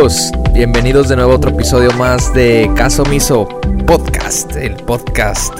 amigos? 0.00 0.32
Bienvenidos 0.54 1.10
de 1.10 1.16
nuevo 1.16 1.32
a 1.32 1.34
otro 1.36 1.50
episodio 1.50 1.92
más 1.92 2.32
de 2.32 2.70
Caso 2.74 3.04
Miso 3.04 3.46
Podcast, 3.86 4.56
el 4.56 4.74
podcast 4.76 5.54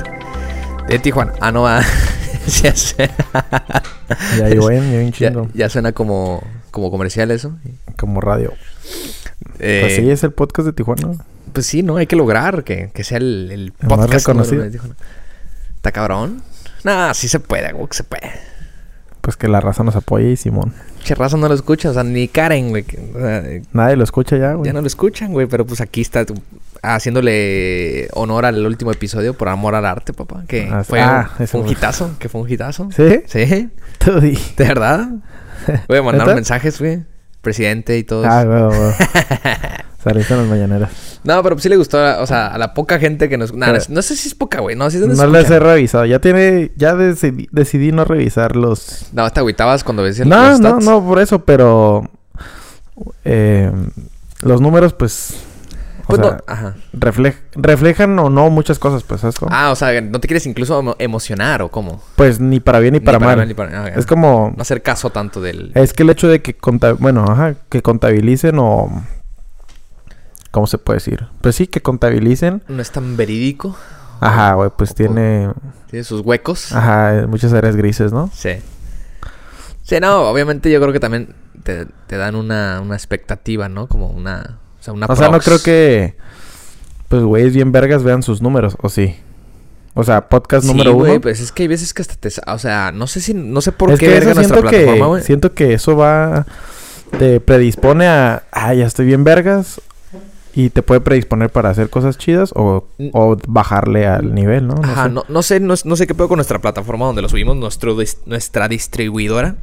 de 0.89 0.99
Tijuana. 0.99 1.35
Ah, 1.41 1.53
no, 1.53 1.69
ah, 1.69 1.83
ya, 2.63 2.75
sé. 2.75 3.11
Ya 4.39 4.47
bien, 4.49 5.13
ya, 5.13 5.33
ya 5.53 5.69
suena 5.69 5.93
como, 5.93 6.43
como 6.71 6.91
comercial 6.91 7.31
eso. 7.33 7.59
Como 7.99 8.23
radio. 8.23 8.55
Eh, 9.59 9.81
Pues 9.83 9.97
sí, 9.97 10.11
es 10.11 10.25
el 10.25 10.33
podcast 10.33 10.65
de 10.65 10.73
Tijuana. 10.73 11.19
Pues 11.53 11.67
sí, 11.67 11.83
¿no? 11.83 11.99
Hay 11.99 12.07
que 12.07 12.17
lograr 12.17 12.65
que, 12.65 12.91
que 12.95 13.05
sea 13.05 13.19
el, 13.19 13.51
el 13.53 13.75
El 13.79 13.89
más 13.89 13.99
podcast 13.99 14.27
reconocido. 14.27 14.63
de 14.63 14.71
Tijuana. 14.71 14.95
¿Está 15.77 15.93
cabrón? 15.93 16.43
Nah, 16.83 17.13
sí 17.13 17.29
se 17.29 17.41
puede, 17.41 17.71
güey, 17.75 17.89
que 17.89 17.95
se 17.95 18.05
puede. 18.05 18.33
Pues 19.21 19.37
que 19.37 19.49
la 19.49 19.61
raza 19.61 19.85
nos 19.85 19.97
apoye 19.97 20.31
y 20.31 20.37
Simón. 20.37 20.73
Che, 21.05 21.15
raza 21.15 21.37
no 21.37 21.47
lo 21.49 21.55
escucha, 21.55 21.91
o 21.91 21.93
sea, 21.95 22.05
ni 22.05 22.27
Karen, 22.29 22.71
güey. 22.71 22.83
que- 22.85 22.99
o 23.15 23.19
sea, 23.19 23.43
Nadie 23.73 23.97
lo 23.97 24.05
escucha 24.05 24.37
ya, 24.37 24.55
güey. 24.55 24.67
ya 24.67 24.73
no 24.73 24.81
lo 24.81 24.87
escuchan, 24.87 25.33
güey, 25.33 25.47
pero 25.47 25.67
pues 25.67 25.81
aquí 25.81 26.01
está 26.01 26.25
haciéndole 26.83 28.09
honor 28.15 28.47
al 28.47 28.65
último 28.67 28.91
episodio 28.93 29.35
por 29.35 29.49
amor 29.49 29.75
al 29.75 29.85
arte, 29.87 30.13
papá. 30.13 30.45
Que 30.49 30.69
Ah, 30.73 30.85
fue 30.85 31.01
ah, 31.01 31.31
un, 31.39 31.45
ese 31.45 31.47
fue 31.53 31.61
un 31.61 31.69
hitazo, 31.69 32.11
que 32.19 32.29
fue 32.29 32.41
un 32.41 32.51
hitazo. 32.51 32.89
¿Sí? 32.97 33.23
Sí, 33.27 33.69
de 34.05 34.65
verdad. 34.65 35.09
Voy 35.89 35.99
a 35.99 36.03
mandar 36.03 36.35
mensajes, 36.35 36.79
güey. 36.81 37.05
Presidente 37.41 37.97
y 37.99 38.05
todo. 38.05 38.25
Ah, 38.27 38.45
güey, 38.45 38.63
güey. 38.79 38.93
Saliste 40.03 40.33
en 40.33 40.41
las 40.41 40.49
mañaneras. 40.49 40.91
No, 41.25 41.43
pero 41.43 41.55
pues 41.57 41.63
sí 41.65 41.69
le 41.69 41.77
gustó, 41.77 41.99
o 42.23 42.27
sea, 42.27 42.47
a 42.49 42.57
la 42.57 42.73
poca 42.73 42.99
gente 42.99 43.29
que 43.29 43.37
nos... 43.37 43.53
nah, 43.55 43.73
no, 43.73 43.79
no 43.91 44.01
sé 44.03 44.17
si 44.17 44.29
es 44.29 44.35
poca, 44.35 44.61
güey. 44.61 44.75
No 44.75 44.89
sé 44.91 44.99
dónde 44.99 45.15
No 45.17 45.27
les 45.27 45.51
he 45.51 45.59
revisado. 45.59 46.07
Ya 46.07 46.19
tiene... 46.21 46.71
Ya 46.77 46.95
decidí, 46.95 47.49
decidí 47.53 47.93
no 47.93 48.07
revisar 48.07 48.57
los... 48.57 49.07
No, 49.13 49.29
te 49.31 49.41
agüitabas 49.41 49.85
cuando 49.85 50.03
ves 50.03 50.19
el 50.21 50.29
No, 50.31 50.51
los 50.51 50.61
no, 50.61 50.71
stats. 50.71 50.85
no, 50.87 51.05
por 51.07 51.21
eso, 51.21 51.45
pero... 51.45 52.11
eh, 53.27 53.71
los 54.41 54.61
números, 54.63 54.95
pues... 54.95 55.35
O 56.11 56.17
Pues 56.17 56.27
sea, 56.27 56.37
no, 56.39 56.45
ajá. 56.47 56.75
reflej- 56.93 57.39
reflejan 57.55 58.19
o 58.19 58.29
no 58.31 58.51
muchas 58.51 58.79
cosas, 58.79 59.03
pues, 59.05 59.21
¿sabes 59.21 59.39
cómo? 59.39 59.51
Ah, 59.55 59.71
o 59.71 59.77
sea, 59.77 60.01
no 60.01 60.21
te 60.21 60.27
quieres 60.29 60.47
incluso 60.47 60.81
emo- 60.83 60.97
emocionar 60.99 61.63
o 61.63 61.71
cómo. 61.71 62.03
Pues 62.17 62.41
ni 62.41 62.59
para 62.61 62.79
bien 62.81 62.95
ni 62.95 63.01
para 63.01 63.19
mal. 63.19 63.47
ni 63.47 63.55
para- 63.55 63.85
ah, 63.85 63.89
Es 63.89 64.07
como... 64.07 64.53
No 64.57 64.63
hacer 64.63 64.83
caso 64.83 65.11
tanto 65.11 65.41
del... 65.41 65.73
Es 65.75 65.93
que 65.93 66.03
el 66.03 66.11
hecho 66.11 66.29
de 66.29 66.43
que 66.43 66.57
conta- 66.57 66.93
bueno, 66.95 67.25
ajá, 67.29 67.55
que 67.69 67.83
contabilicen 67.83 68.57
o 68.59 69.05
¿cómo 70.51 70.67
se 70.67 70.79
puede 70.79 70.97
decir? 70.99 71.27
Pues 71.41 71.57
sí, 71.57 71.67
que 71.67 71.81
contabilicen. 71.81 72.63
No 72.69 72.83
es 72.83 72.91
tan 72.91 73.17
verídico. 73.17 73.77
Ajá, 74.21 74.55
güey, 74.55 74.71
pues 74.77 74.91
o- 74.91 74.95
tiene 74.95 75.51
Tiene 75.89 76.05
sus 76.05 76.21
huecos. 76.23 76.73
ajá, 76.73 77.27
muchas 77.29 77.53
áreas 77.53 77.77
grises, 77.77 78.13
¿no? 78.13 78.31
Sí. 78.35 78.51
Sí, 79.83 79.99
no, 80.01 80.23
obviamente 80.31 80.71
yo 80.71 80.81
creo 80.81 80.93
que 80.93 81.01
también 81.01 81.35
te, 81.63 81.87
te 82.07 82.17
dan 82.17 82.35
una, 82.37 82.81
una 82.81 82.95
expectativa, 82.95 83.69
¿no? 83.69 83.87
Como 83.87 84.09
una... 84.09 84.59
O 84.81 84.83
sea, 84.83 84.93
una 84.95 85.07
O 85.07 85.15
sea, 85.17 85.27
no 85.27 85.33
prox. 85.41 85.45
creo 85.45 85.63
que 85.63 86.17
pues 87.09 87.23
güeyes 87.23 87.53
bien 87.55 87.73
vergas 87.73 88.03
vean 88.03 88.23
sus 88.23 88.41
números, 88.43 88.77
o 88.81 88.89
sí. 88.89 89.17
O 89.95 90.05
sea, 90.05 90.29
podcast 90.29 90.63
Sí, 90.65 90.69
número 90.73 90.95
güey, 90.95 91.13
uno. 91.13 91.21
pues 91.21 91.41
es 91.41 91.51
que 91.53 91.65
hay 91.65 91.69
veces 91.69 91.93
que 91.93 92.03
hasta 92.03 92.15
te... 92.15 92.31
O 92.47 92.59
sea, 92.59 92.93
no 92.93 93.07
sé 93.09 93.21
si... 93.21 93.35
No 93.35 93.61
sé 93.61 93.73
por 93.73 93.91
es 93.91 93.99
qué 93.99 94.07
que 94.07 94.13
verga 94.13 94.35
nuestra 94.35 94.57
siento 94.59 94.61
plataforma, 94.71 95.05
que 95.05 95.09
güey. 95.09 95.23
siento 95.25 95.53
que 95.55 95.73
eso 95.75 95.97
va 95.97 96.47
te 97.19 97.41
predispone 97.41 98.07
a, 98.07 98.45
ah, 98.53 98.73
ya 98.73 98.87
estoy 98.87 99.05
bien 99.07 99.25
vergas 99.25 99.81
y 100.55 100.71
te 100.71 100.83
puede 100.83 101.01
predisponer 101.01 101.51
para 101.51 101.71
hacer 101.71 101.91
cosas 101.91 102.19
chidas 102.19 102.53
o, 102.55 102.87
Mm. 102.99 103.09
o 103.13 103.37
bajarle 103.47 104.07
al 104.07 104.35
nivel, 104.35 104.67
¿no? 104.67 104.75
No 104.75 104.83
Ajá, 104.85 105.05
sé. 105.05 105.11
no, 105.11 105.25
no 105.29 105.43
sé, 105.43 105.61
no, 105.61 105.75
no 105.85 105.97
sé 105.97 106.07
qué 106.07 106.15
pedo 106.15 106.29
con 106.29 106.37
nuestra 106.37 106.59
plataforma 106.61 107.07
donde 107.07 107.23
lo 107.23 107.29
subimos, 107.29 107.57
nuestro 107.57 107.97
dis- 107.97 108.19
nuestra 108.27 108.69
distribuidora. 108.69 109.57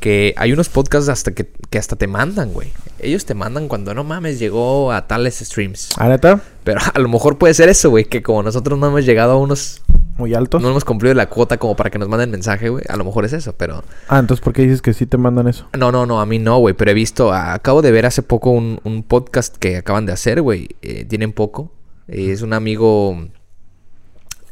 Que 0.00 0.34
hay 0.36 0.52
unos 0.52 0.68
podcasts 0.68 1.08
hasta 1.08 1.32
que, 1.32 1.50
que 1.70 1.78
hasta 1.78 1.96
te 1.96 2.06
mandan, 2.06 2.52
güey. 2.52 2.72
Ellos 2.98 3.24
te 3.24 3.34
mandan 3.34 3.68
cuando 3.68 3.94
no 3.94 4.04
mames, 4.04 4.38
llegó 4.38 4.92
a 4.92 5.06
tales 5.06 5.36
streams. 5.38 5.90
¿Ah, 5.98 6.08
neta? 6.08 6.40
Pero 6.64 6.80
a 6.94 6.98
lo 6.98 7.08
mejor 7.08 7.38
puede 7.38 7.54
ser 7.54 7.68
eso, 7.68 7.90
güey. 7.90 8.04
Que 8.06 8.22
como 8.22 8.42
nosotros 8.42 8.78
no 8.78 8.86
hemos 8.88 9.04
llegado 9.04 9.32
a 9.32 9.36
unos. 9.38 9.82
Muy 10.16 10.32
altos. 10.34 10.62
No 10.62 10.68
hemos 10.70 10.84
cumplido 10.84 11.12
la 11.14 11.28
cuota 11.28 11.56
como 11.58 11.74
para 11.74 11.90
que 11.90 11.98
nos 11.98 12.08
manden 12.08 12.30
mensaje, 12.30 12.68
güey. 12.68 12.84
A 12.88 12.96
lo 12.96 13.04
mejor 13.04 13.24
es 13.24 13.32
eso, 13.32 13.54
pero. 13.56 13.82
Ah, 14.08 14.18
entonces 14.20 14.42
¿por 14.44 14.52
qué 14.52 14.62
dices 14.62 14.80
que 14.80 14.92
sí 14.92 15.06
te 15.06 15.16
mandan 15.16 15.48
eso? 15.48 15.66
No, 15.76 15.90
no, 15.90 16.06
no, 16.06 16.20
a 16.20 16.26
mí 16.26 16.38
no, 16.38 16.58
güey. 16.58 16.74
Pero 16.74 16.90
he 16.92 16.94
visto. 16.94 17.32
Acabo 17.32 17.82
de 17.82 17.90
ver 17.90 18.06
hace 18.06 18.22
poco 18.22 18.50
un, 18.50 18.80
un 18.84 19.02
podcast 19.02 19.56
que 19.56 19.76
acaban 19.76 20.06
de 20.06 20.12
hacer, 20.12 20.40
güey. 20.42 20.68
Eh, 20.82 21.04
tienen 21.04 21.32
poco. 21.32 21.72
Eh, 22.06 22.30
es 22.30 22.42
un 22.42 22.52
amigo. 22.52 23.26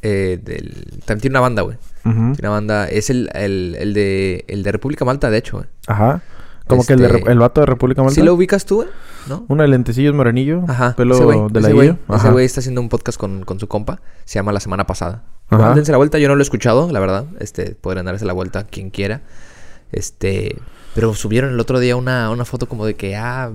eh, 0.02 0.40
del. 0.42 1.00
También 1.04 1.20
tiene 1.20 1.32
una 1.34 1.40
banda, 1.40 1.62
güey. 1.62 1.76
Tiene 2.02 2.34
una 2.40 2.50
banda. 2.50 2.88
Es 2.88 3.10
el, 3.10 3.30
el, 3.34 3.76
el 3.78 3.94
de. 3.94 4.44
El 4.48 4.62
de 4.62 4.72
República 4.72 5.04
Malta, 5.04 5.30
de 5.30 5.38
hecho, 5.38 5.58
güey. 5.58 5.68
Ajá. 5.86 6.22
Como 6.66 6.84
que 6.84 6.92
el, 6.94 7.00
de 7.00 7.06
Este- 7.06 7.30
el 7.32 7.38
vato 7.38 7.60
de 7.60 7.66
República 7.66 8.02
Malta. 8.02 8.14
¿Sí 8.14 8.22
lo 8.22 8.34
ubicas 8.34 8.64
tú, 8.64 8.76
güey? 8.76 8.88
¿No? 9.28 9.44
Uno 9.48 9.62
de 9.62 9.68
lentecillos 9.68 10.14
morenillo. 10.14 10.64
Ajá. 10.68 10.94
Pelo 10.96 11.14
ese 11.14 11.22
de 11.22 11.72
güey, 11.72 11.96
ese 12.16 12.30
güey 12.30 12.44
está 12.46 12.60
haciendo 12.60 12.80
un 12.80 12.88
podcast 12.88 13.18
con, 13.18 13.44
con 13.44 13.60
su 13.60 13.68
compa. 13.68 14.00
Se 14.24 14.38
llama 14.38 14.52
La 14.52 14.60
Semana 14.60 14.86
Pasada. 14.86 15.22
Ajá. 15.56 15.74
Dense 15.74 15.92
la 15.92 15.98
vuelta. 15.98 16.18
Yo 16.18 16.28
no 16.28 16.34
lo 16.34 16.40
he 16.40 16.44
escuchado, 16.44 16.90
la 16.90 17.00
verdad. 17.00 17.26
Este, 17.40 17.74
podrían 17.74 18.06
darse 18.06 18.24
la 18.24 18.32
vuelta 18.32 18.64
quien 18.66 18.90
quiera. 18.90 19.20
Este... 19.92 20.56
Pero 20.94 21.14
subieron 21.14 21.52
el 21.52 21.58
otro 21.60 21.78
día 21.80 21.96
una, 21.96 22.30
una 22.30 22.44
foto 22.44 22.68
como 22.68 22.84
de 22.86 22.94
que... 22.94 23.16
Ah, 23.16 23.50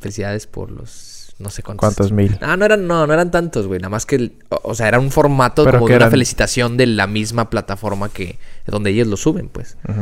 felicidades 0.00 0.46
por 0.46 0.70
los... 0.70 1.34
No 1.38 1.50
sé 1.50 1.62
cuántos. 1.62 1.80
¿Cuántos 1.88 2.12
mil? 2.12 2.38
Ah, 2.40 2.56
no 2.56 2.64
eran, 2.64 2.86
no, 2.86 3.06
no 3.06 3.12
eran 3.12 3.30
tantos, 3.30 3.66
güey. 3.66 3.80
Nada 3.80 3.90
más 3.90 4.06
que... 4.06 4.16
el- 4.16 4.32
o, 4.48 4.60
o 4.62 4.74
sea, 4.74 4.88
era 4.88 4.98
un 5.00 5.10
formato 5.10 5.64
¿Pero 5.64 5.78
como 5.78 5.88
de 5.88 5.96
una 5.96 6.10
felicitación 6.10 6.76
de 6.76 6.86
la 6.86 7.06
misma 7.06 7.50
plataforma 7.50 8.08
que... 8.08 8.38
Donde 8.66 8.90
ellos 8.90 9.08
lo 9.08 9.16
suben, 9.16 9.48
pues. 9.48 9.76
Ujú. 9.88 10.00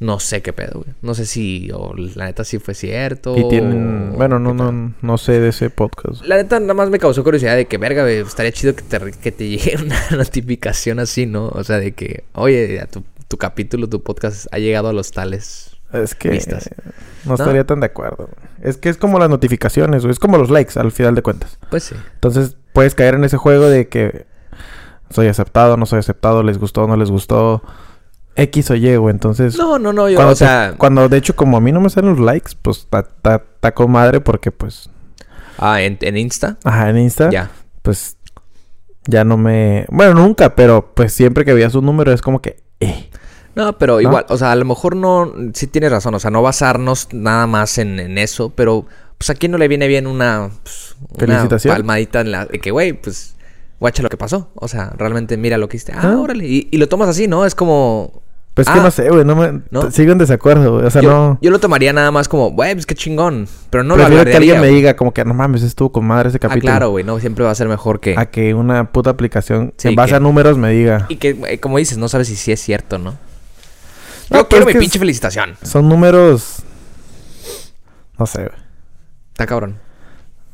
No 0.00 0.20
sé 0.20 0.42
qué 0.42 0.52
pedo, 0.52 0.82
güey. 0.82 0.94
No 1.02 1.14
sé 1.14 1.26
si... 1.26 1.70
O 1.72 1.94
la 1.96 2.26
neta 2.26 2.44
sí 2.44 2.58
fue 2.58 2.74
cierto. 2.74 3.36
Y 3.36 3.48
tienen... 3.48 4.12
o 4.14 4.16
Bueno, 4.16 4.38
no, 4.38 4.54
no, 4.54 4.94
no 5.00 5.18
sé 5.18 5.40
de 5.40 5.48
ese 5.48 5.70
podcast. 5.70 6.24
La 6.24 6.36
neta 6.36 6.60
nada 6.60 6.74
más 6.74 6.88
me 6.88 6.98
causó 6.98 7.24
curiosidad 7.24 7.56
de 7.56 7.66
que, 7.66 7.78
verga, 7.78 8.02
güey, 8.02 8.18
estaría 8.18 8.52
chido 8.52 8.76
que 8.76 8.82
te, 8.82 9.12
que 9.12 9.32
te 9.32 9.48
llegue 9.48 9.76
una 9.82 9.98
notificación 10.10 11.00
así, 11.00 11.26
¿no? 11.26 11.48
O 11.48 11.64
sea, 11.64 11.78
de 11.78 11.92
que, 11.92 12.24
oye, 12.34 12.86
tu, 12.92 13.02
tu 13.26 13.38
capítulo, 13.38 13.88
tu 13.88 14.02
podcast 14.02 14.46
ha 14.52 14.58
llegado 14.58 14.88
a 14.88 14.92
los 14.92 15.10
tales. 15.10 15.76
Es 15.92 16.14
que 16.14 16.28
Vistas. 16.28 16.68
no 17.24 17.34
estaría 17.34 17.64
tan 17.64 17.80
de 17.80 17.86
acuerdo. 17.86 18.28
Es 18.62 18.76
que 18.76 18.90
es 18.90 18.98
como 18.98 19.18
las 19.18 19.30
notificaciones, 19.30 20.02
güey. 20.02 20.12
Es 20.12 20.18
como 20.18 20.36
los 20.36 20.50
likes 20.50 20.78
al 20.78 20.92
final 20.92 21.14
de 21.14 21.22
cuentas. 21.22 21.58
Pues 21.70 21.84
sí. 21.84 21.94
Entonces 22.14 22.56
puedes 22.72 22.94
caer 22.94 23.14
en 23.14 23.24
ese 23.24 23.38
juego 23.38 23.68
de 23.68 23.88
que 23.88 24.26
soy 25.10 25.28
aceptado, 25.28 25.76
no 25.76 25.86
soy 25.86 26.00
aceptado, 26.00 26.42
les 26.42 26.58
gustó, 26.58 26.86
no 26.86 26.96
les 26.96 27.10
gustó. 27.10 27.62
X 28.38 28.70
o 28.70 28.74
Y, 28.74 28.96
güey. 28.96 29.12
Entonces, 29.12 29.56
No, 29.58 29.78
no, 29.78 29.92
no, 29.92 30.08
yo, 30.08 30.16
cuando, 30.16 30.32
o 30.32 30.36
te- 30.36 30.44
sea... 30.44 30.74
cuando 30.78 31.08
de 31.08 31.16
hecho 31.18 31.36
como 31.36 31.56
a 31.56 31.60
mí 31.60 31.72
no 31.72 31.80
me 31.80 31.90
salen 31.90 32.10
los 32.10 32.20
likes, 32.20 32.52
pues 32.62 32.78
está 32.88 33.72
con 33.74 33.90
madre 33.90 34.20
porque 34.20 34.50
pues, 34.52 34.88
Ah, 35.58 35.82
en, 35.82 35.98
en 36.00 36.16
Insta, 36.16 36.56
ajá, 36.64 36.88
en 36.90 36.98
Insta, 36.98 37.30
ya. 37.30 37.50
pues 37.82 38.16
ya 39.06 39.24
no 39.24 39.36
me... 39.36 39.86
Bueno, 39.90 40.14
nunca, 40.14 40.54
pero 40.54 40.92
pues 40.94 41.12
siempre 41.12 41.44
que 41.44 41.52
veía 41.54 41.68
su 41.70 41.82
número 41.82 42.12
es 42.12 42.20
como 42.22 42.40
que... 42.40 42.62
Eh. 42.80 43.10
No, 43.54 43.76
pero 43.76 43.94
¿No? 43.94 44.00
igual, 44.02 44.26
o 44.28 44.36
sea, 44.36 44.52
a 44.52 44.56
lo 44.56 44.64
mejor 44.64 44.94
no... 44.94 45.32
Sí 45.54 45.66
tienes 45.66 45.90
razón, 45.90 46.14
o 46.14 46.20
sea, 46.20 46.30
no 46.30 46.42
basarnos 46.42 47.08
nada 47.12 47.46
más 47.46 47.78
en, 47.78 47.98
en 48.00 48.18
eso, 48.18 48.50
pero... 48.50 48.86
Pues 49.16 49.30
a 49.30 49.34
quién 49.34 49.50
no 49.50 49.58
le 49.58 49.66
viene 49.66 49.88
bien 49.88 50.06
una... 50.06 50.50
Pues, 50.62 50.94
una 51.26 51.48
palmadita 51.48 52.20
en 52.20 52.30
la... 52.30 52.46
Que, 52.46 52.70
güey, 52.70 52.92
pues... 52.92 53.34
Guacha 53.80 54.02
lo 54.04 54.08
que 54.10 54.16
pasó. 54.16 54.50
O 54.54 54.68
sea, 54.68 54.92
realmente 54.96 55.36
mira 55.36 55.56
lo 55.58 55.68
que 55.68 55.76
hiciste. 55.78 55.92
Ah, 55.96 56.02
Ah. 56.12 56.18
órale. 56.20 56.46
Y, 56.46 56.68
y 56.70 56.76
lo 56.78 56.88
tomas 56.88 57.08
así, 57.08 57.26
¿no? 57.26 57.44
Es 57.46 57.54
como... 57.56 58.22
Pues 58.58 58.66
que 58.66 58.80
Ah, 58.80 58.82
no 58.82 58.90
sé, 58.90 59.08
güey, 59.08 59.24
no 59.24 59.36
me... 59.36 59.60
¿no? 59.70 59.88
Sigo 59.92 60.10
en 60.10 60.18
desacuerdo, 60.18 60.72
güey. 60.74 60.86
O 60.86 60.90
sea, 60.90 61.00
yo, 61.00 61.10
no... 61.10 61.38
yo 61.40 61.52
lo 61.52 61.60
tomaría 61.60 61.92
nada 61.92 62.10
más 62.10 62.26
como, 62.26 62.50
güey, 62.50 62.74
pues 62.74 62.86
qué 62.86 62.96
chingón. 62.96 63.46
Pero 63.70 63.84
no 63.84 63.96
lo 63.96 64.02
Prefiero 64.04 64.28
que 64.28 64.36
alguien 64.36 64.60
me 64.60 64.66
diga 64.66 64.96
como 64.96 65.14
que 65.14 65.24
no 65.24 65.32
mames, 65.32 65.62
estuvo 65.62 65.92
con 65.92 66.04
madre 66.04 66.30
ese 66.30 66.38
Ah, 66.38 66.40
capítulo. 66.48 66.62
claro, 66.72 66.90
güey, 66.90 67.04
no, 67.04 67.20
siempre 67.20 67.44
va 67.44 67.52
a 67.52 67.54
ser 67.54 67.68
mejor 67.68 68.00
que. 68.00 68.16
A 68.18 68.26
que 68.26 68.54
una 68.54 68.90
puta 68.90 69.10
aplicación 69.10 69.74
Sí, 69.76 69.88
en 69.88 69.94
base 69.94 70.10
que- 70.10 70.16
a 70.16 70.20
números 70.20 70.58
me 70.58 70.70
diga. 70.72 71.06
Y 71.08 71.16
que, 71.18 71.60
como 71.60 71.78
dices, 71.78 71.98
no 71.98 72.08
sabes 72.08 72.26
si 72.26 72.34
sí 72.34 72.50
es 72.50 72.58
cierto, 72.60 72.98
¿no? 72.98 73.12
No, 74.30 74.38
Yo 74.40 74.48
quiero 74.48 74.66
mi 74.66 74.72
que 74.72 74.80
pinche 74.80 74.98
felicitación. 74.98 75.56
Son 75.62 75.88
números... 75.88 76.64
No 78.18 78.26
sé, 78.26 78.38
güey. 78.38 78.58
Está 79.32 79.46
cabrón. 79.46 79.76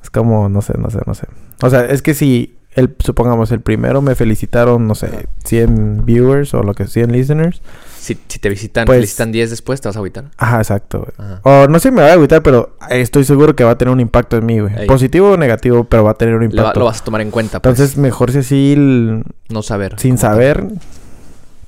Es 0.02 0.10
como, 0.10 0.50
no 0.50 0.60
sé, 0.60 0.74
no 0.76 0.90
sé, 0.90 0.98
no 1.06 1.14
sé. 1.14 1.26
O 1.62 1.70
sea, 1.70 1.86
es 1.86 2.02
que 2.02 2.12
si, 2.12 2.58
el, 2.74 2.94
supongamos, 2.98 3.50
el 3.52 3.60
primero 3.62 4.02
me 4.02 4.14
felicitaron, 4.14 4.86
no 4.86 4.94
sé, 4.94 5.26
100 5.44 6.04
viewers 6.04 6.52
o 6.52 6.62
lo 6.62 6.74
que 6.74 6.86
100 6.86 7.10
listeners. 7.12 7.62
Si, 8.04 8.18
si 8.28 8.38
te 8.38 8.48
visitan, 8.50 8.84
Pues- 8.84 8.96
felicitan 8.98 9.32
10 9.32 9.48
después, 9.50 9.80
te 9.80 9.88
vas 9.88 9.96
a 9.96 9.98
agüitar. 10.00 10.24
Ajá, 10.36 10.58
exacto, 10.58 10.98
güey. 11.00 11.12
Ajá. 11.16 11.40
O 11.42 11.68
no 11.68 11.78
sé 11.78 11.88
si 11.88 11.94
me 11.94 12.02
va 12.02 12.08
a 12.08 12.12
agüitar, 12.12 12.42
pero 12.42 12.76
estoy 12.90 13.24
seguro 13.24 13.56
que 13.56 13.64
va 13.64 13.70
a 13.70 13.78
tener 13.78 13.92
un 13.92 14.00
impacto 14.00 14.36
en 14.36 14.44
mí, 14.44 14.60
güey. 14.60 14.74
Ey. 14.80 14.86
Positivo 14.86 15.30
o 15.30 15.36
negativo, 15.38 15.84
pero 15.84 16.04
va 16.04 16.10
a 16.10 16.14
tener 16.14 16.34
un 16.34 16.42
va- 16.42 16.44
impacto. 16.44 16.80
lo 16.80 16.86
vas 16.86 17.00
a 17.00 17.04
tomar 17.04 17.22
en 17.22 17.30
cuenta, 17.30 17.60
pues. 17.60 17.72
Entonces, 17.78 17.96
mejor 17.96 18.30
si 18.32 18.38
así, 18.38 18.72
el- 18.74 19.24
no 19.48 19.62
saber. 19.62 19.94
sin 19.98 20.18
saber. 20.18 20.66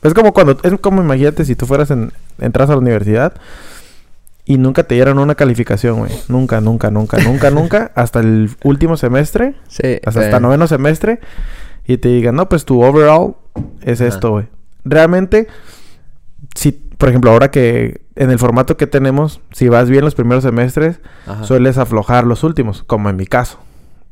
Es 0.02 0.12
como 0.14 0.32
cuando, 0.34 0.58
es 0.62 0.74
como 0.80 1.02
imagínate 1.02 1.44
si 1.46 1.56
tú 1.56 1.64
fueras 1.66 1.90
en, 1.90 2.12
entras 2.38 2.68
a 2.68 2.72
la 2.74 2.78
universidad 2.78 3.32
y 4.44 4.58
nunca 4.58 4.84
te 4.84 4.94
dieran 4.94 5.18
una 5.18 5.34
calificación, 5.34 5.98
güey. 6.00 6.12
Nunca, 6.28 6.60
nunca, 6.60 6.90
nunca, 6.90 7.16
nunca, 7.18 7.50
nunca. 7.50 7.90
Hasta 7.96 8.20
el 8.20 8.50
último 8.62 8.96
semestre, 8.96 9.54
Sí. 9.68 9.98
hasta, 10.04 10.20
eh, 10.20 10.24
hasta 10.26 10.38
noveno 10.40 10.66
semestre. 10.68 11.18
Y 11.86 11.96
te 11.98 12.08
digan, 12.10 12.34
no, 12.36 12.48
pues 12.48 12.64
tu 12.64 12.82
overall 12.82 13.36
es 13.80 14.00
Ajá. 14.00 14.08
esto, 14.08 14.30
güey. 14.32 14.46
Realmente, 14.84 15.48
si, 16.54 16.72
por 16.72 17.08
ejemplo, 17.08 17.30
ahora 17.30 17.50
que 17.50 18.00
en 18.16 18.30
el 18.30 18.38
formato 18.38 18.76
que 18.76 18.86
tenemos, 18.86 19.40
si 19.52 19.68
vas 19.68 19.88
bien 19.90 20.04
los 20.04 20.14
primeros 20.14 20.42
semestres, 20.44 21.00
Ajá. 21.26 21.44
sueles 21.44 21.78
aflojar 21.78 22.24
los 22.26 22.44
últimos, 22.44 22.82
como 22.84 23.10
en 23.10 23.16
mi 23.16 23.26
caso. 23.26 23.58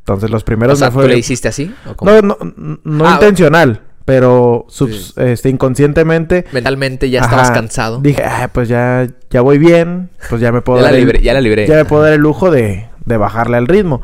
Entonces 0.01 0.31
los 0.31 0.43
O 0.43 0.45
primeros 0.45 0.79
sea, 0.79 0.91
me 0.91 1.03
¿tú 1.03 1.09
le 1.09 1.17
hiciste 1.19 1.49
así? 1.49 1.75
¿O? 1.97 2.05
No, 2.05 2.21
no, 2.21 2.37
no 2.85 3.09
Ah, 3.09 3.13
intencional, 3.15 3.81
pero 4.05 4.67
subs- 4.69 5.15
Sí. 5.15 5.21
este, 5.23 5.49
inconscientemente 5.49 6.45
Mentalmente 6.53 7.09
ya 7.09 7.21
estabas 7.23 7.47
Ajá, 7.47 7.55
cansado. 7.55 8.01
Dije, 8.01 8.23
ah, 8.23 8.51
pues 8.53 8.69
ya, 8.69 9.07
ya 9.31 9.41
voy 9.41 9.57
bien, 9.57 10.11
pues 10.29 10.43
ya 10.43 10.53
me 10.53 10.61
puedo 10.61 10.79
ya, 10.81 10.85
la 10.85 10.91
dar 10.93 11.01
el- 11.01 11.23
ya 11.23 11.33
la 11.33 11.41
libré. 11.41 11.67
ya 11.67 11.77
me 11.77 11.85
puedo 11.87 12.03
dar 12.03 12.13
el 12.13 12.21
lujo 12.21 12.51
de, 12.51 12.87
de 13.07 13.17
bajarle 13.17 13.57
al 13.57 13.67
ritmo. 13.67 14.03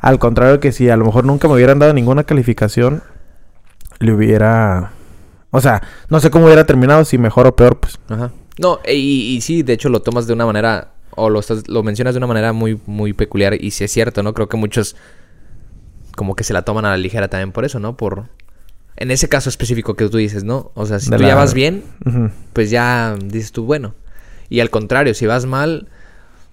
Al 0.00 0.18
contrario 0.18 0.58
que 0.58 0.72
si 0.72 0.90
a 0.90 0.96
lo 0.96 1.04
mejor 1.04 1.24
nunca 1.24 1.46
me 1.46 1.54
hubieran 1.54 1.78
dado 1.78 1.92
ninguna 1.94 2.24
calificación, 2.24 3.02
le 4.00 4.12
hubiera... 4.12 4.90
O 5.56 5.60
sea, 5.62 5.82
no 6.10 6.20
sé 6.20 6.30
cómo 6.30 6.44
hubiera 6.46 6.66
terminado, 6.66 7.04
si 7.06 7.16
mejor 7.16 7.46
o 7.46 7.56
peor, 7.56 7.78
pues. 7.80 7.98
Ajá. 8.10 8.30
No, 8.58 8.80
e- 8.84 8.94
y, 8.96 9.36
y 9.36 9.40
sí, 9.40 9.62
de 9.62 9.72
hecho 9.72 9.88
lo 9.88 10.00
tomas 10.02 10.26
de 10.26 10.34
una 10.34 10.44
manera, 10.44 10.92
o 11.14 11.30
lo, 11.30 11.40
estás- 11.40 11.66
lo 11.68 11.82
mencionas 11.82 12.12
de 12.14 12.18
una 12.18 12.26
manera 12.26 12.52
muy, 12.52 12.78
muy 12.84 13.14
peculiar, 13.14 13.54
y 13.54 13.70
sí 13.70 13.84
es 13.84 13.90
cierto, 13.90 14.22
¿no? 14.22 14.34
Creo 14.34 14.48
que 14.50 14.58
muchos 14.58 14.96
como 16.14 16.34
que 16.36 16.44
se 16.44 16.52
la 16.52 16.62
toman 16.62 16.84
a 16.84 16.90
la 16.90 16.96
ligera 16.98 17.28
también 17.28 17.52
por 17.52 17.64
eso, 17.64 17.78
¿no? 17.78 17.96
Por... 17.96 18.24
En 18.98 19.10
ese 19.10 19.28
caso 19.28 19.48
específico 19.50 19.94
que 19.94 20.08
tú 20.08 20.16
dices, 20.18 20.44
¿no? 20.44 20.72
O 20.74 20.86
sea, 20.86 20.98
si 21.00 21.10
De 21.10 21.16
tú 21.16 21.22
ya 21.22 21.34
vas 21.34 21.52
bien, 21.54 21.84
pues 22.52 22.70
ya 22.70 23.14
dices 23.22 23.52
tú, 23.52 23.64
bueno. 23.64 23.94
Y 24.48 24.60
al 24.60 24.70
contrario, 24.70 25.12
si 25.14 25.26
vas 25.26 25.44
mal, 25.46 25.88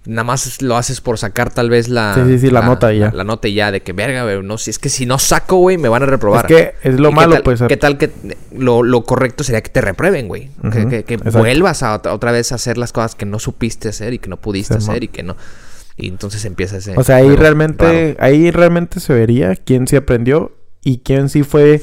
nada 0.06 0.24
más 0.24 0.60
lo 0.60 0.76
haces 0.76 1.00
por 1.00 1.18
sacar 1.18 1.52
tal 1.52 1.70
vez 1.70 1.88
la... 1.88 2.14
Sí, 2.14 2.20
sí, 2.26 2.38
sí, 2.38 2.50
la 2.50 2.62
nota 2.62 2.92
y 2.92 2.98
ya. 2.98 3.06
La, 3.06 3.18
la 3.18 3.24
nota 3.24 3.48
y 3.48 3.54
ya, 3.54 3.70
de 3.70 3.82
que, 3.82 3.92
verga, 3.92 4.24
güey, 4.24 4.42
no, 4.42 4.58
si 4.58 4.70
es 4.70 4.78
que 4.78 4.88
si 4.88 5.06
no 5.06 5.18
saco, 5.18 5.56
güey, 5.56 5.78
me 5.78 5.88
van 5.88 6.02
a 6.02 6.06
reprobar. 6.06 6.50
Es 6.50 6.56
que 6.56 6.74
es 6.88 7.00
lo 7.00 7.08
¿Y 7.08 7.12
qué 7.12 7.16
malo, 7.16 7.32
tal- 7.34 7.42
pues. 7.42 7.62
¿Qué 7.66 7.76
tal 7.76 7.96
que 7.96 8.10
lo, 8.52 8.82
lo 8.82 9.04
correcto 9.04 9.44
sería 9.44 9.62
que 9.62 9.70
te 9.70 9.80
reprueben, 9.80 10.28
güey? 10.28 10.50
Que, 10.70 11.16
vuelvas 11.16 11.82
a 11.82 11.94
otra, 11.94 12.32
vez 12.32 12.52
a 12.52 12.56
hacer 12.56 12.76
las 12.76 12.92
cosas 12.92 13.14
que 13.14 13.24
no 13.24 13.38
supiste 13.38 13.88
hacer 13.88 14.12
y 14.12 14.18
que 14.18 14.28
no 14.28 14.36
pudiste 14.36 14.74
hacer 14.74 15.04
y 15.04 15.08
que 15.08 15.22
no. 15.22 15.36
Y 15.96 16.08
entonces 16.08 16.44
empieza 16.44 16.78
ese. 16.78 16.94
O 16.96 17.04
sea, 17.04 17.16
ahí 17.16 17.34
realmente, 17.36 18.16
ahí 18.18 18.50
realmente 18.50 19.00
se 19.00 19.12
vería 19.14 19.54
quién 19.54 19.86
sí 19.86 19.96
aprendió 19.96 20.52
y 20.82 20.98
quién 20.98 21.28
sí 21.28 21.44
fue 21.44 21.80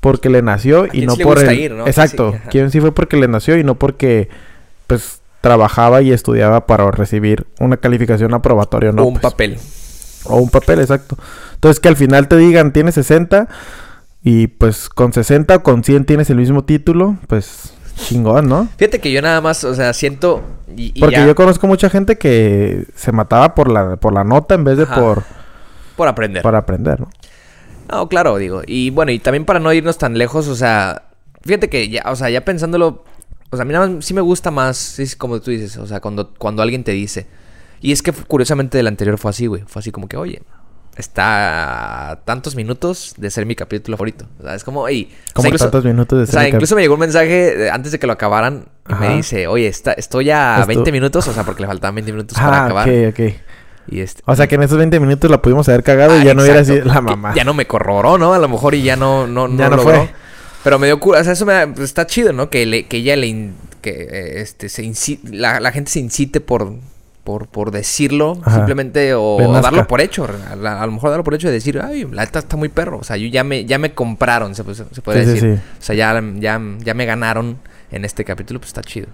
porque 0.00 0.28
le 0.28 0.42
nació 0.42 0.86
y 0.92 1.06
no 1.06 1.16
por 1.16 1.38
el... 1.38 1.58
ir, 1.58 1.72
¿no? 1.72 1.86
Exacto, 1.86 2.34
quién 2.50 2.70
sí 2.70 2.80
fue 2.80 2.92
porque 2.92 3.16
le 3.16 3.28
nació 3.28 3.56
y 3.56 3.64
no 3.64 3.74
porque 3.78 4.28
pues 4.86 5.20
trabajaba 5.44 6.00
y 6.00 6.10
estudiaba 6.10 6.66
para 6.66 6.90
recibir 6.90 7.46
una 7.60 7.76
calificación 7.76 8.32
aprobatoria, 8.32 8.90
raro. 8.90 9.02
¿no? 9.02 9.02
O 9.04 9.08
un 9.08 9.14
Pues, 9.14 9.22
papel. 9.22 9.58
O 10.24 10.38
un 10.38 10.48
papel, 10.48 10.80
exacto. 10.80 11.18
Entonces 11.54 11.80
que 11.80 11.88
al 11.88 11.96
final 11.96 12.28
te 12.28 12.36
digan, 12.38 12.72
tienes 12.72 12.94
60 12.94 13.46
y 14.22 14.46
pues 14.46 14.88
con 14.88 15.12
60 15.12 15.56
o 15.56 15.62
con 15.62 15.84
100 15.84 16.06
tienes 16.06 16.30
el 16.30 16.36
mismo 16.38 16.64
título, 16.64 17.18
pues 17.26 17.74
chingón, 17.96 18.48
¿no? 18.48 18.68
Fíjate 18.78 19.00
que 19.00 19.12
yo 19.12 19.20
nada 19.20 19.42
más, 19.42 19.64
o 19.64 19.74
sea, 19.74 19.92
siento. 19.92 20.42
Y, 20.74 20.92
y 20.94 21.00
Porque 21.00 21.16
ya 21.16 21.26
yo 21.26 21.34
conozco 21.34 21.66
mucha 21.66 21.90
gente 21.90 22.16
que 22.16 22.86
se 22.96 23.12
mataba 23.12 23.54
por 23.54 23.70
la, 23.70 23.96
por 23.96 24.14
la 24.14 24.24
nota 24.24 24.54
en 24.54 24.64
vez 24.64 24.78
de 24.78 24.84
Ajá. 24.84 24.94
por, 24.98 25.22
por 25.94 26.08
aprender. 26.08 26.42
por 26.42 26.56
aprender, 26.56 27.00
¿no? 27.00 27.10
No, 27.90 28.08
claro, 28.08 28.38
digo. 28.38 28.62
Y 28.66 28.88
bueno, 28.90 29.12
y 29.12 29.18
también 29.18 29.44
para 29.44 29.60
no 29.60 29.70
irnos 29.74 29.98
tan 29.98 30.16
lejos, 30.16 30.48
o 30.48 30.54
sea, 30.56 31.02
fíjate 31.42 31.68
que 31.68 31.90
ya, 31.90 32.02
o 32.10 32.16
sea, 32.16 32.30
ya 32.30 32.42
pensándolo, 32.44 33.04
o 33.50 33.56
sea, 33.56 33.62
a 33.62 33.66
mí 33.66 33.72
nada 33.72 33.86
más 33.88 34.04
sí 34.04 34.14
me 34.14 34.20
gusta 34.20 34.50
más, 34.50 34.76
sí, 34.76 35.02
es 35.04 35.16
como 35.16 35.40
tú 35.40 35.50
dices, 35.50 35.76
o 35.76 35.86
sea, 35.86 36.00
cuando, 36.00 36.32
cuando 36.34 36.62
alguien 36.62 36.82
te 36.84 36.92
dice. 36.92 37.26
Y 37.80 37.92
es 37.92 38.02
que 38.02 38.12
curiosamente 38.12 38.78
del 38.78 38.86
anterior 38.86 39.18
fue 39.18 39.30
así, 39.30 39.46
güey. 39.46 39.62
Fue 39.66 39.80
así 39.80 39.92
como 39.92 40.08
que, 40.08 40.16
oye, 40.16 40.40
está 40.96 42.10
a 42.12 42.16
tantos 42.24 42.54
minutos 42.56 43.14
de 43.16 43.30
ser 43.30 43.46
mi 43.46 43.54
capítulo 43.54 43.96
favorito. 43.96 44.26
O 44.38 44.42
sea, 44.42 44.54
es 44.54 44.64
como, 44.64 44.80
oye, 44.80 45.08
o 45.08 45.10
sea, 45.10 45.32
Como 45.34 45.48
incluso- 45.48 45.64
tantos 45.64 45.84
minutos 45.84 46.18
de 46.18 46.22
o 46.24 46.26
sea, 46.26 46.40
ser 46.42 46.54
incluso 46.54 46.74
me 46.76 46.82
llegó 46.82 46.94
un 46.94 47.00
mensaje 47.00 47.66
eh, 47.66 47.70
antes 47.70 47.92
de 47.92 47.98
que 47.98 48.06
lo 48.06 48.12
acabaran 48.12 48.66
y 48.88 48.92
Ajá. 48.92 49.00
me 49.08 49.16
dice, 49.16 49.46
oye, 49.46 49.66
está, 49.66 49.92
estoy 49.92 50.30
a 50.30 50.54
Esto- 50.56 50.66
20 50.68 50.92
minutos, 50.92 51.26
o 51.28 51.32
sea, 51.32 51.42
porque 51.44 51.62
le 51.62 51.66
faltaban 51.68 51.94
20 51.96 52.12
minutos 52.12 52.38
para 52.38 52.62
Ah, 52.62 52.64
acabar. 52.66 52.88
ok, 52.88 52.94
ok. 53.10 53.34
Y 53.88 54.00
este, 54.00 54.22
O 54.24 54.34
sea 54.34 54.46
que 54.46 54.54
en 54.54 54.62
esos 54.62 54.78
20 54.78 54.98
minutos 54.98 55.30
la 55.30 55.42
pudimos 55.42 55.68
haber 55.68 55.82
cagado 55.82 56.16
y 56.16 56.20
Ah, 56.20 56.24
ya 56.24 56.34
no 56.34 56.42
hubiera 56.42 56.64
sido 56.64 56.84
la 56.86 57.02
mamá. 57.02 57.34
Ya 57.34 57.44
no 57.44 57.52
me 57.52 57.66
corroboró, 57.66 58.16
¿no? 58.16 58.32
A 58.32 58.38
lo 58.38 58.48
mejor 58.48 58.74
y 58.74 58.82
ya 58.82 58.96
no, 58.96 59.26
no, 59.26 59.46
no 59.46 59.58
Ya 59.58 59.68
no 59.68 59.76
logró. 59.76 59.94
fue. 59.96 60.10
Pero 60.64 60.78
me 60.78 60.86
dio 60.86 60.98
cura. 60.98 61.20
O 61.20 61.24
sea, 61.24 61.34
eso 61.34 61.46
me 61.46 61.52
da- 61.52 61.66
pues, 61.66 61.84
está 61.84 62.06
chido, 62.06 62.32
¿no? 62.32 62.50
Que, 62.50 62.66
le, 62.66 62.86
que 62.86 62.96
ella 62.98 63.14
le... 63.16 63.26
in- 63.28 63.54
que 63.82 63.90
eh, 63.90 64.40
este, 64.40 64.68
se 64.70 64.82
inci- 64.82 65.20
la, 65.30 65.60
la 65.60 65.70
gente 65.70 65.90
se 65.90 66.00
incite 66.00 66.40
por, 66.40 66.72
por, 67.22 67.48
por 67.48 67.70
decirlo 67.70 68.38
Ajá. 68.42 68.56
simplemente 68.56 69.12
o, 69.14 69.36
darlo 69.60 69.86
por 69.86 70.00
hecho. 70.00 70.26
A, 70.50 70.56
la- 70.56 70.82
a 70.82 70.86
lo 70.86 70.92
mejor 70.92 71.10
darlo 71.10 71.22
por 71.22 71.34
hecho 71.34 71.48
de 71.48 71.52
decir, 71.52 71.78
ay, 71.84 72.08
la 72.10 72.24
neta 72.24 72.38
está 72.38 72.56
muy 72.56 72.70
perro. 72.70 72.96
O 72.98 73.04
sea, 73.04 73.18
yo 73.18 73.28
ya 73.28 73.44
me, 73.44 73.66
ya 73.66 73.78
me 73.78 73.92
compraron, 73.92 74.54
se, 74.54 74.64
puede- 74.64 74.84
se 74.90 75.02
puede 75.02 75.24
Sí, 75.24 75.30
decir. 75.32 75.54
sí. 75.56 75.62
O 75.80 75.82
sea, 75.82 75.94
ya, 75.94 76.22
ya, 76.36 76.60
ya 76.78 76.94
me 76.94 77.04
ganaron 77.04 77.58
en 77.92 78.04
este 78.06 78.24
capítulo, 78.24 78.58
pues 78.58 78.68
está 78.68 78.80
chido. 78.82 79.08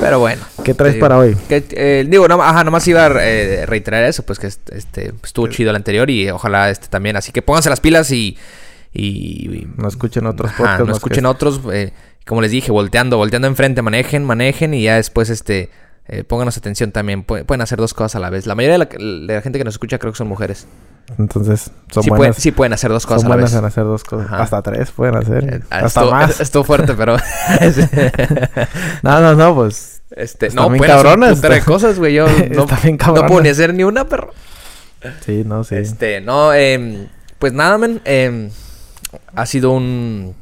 Pero 0.00 0.18
bueno. 0.18 0.42
¿Qué 0.64 0.74
traes 0.74 0.96
para 0.96 1.16
hoy? 1.18 1.36
que, 1.48 1.64
eh, 1.70 2.04
digo, 2.08 2.26
no, 2.26 2.42
ajá, 2.42 2.64
nomás 2.64 2.86
iba 2.88 3.06
a 3.06 3.12
eh, 3.24 3.64
reiterar 3.66 4.02
eso, 4.04 4.24
pues 4.24 4.40
que 4.40 4.48
este, 4.48 4.76
este, 4.76 5.12
estuvo 5.22 5.46
chido 5.46 5.70
el 5.70 5.76
anterior 5.76 6.10
y 6.10 6.28
ojalá 6.30 6.68
este 6.70 6.88
también. 6.88 7.14
Así 7.16 7.30
que 7.30 7.42
pónganse 7.42 7.70
las 7.70 7.78
pilas 7.80 8.10
y. 8.10 8.36
y, 8.94 9.54
y- 9.54 9.68
No 9.76 9.88
escuchen 9.88 10.24
otros 10.26 10.50
ajá, 10.52 10.58
podcasts. 10.62 10.86
no 10.86 10.92
escuchen 10.94 11.26
otros. 11.26 11.60
eh, 11.72 11.92
como 12.26 12.40
les 12.40 12.50
dije, 12.52 12.70
volteando, 12.72 13.16
volteando 13.18 13.48
enfrente, 13.48 13.82
manejen, 13.82 14.24
manejen 14.24 14.72
y 14.74 14.84
ya 14.84 14.96
después 14.96 15.28
este. 15.28 15.68
Eh, 16.06 16.22
pónganos 16.22 16.56
atención 16.58 16.92
también. 16.92 17.26
Pu- 17.26 17.44
pueden 17.46 17.62
hacer 17.62 17.78
dos 17.78 17.94
cosas 17.94 18.16
a 18.16 18.18
la 18.20 18.28
vez. 18.30 18.46
La 18.46 18.54
mayoría 18.54 18.74
de 18.74 18.78
la, 18.78 18.84
de 19.26 19.34
la 19.36 19.40
gente 19.42 19.58
que 19.58 19.64
nos 19.64 19.74
escucha 19.74 19.98
creo 19.98 20.12
que 20.12 20.18
son 20.18 20.28
mujeres. 20.28 20.66
Entonces, 21.18 21.70
son 21.90 22.02
sí, 22.02 22.10
pueden, 22.10 22.34
sí 22.34 22.50
pueden 22.52 22.72
hacer 22.74 22.90
dos 22.90 23.02
son 23.04 23.08
cosas 23.08 23.24
a 23.24 23.28
la 23.30 23.34
buenas 23.36 23.52
vez. 23.52 23.58
en 23.58 23.64
hacer 23.66 23.84
dos 23.84 24.04
cosas. 24.04 24.26
Ajá. 24.26 24.42
Hasta 24.42 24.62
tres 24.62 24.90
pueden 24.90 25.16
hacer. 25.16 25.44
Eh, 25.54 25.60
hasta 25.70 25.86
estuvo, 26.00 26.10
más. 26.10 26.40
Estuvo 26.42 26.64
fuerte, 26.64 26.92
pero. 26.94 27.16
no, 29.02 29.20
no, 29.20 29.34
no, 29.34 29.54
pues. 29.54 30.02
este, 30.10 30.50
no, 30.50 30.68
bien 30.68 30.78
pueden 30.78 30.94
hacer 30.96 31.18
un 31.18 31.40
de 31.40 31.60
cosas, 31.62 31.98
güey. 31.98 32.14
Yo 32.14 32.26
no, 32.50 32.62
Está 32.64 32.76
bien 32.82 32.98
no 32.98 33.26
puedo 33.26 33.40
ni 33.42 33.48
hacer 33.48 33.74
ni 33.74 33.84
una, 33.84 34.06
perro. 34.08 34.32
Sí, 35.24 35.42
no, 35.44 35.64
sí. 35.64 35.76
Este, 35.76 36.20
no, 36.20 36.52
em, 36.54 37.08
pues 37.38 37.52
nada, 37.52 37.76
men. 37.78 38.00
em, 38.04 38.50
ha 39.34 39.46
sido 39.46 39.72
un, 39.72 40.34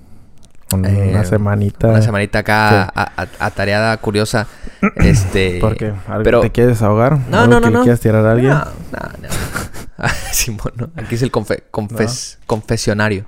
Un- 0.72 0.84
eh, 0.84 1.08
una 1.10 1.24
semanita. 1.24 1.88
una 1.88 2.02
semanita 2.02 2.40
acá 2.40 2.92
Sí. 2.94 3.24
atareada, 3.38 3.96
curiosa. 3.98 4.46
Este. 4.96 5.58
Porque 5.60 5.92
¿Algo 6.08 6.22
pero- 6.24 6.40
te 6.40 6.50
quieres 6.50 6.74
desahogar? 6.78 7.18
No, 7.28 7.40
¿Algo 7.40 7.54
no, 7.54 7.60
que 7.60 7.70
no, 7.70 7.82
quieras 7.82 8.00
tirar 8.00 8.24
a 8.26 8.32
alguien? 8.32 8.50
No, 8.52 8.64
no, 8.64 9.00
no. 9.22 10.08
Simón, 10.32 10.72
¿no? 10.76 10.90
Aquí 10.96 11.14
es 11.14 11.22
el 11.22 11.30
confe- 11.30 11.62
confes- 11.70 12.38
confesionario. 12.46 13.26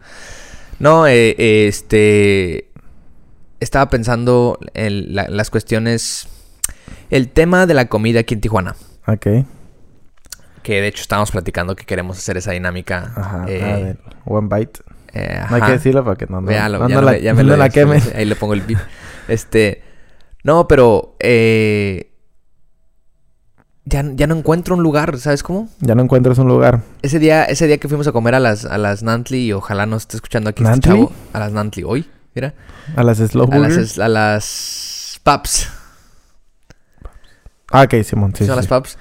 No, 0.80 1.06
eh, 1.06 1.34
eh, 1.38 1.66
este. 1.68 2.70
Estaba 3.60 3.88
pensando 3.90 4.58
en 4.74 5.14
la- 5.14 5.28
las 5.28 5.50
cuestiones. 5.50 6.26
El 7.10 7.28
tema 7.28 7.66
de 7.66 7.74
la 7.74 7.86
comida 7.86 8.20
aquí 8.20 8.34
en 8.34 8.40
Tijuana. 8.40 8.74
Ok. 9.06 9.26
Que 10.62 10.80
de 10.80 10.88
hecho 10.88 11.02
estábamos 11.02 11.30
platicando 11.30 11.76
que 11.76 11.84
queremos 11.84 12.18
hacer 12.18 12.36
esa 12.38 12.50
dinámica. 12.52 13.12
Ajá. 13.14 13.44
eh, 13.48 13.96
One 14.24 14.48
Bite. 14.50 14.80
Eh, 15.14 15.40
No 15.48 15.56
hay 15.56 15.62
que 15.62 15.72
decirlo 15.72 16.04
para 16.04 16.16
que 16.16 16.26
no, 16.26 16.40
no, 16.40 16.46
Véalo, 16.46 16.78
no, 16.78 16.88
ya, 16.88 16.94
no 16.96 17.02
la, 17.02 17.18
ya 17.18 17.34
me 17.34 17.42
no 17.42 17.50
lo 17.50 17.56
la 17.56 17.68
quemen. 17.68 18.02
Ahí 18.14 18.24
le 18.24 18.36
pongo 18.36 18.54
el 18.54 18.62
beat. 18.62 18.80
Este. 19.28 19.82
No, 20.42 20.68
pero. 20.68 21.16
Eh, 21.20 22.10
ya, 23.86 24.02
ya 24.14 24.26
no 24.26 24.34
encuentro 24.34 24.74
un 24.74 24.82
lugar, 24.82 25.18
¿sabes 25.18 25.42
cómo? 25.42 25.68
Ya 25.80 25.94
no 25.94 26.02
encuentras 26.02 26.38
un 26.38 26.48
lugar. 26.48 26.82
Ese 27.02 27.18
día, 27.18 27.44
ese 27.44 27.66
día 27.66 27.78
que 27.78 27.86
fuimos 27.88 28.06
a 28.06 28.12
comer 28.12 28.34
a 28.34 28.40
las, 28.40 28.64
a 28.64 28.78
las 28.78 29.02
Nantli, 29.02 29.46
y 29.46 29.52
ojalá 29.52 29.84
nos 29.86 30.02
esté 30.02 30.16
escuchando 30.16 30.50
aquí 30.50 30.64
este 30.64 30.80
chavo. 30.80 31.12
A 31.32 31.38
las 31.38 31.52
Nantli, 31.52 31.84
hoy, 31.84 32.08
mira. 32.34 32.54
A 32.96 33.02
las 33.02 33.18
Slow 33.18 33.48
A 33.52 33.58
las, 33.58 33.98
a 33.98 34.08
las 34.08 35.20
Paps. 35.22 35.68
Ah, 37.70 37.82
ok, 37.82 38.02
Simón. 38.02 38.32
Sí, 38.34 38.46
Son 38.46 38.54
sí. 38.54 38.56
las 38.56 38.66
Paps. 38.66 38.98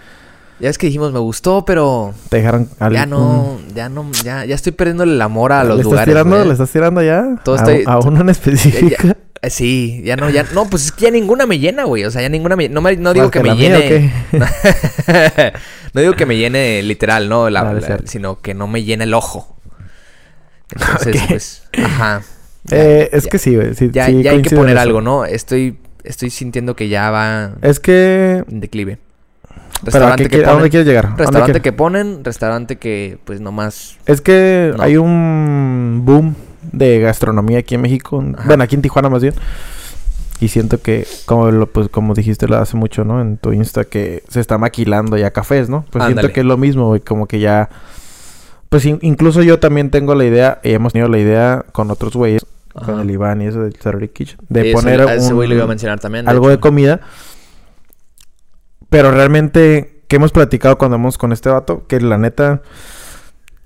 Ya 0.64 0.70
es 0.70 0.78
que 0.78 0.88
dijimos, 0.88 1.12
me 1.12 1.20
gustó, 1.20 1.66
pero 1.66 2.14
Te 2.30 2.38
dejaron 2.38 2.70
algo. 2.80 2.94
ya 2.96 3.06
no, 3.06 3.60
ya 3.76 3.90
no, 3.90 4.10
ya, 4.24 4.46
ya 4.46 4.56
estoy 4.56 4.72
perdiendo 4.72 5.04
el 5.04 5.22
amor 5.22 5.52
a 5.52 5.66
los 5.66 5.76
¿Le 5.76 5.82
estás 5.82 5.92
lugares. 5.92 6.14
tirando? 6.14 6.46
¿Le 6.46 6.52
estás 6.54 6.70
tirando 6.72 7.02
ya? 7.04 7.36
Todo 7.44 7.56
a, 7.56 7.58
estoy- 7.58 7.84
a 7.86 8.00
uno 8.00 8.22
en 8.22 8.30
específico. 8.30 8.88
ya- 9.04 9.18
eh, 9.42 9.50
sí, 9.50 10.02
ya 10.06 10.16
no, 10.16 10.30
ya, 10.30 10.46
no, 10.54 10.66
pues 10.70 10.86
es 10.86 10.92
que 10.94 11.04
ya 11.04 11.12
ninguna 11.12 11.46
me 11.46 11.60
llena, 11.60 11.84
güey. 11.84 12.06
O 12.06 12.12
sea, 12.12 12.22
ya 12.22 12.30
ninguna 12.30 12.56
me, 12.56 12.70
no, 12.70 12.80
me- 12.80 12.96
no 12.96 13.14
digo 13.14 13.30
que, 13.30 13.40
que 13.40 13.44
me 13.44 13.50
la 13.50 13.56
mía, 13.56 13.78
llene. 13.78 14.14
no 15.94 16.00
digo 16.02 16.14
que 16.14 16.26
me 16.26 16.38
llene 16.38 16.82
literal, 16.84 17.28
no, 17.28 17.50
La- 17.50 17.64
Vale, 17.64 17.82
la- 17.82 17.88
cierto. 17.88 18.08
sino 18.08 18.40
que 18.42 18.54
no 18.54 18.68
me 18.68 18.84
llene 18.84 19.04
el 19.04 19.14
ojo. 19.14 19.58
Entonces, 20.74 21.16
Ok. 21.22 21.28
pues, 21.28 21.64
ajá. 21.84 22.22
Ya, 22.66 22.78
Eh, 22.78 23.10
es 23.12 23.28
que 23.28 23.38
sí, 23.38 23.56
güey. 23.56 23.76
Sí, 23.76 23.90
ya, 23.92 24.06
sí 24.06 24.26
hay 24.28 24.42
que 24.42 24.56
poner 24.56 24.78
algo, 24.78 25.02
¿no? 25.02 25.26
Estoy, 25.26 25.78
estoy 26.06 26.30
sintiendo 26.30 26.76
que 26.78 26.88
ya 26.88 27.12
va 27.12 27.52
Es 27.62 27.82
que... 27.82 28.44
en 28.50 28.62
declive. 28.62 28.98
Pero 29.92 30.08
¿a, 30.08 30.16
que 30.16 30.30
qui- 30.30 30.36
a 30.36 30.38
dónde 30.38 30.54
ponen, 30.54 30.70
quieres 30.70 30.88
llegar? 30.88 31.06
¿A 31.06 31.10
dónde 31.10 31.24
restaurante 31.26 31.62
que 31.62 31.74
ponen, 31.74 32.24
restaurante 32.24 32.76
que 32.78 33.18
pues 33.26 33.42
nomás 33.42 33.98
Es 34.06 34.22
que 34.22 34.74
No. 34.78 34.84
hay 34.84 34.98
un 34.98 36.02
boom 36.06 36.36
de 36.72 37.00
gastronomía 37.00 37.60
aquí 37.60 37.76
en 37.76 37.82
México. 37.82 38.24
Ajá. 38.38 38.48
Bueno, 38.48 38.64
aquí 38.64 38.76
en 38.76 38.82
Tijuana 38.82 39.10
más 39.10 39.22
bien. 39.22 39.34
Y 40.40 40.48
siento 40.50 40.82
que, 40.82 41.06
como 41.26 41.52
lo, 41.52 41.68
pues 41.68 41.88
como 41.90 42.14
dijiste 42.14 42.48
lo 42.48 42.58
hace 42.58 42.76
mucho, 42.76 43.06
¿no? 43.06 43.22
En 43.22 43.38
tu 43.38 43.54
Insta, 43.54 43.86
que 43.86 44.24
se 44.28 44.40
está 44.40 44.58
maquilando 44.58 45.16
ya 45.18 45.32
cafés, 45.32 45.70
¿no? 45.70 45.86
Pues 45.90 46.04
Ándale. 46.04 46.22
siento 46.22 46.34
que 46.34 46.40
es 46.42 46.46
lo 46.46 46.58
mismo, 46.58 46.88
güey. 46.88 47.00
Como 47.02 47.28
que 47.28 47.40
ya... 47.40 47.70
Pues 48.70 48.86
in- 48.86 49.00
incluso 49.04 49.42
yo 49.44 49.60
también 49.60 49.90
tengo 49.92 50.16
la 50.16 50.26
idea, 50.26 50.60
y 50.64 50.72
hemos 50.72 50.94
tenido 50.94 51.08
la 51.08 51.20
idea 51.20 51.64
con 51.72 51.92
otros 51.92 52.14
güeyes, 52.14 52.46
con 52.74 53.00
el 53.00 53.12
Iván 53.12 53.42
y 53.42 53.46
eso 53.48 53.62
del 53.62 53.74
Saturday 53.76 54.10
Kitchen. 54.10 54.38
De 54.50 54.72
eso- 54.72 54.80
poner 54.80 55.02
a 55.02 55.14
ese 55.14 55.32
güey 55.34 55.48
lo 55.48 55.56
iba 55.56 55.64
a 55.66 55.68
mencionar 55.68 56.00
también. 56.00 56.26
de 56.26 56.32
algo 56.32 56.48
de 56.48 56.56
hecho. 56.56 56.62
comida. 56.62 57.00
Pero 58.94 59.10
realmente, 59.10 60.04
que 60.08 60.18
hemos 60.18 60.32
platicado 60.32 60.78
cuando 60.78 60.98
vamos 60.98 61.18
con 61.18 61.32
este 61.32 61.50
vato, 61.50 61.88
que 61.88 62.00
la 62.00 62.20
neta, 62.20 62.62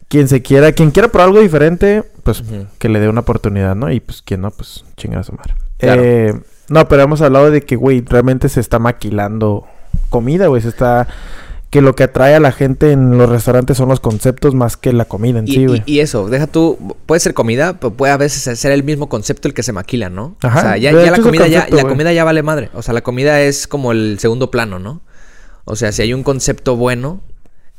quien 0.08 0.30
se 0.30 0.42
quiera, 0.42 0.72
quien 0.72 0.92
quiera 0.92 1.10
probar 1.10 1.28
algo 1.28 1.42
diferente, 1.42 2.06
pues 2.24 2.42
que 2.80 2.88
le 2.88 3.02
dé 3.02 3.10
una 3.10 3.20
oportunidad, 3.20 3.76
¿no? 3.76 3.92
Y 3.92 4.00
pues 4.00 4.22
quien 4.22 4.40
no, 4.40 4.52
pues 4.52 4.86
chingar 4.96 5.20
a 5.20 5.24
su 5.24 5.34
madre. 5.34 5.56
Claro. 5.80 6.02
Eh, 6.02 6.34
no, 6.70 6.88
pero 6.88 7.02
hemos 7.04 7.20
hablado 7.20 7.52
de 7.52 7.62
que, 7.62 7.76
güey, 7.76 8.06
realmente 8.08 8.48
se 8.48 8.62
está 8.62 8.80
maquilando 8.80 9.66
comida, 10.10 10.48
güey. 10.48 10.62
Se 10.62 10.70
está... 10.70 11.10
Que 11.70 11.82
lo 11.82 11.94
que 11.94 12.04
atrae 12.04 12.34
a 12.34 12.40
la 12.40 12.54
gente 12.54 12.94
en 12.94 13.18
los 13.18 13.28
restaurantes 13.28 13.76
son 13.76 13.90
los 13.90 14.00
conceptos 14.00 14.56
más 14.56 14.78
que 14.78 14.94
la 14.94 15.04
comida 15.04 15.40
en 15.40 15.50
Y, 15.50 15.52
sí, 15.52 15.66
güey. 15.66 15.84
y 15.86 16.00
eso, 16.00 16.30
deja 16.30 16.48
tú, 16.48 16.96
puede 17.06 17.20
ser 17.20 17.34
comida, 17.34 17.78
pero 17.82 17.92
puede 17.92 18.14
a 18.14 18.18
veces 18.18 18.58
ser 18.58 18.72
el 18.72 18.86
mismo 18.86 19.10
concepto 19.10 19.50
el 19.50 19.54
que 19.54 19.64
se 19.64 19.74
maquila, 19.74 20.10
¿no? 20.10 20.38
Ajá, 20.42 20.60
o 20.60 20.62
sea, 20.62 20.78
ya, 20.78 20.94
la 20.94 21.20
comida 21.20 21.48
ya, 21.48 21.68
la 21.70 21.84
comida 21.84 22.14
ya 22.14 22.24
vale 22.24 22.42
madre. 22.44 22.70
O 22.74 22.82
sea, 22.82 22.94
la 22.94 23.02
comida 23.02 23.42
es 23.42 23.68
como 23.68 23.92
el 23.92 24.18
segundo 24.20 24.50
plano, 24.50 24.80
¿no? 24.80 25.02
O 25.70 25.76
sea, 25.76 25.92
si 25.92 26.02
hay 26.02 26.14
un 26.14 26.24
concepto 26.24 26.78
bueno 26.78 27.22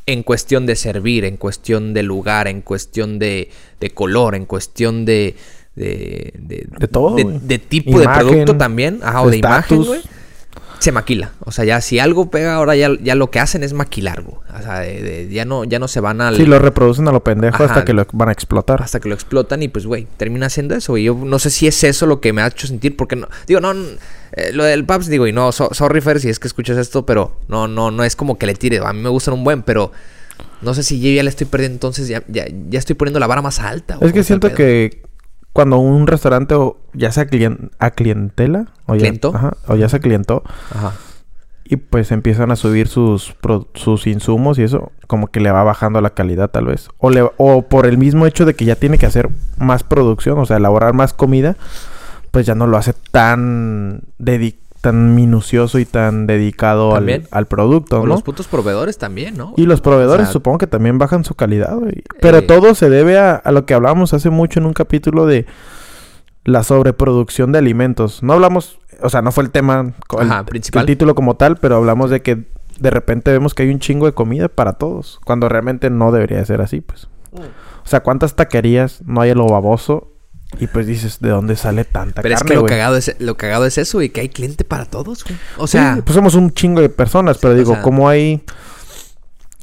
en 0.05 0.23
cuestión 0.23 0.67
de 0.67 0.77
servir, 0.77 1.25
en 1.25 1.37
cuestión 1.37 1.95
de 1.95 2.03
lugar, 2.03 2.47
en 2.47 2.61
cuestión 2.61 3.19
de, 3.19 3.51
de 3.81 3.91
color, 3.91 4.35
en 4.35 4.45
cuestión 4.45 5.05
de 5.05 5.37
de, 5.75 6.33
de, 6.39 6.67
De 6.79 6.89
todo, 6.89 7.15
de, 7.15 7.59
tipo 7.59 8.03
Imagen, 8.03 8.27
de 8.27 8.31
producto 8.31 8.57
también, 8.57 8.99
ajá, 9.03 9.23
o 9.23 9.31
de 9.31 9.37
imagen, 9.37 9.85
güey. 9.85 10.01
Se 10.81 10.93
maquila. 10.93 11.33
O 11.41 11.51
sea, 11.51 11.65
ya 11.65 11.81
si 11.81 11.99
algo 11.99 12.31
pega 12.31 12.55
ahora 12.55 12.77
ya, 12.77 12.91
ya 13.03 13.15
lo 13.17 13.31
que 13.31 13.41
hacen 13.41 13.65
es 13.65 13.73
maquilar, 13.73 14.23
güey. 14.23 14.37
O 14.59 14.63
sea, 14.63 14.79
de- 14.81 15.03
de- 15.03 15.29
ya 15.29 15.45
no 15.45 15.65
ya 15.65 15.79
no 15.81 15.89
se 15.89 15.99
van 16.01 16.21
al 16.21 16.37
Sí, 16.37 16.47
lo 16.47 16.59
reproducen 16.61 17.09
a 17.09 17.13
lo 17.13 17.25
pendejo 17.25 17.57
Ajá. 17.65 17.65
hasta 17.75 17.85
que 17.85 17.93
lo 17.93 18.07
van 18.13 18.29
a 18.29 18.33
explotar. 18.33 18.81
hasta 18.83 19.01
que 19.01 19.09
lo 19.09 19.15
explotan 19.17 19.63
y 19.63 19.69
pues, 19.69 19.87
güey, 19.87 20.07
termina 20.17 20.49
siendo 20.51 20.75
eso, 20.77 20.93
güey. 20.93 21.03
Yo 21.05 21.15
no 21.17 21.39
sé 21.41 21.51
si 21.51 21.67
es 21.67 21.83
eso 21.83 22.07
lo 22.07 22.21
que 22.21 22.33
me 22.33 22.43
ha 22.43 22.47
hecho 22.47 22.67
sentir, 22.69 22.97
porque 22.97 23.17
no... 23.17 23.27
Digo, 23.49 23.61
no... 23.61 23.73
eh, 24.33 24.53
lo 24.53 24.63
del 24.65 24.85
Paps, 24.85 25.09
digo, 25.09 25.27
y 25.27 25.33
no, 25.33 25.51
so- 25.51 25.71
sorry, 25.73 26.01
Fer, 26.01 26.21
si 26.21 26.29
es 26.29 26.39
que 26.39 26.47
escuchas 26.47 26.77
esto, 26.79 27.05
pero 27.05 27.37
no, 27.49 27.67
no, 27.67 27.91
no 27.91 28.05
es 28.05 28.15
como 28.15 28.39
que 28.39 28.47
le 28.47 28.55
tire. 28.55 28.79
A 28.79 28.93
mí 28.93 29.01
me 29.01 29.09
gustan 29.09 29.35
un 29.35 29.43
buen, 29.43 29.63
pero 29.63 29.91
no 30.63 30.75
sé 30.75 30.85
si 30.85 31.01
yo 31.01 31.11
ya 31.11 31.23
le 31.25 31.31
estoy 31.31 31.47
perdiendo, 31.49 31.75
entonces 31.75 32.07
ya, 32.07 32.23
ya, 32.29 32.47
ya 32.69 32.79
estoy 32.79 32.95
poniendo 32.95 33.19
la 33.19 33.27
vara 33.27 33.43
más 33.43 33.59
alta. 33.59 33.97
güey, 33.97 34.07
Es 34.09 34.13
que 34.13 34.21
¿cómo 34.21 34.21
está 34.21 34.35
el 34.35 34.41
siento 34.41 34.55
que 34.57 35.03
cuando 35.59 35.79
un 35.81 36.07
restaurante 36.07 36.55
o 36.55 36.77
ya 36.93 37.11
sea 37.11 37.27
clien- 37.27 37.73
a 37.81 37.91
clientela 37.91 38.67
o 38.87 38.95
ya, 38.95 39.01
¿Clientó? 39.01 39.33
ajá, 39.35 39.57
o 39.67 39.75
ya 39.75 39.89
se 39.89 39.99
clientó 39.99 40.45
Ajá. 40.73 40.93
y 41.65 41.75
pues 41.79 42.13
empiezan 42.13 42.53
a 42.53 42.57
subir 42.57 42.87
sus 42.87 43.33
pro- 43.41 43.67
sus 43.75 44.07
insumos 44.07 44.57
y 44.61 44.63
eso 44.63 44.93
como 45.09 45.27
que 45.27 45.41
le 45.41 45.51
va 45.51 45.65
bajando 45.65 46.01
la 46.01 46.11
calidad 46.11 46.49
tal 46.49 46.67
vez 46.67 46.91
o 46.99 47.11
le 47.11 47.29
o 47.39 47.63
por 47.63 47.87
el 47.87 47.99
mismo 47.99 48.25
hecho 48.25 48.45
de 48.47 48.55
que 48.55 48.67
ya 48.67 48.77
tiene 48.77 48.99
que 48.99 49.07
hacer 49.07 49.31
más 49.57 49.83
producción, 49.83 50.39
o 50.39 50.47
sea, 50.47 50.59
elaborar 50.59 50.95
más 50.95 51.13
comida, 51.13 51.57
pues 52.31 52.47
ya 52.47 52.55
no 52.55 52.69
lo 52.69 52.77
hace 52.77 52.93
tan 53.11 54.03
dedi- 54.21 54.59
tan 54.81 55.15
minucioso 55.15 55.79
y 55.79 55.85
tan 55.85 56.27
dedicado 56.27 56.95
al, 56.95 57.47
producto, 57.47 57.97
O 58.01 58.07
¿no? 58.07 58.07
los 58.07 58.23
putos 58.23 58.47
proveedores 58.47 58.97
también, 58.99 59.37
¿no? 59.37 59.55
Y 59.57 59.67
los 59.67 59.81
proveedores 59.81 60.23
O 60.25 60.27
sea, 60.27 60.33
supongo 60.33 60.59
que 60.59 60.67
también 60.67 60.99
bajan 60.99 61.25
su 61.25 61.35
calidad, 61.35 61.77
güey. 61.77 62.03
Pero 62.21 62.39
Eh. 62.39 62.43
todo 62.43 62.75
se 62.75 62.89
debe 62.89 63.19
a, 63.19 63.35
a 63.35 63.51
lo 63.53 63.67
que 63.67 63.75
hablábamos 63.75 64.15
hace 64.15 64.31
mucho 64.31 64.61
en 64.61 64.67
un 64.67 64.73
capítulo 64.73 65.27
de 65.27 65.47
la 66.45 66.63
sobreproducción 66.63 67.53
de 67.53 67.59
alimentos. 67.59 68.23
No 68.23 68.33
hablamos, 68.35 68.79
o 69.03 69.11
sea, 69.11 69.21
no 69.23 69.33
fue 69.33 69.45
el 69.45 69.51
tema, 69.51 69.93
co- 70.07 70.21
el, 70.23 70.31
Ajá, 70.31 70.45
principal. 70.47 70.81
el 70.83 70.87
título 70.87 71.15
como 71.15 71.37
tal, 71.37 71.57
pero 71.57 71.77
hablamos 71.77 72.11
de 72.11 72.23
que 72.23 72.45
de 72.81 72.91
repente 72.91 73.33
vemos 73.33 73.55
que 73.55 73.65
hay 73.65 73.71
un 73.71 73.81
chingo 73.81 74.07
de 74.07 74.13
comida 74.13 74.49
para 74.49 74.75
todos, 74.75 75.19
cuando 75.25 75.49
realmente 75.49 75.91
no 75.91 76.13
debería 76.13 76.45
ser 76.45 76.61
así, 76.61 76.81
pues. 76.81 77.09
Mm. 77.33 77.39
O 77.85 77.89
sea, 77.89 78.01
¿cuántas 78.05 78.37
taquerías 78.37 79.03
no 79.05 79.21
hay 79.21 79.31
a 79.31 79.35
lo 79.35 79.47
baboso? 79.49 80.13
Y 80.59 80.67
pues 80.67 80.87
dices, 80.87 81.21
¿de 81.21 81.29
dónde 81.29 81.57
sale 81.57 81.85
tanta 81.85 82.23
Pero 82.23 82.35
es 82.35 82.43
que 82.43 82.55
lo 82.55 82.65
cagado 82.65 82.97
es, 82.97 83.15
lo 83.19 83.37
cagado 83.37 83.67
es 83.67 83.77
eso, 83.79 84.01
y 84.03 84.09
que 84.09 84.23
hay 84.23 84.29
cliente 84.31 84.65
para 84.65 84.87
todos, 84.87 85.23
güey. 85.25 85.37
O 85.59 85.67
Sí, 85.67 85.73
sea, 85.73 86.01
pues 86.05 86.15
somos 86.15 86.35
un 86.35 86.53
chingo 86.53 86.81
de 86.81 86.89
personas, 86.89 87.37
pero 87.39 87.53
o 87.53 87.57
digo, 87.57 87.75
sea- 87.75 87.83
¿cómo 87.83 88.09
hay...? 88.09 88.43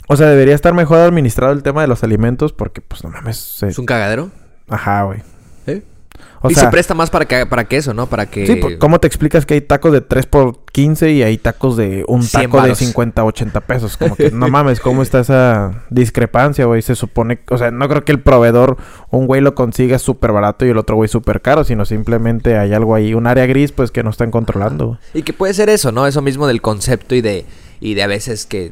O 0.08 0.16
sea, 0.16 0.28
debería 0.28 0.54
estar 0.54 0.74
mejor 0.76 1.00
administrado 1.00 1.52
el 1.54 1.64
tema 1.64 1.82
de 1.82 1.88
los 1.88 2.04
alimentos 2.04 2.54
porque, 2.54 2.82
pues, 2.82 3.04
no 3.04 3.10
mames. 3.10 3.38
se- 3.38 3.68
es 3.70 3.80
un 3.80 3.88
cagadero. 3.88 4.30
Ajá, 4.70 5.04
güey. 5.04 5.24
O 6.46 6.52
y 6.52 6.54
sea, 6.54 6.66
se 6.66 6.70
presta 6.70 6.94
más 6.94 7.10
para 7.10 7.26
que, 7.26 7.46
para 7.48 7.64
que 7.66 7.78
eso, 7.78 7.94
¿no? 7.94 8.08
Para 8.08 8.28
que... 8.28 8.46
sí, 8.46 8.60
¿cómo 8.78 9.00
te 9.00 9.08
explicas 9.08 9.46
que 9.46 9.56
hay 9.56 9.62
tacos 9.62 9.92
de 9.92 10.02
3 10.02 10.28
por 10.28 10.64
15 10.72 11.12
y 11.12 11.24
hay 11.24 11.40
tacos 11.40 11.76
de 11.76 12.06
un 12.08 12.22
100 12.22 12.44
taco 12.44 12.58
de 12.58 12.62
varos. 12.62 12.78
50, 12.78 13.24
80 13.24 13.62
pesos? 13.62 13.98
Como 13.98 14.16
que, 14.16 14.30
no 14.30 14.48
mames, 14.50 14.80
¿cómo 14.80 15.02
está 15.02 15.22
esa 15.22 15.86
discrepancia, 15.90 16.66
güey? 16.66 16.84
Se 16.84 16.96
supone, 16.96 17.40
o 17.50 17.58
sea, 17.58 17.72
no 17.72 17.90
creo 17.90 18.06
que 18.06 18.12
el 18.12 18.20
proveedor, 18.20 18.78
un 19.10 19.26
güey 19.26 19.42
lo 19.42 19.56
consiga 19.56 19.98
súper 19.98 20.32
barato 20.32 20.66
y 20.66 20.70
el 20.70 20.78
otro 20.78 20.96
güey 20.96 21.10
súper 21.10 21.42
caro, 21.42 21.64
sino 21.64 21.84
simplemente 21.86 22.58
hay 22.58 22.74
algo 22.74 22.94
ahí, 22.94 23.16
un 23.16 23.26
área 23.26 23.48
gris, 23.48 23.72
pues, 23.72 23.90
que 23.90 24.04
no 24.04 24.12
están 24.12 24.30
controlando. 24.30 25.00
Y 25.16 25.24
que 25.24 25.34
puede 25.34 25.56
ser 25.56 25.70
eso, 25.70 25.92
¿no? 25.92 26.06
Eso 26.06 26.22
mismo 26.22 26.46
del 26.46 26.62
concepto 26.62 27.16
y 27.16 27.22
de, 27.22 27.46
y 27.80 27.96
de 27.96 28.04
a 28.04 28.08
veces 28.08 28.46
que 28.46 28.72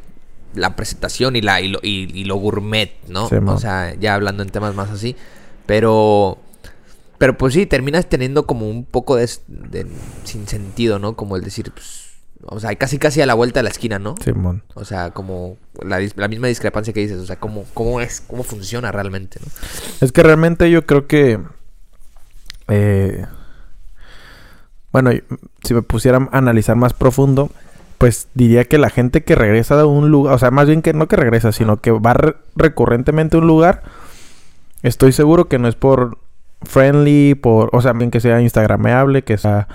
la 0.53 0.75
presentación 0.75 1.35
y, 1.35 1.41
la, 1.41 1.61
y, 1.61 1.69
lo, 1.69 1.79
y, 1.81 2.11
y 2.13 2.25
lo 2.25 2.35
gourmet, 2.35 2.91
¿no? 3.07 3.29
Sí, 3.29 3.37
o 3.43 3.57
sea, 3.57 3.95
ya 3.95 4.13
hablando 4.13 4.43
en 4.43 4.49
temas 4.49 4.75
más 4.75 4.91
así. 4.91 5.15
Pero... 5.65 6.37
Pero 7.17 7.37
pues 7.37 7.53
sí, 7.53 7.65
terminas 7.65 8.07
teniendo 8.09 8.45
como 8.45 8.69
un 8.69 8.85
poco 8.85 9.15
de, 9.15 9.29
de 9.47 9.87
sin 10.23 10.47
sentido, 10.47 10.99
¿no? 10.99 11.15
Como 11.15 11.35
el 11.37 11.43
decir, 11.43 11.71
pues, 11.71 12.11
o 12.45 12.59
sea, 12.59 12.75
casi 12.75 12.97
casi 12.97 13.21
a 13.21 13.25
la 13.25 13.33
vuelta 13.33 13.59
de 13.59 13.63
la 13.63 13.69
esquina, 13.69 13.99
¿no? 13.99 14.15
Simón. 14.23 14.63
O 14.73 14.83
sea, 14.83 15.11
como 15.11 15.57
la, 15.81 15.99
misma 16.27 16.47
discrepancia 16.47 16.93
que 16.93 16.99
dices, 16.99 17.19
o 17.19 17.25
sea, 17.25 17.37
cómo, 17.37 17.65
cómo 17.73 18.01
es, 18.01 18.21
cómo 18.21 18.43
funciona 18.43 18.91
realmente, 18.91 19.39
¿no? 19.39 19.47
Es 20.01 20.11
que 20.11 20.23
realmente 20.23 20.69
yo 20.69 20.85
creo 20.85 21.07
que. 21.07 21.39
eh, 22.67 23.25
bueno, 24.91 25.11
si 25.63 25.73
me 25.73 25.81
pusiera 25.81 26.17
a 26.31 26.37
analizar 26.37 26.75
más 26.75 26.93
profundo, 26.93 27.49
pues 27.97 28.27
diría 28.33 28.65
que 28.65 28.77
la 28.77 28.89
gente 28.89 29.23
que 29.23 29.35
regresa 29.35 29.75
de 29.77 29.85
un 29.85 30.09
lugar, 30.11 30.35
o 30.35 30.37
sea, 30.37 30.51
más 30.51 30.67
bien 30.67 30.81
que 30.81 30.93
no 30.93 31.07
que 31.07 31.15
regresa, 31.15 31.51
sino 31.51 31.77
que 31.81 31.91
va 31.91 32.13
re- 32.13 32.35
recurrentemente 32.55 33.37
a 33.37 33.39
un 33.39 33.47
lugar, 33.47 33.83
estoy 34.83 35.11
seguro 35.13 35.47
que 35.47 35.57
no 35.57 35.67
es 35.67 35.75
por 35.75 36.17
friendly, 36.65 37.35
por, 37.35 37.69
o 37.73 37.81
sea, 37.81 37.93
bien 37.93 38.11
que 38.11 38.19
sea 38.19 38.41
instagrameable, 38.41 39.23
que 39.23 39.37
sea 39.37 39.67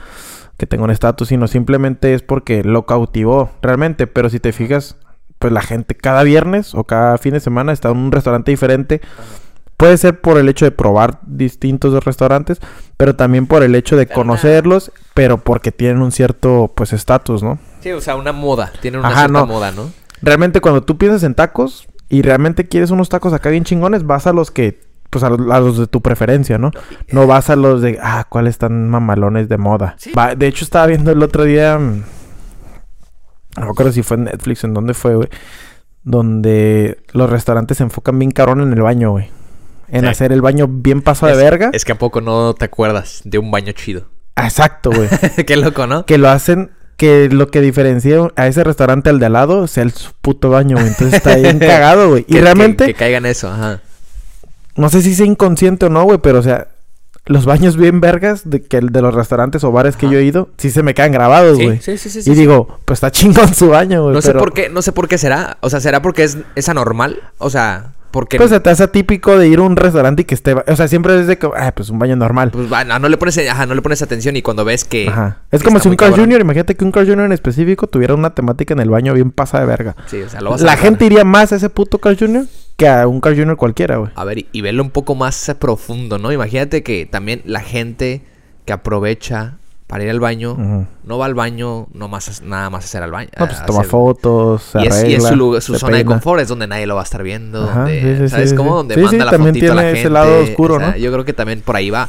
que 0.56 0.66
tenga 0.66 0.84
un 0.84 0.90
estatus, 0.90 1.28
sino 1.28 1.46
simplemente 1.46 2.14
es 2.14 2.22
porque 2.22 2.64
lo 2.64 2.84
cautivó 2.86 3.50
realmente. 3.62 4.06
Pero 4.06 4.28
si 4.28 4.40
te 4.40 4.52
fijas, 4.52 4.96
pues 5.38 5.52
la 5.52 5.62
gente 5.62 5.94
cada 5.94 6.22
viernes 6.24 6.74
o 6.74 6.84
cada 6.84 7.16
fin 7.18 7.34
de 7.34 7.40
semana 7.40 7.72
está 7.72 7.90
en 7.90 7.96
un 7.98 8.12
restaurante 8.12 8.50
diferente. 8.50 9.00
Puede 9.76 9.96
ser 9.96 10.20
por 10.20 10.36
el 10.38 10.48
hecho 10.48 10.64
de 10.64 10.72
probar 10.72 11.20
distintos 11.24 12.04
restaurantes, 12.04 12.58
pero 12.96 13.14
también 13.14 13.46
por 13.46 13.62
el 13.62 13.76
hecho 13.76 13.96
de 13.96 14.06
Pero 14.06 14.22
una- 14.22 14.30
conocerlos, 14.32 14.90
pero 15.14 15.38
porque 15.38 15.70
tienen 15.70 16.02
un 16.02 16.10
cierto, 16.10 16.72
pues, 16.74 16.92
estatus, 16.92 17.44
¿no? 17.44 17.60
Sí, 17.80 17.92
o 17.92 18.00
sea, 18.00 18.16
una 18.16 18.32
moda, 18.32 18.72
tiene 18.82 18.98
una 18.98 19.06
Ajá, 19.06 19.20
cierta 19.20 19.32
no. 19.38 19.46
moda, 19.46 19.70
¿no? 19.70 19.90
Realmente 20.20 20.60
cuando 20.60 20.82
tú 20.82 20.98
piensas 20.98 21.22
en 21.22 21.36
tacos 21.36 21.86
y 22.08 22.22
realmente 22.22 22.66
quieres 22.66 22.90
unos 22.90 23.08
tacos 23.08 23.32
acá 23.32 23.50
bien 23.50 23.62
chingones, 23.62 24.04
vas 24.04 24.26
a 24.26 24.32
los 24.32 24.50
que, 24.50 24.80
pues, 25.10 25.24
a 25.24 25.30
los, 25.30 25.50
a 25.50 25.60
los 25.60 25.78
de 25.78 25.86
tu 25.86 26.00
preferencia, 26.02 26.58
¿no? 26.58 26.70
No 27.10 27.26
vas 27.26 27.50
a 27.50 27.56
los 27.56 27.82
de, 27.82 27.98
ah, 28.02 28.26
¿cuáles 28.28 28.50
están 28.52 28.88
mamalones 28.88 29.48
de 29.48 29.58
moda? 29.58 29.94
Sí. 29.98 30.12
Va- 30.12 30.34
de 30.34 30.46
hecho, 30.46 30.64
estaba 30.64 30.86
viendo 30.86 31.10
el 31.10 31.22
otro 31.22 31.44
día, 31.44 31.78
mm, 31.78 32.02
no 33.58 33.64
me 33.64 33.70
acuerdo 33.70 33.92
si 33.92 34.02
fue 34.02 34.16
en 34.18 34.24
Netflix, 34.24 34.64
en 34.64 34.74
dónde 34.74 34.94
fue, 34.94 35.14
güey, 35.16 35.28
donde 36.04 36.98
los 37.12 37.28
restaurantes 37.30 37.78
se 37.78 37.84
enfocan 37.84 38.18
bien 38.18 38.30
cabrón 38.30 38.60
en 38.60 38.72
el 38.72 38.82
baño, 38.82 39.10
güey. 39.12 39.30
En 39.90 40.02
Sí. 40.02 40.06
hacer 40.08 40.32
el 40.32 40.42
baño 40.42 40.66
bien 40.68 41.02
pasado 41.02 41.28
de 41.34 41.38
Es- 41.38 41.44
verga. 41.50 41.70
Es 41.72 41.84
que 41.84 41.92
a 41.92 41.98
poco 41.98 42.20
no 42.20 42.54
te 42.54 42.64
acuerdas 42.66 43.22
de 43.24 43.38
un 43.38 43.50
baño 43.50 43.72
chido. 43.72 44.06
Ah, 44.36 44.44
Exacto, 44.46 44.90
güey. 44.90 45.08
Qué 45.46 45.56
loco, 45.56 45.86
¿no? 45.86 46.04
que 46.06 46.18
lo 46.18 46.28
hacen 46.28 46.70
que 46.96 47.28
lo 47.30 47.46
que 47.48 47.60
diferencia 47.60 48.18
a 48.34 48.48
ese 48.48 48.64
restaurante 48.64 49.08
al 49.08 49.20
de 49.20 49.26
al 49.26 49.32
lado 49.34 49.66
sea 49.68 49.84
el 49.84 49.92
puto 50.20 50.50
baño, 50.50 50.76
güey. 50.76 50.88
Entonces 50.88 51.14
está 51.14 51.36
bien 51.36 51.58
cagado, 51.60 52.10
güey. 52.10 52.22
Y 52.28 52.34
Que- 52.34 52.40
realmente, 52.40 52.86
Que, 52.86 52.92
que 52.92 52.98
caigan 52.98 53.24
eso, 53.26 53.48
ajá. 53.50 53.80
No 54.78 54.88
sé 54.88 55.02
si 55.02 55.14
sea 55.14 55.26
inconsciente 55.26 55.86
o 55.86 55.88
no, 55.90 56.04
güey, 56.04 56.18
pero 56.18 56.38
o 56.38 56.42
sea, 56.42 56.68
los 57.26 57.44
baños 57.44 57.76
bien 57.76 58.00
vergas 58.00 58.48
de 58.48 58.62
que 58.62 58.78
el 58.78 58.90
de 58.90 59.02
los 59.02 59.12
restaurantes 59.12 59.62
o 59.64 59.70
bares 59.70 59.96
que 59.96 60.08
yo 60.08 60.18
he 60.18 60.24
ido, 60.24 60.48
sí 60.56 60.70
se 60.70 60.82
me 60.82 60.94
quedan 60.94 61.12
grabados, 61.12 61.58
güey. 61.58 61.78
sí, 61.80 61.98
sí, 61.98 62.08
sí, 62.08 62.22
sí, 62.22 62.30
y 62.30 62.34
sí. 62.34 62.40
digo, 62.40 62.78
pues 62.84 62.98
está 62.98 63.10
chingón 63.10 63.54
su 63.54 63.68
baño, 63.68 64.02
güey. 64.04 64.14
No 64.14 64.22
sé 64.22 64.32
por 64.32 64.52
qué, 64.54 64.70
no 64.70 64.80
sé 64.80 64.92
por 64.92 65.08
qué 65.08 65.18
será. 65.18 65.58
O 65.60 65.68
sea, 65.68 65.80
¿será 65.80 66.00
porque 66.00 66.24
es, 66.24 66.38
es 66.54 66.68
anormal? 66.68 67.20
O 67.38 67.50
sea, 67.50 67.92
porque... 68.10 68.36
Pues 68.36 68.50
se 68.50 68.60
te 68.60 68.70
hace 68.70 68.84
atípico 68.84 69.38
de 69.38 69.48
ir 69.48 69.58
a 69.58 69.62
un 69.62 69.76
restaurante 69.76 70.22
y 70.22 70.24
que 70.24 70.34
esté, 70.34 70.54
o 70.54 70.76
sea, 70.76 70.88
siempre 70.88 71.18
es 71.20 71.26
de 71.26 71.38
que, 71.38 71.48
ah, 71.56 71.72
pues 71.74 71.90
un 71.90 71.98
baño 71.98 72.16
normal. 72.16 72.50
pues, 72.50 72.72
va, 72.72 72.84
no, 72.84 72.98
no 72.98 73.08
le 73.08 73.16
pones, 73.16 73.38
ajá, 73.38 73.66
no 73.66 73.74
le 73.74 73.82
pones 73.82 74.02
atención 74.02 74.36
y 74.36 74.42
cuando 74.42 74.64
ves 74.64 74.84
que... 74.84 75.08
Ajá. 75.08 75.38
Es 75.50 75.62
que 75.62 75.66
como 75.66 75.80
si 75.80 75.88
un 75.88 75.96
Carl. 75.96 76.14
Jr., 76.14 76.40
imagínate 76.40 76.74
que 76.74 76.84
un 76.84 76.92
Carl 76.92 77.06
Jr. 77.06 77.26
en 77.26 77.32
específico 77.32 77.86
tuviera 77.86 78.14
una 78.14 78.30
temática 78.34 78.74
en 78.74 78.80
el 78.80 78.90
baño 78.90 79.14
bien 79.14 79.30
pasada 79.30 79.64
de 79.64 79.68
verga. 79.68 79.96
Sí, 80.06 80.20
o 80.22 80.28
sea, 80.28 80.40
lo 80.40 80.50
vas 80.50 80.62
a 80.62 80.64
La 80.64 80.76
gente 80.76 81.04
iría 81.04 81.24
más 81.24 81.52
a 81.52 81.56
ese 81.56 81.70
puto 81.70 81.98
Carl 81.98 82.16
Jr. 82.18 82.46
que 82.76 82.88
a 82.88 83.06
un 83.06 83.20
Carl 83.20 83.36
Jr. 83.36 83.56
cualquiera, 83.56 83.96
güey. 83.96 84.10
A 84.14 84.24
ver, 84.24 84.38
y, 84.38 84.48
y 84.52 84.60
verlo 84.60 84.82
un 84.82 84.90
poco 84.90 85.14
más 85.14 85.54
profundo, 85.58 86.18
¿no? 86.18 86.32
Imagínate 86.32 86.82
que 86.82 87.06
también 87.06 87.42
la 87.44 87.60
gente 87.60 88.24
que 88.64 88.72
aprovecha 88.72 89.57
para 89.88 90.04
ir 90.04 90.10
al 90.10 90.20
baño, 90.20 90.86
no 91.02 91.18
va 91.18 91.26
al 91.26 91.34
baño 91.34 91.88
no 91.92 92.06
más 92.08 92.42
nada 92.42 92.70
más 92.70 92.84
hacer 92.84 93.02
al 93.02 93.10
baño. 93.10 93.30
No, 93.38 93.46
pues 93.48 93.66
toma 93.66 93.80
hacer- 93.80 93.90
fotos, 93.90 94.62
se 94.62 94.78
Y 94.82 94.86
es, 94.86 94.86
y 94.86 94.88
es 94.88 94.96
arregla, 95.24 95.28
su, 95.30 95.36
lugar- 95.36 95.62
su 95.62 95.78
zona 95.78 95.96
de 95.96 96.04
confort, 96.04 96.40
es 96.42 96.48
donde 96.48 96.66
nadie 96.68 96.86
lo 96.86 96.94
va 96.94 97.00
a 97.00 97.04
estar 97.04 97.22
viendo. 97.24 97.64
Ajá, 97.64 97.80
donde- 97.80 98.00
sí, 98.18 98.22
sí, 98.24 98.28
¿Sabes 98.28 98.50
sí, 98.50 98.56
cómo? 98.56 98.76
Donde 98.76 98.96
manda 98.96 99.24
la 99.24 99.30
también 99.32 99.54
fotito 99.54 99.72
a 99.72 99.74
la 99.74 99.80
tiene 99.82 99.94
gente. 99.96 100.00
ese 100.02 100.10
lado 100.10 100.38
oscuro, 100.42 100.74
o 100.74 100.78
sea, 100.78 100.90
¿no? 100.92 100.96
Yo 100.98 101.10
creo 101.12 101.24
que 101.24 101.32
también 101.32 101.62
por 101.62 101.74
ahí 101.74 101.90
va. 101.90 102.08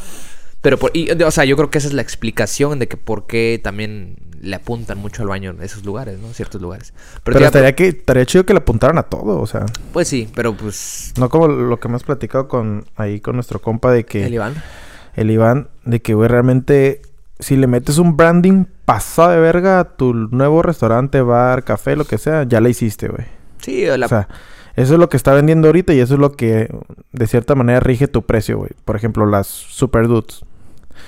Pero, 0.62 0.78
por, 0.78 0.92
y, 0.94 1.10
o 1.10 1.32
sea, 1.32 1.46
yo 1.46 1.56
creo 1.56 1.70
que 1.72 1.78
esa 1.78 1.88
es 1.88 1.94
la 1.94 2.02
explicación 2.02 2.80
de 2.80 2.90
que 2.90 2.98
por 2.98 3.26
qué 3.28 3.62
también 3.64 4.18
le 4.42 4.56
apuntan 4.58 4.98
mucho 4.98 5.22
al 5.22 5.30
baño 5.30 5.52
en 5.52 5.64
esos 5.64 5.86
lugares, 5.86 6.20
¿no? 6.20 6.34
Ciertos 6.34 6.62
lugares. 6.62 6.94
Pero, 7.24 7.40
estaría, 7.40 7.74
que, 7.76 7.88
estaría 7.88 8.26
chido 8.26 8.46
que 8.46 8.54
le 8.54 8.60
apuntaran 8.60 8.98
a 8.98 9.04
todo, 9.04 9.40
o 9.40 9.48
sea. 9.48 9.66
Pues 9.94 10.10
sí, 10.10 10.28
pero 10.36 10.54
pues... 10.54 11.14
No 11.18 11.30
como 11.30 11.48
lo 11.48 11.80
que 11.80 11.88
hemos 11.88 12.04
platicado 12.04 12.50
con 12.50 12.84
ahí 12.98 13.22
con 13.22 13.36
nuestro 13.36 13.62
compa 13.62 13.92
de 13.94 14.04
que 14.06 14.26
El 14.26 14.34
Iván. 14.34 14.54
el 15.16 15.32
Iván, 15.32 15.70
de 15.86 16.02
que, 16.02 16.14
güey, 16.14 16.28
realmente, 16.28 17.02
si 17.40 17.56
le 17.56 17.68
metes 17.68 17.98
un 17.98 18.18
branding 18.18 18.66
pasado 18.86 19.32
de 19.32 19.40
verga 19.40 19.80
a 19.80 19.84
tu 19.96 20.14
nuevo 20.14 20.62
restaurante, 20.62 21.22
bar, 21.22 21.64
café, 21.64 21.96
lo 21.96 22.06
que 22.06 22.18
sea, 22.18 22.44
ya 22.44 22.60
le 22.60 22.70
hiciste, 22.70 23.08
güey. 23.08 23.26
Sí, 23.60 23.86
la... 23.86 24.06
O 24.06 24.10
sea, 24.10 24.28
eso 24.76 24.94
es 24.94 25.00
lo 25.00 25.10
que 25.10 25.18
está 25.18 25.34
vendiendo 25.34 25.68
ahorita 25.68 25.94
y 25.94 26.00
eso 26.00 26.14
es 26.16 26.20
lo 26.20 26.32
que, 26.34 26.70
de 27.12 27.28
cierta 27.28 27.56
manera, 27.56 27.80
rige 27.80 28.08
tu 28.08 28.24
precio, 28.26 28.58
güey. 28.58 28.72
Por 28.86 28.96
ejemplo, 28.96 29.26
las 29.26 29.48
Super 29.48 30.08
Dudes. 30.08 30.42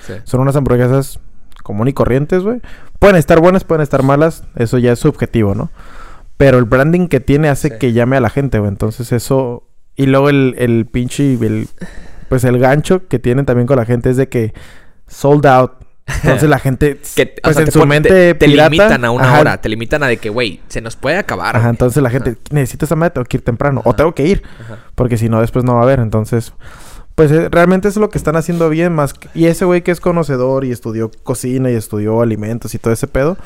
sí. 0.06 0.14
Son 0.24 0.40
unas 0.40 0.56
hamburguesas 0.56 1.20
común 1.62 1.88
y 1.88 1.92
corrientes, 1.92 2.42
güey. 2.42 2.60
Pueden 2.98 3.16
estar 3.16 3.40
buenas, 3.40 3.64
pueden 3.64 3.82
estar 3.82 4.02
malas. 4.02 4.44
Eso 4.56 4.78
ya 4.78 4.92
es 4.92 4.98
subjetivo, 4.98 5.54
¿no? 5.54 5.70
Pero 6.36 6.58
el 6.58 6.64
branding 6.64 7.08
que 7.08 7.20
tiene 7.20 7.48
hace 7.48 7.68
Sí. 7.70 7.74
que 7.78 7.92
llame 7.92 8.16
a 8.16 8.20
la 8.20 8.30
gente, 8.30 8.58
güey. 8.58 8.68
Entonces 8.70 9.12
eso... 9.12 9.64
Y 9.96 10.06
luego 10.06 10.28
el, 10.30 10.54
el 10.58 10.86
pinche... 10.86 11.34
El, 11.34 11.68
pues 12.28 12.44
el 12.44 12.58
gancho 12.58 13.06
que 13.08 13.18
tienen 13.18 13.44
también 13.44 13.66
con 13.66 13.76
la 13.76 13.84
gente 13.84 14.10
es 14.10 14.16
de 14.16 14.28
que... 14.28 14.52
Sold 15.06 15.46
out. 15.46 15.72
Entonces 16.06 16.48
la 16.48 16.58
gente... 16.58 17.00
Que, 17.14 17.34
o 17.38 17.42
pues 17.42 17.54
sea, 17.56 17.60
en 17.62 17.66
te 17.66 17.72
su 17.72 17.78
pon- 17.78 17.88
mente 17.88 18.08
te, 18.08 18.34
te 18.34 18.46
pirata, 18.46 18.70
limitan 18.70 19.04
a 19.04 19.10
una 19.10 19.24
ajá, 19.24 19.40
hora, 19.40 19.60
te 19.60 19.68
limitan 19.68 20.02
a 20.02 20.06
de 20.08 20.16
que, 20.16 20.30
güey, 20.30 20.60
se 20.68 20.80
nos 20.80 20.96
puede 20.96 21.16
acabar. 21.18 21.56
Ajá, 21.56 21.68
entonces 21.70 22.02
la 22.02 22.10
gente... 22.10 22.36
Necesito 22.50 22.84
esa 22.84 22.96
madre, 22.96 23.10
tengo 23.14 23.24
que 23.24 23.36
ir 23.38 23.44
temprano. 23.44 23.80
O 23.84 23.90
Ajá. 23.90 23.96
tengo 23.96 24.14
que 24.14 24.26
ir. 24.26 24.42
Ajá. 24.64 24.78
Porque 24.94 25.16
si 25.16 25.28
no, 25.28 25.40
después 25.40 25.64
no 25.64 25.74
va 25.74 25.80
a 25.80 25.82
haber. 25.84 26.00
Entonces, 26.00 26.52
pues 27.14 27.30
eh, 27.30 27.48
realmente 27.50 27.88
es 27.88 27.96
lo 27.96 28.10
que 28.10 28.18
están 28.18 28.36
haciendo 28.36 28.68
bien. 28.68 28.92
más 28.94 29.14
que- 29.14 29.28
Y 29.34 29.46
ese 29.46 29.64
güey 29.64 29.82
que 29.82 29.90
es 29.90 30.00
conocedor 30.00 30.64
y 30.64 30.70
estudió 30.72 31.10
cocina 31.22 31.70
y 31.70 31.74
estudió 31.74 32.20
alimentos 32.20 32.74
y 32.74 32.78
todo 32.78 32.92
ese 32.92 33.06
pedo, 33.06 33.36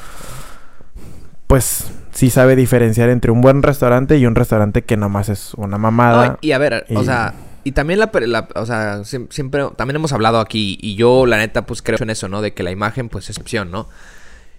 pues 1.47 1.85
sí 2.13 2.31
sabe 2.31 2.57
diferenciar 2.57 3.09
entre 3.11 3.31
un 3.31 3.41
buen 3.41 3.63
restaurante 3.63 4.17
y 4.17 4.27
un 4.27 4.35
restaurante 4.35 4.83
que 4.83 4.97
nomás 4.97 5.29
es 5.29 5.55
una 5.55 5.79
mamada. 5.79 6.39
Y 6.41 6.53
a 6.53 6.59
ver, 6.59 6.87
o 6.95 7.05
sea, 7.05 7.35
y 7.69 7.73
también 7.73 7.99
la, 8.01 8.11
la- 8.15 8.49
o 8.55 8.67
sea, 8.67 9.01
siem- 9.01 9.29
siempre, 9.31 9.65
también 9.77 9.97
hemos 9.97 10.13
hablado 10.13 10.39
aquí, 10.41 10.79
y 10.81 10.95
yo 10.95 11.27
la 11.27 11.39
neta, 11.39 11.67
pues 11.67 11.83
creo 11.83 11.99
en 12.01 12.11
eso, 12.11 12.29
¿no? 12.29 12.43
De 12.43 12.55
que 12.55 12.63
la 12.63 12.71
imagen, 12.71 13.09
pues 13.09 13.29
es 13.31 13.39
opción, 13.39 13.71
¿no? 13.71 13.89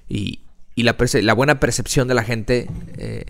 Y, 0.10 0.40
y 0.76 0.84
la, 0.84 0.98
perce- 0.98 1.22
la 1.22 1.34
buena 1.34 1.60
percepción 1.60 2.08
de 2.08 2.14
la 2.14 2.24
gente, 2.24 2.70
eh, 2.98 3.26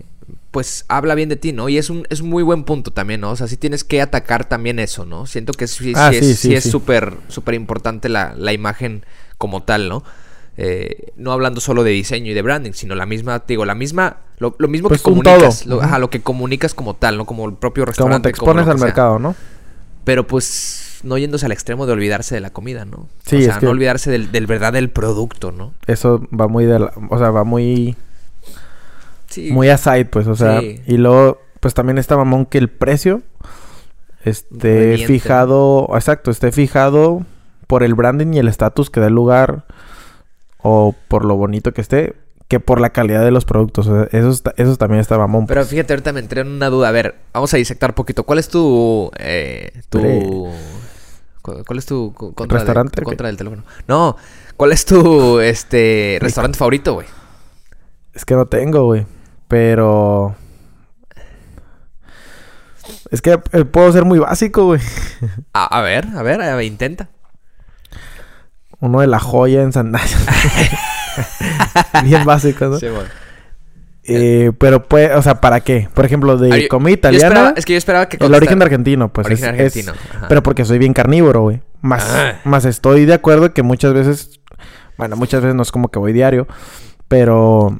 pues 0.50 0.84
habla 0.88 1.14
bien 1.14 1.28
de 1.28 1.36
ti, 1.36 1.52
¿no? 1.52 1.68
Y 1.68 1.78
es 1.78 1.90
un, 1.90 2.06
es 2.10 2.20
un 2.20 2.28
muy 2.30 2.42
buen 2.42 2.64
punto 2.64 2.90
también, 2.92 3.20
¿no? 3.20 3.30
O 3.30 3.36
sea, 3.36 3.46
sí 3.48 3.56
tienes 3.56 3.84
que 3.84 4.00
atacar 4.02 4.48
también 4.48 4.78
eso, 4.78 5.04
¿no? 5.04 5.26
Siento 5.26 5.52
que 5.54 5.66
sí, 5.66 5.92
Ah, 5.94 6.10
sí 6.12 6.20
sí, 6.20 6.30
es 6.32 6.38
sí, 6.38 6.54
es 6.54 6.64
súper, 6.64 7.14
súper 7.28 7.54
importante 7.54 8.08
la, 8.08 8.34
la 8.36 8.52
imagen 8.52 9.04
como 9.38 9.62
tal, 9.62 9.88
¿no? 9.88 10.04
Eh, 10.56 11.12
no 11.16 11.30
hablando 11.32 11.60
solo 11.60 11.84
de 11.84 11.92
diseño 11.92 12.32
y 12.32 12.34
de 12.34 12.42
branding, 12.42 12.72
sino 12.72 12.96
la 12.96 13.06
misma, 13.06 13.40
te 13.40 13.52
digo, 13.52 13.64
la 13.64 13.76
misma, 13.76 14.16
lo, 14.38 14.56
lo 14.58 14.66
mismo 14.68 14.88
Pues 14.88 15.02
que 15.02 15.10
un 15.10 15.22
comunicas, 15.22 15.66
lo, 15.66 15.80
ajá, 15.82 15.98
lo 16.00 16.10
que 16.10 16.20
comunicas 16.20 16.74
como 16.74 16.94
tal, 16.96 17.16
¿no? 17.16 17.26
Como 17.26 17.46
el 17.48 17.54
propio 17.54 17.82
como 17.82 17.86
restaurante. 17.92 18.22
te 18.24 18.30
expones 18.30 18.66
al 18.66 18.78
mercado, 18.78 19.18
¿no? 19.20 19.36
Pero 20.08 20.26
pues 20.26 21.00
no 21.02 21.18
yéndose 21.18 21.44
al 21.44 21.52
extremo 21.52 21.84
de 21.84 21.92
olvidarse 21.92 22.34
de 22.34 22.40
la 22.40 22.48
comida, 22.48 22.86
¿no? 22.86 23.08
Sí, 23.26 23.36
o 23.36 23.40
sea, 23.42 23.52
es 23.52 23.58
que- 23.58 23.66
no 23.66 23.72
olvidarse 23.72 24.10
del, 24.10 24.32
del 24.32 24.46
verdad 24.46 24.72
del 24.72 24.88
producto, 24.88 25.52
¿no? 25.52 25.74
Eso 25.86 26.26
va 26.32 26.48
muy 26.48 26.64
de 26.64 26.78
la... 26.78 26.92
O 27.10 27.18
sea, 27.18 27.28
va 27.30 27.44
muy... 27.44 27.94
Sí. 29.28 29.52
Muy 29.52 29.68
aside, 29.68 30.06
pues. 30.06 30.26
O 30.26 30.34
sea, 30.34 30.60
Sí. 30.60 30.80
y 30.86 30.96
luego, 30.96 31.42
pues 31.60 31.74
también 31.74 31.98
está 31.98 32.16
mamón 32.16 32.46
que 32.46 32.56
el 32.56 32.68
precio 32.70 33.20
esté 34.24 34.96
fijado... 35.06 35.88
Exacto, 35.94 36.30
esté 36.30 36.52
fijado 36.52 37.26
por 37.66 37.82
el 37.82 37.94
branding 37.94 38.32
y 38.32 38.38
el 38.38 38.48
estatus 38.48 38.88
que 38.88 39.00
da 39.00 39.08
el 39.08 39.14
lugar 39.14 39.64
o 40.62 40.94
por 41.08 41.26
lo 41.26 41.36
bonito 41.36 41.72
que 41.74 41.82
esté 41.82 42.14
que 42.48 42.60
por 42.60 42.80
la 42.80 42.90
calidad 42.90 43.22
de 43.24 43.30
los 43.30 43.44
productos. 43.44 43.86
O 43.88 43.94
sea, 43.94 44.18
eso, 44.18 44.30
está- 44.30 44.54
eso 44.56 44.76
también 44.76 45.00
está 45.00 45.18
mamón. 45.18 45.46
Pero 45.46 45.60
pues. 45.60 45.68
fíjate, 45.70 45.92
ahorita 45.92 46.12
me 46.12 46.20
entré 46.20 46.40
en 46.40 46.48
una 46.48 46.70
duda. 46.70 46.88
A 46.88 46.92
ver, 46.92 47.16
vamos 47.32 47.52
a 47.54 47.58
disectar 47.58 47.94
poquito. 47.94 48.24
¿Cuál 48.24 48.38
es 48.38 48.48
tu... 48.48 49.10
Eh, 49.18 49.70
tu... 49.90 50.48
¿Cuál 51.42 51.78
es 51.78 51.86
tu 51.86 52.12
contra, 52.14 52.46
de- 52.46 52.54
¿Restaurante 52.54 53.02
contra 53.02 53.26
del 53.28 53.36
teléfono? 53.36 53.64
No. 53.86 54.16
¿Cuál 54.56 54.72
es 54.72 54.84
tu 54.84 55.40
este 55.40 56.18
restaurante 56.20 56.58
favorito, 56.58 56.94
güey? 56.94 57.06
Es 58.12 58.24
que 58.24 58.34
no 58.34 58.46
tengo, 58.46 58.84
güey. 58.84 59.06
Pero... 59.46 60.34
Es 63.10 63.22
que 63.22 63.38
eh, 63.52 63.64
puedo 63.64 63.92
ser 63.92 64.04
muy 64.04 64.18
básico, 64.18 64.64
güey. 64.66 64.80
A, 65.52 65.78
a 65.78 65.82
ver, 65.82 66.06
a 66.16 66.22
ver, 66.22 66.40
a 66.42 66.54
ver, 66.56 66.64
intenta. 66.64 67.08
Uno 68.80 69.00
de 69.00 69.06
la 69.06 69.18
joya 69.18 69.62
en 69.62 69.72
San 69.72 69.92
Bien 72.04 72.24
básico, 72.24 72.66
¿no? 72.66 72.78
Sí, 72.78 72.86
bueno. 72.86 73.08
Eh, 74.10 74.52
pero 74.58 74.84
pues, 74.84 75.10
o 75.14 75.20
sea, 75.22 75.40
¿para 75.40 75.60
qué? 75.60 75.88
Por 75.92 76.04
ejemplo, 76.06 76.38
de 76.38 76.66
comida 76.68 76.92
italiana. 76.94 77.26
esperaba- 77.28 77.54
es 77.56 77.64
que 77.66 77.72
yo 77.74 77.78
esperaba 77.78 78.08
que 78.08 78.16
el 78.24 78.34
origen 78.34 78.62
argentino, 78.62 79.12
pues. 79.12 79.26
Origen 79.26 79.54
es- 79.56 79.76
argentino, 79.76 79.92
pero 80.28 80.42
porque 80.42 80.64
soy 80.64 80.78
bien 80.78 80.94
carnívoro, 80.94 81.42
güey. 81.42 81.60
Más, 81.82 82.06
Ah. 82.10 82.36
más 82.44 82.64
estoy 82.64 83.04
de 83.04 83.14
acuerdo 83.14 83.52
que 83.52 83.62
muchas 83.62 83.92
veces. 83.92 84.40
Bueno, 84.96 85.14
muchas 85.16 85.42
veces 85.42 85.54
no 85.54 85.62
es 85.62 85.70
como 85.70 85.88
que 85.90 85.98
voy 85.98 86.12
diario. 86.12 86.46
Pero. 87.08 87.78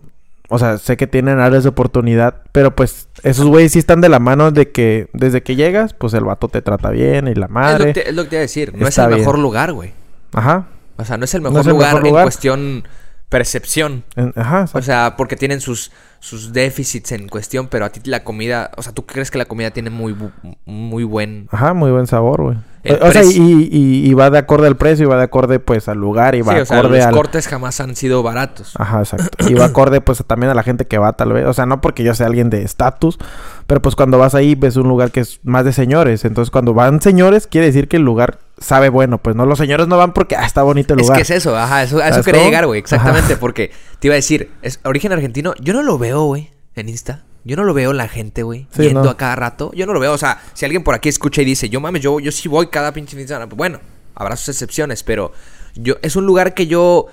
O 0.51 0.59
sea, 0.59 0.79
sé 0.79 0.97
que 0.97 1.07
tienen 1.07 1.41
áreas 1.41 1.63
de 1.65 1.69
oportunidad. 1.71 2.37
Pero 2.53 2.75
pues, 2.75 3.09
esos 3.23 3.47
güeyes 3.47 3.73
sí 3.73 3.79
están 3.79 4.01
de 4.01 4.09
la 4.09 4.19
mano 4.19 4.51
de 4.51 4.71
que 4.71 5.09
desde 5.13 5.43
que 5.43 5.57
llegas, 5.57 5.93
pues 5.95 6.15
el 6.15 6.25
vato 6.25 6.49
te 6.49 6.63
trata 6.63 6.89
bien 6.91 7.29
y 7.29 7.35
la 7.35 7.47
Es 7.47 7.51
lo, 7.51 7.55
madre. 7.55 7.87
que 7.87 7.93
te, 8.03 8.09
es 8.11 8.15
lo 8.15 8.23
que 8.25 8.29
te 8.31 8.37
iba 8.37 8.41
a 8.41 8.43
decir. 8.43 8.73
No 8.75 8.87
es 8.89 8.97
el 8.99 9.07
bien. 9.09 9.19
mejor 9.21 9.39
lugar, 9.39 9.73
güey. 9.75 9.93
Ajá. 10.33 10.67
O 10.97 11.05
sea, 11.05 11.17
no 11.19 11.25
es 11.27 11.35
el 11.35 11.43
No 11.43 11.51
mejor, 11.51 11.61
es 11.61 11.67
el 11.67 11.73
lugar, 11.73 11.95
mejor 12.03 12.07
en 12.19 12.23
cuestión 12.25 12.85
percepción. 13.29 14.05
Ajá. 14.37 14.67
O 14.73 14.83
sea, 14.83 15.15
porque 15.17 15.37
tienen 15.37 15.61
sus, 15.61 15.93
sus 16.19 16.53
déficits 16.53 17.13
en 17.13 17.29
cuestión, 17.29 17.69
pero 17.69 17.85
a 17.85 17.91
ti 17.91 18.01
la 18.05 18.25
comida, 18.25 18.71
o 18.77 18.83
sea, 18.83 18.93
tú 18.93 19.07
crees 19.07 19.31
que 19.31 19.39
la 19.39 19.45
comida 19.45 19.71
tiene 19.71 19.91
muy, 19.91 20.17
muy 20.65 21.05
buen... 21.05 21.49
Ajá, 21.51 21.75
muy 21.75 21.91
buen 21.91 22.07
sabor, 22.07 22.43
güey. 22.43 22.57
O, 23.03 23.13
sea, 23.13 23.23
y, 23.23 23.69
y, 23.71 24.09
y 24.09 24.15
va 24.15 24.31
de 24.31 24.39
acorde 24.39 24.67
al 24.67 24.77
precio, 24.77 25.05
y 25.05 25.09
va 25.09 25.19
de 25.19 25.25
acorde 25.25 25.59
pues 25.59 25.89
al 25.89 25.99
lugar, 25.99 26.35
y 26.35 26.41
va 26.41 26.55
Sí, 26.55 26.61
o 26.61 26.65
sea, 26.65 26.79
acorde 26.79 26.97
los 26.97 27.07
al... 27.07 27.13
cortes 27.13 27.47
jamás 27.47 27.81
han 27.81 27.95
sido 27.97 28.23
baratos. 28.23 28.73
Ajá, 28.77 29.01
exacto. 29.01 29.47
Y 29.49 29.55
va 29.55 29.67
acorde 29.67 30.01
pues 30.01 30.25
también 30.27 30.51
a 30.51 30.55
la 30.55 30.63
gente 30.63 30.87
que 30.87 30.97
va 30.97 31.13
tal 31.13 31.33
vez. 31.35 31.45
O 31.47 31.53
sea, 31.53 31.67
no 31.67 31.83
porque 31.83 32.03
yo 32.03 32.15
sea 32.15 32.27
alguien 32.27 32.49
de 32.49 32.63
estatus, 32.63 33.19
pero 33.67 33.83
pues 33.83 33.95
cuando 33.95 34.17
vas 34.17 34.35
ahí 34.35 34.55
ves 34.55 34.77
un 34.77 34.89
lugar 34.89 35.11
que 35.11 35.21
es 35.21 35.41
más 35.43 35.67
de 35.67 35.73
señores. 35.73 36.25
Entonces 36.25 36.51
cuando 36.51 36.73
van 36.73 37.03
señores 37.03 37.47
quiere 37.47 37.67
decir 37.67 37.89
que 37.89 37.97
el 37.99 38.05
lugar 38.05 38.39
sabe 38.61 38.89
bueno. 38.89 39.19
Pues 39.19 39.35
no, 39.37 39.47
los 39.47 39.59
señores 39.59 39.87
no 39.89 39.97
van 39.97 40.13
porque 40.13 40.37
ah, 40.37 40.45
está 40.47 40.63
bonito 40.63 40.95
el 40.95 41.01
Es 41.01 41.07
lugar. 41.07 41.19
que 41.19 41.23
es 41.23 41.31
eso, 41.31 41.57
ajá, 41.57 41.83
eso, 41.83 41.99
a 41.99 42.03
eso 42.05 42.11
¿Sabes 42.11 42.27
quería 42.27 42.45
llegar, 42.45 42.67
güey, 42.67 42.79
exactamente, 42.81 43.33
Ajá. 43.35 43.41
porque 43.41 43.71
te 43.99 44.09
iba 44.09 44.15
a 44.15 44.17
decir, 44.17 44.51
es 44.63 44.81
origen 44.85 45.13
argentino, 45.13 45.55
yo 45.61 45.73
no 45.73 45.83
lo 45.83 45.99
veo, 45.99 46.25
güey, 46.25 46.51
en 46.75 46.89
Insta. 46.89 47.25
Yo 47.45 47.57
no 47.57 47.65
lo 47.65 47.73
veo 47.73 47.93
la 47.95 48.09
gente, 48.09 48.43
güey, 48.43 48.67
Sí, 48.75 48.83
yendo 48.83 49.05
no. 49.05 49.11
a 49.11 49.17
cada 49.17 49.35
rato. 49.37 49.71
Yo 49.75 49.87
no 49.87 49.95
lo 49.95 50.01
veo, 50.01 50.13
o 50.13 50.19
sea, 50.19 50.43
si 50.53 50.65
alguien 50.67 50.85
por 50.85 50.95
aquí 50.95 51.09
escucha 51.09 51.41
y 51.41 51.45
dice, 51.47 51.69
yo 51.71 51.81
mames, 51.81 52.03
yo, 52.03 52.21
yo 52.21 52.31
sí 52.31 52.49
voy 52.49 52.67
cada 52.67 52.93
pinche 52.93 53.13
fin 53.13 53.21
de 53.25 53.29
semana, 53.29 53.49
pues 53.49 53.57
bueno, 53.57 53.81
habrá 54.15 54.37
sus 54.37 54.51
excepciones, 54.51 55.03
pero 55.03 55.33
yo, 55.75 55.95
es 56.03 56.17
un 56.17 56.27
lugar 56.27 56.53
que 56.53 56.67
yo, 56.67 57.07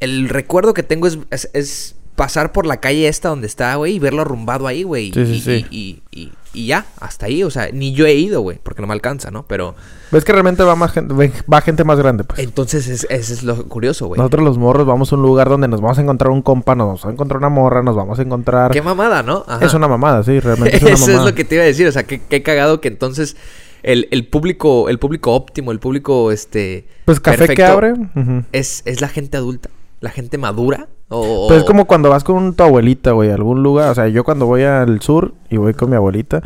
el 0.00 0.28
recuerdo 0.30 0.72
que 0.74 0.82
tengo 0.82 1.06
es, 1.06 1.18
es, 1.30 1.50
es 1.52 1.96
pasar 2.16 2.52
por 2.52 2.66
la 2.66 2.78
calle 2.78 3.08
esta 3.08 3.28
donde 3.30 3.46
está, 3.46 3.74
güey, 3.76 3.94
y 3.94 3.98
verlo 3.98 4.22
arrumbado 4.22 4.66
ahí, 4.66 4.82
güey. 4.82 5.12
Sí, 5.12 5.24
sí, 5.26 5.32
y, 5.32 5.40
sí. 5.40 5.66
Y, 5.70 6.18
y- 6.20 6.32
ya, 6.66 6.84
hasta 7.00 7.24
ahí, 7.26 7.42
o 7.44 7.50
sea, 7.50 7.70
ni 7.72 7.94
yo 7.94 8.04
he 8.04 8.12
ido, 8.12 8.42
güey, 8.42 8.58
porque 8.62 8.82
no 8.82 8.86
me 8.86 8.92
alcanza, 8.92 9.30
¿no? 9.30 9.44
Pero 9.46 9.74
Ves 10.10 10.22
que 10.22 10.32
realmente 10.32 10.62
va 10.62 10.76
más 10.76 10.92
gente, 10.92 11.14
va 11.50 11.60
gente 11.62 11.82
más 11.82 11.98
grande, 11.98 12.24
pues. 12.24 12.40
entonces 12.40 12.88
es, 12.88 13.06
ese 13.08 13.32
es 13.32 13.42
lo 13.42 13.66
curioso, 13.70 14.08
güey. 14.08 14.18
Nosotros 14.18 14.44
los 14.44 14.58
morros 14.58 14.86
vamos 14.86 15.10
a 15.10 15.16
un 15.16 15.22
lugar 15.22 15.48
donde 15.48 15.66
nos 15.66 15.80
vamos 15.80 15.98
a 15.98 16.02
encontrar 16.02 16.30
un 16.30 16.42
compa, 16.42 16.74
nos 16.74 16.86
vamos 16.88 17.04
a 17.06 17.10
encontrar 17.10 17.38
una 17.38 17.48
morra, 17.48 17.82
nos 17.82 17.96
vamos 17.96 18.18
a 18.18 18.22
encontrar... 18.22 18.70
Qué 18.70 18.82
mamada, 18.82 19.22
¿no? 19.22 19.46
Ajá. 19.48 19.64
Es 19.64 19.72
una 19.72 19.88
mamada, 19.88 20.22
sí, 20.24 20.38
realmente 20.40 20.76
es 20.76 20.82
una 20.82 20.90
Eso 20.92 21.06
mamada. 21.06 21.20
es 21.24 21.30
lo 21.30 21.34
que 21.34 21.44
te 21.46 21.54
iba 21.54 21.64
a 21.64 21.66
decir, 21.66 21.86
o 21.88 21.92
sea, 21.92 22.02
qué, 22.02 22.20
qué 22.20 22.42
cagado 22.42 22.82
que 22.82 22.88
entonces 22.88 23.34
el, 23.82 24.08
el 24.10 24.26
público, 24.26 24.90
el 24.90 24.98
público 24.98 25.32
óptimo, 25.32 25.72
el 25.72 25.78
público 25.80 26.30
este 26.32 26.86
Pues 27.06 27.18
café 27.18 27.48
que 27.54 27.64
abre... 27.64 27.94
es, 28.52 28.82
es 28.84 29.00
la 29.00 29.08
gente 29.08 29.38
adulta, 29.38 29.70
la 30.00 30.10
gente 30.10 30.36
madura. 30.36 30.88
O, 31.12 31.48
Pues 31.48 31.60
es 31.60 31.64
como 31.64 31.84
cuando 31.86 32.10
vas 32.10 32.24
con 32.24 32.54
tu 32.54 32.62
abuelita, 32.62 33.12
güey, 33.12 33.30
a 33.30 33.34
algún 33.34 33.62
lugar. 33.62 33.90
O 33.90 33.94
sea, 33.94 34.08
yo 34.08 34.24
cuando 34.24 34.46
voy 34.46 34.62
al 34.62 35.00
sur 35.00 35.34
y 35.50 35.56
voy 35.56 35.74
con 35.74 35.90
mi 35.90 35.96
abuelita, 35.96 36.42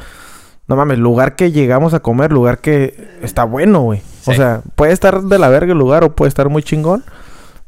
no 0.69 0.77
mames, 0.77 0.99
lugar 0.99 1.37
que 1.37 1.53
llegamos 1.53 1.95
a 1.95 2.01
comer, 2.01 2.33
lugar 2.33 2.59
que 2.59 3.09
está 3.23 3.45
bueno, 3.45 3.81
güey. 3.83 4.03
O 4.27 4.35
sea, 4.35 4.63
puede 4.75 4.93
estar 4.93 5.23
de 5.23 5.39
la 5.39 5.49
verga 5.49 5.73
el 5.73 5.79
lugar 5.79 6.03
o 6.05 6.15
puede 6.17 6.29
estar 6.29 6.49
muy 6.49 6.63
chingón. 6.63 7.05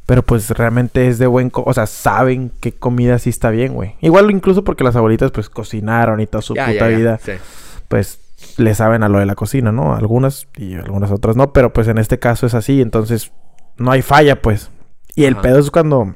Pero 0.07 0.23
pues 0.23 0.49
realmente 0.51 1.07
es 1.07 1.19
de 1.19 1.27
buen... 1.27 1.51
co- 1.51 1.65
o 1.67 1.75
sea, 1.75 1.87
saben 1.87 2.51
qué 2.61 2.73
comida 2.73 3.19
sí 3.19 3.29
está 3.29 3.51
bien, 3.51 3.75
güey. 3.75 3.95
Igual 4.01 4.31
incluso 4.31 4.65
porque 4.65 4.83
las 4.83 4.97
abuelitas 4.97 5.31
pues 5.33 5.51
cocinaron 5.51 6.21
y 6.21 6.27
toda 6.27 6.41
su 6.41 6.55
Ya, 6.55 6.65
puta 6.67 6.79
ya, 6.87 6.91
ya, 6.91 6.97
vida. 6.97 7.19
sí. 7.23 7.33
Pues 7.89 8.19
le 8.57 8.75
saben 8.75 9.03
a 9.03 9.11
lo 9.11 9.19
de 9.19 9.27
la 9.27 9.35
cocina, 9.35 9.71
¿no? 9.71 9.95
Algunas 9.95 10.49
y 10.57 10.75
algunas 10.77 11.11
otras 11.11 11.37
no. 11.37 11.53
Pero 11.53 11.75
pues 11.75 11.89
en 11.89 11.99
este 11.99 12.19
caso 12.19 12.47
es 12.47 12.55
así. 12.55 12.81
Entonces 12.81 13.33
no 13.77 13.91
hay 13.91 14.01
falla, 14.01 14.41
pues. 14.41 14.71
Y 15.15 15.25
el 15.27 15.37
pedo 15.37 15.59
es 15.59 15.71
cuando 15.71 16.15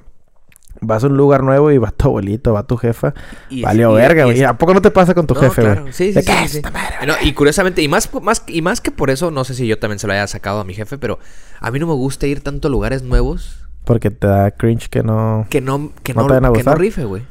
vas 0.80 1.04
a 1.04 1.06
un 1.06 1.16
lugar 1.16 1.42
nuevo 1.42 1.70
y 1.70 1.78
va 1.78 1.90
tu 1.90 2.08
abuelito, 2.08 2.52
va 2.52 2.64
tu 2.66 2.76
jefa. 2.76 3.14
Y- 3.50 3.62
Valió 3.62 3.92
verga, 3.92 4.24
güey. 4.24 4.42
¿A 4.42 4.56
poco 4.58 4.74
no 4.74 4.82
te 4.82 4.90
pasa 4.90 5.14
con 5.14 5.26
tu 5.26 5.34
No, 5.34 5.40
jefe, 5.40 5.62
güey? 5.62 5.74
claro. 5.74 5.92
Sí, 5.92 6.12
sí, 6.12 6.22
sí, 6.22 6.32
sí, 6.42 6.48
sí. 6.48 6.56
"Esta 6.58 6.70
madre, 6.70 7.06
No, 7.06 7.14
y 7.22 7.32
curiosamente, 7.32 7.82
y 7.82 7.88
más, 7.88 8.10
más, 8.22 8.42
y 8.46 8.62
más 8.62 8.80
que 8.80 8.90
por 8.90 9.10
eso, 9.10 9.30
no 9.30 9.44
sé 9.44 9.54
si 9.54 9.66
yo 9.66 9.78
también 9.78 9.98
se 9.98 10.06
lo 10.06 10.12
haya 10.12 10.26
sacado 10.26 10.60
a 10.60 10.64
mi 10.64 10.74
jefe, 10.74 10.98
pero 10.98 11.18
a 11.60 11.70
mí 11.70 11.78
no 11.78 11.86
me 11.86 11.94
gusta 11.94 12.26
ir 12.26 12.40
tanto 12.42 12.68
a 12.68 12.70
lugares 12.70 13.02
nuevos 13.02 13.58
Porque 13.84 14.10
te 14.10 14.26
da 14.26 14.50
cringe 14.52 14.88
que 14.88 15.02
no... 15.02 15.46
que 15.50 15.60
no, 15.60 15.90
que 16.02 16.14
¿No 16.14 16.26
te 16.26 16.34
que 16.58 16.62
no 16.64 16.74
rife, 16.74 17.04
güey. 17.04 17.22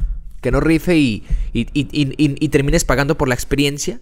Que 0.42 0.52
no 0.52 0.60
rife 0.60 0.98
y, 0.98 1.24
y- 1.54 1.68
y- 1.74 2.16
y 2.18 2.50
termines 2.50 2.84
pagando 2.84 3.16
por 3.18 3.28
la 3.28 3.36
experiencia 3.36 4.00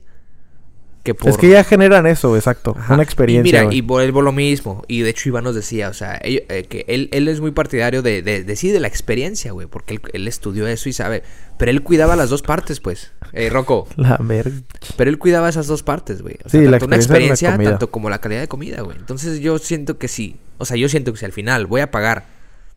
que 1.03 1.13
por... 1.13 1.29
Es 1.29 1.37
que 1.37 1.49
ya 1.49 1.63
generan 1.63 2.05
eso, 2.07 2.35
exacto. 2.35 2.75
Ajá. 2.77 2.93
Una 2.95 3.03
experiencia, 3.03 3.49
Y 3.49 3.51
mira, 3.51 3.63
güey. 3.65 3.77
y 3.77 3.81
vuelvo 3.81 4.21
lo 4.21 4.31
mismo. 4.31 4.83
Y 4.87 5.01
de 5.01 5.09
hecho 5.09 5.29
Iván 5.29 5.43
nos 5.45 5.55
decía, 5.55 5.89
o 5.89 5.93
sea, 5.93 6.19
eh, 6.23 6.65
que 6.69 6.85
él, 6.87 7.09
él 7.13 7.27
es 7.27 7.39
muy 7.41 7.51
partidario 7.51 8.01
de, 8.01 8.21
de, 8.21 8.43
de 8.43 8.55
sí, 8.55 8.69
de 8.71 8.79
la 8.79 8.87
experiencia, 8.87 9.51
güey. 9.51 9.67
Porque 9.67 9.95
él, 9.95 10.01
él 10.13 10.27
estudió 10.27 10.67
eso 10.67 10.89
y 10.89 10.93
sabe. 10.93 11.23
Pero 11.57 11.71
él 11.71 11.81
cuidaba 11.83 12.15
las 12.15 12.29
dos 12.29 12.41
partes, 12.41 12.79
pues. 12.79 13.11
Eh, 13.33 13.49
Rocco. 13.49 13.87
La 13.95 14.17
verga. 14.21 14.55
Pero 14.97 15.09
él 15.09 15.17
cuidaba 15.17 15.49
esas 15.49 15.67
dos 15.67 15.83
partes, 15.83 16.21
güey. 16.21 16.35
O 16.45 16.49
Sí, 16.49 16.57
sea, 16.59 16.61
la 16.65 16.71
tanto 16.71 16.85
una 16.87 16.95
experiencia 16.95 17.49
experiencia, 17.49 17.71
tanto 17.77 17.91
como 17.91 18.09
la 18.09 18.19
calidad 18.19 18.41
de 18.41 18.47
comida, 18.47 18.81
güey. 18.81 18.97
Entonces 18.97 19.39
yo 19.39 19.57
siento 19.59 19.97
que 19.97 20.07
sí. 20.07 20.37
O 20.57 20.65
sea, 20.65 20.75
yo 20.77 20.89
siento 20.89 21.13
que 21.13 21.19
si 21.19 21.25
al 21.25 21.31
final 21.31 21.65
voy 21.65 21.81
a 21.81 21.91
pagar, 21.91 22.25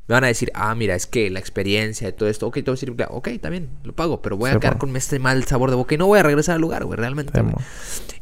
me 0.08 0.14
van 0.14 0.24
a 0.24 0.26
decir, 0.26 0.50
ah, 0.54 0.74
mira, 0.74 0.94
es 0.94 1.06
que 1.06 1.30
la 1.30 1.38
experiencia 1.38 2.06
de 2.08 2.12
todo 2.12 2.28
esto, 2.28 2.46
ok, 2.48 2.54
te 2.56 2.62
voy 2.62 2.70
a 2.72 2.74
decir, 2.74 2.94
ok, 3.08 3.28
está 3.28 3.48
bien, 3.50 3.68
lo 3.84 3.94
pago, 3.94 4.20
pero 4.20 4.36
voy 4.36 4.50
a 4.50 4.54
Sí, 4.54 4.58
quedar 4.60 4.78
con 4.78 4.94
este 4.96 5.18
mal 5.18 5.44
sabor 5.44 5.70
de 5.70 5.76
boca 5.76 5.94
y 5.94 5.98
no 5.98 6.06
voy 6.06 6.18
a 6.18 6.22
regresar 6.22 6.56
al 6.56 6.60
lugar, 6.60 6.84
güey, 6.84 6.98
realmente. 6.98 7.32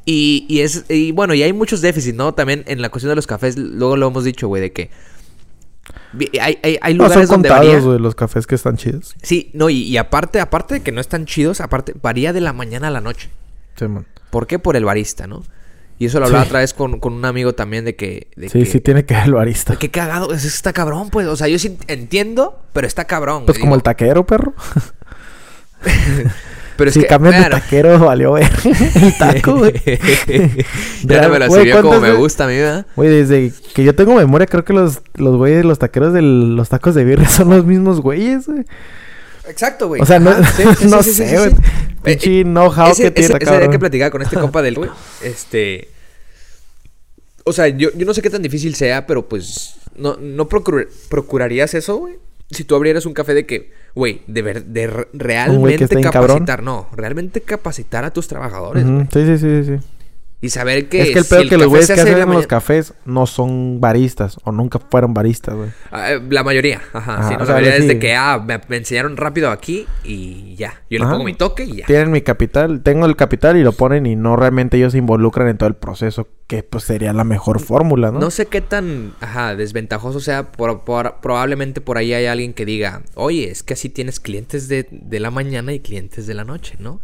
Y, 0.04 0.44
y 0.48 0.60
es, 0.60 0.84
y 0.88 1.12
bueno, 1.12 1.34
y 1.34 1.42
hay 1.42 1.52
muchos 1.52 1.80
déficits, 1.80 2.16
¿no? 2.16 2.34
También 2.34 2.64
en 2.66 2.82
la 2.82 2.90
cuestión 2.90 3.10
de 3.10 3.16
los 3.16 3.26
cafés, 3.26 3.56
luego 3.56 3.96
lo 3.96 4.08
hemos 4.08 4.24
dicho, 4.24 4.46
güey, 4.48 4.60
de 4.62 4.72
que 4.72 4.90
hay, 6.40 6.58
hay, 6.62 6.78
hay 6.80 6.94
No, 6.94 7.04
son 7.04 7.08
lugares 7.08 7.28
donde 7.28 7.48
contados, 7.48 7.66
varía. 7.72 7.86
güey, 7.86 7.98
los 7.98 8.14
cafés 8.14 8.46
que 8.46 8.54
están 8.54 8.76
chidos. 8.76 9.14
Sí, 9.22 9.50
no, 9.54 9.70
y, 9.70 9.82
y 9.82 9.96
aparte, 9.96 10.40
aparte 10.40 10.74
de 10.74 10.80
que 10.82 10.92
no 10.92 11.00
están 11.00 11.26
chidos, 11.26 11.60
aparte, 11.60 11.94
varía 12.00 12.32
de 12.32 12.40
la 12.40 12.52
mañana 12.52 12.88
a 12.88 12.90
la 12.90 13.00
noche. 13.00 13.30
Sí, 13.76 13.86
man. 13.88 14.06
¿Por 14.30 14.46
qué? 14.46 14.58
Por 14.58 14.76
el 14.76 14.84
barista, 14.84 15.26
¿no? 15.26 15.42
Y 16.00 16.06
eso 16.06 16.18
lo 16.18 16.24
hablaba 16.26 16.44
Sí. 16.44 16.48
otra 16.48 16.60
vez 16.60 16.72
con, 16.74 16.98
con 16.98 17.12
un 17.12 17.24
amigo 17.26 17.52
también 17.52 17.84
de 17.84 17.94
que... 17.94 18.28
De 18.34 18.48
Sí, 18.48 18.60
que, 18.60 18.64
sí 18.64 18.80
tiene 18.80 19.04
que 19.04 19.12
ver 19.12 19.24
el 19.24 19.34
barista. 19.34 19.76
Qué 19.76 19.90
cagado, 19.90 20.32
es- 20.32 20.46
está 20.46 20.72
cabrón, 20.72 21.10
pues. 21.10 21.26
O 21.26 21.36
sea, 21.36 21.46
yo 21.46 21.58
sí 21.58 21.76
entiendo, 21.88 22.58
pero 22.72 22.86
está 22.86 23.04
cabrón. 23.04 23.44
Pues 23.44 23.58
güey, 23.58 23.60
como 23.60 23.74
el 23.74 23.82
taquero, 23.82 24.24
perro. 24.26 24.54
Pero 26.76 26.88
es 26.88 26.94
si 26.94 27.00
que, 27.00 27.06
cambian 27.08 27.42
de 27.42 27.50
taquero, 27.50 27.98
valió 27.98 28.32
ver 28.32 28.50
el 28.94 29.18
taco, 29.18 29.58
güey. 29.58 29.74
ya 31.04 31.20
no 31.20 31.28
me 31.28 31.38
lo 31.38 31.50
sirvió 31.50 31.76
como 31.82 31.88
¿cuántas 31.90 32.10
me 32.10 32.16
gusta 32.16 32.44
a 32.44 32.46
mí, 32.46 32.56
¿verdad? 32.56 32.86
Güey, 32.96 33.10
desde 33.10 33.52
que 33.74 33.84
yo 33.84 33.94
tengo 33.94 34.14
memoria, 34.14 34.46
creo 34.46 34.64
que 34.64 34.72
los, 34.72 35.02
los 35.14 35.36
güeyes, 35.36 35.66
los 35.66 35.78
taqueros 35.78 36.14
de 36.14 36.22
los 36.22 36.70
tacos 36.70 36.94
de 36.94 37.04
birria 37.04 37.28
son 37.28 37.50
los 37.50 37.66
mismos 37.66 38.00
güeyes, 38.00 38.46
güey. 38.46 38.64
Exacto, 39.50 39.88
güey. 39.88 40.00
O 40.00 40.06
sea, 40.06 40.18
no, 40.18 40.32
sí, 40.44 40.62
sí, 40.78 40.86
no 40.86 41.02
sí, 41.02 41.12
sé, 41.12 41.36
güey. 41.38 41.54
Pinche 42.02 42.40
Eh, 42.40 42.44
know-how 42.44 42.92
ese, 42.92 43.02
que 43.04 43.10
tiene, 43.10 43.34
ese, 43.34 43.38
cabrón. 43.44 43.70
que 43.70 43.78
platicaba 43.78 44.10
con 44.10 44.22
este 44.22 44.36
compa 44.40 44.62
del 44.62 44.76
güey. 44.76 44.90
Este. 45.22 45.88
O 47.44 47.52
sea, 47.52 47.68
yo, 47.68 47.90
yo 47.94 48.06
no 48.06 48.14
sé 48.14 48.22
qué 48.22 48.30
tan 48.30 48.42
difícil 48.42 48.74
sea, 48.74 49.06
pero 49.06 49.28
pues. 49.28 49.74
No, 49.96 50.16
no 50.16 50.48
procur- 50.48 50.88
procurarías 51.08 51.74
eso, 51.74 51.96
güey. 51.96 52.14
Si 52.50 52.64
tú 52.64 52.74
abrieras 52.74 53.06
un 53.06 53.12
café 53.12 53.34
de 53.34 53.46
que, 53.46 53.70
güey, 53.94 54.22
de, 54.26 54.42
ver, 54.42 54.64
de 54.64 54.86
re- 54.88 55.08
realmente 55.12 56.00
capacitar, 56.00 56.62
no, 56.62 56.88
realmente 56.92 57.42
capacitar 57.42 58.04
a 58.04 58.12
tus 58.12 58.26
trabajadores, 58.28 58.84
güey. 58.84 59.06
Sí, 59.12 59.26
sí, 59.26 59.38
sí, 59.38 59.64
sí. 59.64 59.86
Y 60.42 60.48
saber 60.48 60.88
que. 60.88 61.03
es 61.03 61.11
que 61.11 61.18
el 61.18 61.24
si 61.24 61.35
peor 61.35 61.48
que 61.50 61.59
los 61.59 61.66
güeyes 61.68 61.87
que 61.88 61.92
hace 61.92 62.00
en 62.03 62.07
hacen 62.09 62.18
la 62.20 62.24
los 62.24 62.29
mañana- 62.35 62.48
cafés 62.48 62.94
no 63.05 63.26
son 63.26 63.79
baristas 63.79 64.38
o 64.44 64.53
nunca 64.53 64.79
fueron 64.79 65.12
baristas, 65.12 65.55
güey. 65.55 65.68
Ah, 65.92 66.12
eh, 66.12 66.20
La 66.31 66.42
mayoría, 66.42 66.81
ajá. 66.94 67.18
Ajá, 67.18 67.29
sí, 67.29 67.35
no, 67.38 67.44
la 67.44 67.53
mayoría 67.55 67.76
es 67.76 67.87
de 67.87 67.98
que, 67.98 68.14
ah, 68.14 68.42
me, 68.42 68.59
me 68.68 68.79
enseñaron 68.79 69.18
rápido 69.18 69.50
aquí 69.50 69.87
y 70.03 70.55
ya. 70.57 70.83
Yo 70.88 70.98
le 70.98 71.05
pongo 71.05 71.24
mi 71.24 71.35
toque 71.35 71.64
y 71.64 71.76
ya. 71.76 71.87
Tienen 71.87 72.11
mi 72.11 72.22
capital, 72.22 72.83
tengo 72.83 73.05
el 73.05 73.16
capital 73.16 73.59
y 73.59 73.62
lo 73.62 73.72
ponen 73.72 74.07
y 74.07 74.16
no 74.16 74.35
realmente 74.37 74.79
ellos 74.79 74.92
se 74.92 74.98
involucran 74.98 75.46
en 75.48 75.59
todo 75.59 75.68
el 75.68 75.76
proceso, 75.76 76.26
que 76.46 76.62
pues 76.62 76.85
sería 76.85 77.12
la 77.12 77.24
mejor 77.24 77.61
fórmula, 77.61 78.11
¿no? 78.11 78.18
No 78.20 78.31
sé 78.31 78.46
qué 78.46 78.62
tan 78.62 79.12
ajá, 79.20 79.55
desventajoso 79.57 80.20
sea. 80.20 80.53
Por, 80.53 80.85
por- 80.85 81.20
probablemente 81.20 81.83
por 81.83 81.98
ahí 81.98 82.14
hay 82.14 82.24
alguien 82.24 82.55
que 82.55 82.64
diga, 82.64 83.03
oye, 83.14 83.50
es 83.50 83.62
que 83.62 83.74
así 83.74 83.90
tienes 83.90 84.20
clientes 84.20 84.68
de, 84.68 84.87
de 84.90 85.20
la 85.20 85.31
mañana 85.31 85.74
y 85.74 85.81
clientes 85.81 86.26
de 86.26 86.33
la 86.33 86.44
noche, 86.44 86.76
¿no? 86.79 87.03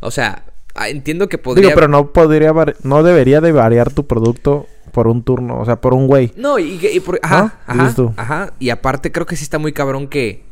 O 0.00 0.10
sea, 0.10 0.44
ah, 0.76 0.88
entiendo 0.88 1.28
que 1.28 1.38
podría... 1.38 1.68
Digo, 1.68 1.74
pero 1.74 1.88
no 1.88 2.12
podría, 2.12 2.52
no 2.82 3.02
debería 3.02 3.40
de 3.40 3.52
variar 3.52 3.92
tu 3.92 4.06
producto 4.06 4.66
por 4.92 5.08
un 5.08 5.22
turno, 5.22 5.60
o 5.60 5.64
sea, 5.64 5.80
por 5.80 5.92
un 5.94 6.06
güey. 6.06 6.32
No, 6.36 6.58
y, 6.58 6.78
y 6.86 7.00
por- 7.00 7.18
ajá, 7.22 7.58
¿No? 7.68 7.82
ajá, 7.82 7.94
tú. 7.94 8.14
ajá. 8.16 8.52
Y 8.58 8.70
aparte 8.70 9.12
creo 9.12 9.26
que 9.26 9.36
sí 9.36 9.42
está 9.42 9.58
muy 9.58 9.72
cabrón 9.72 10.08
que... 10.08 10.44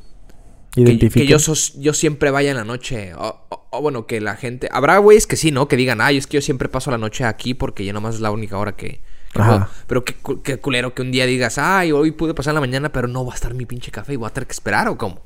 que, 0.72 0.98
que 1.08 1.26
yo, 1.26 1.38
sos- 1.38 1.74
yo 1.78 1.94
siempre 1.94 2.30
vaya 2.30 2.50
en 2.50 2.56
la 2.56 2.64
noche. 2.64 3.14
O, 3.14 3.46
o- 3.48 3.66
o 3.70 3.80
bueno, 3.80 4.06
que 4.06 4.20
la 4.20 4.36
gente... 4.36 4.68
Habrá 4.72 4.98
güeyes 4.98 5.26
que 5.26 5.36
sí, 5.36 5.50
¿no? 5.50 5.68
Que 5.68 5.76
digan, 5.76 6.00
ay, 6.00 6.16
es 6.18 6.26
que 6.26 6.36
yo 6.36 6.42
siempre 6.42 6.68
paso 6.68 6.90
la 6.90 6.98
noche 6.98 7.24
aquí 7.24 7.54
porque 7.54 7.84
ya 7.84 7.92
nomás 7.92 8.16
es 8.16 8.20
la 8.20 8.30
única 8.30 8.58
hora 8.58 8.72
que... 8.72 9.00
que 9.32 9.40
Ajá. 9.40 9.50
puedo". 9.50 9.68
Pero 9.86 10.04
qué, 10.04 10.14
qué 10.42 10.58
culero 10.58 10.94
que 10.94 11.02
un 11.02 11.10
día 11.10 11.26
digas, 11.26 11.56
ay, 11.58 11.92
hoy 11.92 12.10
pude 12.10 12.34
pasar 12.34 12.54
la 12.54 12.60
mañana, 12.60 12.90
pero 12.92 13.08
no 13.08 13.24
va 13.24 13.32
a 13.32 13.36
estar 13.36 13.54
mi 13.54 13.64
pinche 13.66 13.90
café 13.90 14.12
y 14.12 14.16
voy 14.16 14.28
a 14.28 14.30
tener 14.32 14.46
que 14.46 14.52
esperar 14.52 14.88
o 14.88 14.98
cómo. 14.98 15.22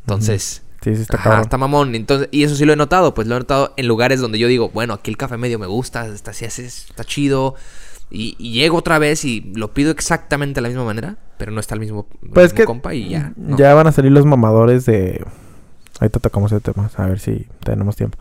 Entonces... 0.00 0.62
Sí, 0.82 0.94
sí, 0.94 1.02
está 1.02 1.16
Ajá, 1.16 1.24
cabrón. 1.24 1.40
está 1.42 1.58
mamón. 1.58 1.94
Entonces, 1.94 2.28
y 2.30 2.44
eso 2.44 2.54
sí 2.54 2.64
lo 2.64 2.72
he 2.72 2.76
notado, 2.76 3.14
pues 3.14 3.26
lo 3.26 3.34
he 3.36 3.38
notado 3.38 3.74
en 3.76 3.86
lugares 3.88 4.20
donde 4.20 4.38
yo 4.38 4.46
digo, 4.48 4.68
bueno, 4.70 4.94
aquí 4.94 5.10
el 5.10 5.16
café 5.16 5.36
medio 5.36 5.58
me 5.58 5.66
gusta, 5.66 6.06
está, 6.06 6.32
chido. 7.04 7.54
Y, 8.10 8.36
y 8.38 8.52
llego 8.52 8.78
otra 8.78 8.98
vez 8.98 9.24
y 9.24 9.52
lo 9.54 9.74
pido 9.74 9.90
exactamente 9.90 10.58
de 10.58 10.62
la 10.62 10.68
misma 10.68 10.84
manera, 10.84 11.16
pero 11.36 11.52
no 11.52 11.60
está 11.60 11.74
el 11.74 11.80
mismo, 11.80 12.06
el 12.22 12.30
Pues 12.30 12.46
es 12.46 12.52
mismo 12.52 12.56
que 12.62 12.64
compa 12.64 12.94
y 12.94 13.08
ya. 13.10 13.32
no. 13.36 13.56
ya 13.58 13.74
van 13.74 13.86
a 13.86 13.92
salir 13.92 14.12
los 14.12 14.24
mamadores 14.24 14.86
de... 14.86 15.24
Ahorita 16.00 16.20
tocamos 16.20 16.52
ese 16.52 16.60
tema, 16.60 16.88
a 16.96 17.06
ver 17.06 17.18
si 17.18 17.46
tenemos 17.64 17.96
tiempo. 17.96 18.16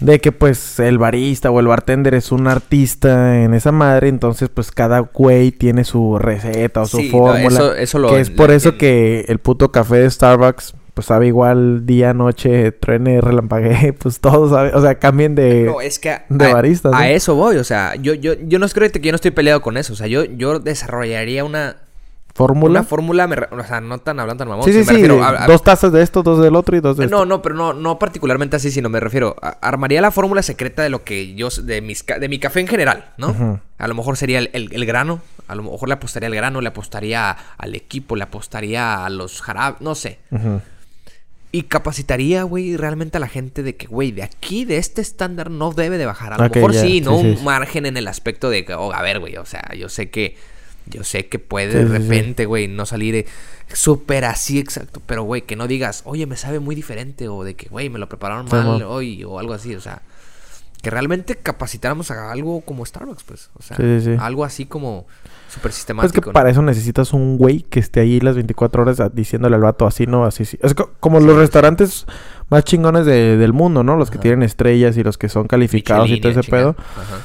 De 0.00 0.18
que 0.18 0.32
pues 0.32 0.80
el 0.80 0.96
barista 0.96 1.50
o 1.50 1.60
el 1.60 1.66
bartender 1.66 2.14
es 2.14 2.32
un 2.32 2.48
artista 2.48 3.42
en 3.44 3.52
esa 3.52 3.70
madre, 3.70 4.08
entonces 4.08 4.48
pues 4.48 4.70
cada 4.72 5.00
güey 5.00 5.52
tiene 5.52 5.84
su 5.84 6.18
receta 6.18 6.80
o 6.80 6.86
su 6.86 6.96
Sí, 6.96 7.10
no, 7.12 7.18
fórmula. 7.18 7.46
eso- 7.46 7.74
eso 7.74 7.98
lo- 7.98 8.08
que 8.08 8.20
es 8.20 8.30
por 8.30 8.50
eso 8.50 8.78
que 8.78 9.26
el 9.28 9.40
puto 9.40 9.70
café 9.72 9.96
de 9.96 10.10
Starbucks 10.10 10.74
pues 11.00 11.06
sabe 11.06 11.28
igual 11.28 11.86
día, 11.86 12.12
noche, 12.12 12.72
truene, 12.72 13.20
relampaguee, 13.22 13.94
pues 13.94 14.20
todo 14.20 14.50
sabe, 14.50 14.74
o 14.74 14.82
sea, 14.82 14.96
cambien 14.98 15.34
de... 15.34 15.62
No, 15.64 15.80
es 15.80 15.98
que 15.98 16.10
a, 16.10 16.26
de 16.28 16.44
a- 16.44 16.52
baristas, 16.52 16.92
a 16.94 17.08
eso 17.08 17.34
voy, 17.36 17.56
o 17.56 17.64
sea, 17.64 17.94
yo, 17.94 18.12
yo, 18.12 18.34
yo 18.34 18.58
no 18.58 18.68
creo 18.68 18.92
que 18.92 19.00
yo 19.00 19.10
no 19.12 19.16
estoy 19.16 19.30
peleado 19.30 19.62
con 19.62 19.78
eso, 19.78 19.94
o 19.94 19.96
sea, 19.96 20.08
yo, 20.08 20.24
yo 20.24 20.58
desarrollaría 20.58 21.42
una, 21.42 21.76
fórmula. 22.34 22.80
una 22.80 22.82
fórmula, 22.84 23.26
me 23.26 23.36
re- 23.36 23.48
o 23.50 23.64
sea, 23.64 23.80
no 23.80 23.96
tan 23.96 24.20
hablando 24.20 24.40
tan 24.42 24.48
mamón, 24.48 24.66
Sí, 24.66 24.72
sí, 24.74 24.84
sí, 24.84 25.04
a- 25.22 25.46
dos 25.46 25.62
tazas 25.62 25.90
de 25.90 26.02
esto, 26.02 26.22
dos 26.22 26.42
del 26.42 26.54
otro 26.54 26.76
y 26.76 26.80
dos 26.80 26.98
de 26.98 27.06
No, 27.06 27.16
esto. 27.22 27.24
no, 27.26 27.40
pero 27.40 27.54
no, 27.54 27.72
no 27.72 27.98
particularmente 27.98 28.56
así, 28.56 28.70
sino 28.70 28.90
me 28.90 29.00
refiero, 29.00 29.36
armaría 29.62 30.02
la 30.02 30.10
fórmula 30.10 30.42
secreta 30.42 30.82
de 30.82 30.90
lo 30.90 31.02
que 31.02 31.34
yo, 31.34 31.48
de, 31.62 31.80
mis, 31.80 32.04
de 32.04 32.28
mi 32.28 32.38
café 32.38 32.60
en 32.60 32.66
general, 32.68 33.06
¿no? 33.16 33.58
A 33.78 33.88
lo 33.88 33.94
mejor 33.94 34.18
sería 34.18 34.38
el, 34.38 34.50
el- 34.52 34.68
el 34.74 34.84
grano, 34.84 35.22
a 35.48 35.54
lo 35.54 35.62
mejor 35.62 35.88
le 35.88 35.94
apostaría 35.94 36.26
al 36.28 36.34
grano, 36.34 36.60
le 36.60 36.68
apostaría 36.68 37.30
al 37.56 37.74
equipo, 37.74 38.16
le 38.16 38.24
apostaría 38.24 39.06
a 39.06 39.08
los 39.08 39.40
jarabes, 39.40 39.80
no 39.80 39.94
sé. 39.94 40.18
Ujú. 40.30 40.60
Y 41.52 41.62
capacitaría, 41.62 42.44
güey, 42.44 42.76
realmente 42.76 43.16
a 43.16 43.20
la 43.20 43.28
gente 43.28 43.62
de 43.62 43.74
que, 43.74 43.86
güey, 43.86 44.12
de 44.12 44.22
aquí, 44.22 44.64
de 44.64 44.76
este 44.76 45.00
estándar, 45.00 45.50
no 45.50 45.72
debe 45.72 45.98
de 45.98 46.06
bajar. 46.06 46.32
A 46.32 46.36
lo 46.38 46.48
mejor 46.48 46.72
sí, 46.74 47.00
¿no? 47.00 47.18
sí, 47.18 47.22
sí, 47.22 47.38
Un 47.38 47.44
margen 47.44 47.86
en 47.86 47.96
el 47.96 48.06
aspecto 48.06 48.50
de 48.50 48.64
que, 48.64 48.74
oh, 48.74 48.92
a 48.92 49.02
ver, 49.02 49.18
güey, 49.18 49.36
o 49.36 49.44
sea, 49.44 49.68
yo 49.76 49.88
sé 49.88 50.10
que, 50.10 50.36
yo 50.86 51.02
sé 51.02 51.26
que 51.26 51.40
puede 51.40 51.72
Sí, 51.72 51.78
de 51.78 51.84
repente, 51.86 52.46
güey, 52.46 52.68
no 52.68 52.86
salir 52.86 53.16
eh, 53.16 53.26
súper 53.72 54.26
así 54.26 54.60
exacto, 54.60 55.02
pero, 55.04 55.24
güey, 55.24 55.42
que 55.42 55.56
no 55.56 55.66
digas, 55.66 56.02
oye, 56.04 56.26
me 56.26 56.36
sabe 56.36 56.60
muy 56.60 56.76
diferente, 56.76 57.28
o 57.28 57.42
de 57.42 57.54
que, 57.54 57.68
güey, 57.68 57.88
me 57.90 57.98
lo 57.98 58.08
prepararon 58.08 58.46
mal 58.48 58.82
hoy, 58.82 59.24
o 59.24 59.40
algo 59.40 59.52
así, 59.52 59.74
o 59.74 59.80
sea, 59.80 60.02
que 60.82 60.90
realmente 60.90 61.36
capacitáramos 61.36 62.10
a 62.10 62.30
algo 62.32 62.60
como 62.62 62.84
Starbucks, 62.86 63.22
pues, 63.24 63.50
o 63.58 63.62
sea, 63.62 63.76
Sí, 63.76 63.82
sí, 64.00 64.14
sí. 64.14 64.16
algo 64.20 64.44
así 64.44 64.66
como 64.66 65.06
súper 65.48 65.62
Pues 65.62 65.74
sistemático. 65.74 66.20
que 66.22 66.26
¿no? 66.28 66.32
para 66.32 66.48
eso 66.50 66.62
necesitas 66.62 67.12
un 67.12 67.36
güey 67.36 67.62
que 67.62 67.80
esté 67.80 68.00
ahí 68.00 68.20
las 68.20 68.34
24 68.36 68.82
horas 68.82 69.00
diciéndole 69.12 69.56
al 69.56 69.62
vato 69.62 69.86
así, 69.86 70.06
no, 70.06 70.24
así, 70.24 70.44
sí. 70.44 70.58
Es 70.62 70.74
co- 70.74 70.92
como 71.00 71.20
los 71.20 71.36
restaurantes 71.36 72.06
más 72.48 72.64
chingones 72.64 73.04
de- 73.06 73.36
del 73.36 73.52
mundo, 73.52 73.82
¿no? 73.82 73.96
Los 73.96 74.10
que 74.10 74.18
tienen 74.18 74.42
estrellas 74.42 74.96
y 74.96 75.02
los 75.02 75.18
que 75.18 75.28
son 75.28 75.46
calificados 75.48 76.08
y 76.10 76.20
todo 76.20 76.32
ese 76.32 76.48
pedo. 76.50 76.76
Ajá. 76.78 77.18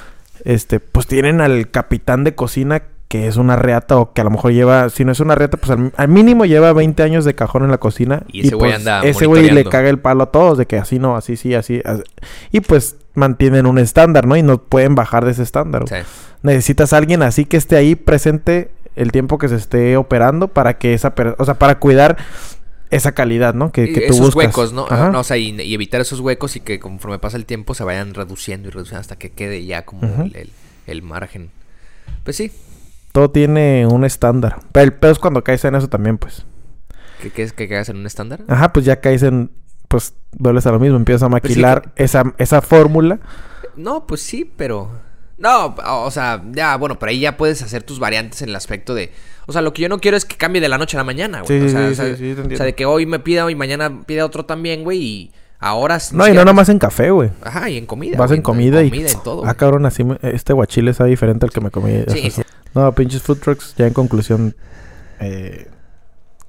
Este, 0.44 0.80
pues 0.80 1.08
tienen 1.08 1.42
al 1.42 1.70
capitán 1.72 2.24
de 2.24 2.36
cocina 2.36 2.84
que 3.08 3.28
es 3.28 3.38
una 3.38 3.56
reata 3.56 3.98
o 3.98 4.14
que 4.14 4.22
a 4.22 4.24
lo 4.24 4.32
mejor 4.32 4.52
lleva, 4.52 4.90
si 4.90 5.06
no 5.06 5.12
es 5.12 5.20
una 5.20 5.36
reata, 5.36 5.58
pues 5.58 5.70
al, 5.72 5.94
al 5.96 6.08
mínimo 6.08 6.46
lleva 6.46 6.74
20 6.74 7.04
años 7.04 7.24
de 7.26 7.36
cajón 7.36 7.64
en 7.64 7.72
la 7.72 7.78
cocina. 7.78 8.24
Y 8.32 8.48
ese 8.48 8.56
güey 8.56 8.72
pues, 8.72 8.80
anda 8.80 9.04
Ese 9.06 9.26
güey 9.28 9.50
le 9.52 9.64
caga 9.66 9.90
el 9.90 10.00
palo 10.00 10.24
a 10.24 10.32
todos 10.32 10.58
de 10.58 10.66
que 10.66 10.78
así 10.78 10.98
no, 11.00 11.16
así 11.16 11.38
sí, 11.38 11.54
así. 11.54 11.82
as- 11.86 12.02
Y 12.52 12.62
pues 12.62 12.96
mantienen 13.14 13.68
un 13.68 13.78
estándar, 13.78 14.26
¿no? 14.26 14.36
Y 14.36 14.42
no 14.44 14.58
pueden 14.58 14.96
bajar 14.96 15.24
de 15.24 15.32
ese 15.32 15.44
estándar. 15.44 15.86
Sí. 15.88 15.96
Necesitas 16.42 16.94
a 16.94 16.98
alguien 16.98 17.22
así 17.22 17.46
que 17.46 17.58
esté 17.58 17.76
ahí 17.78 17.96
presente 17.96 18.72
el 18.96 19.12
tiempo 19.12 19.38
que 19.38 19.50
se 19.50 19.56
esté 19.56 19.98
operando 19.98 20.48
para 20.48 20.78
que 20.78 20.94
esa, 20.94 21.14
o 21.38 21.46
sea, 21.46 21.54
para 21.56 21.80
cuidar 21.80 22.18
esa 22.92 23.12
calidad, 23.14 23.54
¿no? 23.54 23.72
Que, 23.72 23.92
que 23.94 24.02
tú 24.08 24.14
esos 24.14 24.20
buscas. 24.28 24.46
huecos, 24.48 24.74
¿no? 24.74 24.86
O 24.86 25.24
sea, 25.24 25.38
y, 25.38 25.60
y 25.62 25.74
evitar 25.74 26.02
esos 26.02 26.20
huecos 26.22 26.56
y 26.56 26.60
que 26.60 26.80
conforme 26.80 27.20
pasa 27.20 27.38
el 27.38 27.46
tiempo 27.46 27.74
se 27.76 27.84
vayan 27.84 28.14
reduciendo 28.14 28.68
y 28.68 28.72
reduciendo 28.72 29.02
hasta 29.02 29.16
que 29.16 29.32
quede 29.32 29.64
ya 29.66 29.84
como 29.86 30.04
el- 30.34 30.50
el 30.88 31.02
margen. 31.02 31.50
Pues 32.24 32.36
sí. 32.38 32.52
Todo 33.16 33.32
tiene 33.32 33.88
un 33.88 34.04
estándar. 34.04 34.58
Pero 34.74 34.84
el 34.84 34.92
pedo 34.92 35.14
es 35.14 35.20
cuando 35.20 35.42
caes 35.42 35.64
en 35.64 35.74
eso 35.76 35.88
también, 35.88 36.18
pues. 36.18 36.46
¿Qué, 37.22 37.32
qué 37.32 37.44
es 37.44 37.54
que 37.54 37.70
caigas 37.70 37.88
en 37.88 37.96
un 37.96 38.06
estándar? 38.06 38.42
Ajá, 38.50 38.74
pues 38.74 38.84
ya 38.86 39.00
caes 39.00 39.24
en... 39.24 39.52
Pues 39.88 40.16
vuelves 40.38 40.66
a 40.68 40.72
lo 40.74 40.80
mismo. 40.82 40.98
Empiezas 40.98 41.24
a 41.24 41.30
Pues 41.30 41.44
sí 41.44 41.48
maquilar 41.48 41.94
esa, 41.96 42.34
esa 42.40 42.62
fórmula. 42.62 43.20
No, 43.78 44.06
pues 44.06 44.22
sí, 44.22 44.52
pero. 44.58 44.92
No, 45.38 45.76
o 45.86 46.12
sea, 46.12 46.44
ya, 46.52 46.76
bueno, 46.76 47.00
pero 47.00 47.12
ahí 47.12 47.22
ya 47.22 47.38
puedes 47.38 47.62
hacer 47.62 47.84
tus 47.84 48.00
variantes 48.00 48.42
en 48.42 48.50
el 48.50 48.56
aspecto 48.58 48.94
de. 48.94 49.14
O 49.46 49.54
sea, 49.54 49.62
lo 49.62 49.72
que 49.72 49.84
yo 49.84 49.88
no 49.88 50.00
quiero 50.00 50.18
es 50.18 50.26
que 50.26 50.36
cambie 50.36 50.60
de 50.62 50.68
la 50.68 50.78
noche 50.78 50.98
a 50.98 51.00
la 51.00 51.04
mañana, 51.06 51.42
güey. 51.44 51.60
Sí, 51.60 51.66
o 51.66 51.70
sí, 51.70 51.74
sea, 51.74 51.86
sí, 51.88 51.92
o 51.94 51.96
sea, 51.96 52.16
sí, 52.18 52.54
o 52.54 52.58
sea, 52.58 52.66
de 52.66 52.76
que 52.76 52.86
hoy 52.86 53.06
me 53.06 53.20
pida 53.20 53.50
y 53.50 53.56
mañana 53.56 54.02
pida 54.06 54.26
otro 54.26 54.44
también, 54.46 54.84
güey, 54.84 55.02
y 55.02 55.32
ahora. 55.60 56.00
sí- 56.02 56.16
No, 56.18 56.28
y 56.28 56.34
no 56.34 56.44
nomás 56.44 56.68
en 56.70 56.80
café, 56.80 57.12
güey. 57.12 57.30
Ajá, 57.44 57.70
y 57.70 57.78
en 57.78 57.86
comida. 57.86 58.18
Vas 58.18 58.28
güey, 58.32 58.40
en 58.40 58.44
comida 58.44 58.82
y... 58.84 58.90
comida, 58.90 59.10
en 59.12 59.24
todo. 59.24 59.42
Ah, 59.44 59.46
güey. 59.46 59.56
cabrón, 59.56 59.86
así... 59.86 60.04
me- 60.04 60.18
Este 60.22 60.52
guachile 60.52 60.92
está 60.92 61.06
diferente 61.06 61.46
al 61.46 61.52
que 61.52 61.62
me 61.62 61.70
comí. 61.72 62.04
Sí, 62.08 62.32
sí. 62.32 62.42
No, 62.76 62.92
pinches 62.94 63.22
food 63.24 63.40
trucks, 63.40 63.74
ya 63.78 63.88
en 63.88 63.94
conclusión... 63.94 64.56
Eh, 65.20 65.68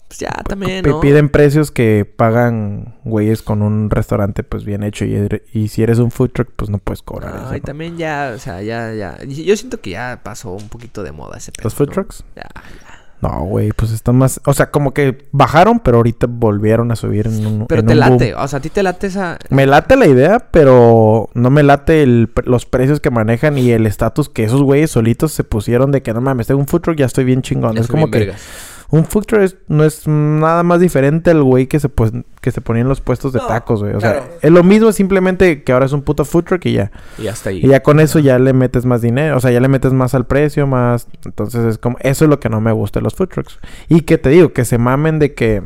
Pues 0.09 0.19
ya 0.21 0.31
también. 0.47 0.85
Piden 1.01 1.29
precios 1.29 1.71
que 1.71 2.05
pagan 2.05 2.97
güeyes 3.05 3.43
con 3.43 3.63
un 3.63 3.91
restaurante 3.91 4.43
pues 4.45 4.65
bien 4.65 4.83
hecho. 4.85 5.05
Y, 5.05 5.15
er- 5.15 5.43
y 5.53 5.69
si 5.69 5.83
eres 5.83 5.99
un 5.99 6.11
food 6.11 6.31
truck, 6.31 6.51
pues 6.57 6.71
no 6.71 6.79
puedes 6.79 7.03
cobrar 7.03 7.35
eso. 7.35 7.53
¿no? 7.53 7.61
también 7.61 7.97
ya, 7.97 8.33
o 8.35 8.39
sea, 8.39 8.63
ya, 8.63 8.93
ya. 8.93 9.19
y- 9.27 9.45
Yo 9.45 9.57
siento 9.57 9.81
que 9.81 9.91
ya 9.91 10.21
pasó 10.23 10.51
un 10.53 10.69
poquito 10.69 11.03
de 11.03 11.13
moda 11.13 11.39
ese 11.39 11.51
pedo. 11.53 11.65
¿Los 11.65 11.75
food 11.75 11.91
trucks? 11.91 12.25
Ya, 12.37 12.43
ya. 12.55 13.06
No, 13.23 13.45
güey, 13.45 13.71
pues 13.73 13.93
están 13.93 14.17
más... 14.17 14.41
O 14.45 14.53
sea, 14.53 14.71
como 14.71 14.93
que 14.93 15.27
bajaron, 15.33 15.81
pero 15.81 15.97
ahorita 15.99 16.27
volvieron 16.29 16.93
a 16.93 16.97
subir 16.97 17.27
en 17.27 17.47
un 17.47 17.67
Pero 17.67 17.81
en 17.81 17.87
te 17.87 17.95
un 17.95 18.01
boom. 18.01 18.11
late, 18.13 18.35
o 18.35 18.47
sea, 18.49 18.59
a 18.59 18.63
ti 18.63 18.71
te 18.71 18.83
late 18.83 19.07
esa. 19.07 19.39
Me 19.49 19.67
late 19.67 19.97
la 19.97 20.07
idea, 20.07 20.39
pero 20.51 21.31
no 21.35 21.51
me 21.51 21.63
late 21.63 22.03
el, 22.03 22.31
los 22.45 22.67
precios 22.67 23.01
que 23.01 23.11
manejan 23.11 23.57
y 23.59 23.71
el 23.71 23.87
estatus 23.87 24.29
que 24.29 24.45
esos 24.45 24.63
güeyes 24.63 24.91
solitos 24.91 25.33
se 25.33 25.45
pusieron 25.45 25.93
de 25.93 26.03
que 26.03 26.13
no 26.13 26.21
mames, 26.21 26.47
tengo 26.47 26.61
un 26.61 26.67
food 26.67 26.83
truck, 26.83 26.97
ya 26.97 27.07
estoy 27.07 27.25
bien 27.25 27.43
chingón. 27.43 27.79
es 27.79 27.89
como 27.89 28.11
que 28.11 28.19
vergas. 28.19 28.43
Un 28.91 29.05
food 29.05 29.25
truck 29.25 29.41
es- 29.43 29.57
no 29.69 29.85
es 29.85 30.07
nada 30.07 30.63
más 30.63 30.81
diferente 30.81 31.31
al 31.31 31.43
güey 31.43 31.67
que 31.67 31.81
se, 31.81 31.89
pues, 31.89 32.13
que 32.41 32.51
se 32.53 32.61
ponía 32.61 32.83
en 32.83 32.89
los 32.89 33.01
puestos 33.01 33.33
de 33.33 33.41
No, 33.41 33.47
tacos, 33.47 33.83
güey. 33.83 33.95
O 33.95 33.99
claro. 33.99 34.21
sea, 34.23 34.31
es 34.43 34.51
lo 34.51 34.63
mismo, 34.63 34.93
simplemente 34.93 35.65
que 35.65 35.73
ahora 35.73 35.87
es 35.87 35.93
un 35.93 36.03
puto 36.03 36.25
food 36.25 36.45
truck 36.45 36.65
y 36.67 36.75
ya. 36.75 36.93
Y 37.19 37.23
ya 37.25 37.33
está 37.33 37.51
ahí. 37.51 37.59
Y 37.65 37.69
ya 37.69 37.83
con 37.83 37.99
eso 38.01 38.19
ya 38.21 38.39
le 38.39 38.53
metes 38.53 38.87
más 38.87 39.03
dinero, 39.03 39.37
o 39.37 39.41
sea, 39.41 39.51
ya 39.51 39.61
le 39.61 39.69
metes 39.69 39.93
más 39.93 40.15
al 40.15 40.27
precio, 40.27 40.67
más... 40.67 41.09
Entonces 41.25 41.65
es 41.65 41.79
como... 41.79 41.97
Eso 42.01 42.25
es 42.25 42.31
lo 42.31 42.39
que 42.39 42.49
no 42.49 42.61
me 42.61 42.71
gusta 42.73 43.01
de 43.01 43.05
los 43.05 43.15
food 43.15 43.29
trucks. 43.29 43.59
Y 43.89 44.03
que 44.03 44.19
te 44.19 44.29
digo, 44.31 44.53
que 44.53 44.65
se 44.65 44.79
mamen 44.79 45.19
de 45.19 45.35
que... 45.35 45.63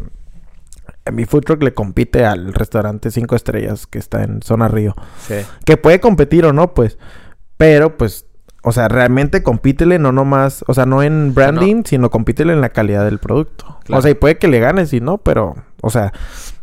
Mi 1.12 1.24
food 1.24 1.42
truck 1.44 1.62
le 1.62 1.74
compite 1.74 2.24
al 2.24 2.52
restaurante 2.54 3.10
5 3.10 3.34
estrellas 3.34 3.86
que 3.86 3.98
está 3.98 4.22
en 4.22 4.42
Zona 4.42 4.68
Río. 4.68 4.94
Sí. 5.26 5.34
Que 5.64 5.76
puede 5.76 5.98
competir 6.00 6.44
o 6.46 6.52
no, 6.52 6.72
pues. 6.74 6.98
Pero, 7.56 7.96
pues... 7.96 8.26
O 8.62 8.72
sea, 8.72 8.88
realmente 8.88 9.42
compítele, 9.42 9.98
no 9.98 10.12
nomás... 10.12 10.64
O 10.68 10.74
sea, 10.74 10.84
no 10.86 11.02
en 11.02 11.32
branding, 11.34 11.82
sino 11.84 12.10
compítele 12.10 12.52
en 12.52 12.60
la 12.60 12.68
calidad 12.70 13.04
del 13.06 13.18
producto. 13.18 13.78
Claro. 13.84 13.98
O 13.98 14.02
sea, 14.02 14.10
y 14.10 14.14
puede 14.14 14.36
que 14.38 14.48
le 14.48 14.60
ganes 14.60 14.92
y 14.92 15.00
no, 15.00 15.18
pero... 15.18 15.54
O 15.80 15.88
sea, 15.90 16.12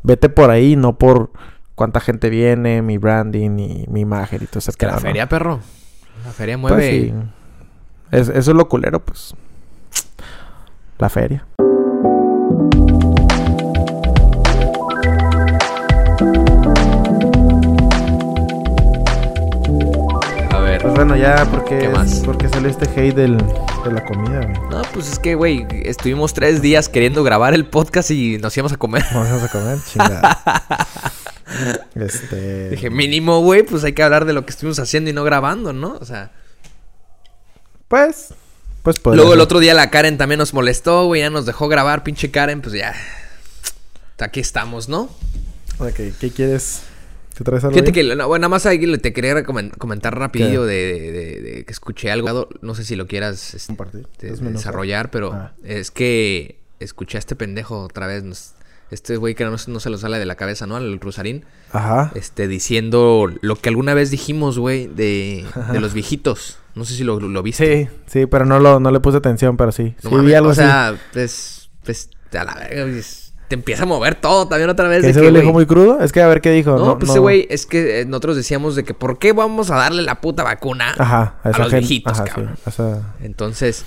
vete 0.04 0.30
por 0.30 0.50
ahí, 0.52 0.76
no 0.76 0.98
por... 0.98 1.32
Cuánta 1.76 2.00
gente 2.00 2.30
viene, 2.32 2.82
mi 2.82 2.98
branding 2.98 3.60
y 3.60 3.86
mi 3.88 4.02
imagen 4.02 4.42
y 4.42 4.48
todo 4.48 4.60
ese 4.60 4.72
Es 4.72 4.78
que 4.78 4.88
la 4.88 4.98
feria, 4.98 5.30
perro. 5.30 5.60
La 6.26 6.32
feria 6.32 6.58
Pues 6.60 6.74
mueve. 6.74 6.92
sí. 6.92 7.14
Es- 8.12 8.30
eso 8.30 8.52
es 8.52 8.58
lo 8.58 8.68
culero, 8.68 9.00
pues. 9.04 9.36
La 10.98 11.10
feria. 11.10 11.46
Bueno, 21.08 21.24
ya, 21.24 21.50
porque 21.50 21.80
¿Qué 21.80 21.90
más? 21.90 22.22
porque 22.26 22.50
salió 22.50 22.70
este 22.70 22.86
hate 22.90 23.16
del, 23.16 23.38
de 23.38 23.92
la 23.94 24.04
comida, 24.04 24.42
güey. 24.42 24.70
No, 24.70 24.82
pues 24.94 25.10
es 25.10 25.20
que, 25.20 25.36
güey, 25.36 25.66
estuvimos 25.86 26.34
tres 26.34 26.62
días 26.62 26.90
queriendo 26.90 27.24
grabar 27.24 27.54
el 27.54 27.66
podcast 27.66 28.12
y 28.12 28.38
nos 28.40 28.58
íbamos 28.58 28.74
a 28.74 28.78
comer. 28.78 29.06
Vamos 29.14 29.42
a 29.42 29.48
comer, 29.48 29.78
chingada. 29.90 30.38
este. 31.96 32.72
Dije, 32.72 32.90
mínimo, 32.90 33.40
güey, 33.40 33.64
pues 33.64 33.86
hay 33.86 33.94
que 33.94 34.04
hablar 34.04 34.26
de 34.26 34.34
lo 34.34 34.46
que 34.46 34.52
estuvimos 34.52 34.80
haciendo 34.80 35.10
y 35.10 35.14
no 35.14 35.24
grabando, 35.24 35.72
¿no? 35.72 35.98
O 36.02 36.04
sea. 36.04 36.32
Pues. 37.88 38.34
Pues 38.84 39.00
podría 39.00 39.22
Luego 39.22 39.34
el 39.34 39.40
otro 39.40 39.60
día 39.60 39.74
la 39.74 39.90
Karen 39.90 40.18
también 40.18 40.40
nos 40.40 40.54
molestó, 40.54 41.06
güey, 41.06 41.22
ya 41.22 41.30
nos 41.30 41.46
dejó 41.46 41.70
grabar, 41.70 42.04
pinche 42.04 42.32
Karen, 42.32 42.62
pues 42.62 42.76
ya. 42.76 42.94
Aquí 44.20 44.42
estamos, 44.42 44.90
¿no? 44.90 45.10
Ok, 45.80 46.02
¿qué 46.20 46.32
quieres? 46.36 46.82
¿Te 47.38 47.44
traes 47.44 47.64
algo? 47.64 47.74
Fíjate 47.74 47.90
ahí? 48.00 48.08
que, 48.08 48.16
no, 48.16 48.28
bueno, 48.28 48.42
nada 48.42 48.50
más 48.50 48.66
ahí 48.66 48.98
te 48.98 49.14
quería 49.14 49.44
comentar 49.44 50.18
rapidillo 50.18 50.66
de, 50.66 51.12
de- 51.12 51.42
de- 51.42 51.66
que 51.66 51.72
escuché 51.72 52.10
algo. 52.12 52.50
No 52.62 52.74
sé 52.76 52.84
si 52.84 52.96
lo 52.96 53.08
quieras 53.08 53.54
este, 53.54 53.68
Compartir. 53.76 54.08
de- 54.20 54.32
desarrollar, 54.52 55.12
pero 55.12 55.34
Ah. 55.34 55.54
es 55.64 55.92
que 55.92 56.60
escuché 56.80 57.18
a 57.18 57.20
este 57.20 57.36
pendejo 57.36 57.82
otra 57.84 58.08
vez. 58.08 58.24
nos- 58.24 58.54
este 58.90 59.18
güey 59.18 59.36
que 59.36 59.44
no, 59.44 59.52
no 59.68 59.80
se 59.82 59.90
lo 59.90 59.98
sale 59.98 60.18
de 60.18 60.26
la 60.26 60.36
cabeza, 60.36 60.66
¿no? 60.66 60.78
Al 60.78 61.00
Rusarín. 61.02 61.44
Ajá. 61.74 62.12
Este, 62.16 62.48
diciendo 62.48 63.30
lo 63.42 63.56
que 63.58 63.68
alguna 63.68 63.94
vez 63.94 64.12
dijimos, 64.12 64.58
güey, 64.58 64.88
de, 64.88 65.46
de 65.74 65.80
los 65.82 65.94
viejitos. 65.94 66.58
No 66.74 66.86
sé 66.86 66.94
si 66.96 67.04
lo, 67.04 67.20
lo 67.20 67.44
viste. 67.44 67.90
Sí, 67.90 67.98
sí, 68.22 68.26
pero 68.28 68.46
no, 68.46 68.60
lo, 68.60 68.80
no 68.80 68.90
le 68.92 69.02
puse 69.02 69.18
atención, 69.18 69.58
pero 69.58 69.74
sí. 69.74 69.94
No 70.04 70.10
sí, 70.10 70.16
mames, 70.16 70.26
vi 70.28 70.34
algo 70.36 70.50
o 70.50 70.52
así. 70.54 70.62
sea, 70.62 70.96
pues, 71.12 71.70
pues, 71.84 72.10
a 72.32 72.44
la 72.46 72.56
verga, 72.56 72.86
te 73.48 73.56
empieza 73.56 73.84
a 73.84 73.86
mover 73.86 74.16
todo 74.16 74.48
también 74.48 74.70
otra 74.70 74.88
vez. 74.88 75.00
¿Que 75.02 75.08
de 75.08 75.12
ese 75.12 75.20
que, 75.20 75.26
güey 75.28 75.34
lo 75.34 75.40
dijo 75.40 75.54
muy 75.54 75.66
crudo? 75.66 76.00
Es 76.02 76.12
que 76.12 76.22
a 76.22 76.28
ver 76.28 76.42
qué 76.42 76.52
dijo. 76.52 76.78
No, 76.78 76.98
pues 77.00 77.10
ese 77.12 77.20
güey, 77.20 77.48
es 77.50 77.66
que 77.66 78.02
eh, 78.02 78.06
nosotros 78.06 78.36
decíamos 78.36 78.76
de 78.76 78.84
que 78.84 78.94
¿por 78.94 79.18
qué 79.20 79.34
vamos 79.34 79.72
a 79.72 79.76
darle 79.78 80.02
la 80.04 80.20
puta 80.22 80.44
vacuna 80.44 80.94
Ajá, 80.98 81.36
a, 81.44 81.48
los 81.50 81.58
gente- 81.58 81.78
viejitos, 81.80 82.14
ajá, 82.14 82.26
cabrón? 82.26 82.56
sí, 82.58 82.62
esa- 82.70 83.16
Entonces, 83.22 83.86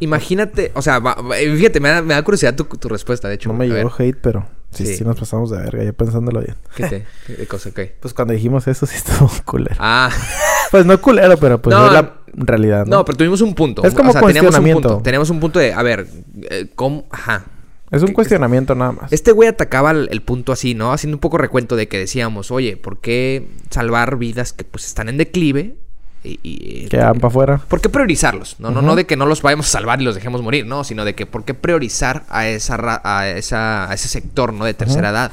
imagínate, 0.00 0.72
o 0.74 0.82
sea, 0.82 0.98
va- 0.98 1.14
va- 1.14 1.36
fíjate, 1.36 1.80
me 1.80 1.88
da, 1.88 2.02
me 2.02 2.14
da 2.14 2.22
curiosidad 2.22 2.54
tu, 2.54 2.64
tu 2.64 2.88
respuesta, 2.88 3.28
de 3.28 3.34
hecho. 3.34 3.48
No 3.48 3.54
me 3.54 3.68
llegó 3.68 3.92
hate, 3.96 4.16
pero 4.20 4.46
sí, 4.70 4.86
Sí. 4.86 4.96
sí, 4.96 5.04
nos 5.04 5.18
pasamos 5.18 5.50
de 5.50 5.58
verga, 5.58 5.84
ya 5.84 5.92
pensándolo 5.92 6.40
bien. 6.40 6.56
¿Qué 6.74 6.86
te, 6.88 7.06
qué 7.36 7.46
cosa, 7.46 7.70
qué? 7.70 7.96
Pues 8.00 8.12
cuando 8.14 8.34
dijimos 8.34 8.66
eso 8.66 8.86
sí 8.86 8.96
estuvo 9.04 9.30
culero. 9.44 9.76
Ah, 9.78 10.10
Pues 10.70 10.84
no 10.86 11.00
culero, 11.00 11.36
pero 11.36 11.62
pues 11.62 11.76
No, 11.76 11.86
es 11.86 11.92
la 11.92 12.14
realidad, 12.34 12.84
¿no? 12.86 12.96
no, 12.96 13.04
pero 13.04 13.16
tuvimos 13.16 13.40
un 13.42 13.54
punto. 13.54 13.84
Es 13.84 13.94
como 13.94 14.10
o 14.10 14.12
sea, 14.12 14.22
teníamos 14.22 14.36
un 14.38 14.46
cuestionamiento. 14.62 14.88
punto. 14.88 15.02
Teníamos 15.04 15.30
un 15.30 15.38
punto 15.38 15.58
de, 15.60 15.72
a 15.72 15.82
ver, 15.84 16.08
eh, 16.50 16.66
¿cómo? 16.74 17.06
Ajá. 17.10 17.44
Es 17.90 18.02
un 18.02 18.12
cuestionamiento 18.12 18.74
nada 18.74 18.92
más. 18.92 19.12
Este 19.12 19.30
güey 19.32 19.48
atacaba 19.48 19.90
el, 19.92 20.08
el 20.10 20.22
punto 20.22 20.52
así, 20.52 20.74
¿no? 20.74 20.92
Haciendo 20.92 21.16
un 21.16 21.20
poco 21.20 21.38
recuento 21.38 21.76
de 21.76 21.86
que 21.88 21.98
decíamos, 21.98 22.50
oye, 22.50 22.76
¿por 22.76 23.00
qué 23.00 23.46
salvar 23.70 24.16
vidas 24.16 24.52
que 24.52 24.64
pues 24.64 24.86
están 24.86 25.08
en 25.08 25.16
declive? 25.18 25.76
Y, 26.24 26.40
y- 26.42 26.88
Que 26.88 26.96
van 26.96 27.16
para 27.16 27.28
afuera. 27.28 27.60
¿Por 27.68 27.80
qué 27.82 27.88
priorizarlos? 27.90 28.56
No, 28.58 28.70
no, 28.70 28.80
no 28.80 28.96
de 28.96 29.04
que 29.04 29.16
no 29.16 29.26
los 29.26 29.42
vayamos 29.42 29.66
a 29.66 29.70
salvar 29.70 30.00
y 30.00 30.04
los 30.04 30.14
dejemos 30.14 30.40
morir, 30.42 30.64
no, 30.66 30.82
sino 30.82 31.04
de 31.04 31.14
que 31.14 31.26
por 31.26 31.44
qué 31.44 31.52
priorizar 31.54 32.24
a 32.30 32.48
esa 32.48 32.76
ra- 32.78 33.02
a 33.04 33.28
esa 33.28 33.90
a 33.90 33.94
ese 33.94 34.08
sector, 34.08 34.52
¿no? 34.54 34.64
De 34.64 34.72
tercera 34.74 35.10
edad. 35.10 35.32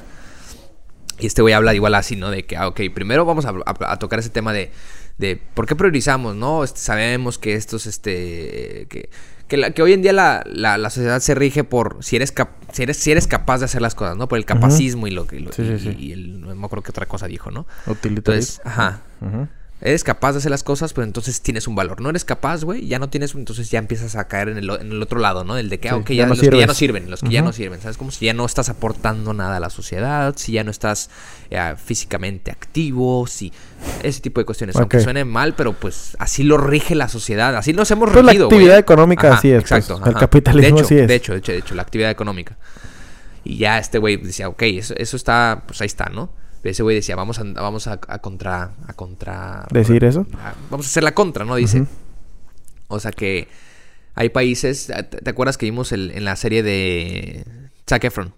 Y 1.20 1.28
este 1.28 1.42
güey 1.42 1.54
habla 1.54 1.74
igual 1.74 1.96
así, 1.96 2.16
¿no? 2.16 2.30
De 2.32 2.44
que, 2.46 2.58
ah, 2.58 2.68
ok, 2.68 2.82
primero 2.94 3.24
vamos 3.26 3.46
a, 3.46 3.50
a- 3.52 3.92
a 3.94 4.00
tocar 4.00 4.20
ese 4.20 4.30
tema 4.32 4.52
de, 4.54 4.72
de 5.18 5.40
por 5.54 5.66
qué 5.68 5.76
priorizamos, 5.76 6.36
¿no? 6.36 6.64
Este, 6.64 6.80
sabemos 6.80 7.38
que 7.38 7.54
estos, 7.54 7.86
este, 7.86 8.88
que, 8.90 9.10
que, 9.52 9.58
la- 9.58 9.72
que 9.72 9.82
hoy 9.84 9.92
en 9.92 10.02
día 10.02 10.14
la, 10.14 10.44
la- 10.46 10.78
la 10.78 10.90
sociedad 10.90 11.20
se 11.20 11.36
rige 11.36 11.66
por 11.66 11.98
si 12.00 12.16
eres, 12.16 12.32
cap- 12.32 12.52
si 12.72 12.84
eres 12.84 12.96
si 12.96 13.12
eres 13.12 13.28
capaz 13.28 13.60
de 13.60 13.66
hacer 13.66 13.82
las 13.82 13.96
cosas, 13.96 14.16
¿no? 14.16 14.30
Por 14.30 14.38
el 14.38 14.46
capacismo 14.46 15.08
y 15.08 15.12
lo 15.12 15.28
que... 15.28 15.40
Sí, 15.40 15.66
sí, 15.68 15.78
sí. 15.78 15.96
y 16.00 16.14
el, 16.14 16.40
no 16.40 16.56
me 16.56 16.66
acuerdo 16.66 16.84
qué 16.84 16.92
otra 16.92 17.06
cosa 17.06 17.28
dijo, 17.28 17.52
¿no? 17.52 17.68
Utilitarismo. 17.86 18.18
Entonces, 18.18 18.62
ajá. 18.64 19.02
Ujú. 19.20 19.48
Eres 19.84 20.04
capaz 20.04 20.34
de 20.34 20.38
hacer 20.38 20.52
las 20.52 20.62
cosas, 20.62 20.94
pero 20.94 21.06
entonces 21.06 21.42
tienes 21.42 21.68
un 21.68 21.74
valor. 21.74 22.02
No 22.02 22.10
eres 22.12 22.24
capaz, 22.24 22.64
güey, 22.64 22.86
ya 22.88 23.00
no 23.00 23.10
tienes, 23.10 23.34
entonces 23.34 23.72
ya 23.72 23.80
empiezas 23.80 24.16
a 24.16 24.28
caer 24.28 24.50
en 24.50 24.60
el, 24.60 24.70
o- 24.70 24.80
en 24.80 24.92
el 24.92 25.02
otro 25.02 25.20
lado, 25.20 25.44
¿no? 25.44 25.58
El 25.58 25.70
de 25.70 25.80
que, 25.80 25.90
ah, 25.90 25.94
Sí, 25.96 26.00
ok, 26.02 26.08
ya 26.10 26.16
ya, 26.16 26.24
no 26.26 26.30
los 26.30 26.40
que 26.40 26.58
ya 26.60 26.68
no 26.68 26.74
sirven, 26.76 27.10
los 27.10 27.22
que 27.22 27.30
ya 27.30 27.42
no 27.42 27.52
sirven, 27.52 27.82
¿sabes? 27.82 27.98
Como 27.98 28.12
si 28.12 28.26
ya 28.28 28.34
no 28.36 28.46
estás 28.46 28.70
aportando 28.70 29.34
nada 29.34 29.58
a 29.58 29.60
la 29.60 29.72
sociedad, 29.72 30.36
si 30.38 30.52
ya 30.52 30.64
no 30.64 30.70
estás 30.70 31.10
eh, 31.50 31.74
físicamente 31.84 32.52
activo, 32.52 33.26
si 33.26 33.52
ese 34.04 34.22
tipo 34.22 34.40
de 34.40 34.46
cuestiones. 34.46 34.76
Aunque 34.76 35.00
suene 35.00 35.26
mal, 35.26 35.56
pero 35.56 35.74
pues 35.74 36.16
así 36.20 36.44
lo 36.44 36.58
rige 36.58 36.94
la 36.94 37.10
sociedad, 37.10 37.56
así 37.56 37.74
nos 37.74 37.90
hemos 37.90 38.12
Pues 38.12 38.24
la 38.24 38.32
regido, 38.34 38.46
actividad 38.46 38.74
güey. 38.74 38.80
económica 38.82 39.30
Ajá, 39.30 39.38
así 39.40 39.52
es, 39.52 39.64
pues. 39.68 39.72
Exacto. 39.72 40.08
El 40.08 40.16
capitalismo 40.16 40.76
de 40.78 40.82
hecho, 40.82 40.86
así 40.86 40.98
es. 41.00 41.08
De 41.08 41.16
hecho, 41.16 41.32
de 41.34 41.40
hecho, 41.40 41.52
de 41.54 41.58
hecho, 41.58 41.74
la 41.74 41.82
actividad 41.82 42.12
económica. 42.12 42.56
Y 43.44 43.58
ya 43.58 43.80
este 43.80 43.98
güey 43.98 44.18
decía, 44.18 44.48
ok, 44.48 44.62
eso, 44.62 44.94
eso 44.96 45.18
está, 45.18 45.64
pues 45.66 45.82
ahí 45.82 45.88
está, 45.88 46.06
¿no? 46.14 46.30
Ese 46.64 46.84
güey 46.84 46.96
decía, 46.96 47.16
vamos 47.16 47.40
a, 47.40 47.44
vamos 47.44 47.88
a, 47.88 47.94
a 48.08 48.20
contra, 48.20 48.74
a 48.88 48.94
contra... 48.94 49.66
¿Decir 49.72 50.04
eso? 50.04 50.28
a- 50.44 50.54
vamos 50.70 50.86
a 50.86 50.90
hacer 50.90 51.04
la 51.04 51.14
contra, 51.14 51.44
¿no? 51.46 51.56
Dice. 51.56 51.86
O 52.88 53.00
sea 53.00 53.12
que 53.12 53.48
hay 54.16 54.30
países, 54.30 54.88
¿te, 54.88 55.04
te 55.04 55.30
acuerdas 55.30 55.58
que 55.58 55.66
vimos 55.66 55.92
el- 55.92 56.12
en 56.12 56.24
la 56.26 56.36
serie 56.36 56.62
de 56.62 57.46
Zac 57.90 58.04
Efron? 58.04 58.34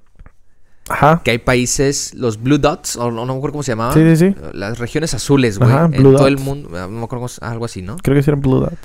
Ajá. 0.89 1.21
Que 1.23 1.31
hay 1.31 1.37
países, 1.37 2.13
los 2.13 2.41
Blue 2.41 2.57
Dots, 2.59 2.97
o 2.97 3.09
no, 3.11 3.25
no 3.25 3.33
me 3.33 3.37
acuerdo 3.37 3.53
cómo 3.53 3.63
se 3.63 3.71
llamaban. 3.71 3.93
Sí, 3.93 4.15
sí, 4.15 4.29
sí. 4.31 4.35
Las 4.53 4.79
regiones 4.79 5.13
azules, 5.13 5.57
güey. 5.59 5.71
Ajá, 5.71 5.85
En 5.85 5.91
Blue 5.91 6.13
todo 6.15 6.27
el 6.27 6.37
mundo, 6.37 6.69
no 6.69 6.87
me 6.89 6.97
acuerdo, 7.03 7.21
cómo 7.21 7.27
se- 7.29 7.43
algo 7.43 7.65
así, 7.65 7.81
¿no? 7.81 7.95
Creo 7.97 8.15
que 8.21 8.29
eran 8.29 8.41
Blue 8.41 8.59
Dots. 8.59 8.77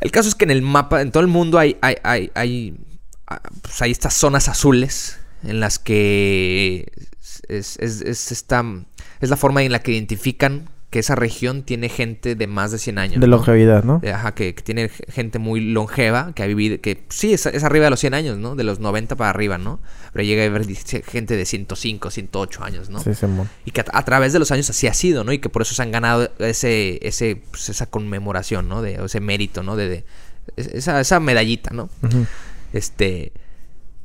El 0.00 0.10
caso 0.10 0.28
es 0.28 0.34
que 0.34 0.44
en 0.44 0.50
el 0.50 0.62
mapa, 0.62 1.00
en 1.00 1.12
todo 1.12 1.22
el 1.22 1.28
mundo 1.28 1.58
hay, 1.58 1.76
hay, 1.80 1.96
hay, 2.02 2.30
hay, 2.34 2.76
ah, 3.28 3.40
pues 3.62 3.80
hay 3.82 3.90
estas 3.92 4.14
zonas 4.14 4.48
azules 4.48 5.18
en 5.44 5.60
las 5.60 5.78
que 5.78 6.90
es, 7.48 7.76
es, 7.80 8.00
es 8.02 8.32
esta, 8.32 8.64
es 9.20 9.30
la 9.30 9.36
forma 9.36 9.62
en 9.62 9.72
la 9.72 9.80
que 9.82 9.92
identifican 9.92 10.68
que 10.90 10.98
esa 10.98 11.14
región 11.14 11.62
tiene 11.62 11.88
gente 11.88 12.34
de 12.34 12.46
más 12.46 12.70
de 12.70 12.76
100 12.78 12.98
años. 12.98 13.20
De 13.20 13.26
longevidad, 13.26 13.82
¿no? 13.82 14.02
Ajá, 14.12 14.34
que, 14.34 14.54
que 14.54 14.62
tiene 14.62 14.90
gente 14.90 15.38
muy 15.38 15.60
longeva, 15.72 16.34
que 16.34 16.42
ha 16.42 16.46
vivido, 16.46 16.78
que 16.82 17.02
sí, 17.08 17.32
es, 17.32 17.46
es 17.46 17.64
arriba 17.64 17.84
de 17.86 17.90
los 17.90 18.00
100 18.00 18.12
años, 18.12 18.36
¿no? 18.36 18.56
De 18.56 18.62
los 18.62 18.78
90 18.78 19.16
para 19.16 19.30
arriba, 19.30 19.56
¿no? 19.56 19.80
Pero 20.12 20.22
llega 20.24 20.42
a 20.42 20.46
haber 20.48 20.66
gente 20.66 21.34
de 21.34 21.46
105, 21.46 22.10
108 22.10 22.62
años, 22.62 22.90
¿no? 22.90 23.00
Sí, 23.00 23.14
Simón. 23.14 23.48
Y 23.64 23.70
que 23.70 23.80
a, 23.80 23.84
a 23.90 24.04
través 24.04 24.34
de 24.34 24.38
los 24.38 24.50
años 24.50 24.68
así 24.68 24.86
ha 24.86 24.92
sido, 24.92 25.24
¿no? 25.24 25.32
Y 25.32 25.38
que 25.38 25.48
por 25.48 25.62
eso 25.62 25.74
se 25.74 25.80
han 25.80 25.92
ganado 25.92 26.30
ese, 26.38 26.98
ese, 27.00 27.36
pues, 27.50 27.70
esa 27.70 27.86
conmemoración, 27.86 28.68
¿no? 28.68 28.82
De, 28.82 29.00
o 29.00 29.06
ese 29.06 29.20
mérito, 29.20 29.62
¿no? 29.62 29.76
De, 29.76 29.88
de- 29.88 30.04
esa, 30.56 31.00
esa 31.00 31.20
medallita, 31.20 31.70
¿no? 31.72 31.88
Este. 32.74 33.32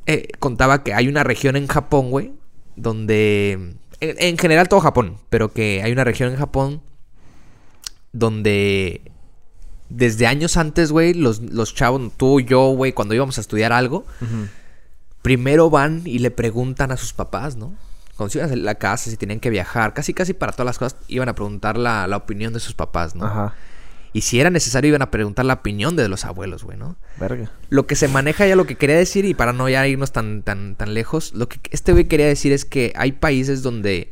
Eh, 0.08 0.28
contaba 0.38 0.82
que 0.82 0.94
hay 0.94 1.06
una 1.06 1.22
región 1.22 1.54
en 1.54 1.66
Japón, 1.68 2.10
güey. 2.10 2.32
Donde. 2.76 3.76
En, 4.00 4.16
en 4.18 4.38
general 4.38 4.68
todo 4.68 4.80
Japón. 4.80 5.18
Pero 5.28 5.52
que 5.52 5.82
hay 5.84 5.92
una 5.92 6.02
región 6.02 6.30
en 6.30 6.36
Japón. 6.36 6.80
Donde. 8.12 9.02
Desde 9.90 10.26
años 10.26 10.56
antes, 10.56 10.90
güey. 10.90 11.12
Los, 11.12 11.40
los 11.40 11.74
chavos, 11.74 12.10
tú 12.16 12.40
y 12.40 12.46
yo, 12.46 12.70
güey. 12.70 12.92
Cuando 12.92 13.14
íbamos 13.14 13.36
a 13.36 13.42
estudiar 13.42 13.72
algo. 13.72 14.06
Primero 15.20 15.68
van 15.68 16.02
y 16.06 16.20
le 16.20 16.30
preguntan 16.30 16.90
a 16.90 16.96
sus 16.96 17.12
papás, 17.12 17.56
¿no? 17.56 17.74
Cuando 18.16 18.32
se 18.32 18.38
iban 18.38 18.50
a 18.50 18.56
la 18.56 18.76
casa, 18.76 19.10
si 19.10 19.16
tenían 19.18 19.40
que 19.40 19.50
viajar. 19.50 19.92
Casi, 19.92 20.14
casi 20.14 20.32
para 20.32 20.52
todas 20.52 20.66
las 20.66 20.78
cosas. 20.78 20.98
Iban 21.08 21.28
a 21.28 21.34
preguntar 21.34 21.76
la, 21.76 22.06
la 22.06 22.16
opinión 22.16 22.54
de 22.54 22.60
sus 22.60 22.72
papás, 22.72 23.14
¿no? 23.14 23.26
Ajá. 23.26 23.54
Y 24.12 24.22
si 24.22 24.40
era 24.40 24.50
necesario, 24.50 24.88
iban 24.88 25.02
a 25.02 25.10
preguntar 25.10 25.44
la 25.44 25.54
opinión 25.54 25.96
de 25.96 26.08
los 26.08 26.24
abuelos, 26.24 26.64
güey, 26.64 26.78
¿no? 26.78 26.96
Verga. 27.18 27.50
Lo 27.68 27.86
que 27.86 27.96
se 27.96 28.08
maneja 28.08 28.46
ya 28.46 28.56
lo 28.56 28.66
que 28.66 28.76
quería 28.76 28.96
decir, 28.96 29.24
y 29.24 29.34
para 29.34 29.52
no 29.52 29.68
ya 29.68 29.86
irnos 29.86 30.12
tan, 30.12 30.42
tan, 30.42 30.76
tan 30.76 30.94
lejos, 30.94 31.32
lo 31.34 31.48
que 31.48 31.58
este 31.70 31.92
güey 31.92 32.06
quería 32.06 32.26
decir 32.26 32.52
es 32.52 32.64
que 32.64 32.92
hay 32.96 33.12
países 33.12 33.62
donde, 33.62 34.10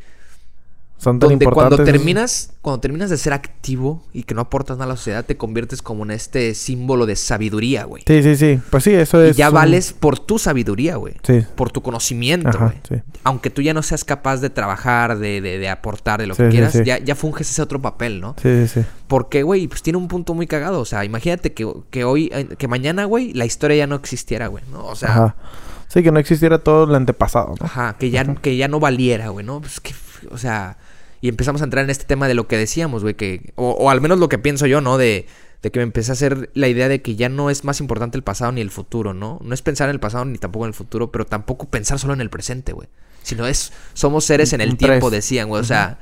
Son 0.98 1.18
tan 1.18 1.28
donde 1.28 1.44
cuando 1.44 1.60
importantes. 1.76 1.88
esos- 1.88 1.92
terminas, 1.92 2.50
cuando 2.62 2.80
terminas 2.80 3.10
de 3.10 3.18
ser 3.18 3.32
activo 3.34 4.02
y 4.14 4.22
que 4.22 4.34
no 4.34 4.40
aportas 4.40 4.78
nada 4.78 4.86
a 4.86 4.94
la 4.94 4.96
sociedad, 4.96 5.24
te 5.26 5.36
conviertes 5.36 5.82
como 5.82 6.04
en 6.04 6.10
este 6.10 6.54
símbolo 6.54 7.04
de 7.04 7.16
sabiduría, 7.16 7.84
güey. 7.84 8.02
Sí, 8.06 8.22
sí, 8.22 8.34
sí. 8.36 8.58
Pues 8.70 8.84
sí, 8.84 8.94
eso 8.94 9.24
Y 9.24 9.28
es. 9.28 9.36
ya 9.36 9.48
un- 9.50 9.54
vales 9.56 9.92
por 9.92 10.18
tu 10.18 10.38
sabiduría, 10.38 10.96
güey. 10.96 11.14
Sí. 11.22 11.44
Por 11.54 11.70
tu 11.70 11.82
conocimiento, 11.82 12.48
Ajá, 12.48 12.66
güey. 12.66 12.78
sí. 12.88 13.04
Aunque 13.24 13.50
tú 13.50 13.60
ya 13.60 13.74
no 13.74 13.82
seas 13.82 14.04
capaz 14.04 14.38
de 14.38 14.48
trabajar, 14.50 15.18
de, 15.18 15.40
de- 15.42 15.58
de 15.58 15.68
aportar, 15.68 16.18
de 16.20 16.26
lo 16.26 16.34
Sí, 16.34 16.44
que 16.44 16.48
quieras, 16.48 16.72
sí. 16.72 16.82
Ya, 16.84 16.98
ya 16.98 17.14
funges 17.14 17.50
ese 17.50 17.60
otro 17.60 17.80
papel, 17.82 18.20
¿no? 18.20 18.34
Sí, 18.42 18.66
sí, 18.66 18.80
sí. 18.80 18.86
Porque, 19.06 19.42
güey, 19.42 19.68
pues 19.68 19.82
tiene 19.82 19.98
un 19.98 20.08
punto 20.08 20.32
muy 20.34 20.46
cagado. 20.46 20.80
O 20.80 20.84
sea, 20.86 21.04
imagínate 21.04 21.52
que, 21.52 21.70
que 21.90 22.04
hoy, 22.04 22.30
eh, 22.32 22.46
que 22.58 22.68
mañana, 22.68 23.04
güey, 23.04 23.32
la 23.34 23.44
historia 23.44 23.76
ya 23.76 23.86
no 23.86 23.96
existiera, 23.96 24.46
güey, 24.48 24.64
¿no? 24.72 24.84
O 24.86 24.96
sea, 24.96 25.10
ajá, 25.10 25.24
Ajá. 25.24 25.36
Sí, 25.88 26.02
que 26.02 26.10
no 26.10 26.18
existiera 26.18 26.58
todo 26.58 26.84
el 26.84 26.94
antepasado, 26.96 27.54
¿no? 27.60 27.96
que, 27.98 28.10
ya, 28.10 28.24
que 28.34 28.56
ya 28.56 28.66
no 28.66 28.80
valiera, 28.80 29.28
güey, 29.28 29.46
¿no? 29.46 29.60
Pues 29.60 29.78
que, 29.78 29.94
o 30.30 30.38
sea, 30.38 30.78
y 31.20 31.28
empezamos 31.28 31.60
a 31.62 31.64
entrar 31.64 31.84
en 31.84 31.90
este 31.90 32.04
tema 32.04 32.28
de 32.28 32.34
lo 32.34 32.46
que 32.48 32.56
decíamos, 32.56 33.02
güey, 33.02 33.14
que, 33.14 33.52
o, 33.56 33.70
o 33.70 33.90
al 33.90 34.00
menos 34.00 34.18
lo 34.18 34.28
que 34.28 34.38
pienso 34.38 34.66
yo, 34.66 34.80
¿no? 34.80 34.98
De, 34.98 35.26
de 35.62 35.70
que 35.70 35.78
me 35.78 35.84
empecé 35.84 36.12
a 36.12 36.14
hacer 36.14 36.50
la 36.54 36.68
idea 36.68 36.88
de 36.88 37.00
que 37.02 37.16
ya 37.16 37.28
no 37.28 37.50
es 37.50 37.64
más 37.64 37.80
importante 37.80 38.16
el 38.16 38.22
pasado 38.22 38.52
ni 38.52 38.60
el 38.60 38.70
futuro, 38.70 39.14
¿no? 39.14 39.40
No 39.42 39.54
es 39.54 39.62
pensar 39.62 39.88
en 39.88 39.94
el 39.94 40.00
pasado 40.00 40.24
ni 40.24 40.38
tampoco 40.38 40.64
en 40.66 40.68
el 40.68 40.74
futuro, 40.74 41.10
pero 41.10 41.24
tampoco 41.26 41.66
pensar 41.68 41.98
solo 41.98 42.12
en 42.14 42.20
el 42.20 42.30
presente, 42.30 42.72
güey. 42.72 42.88
Sino 43.22 43.46
es, 43.46 43.72
somos 43.94 44.24
seres 44.24 44.52
en 44.52 44.60
el 44.60 44.76
tiempo, 44.76 45.10
decían, 45.10 45.48
güey. 45.48 45.60
O 45.60 45.64
sea, 45.64 45.98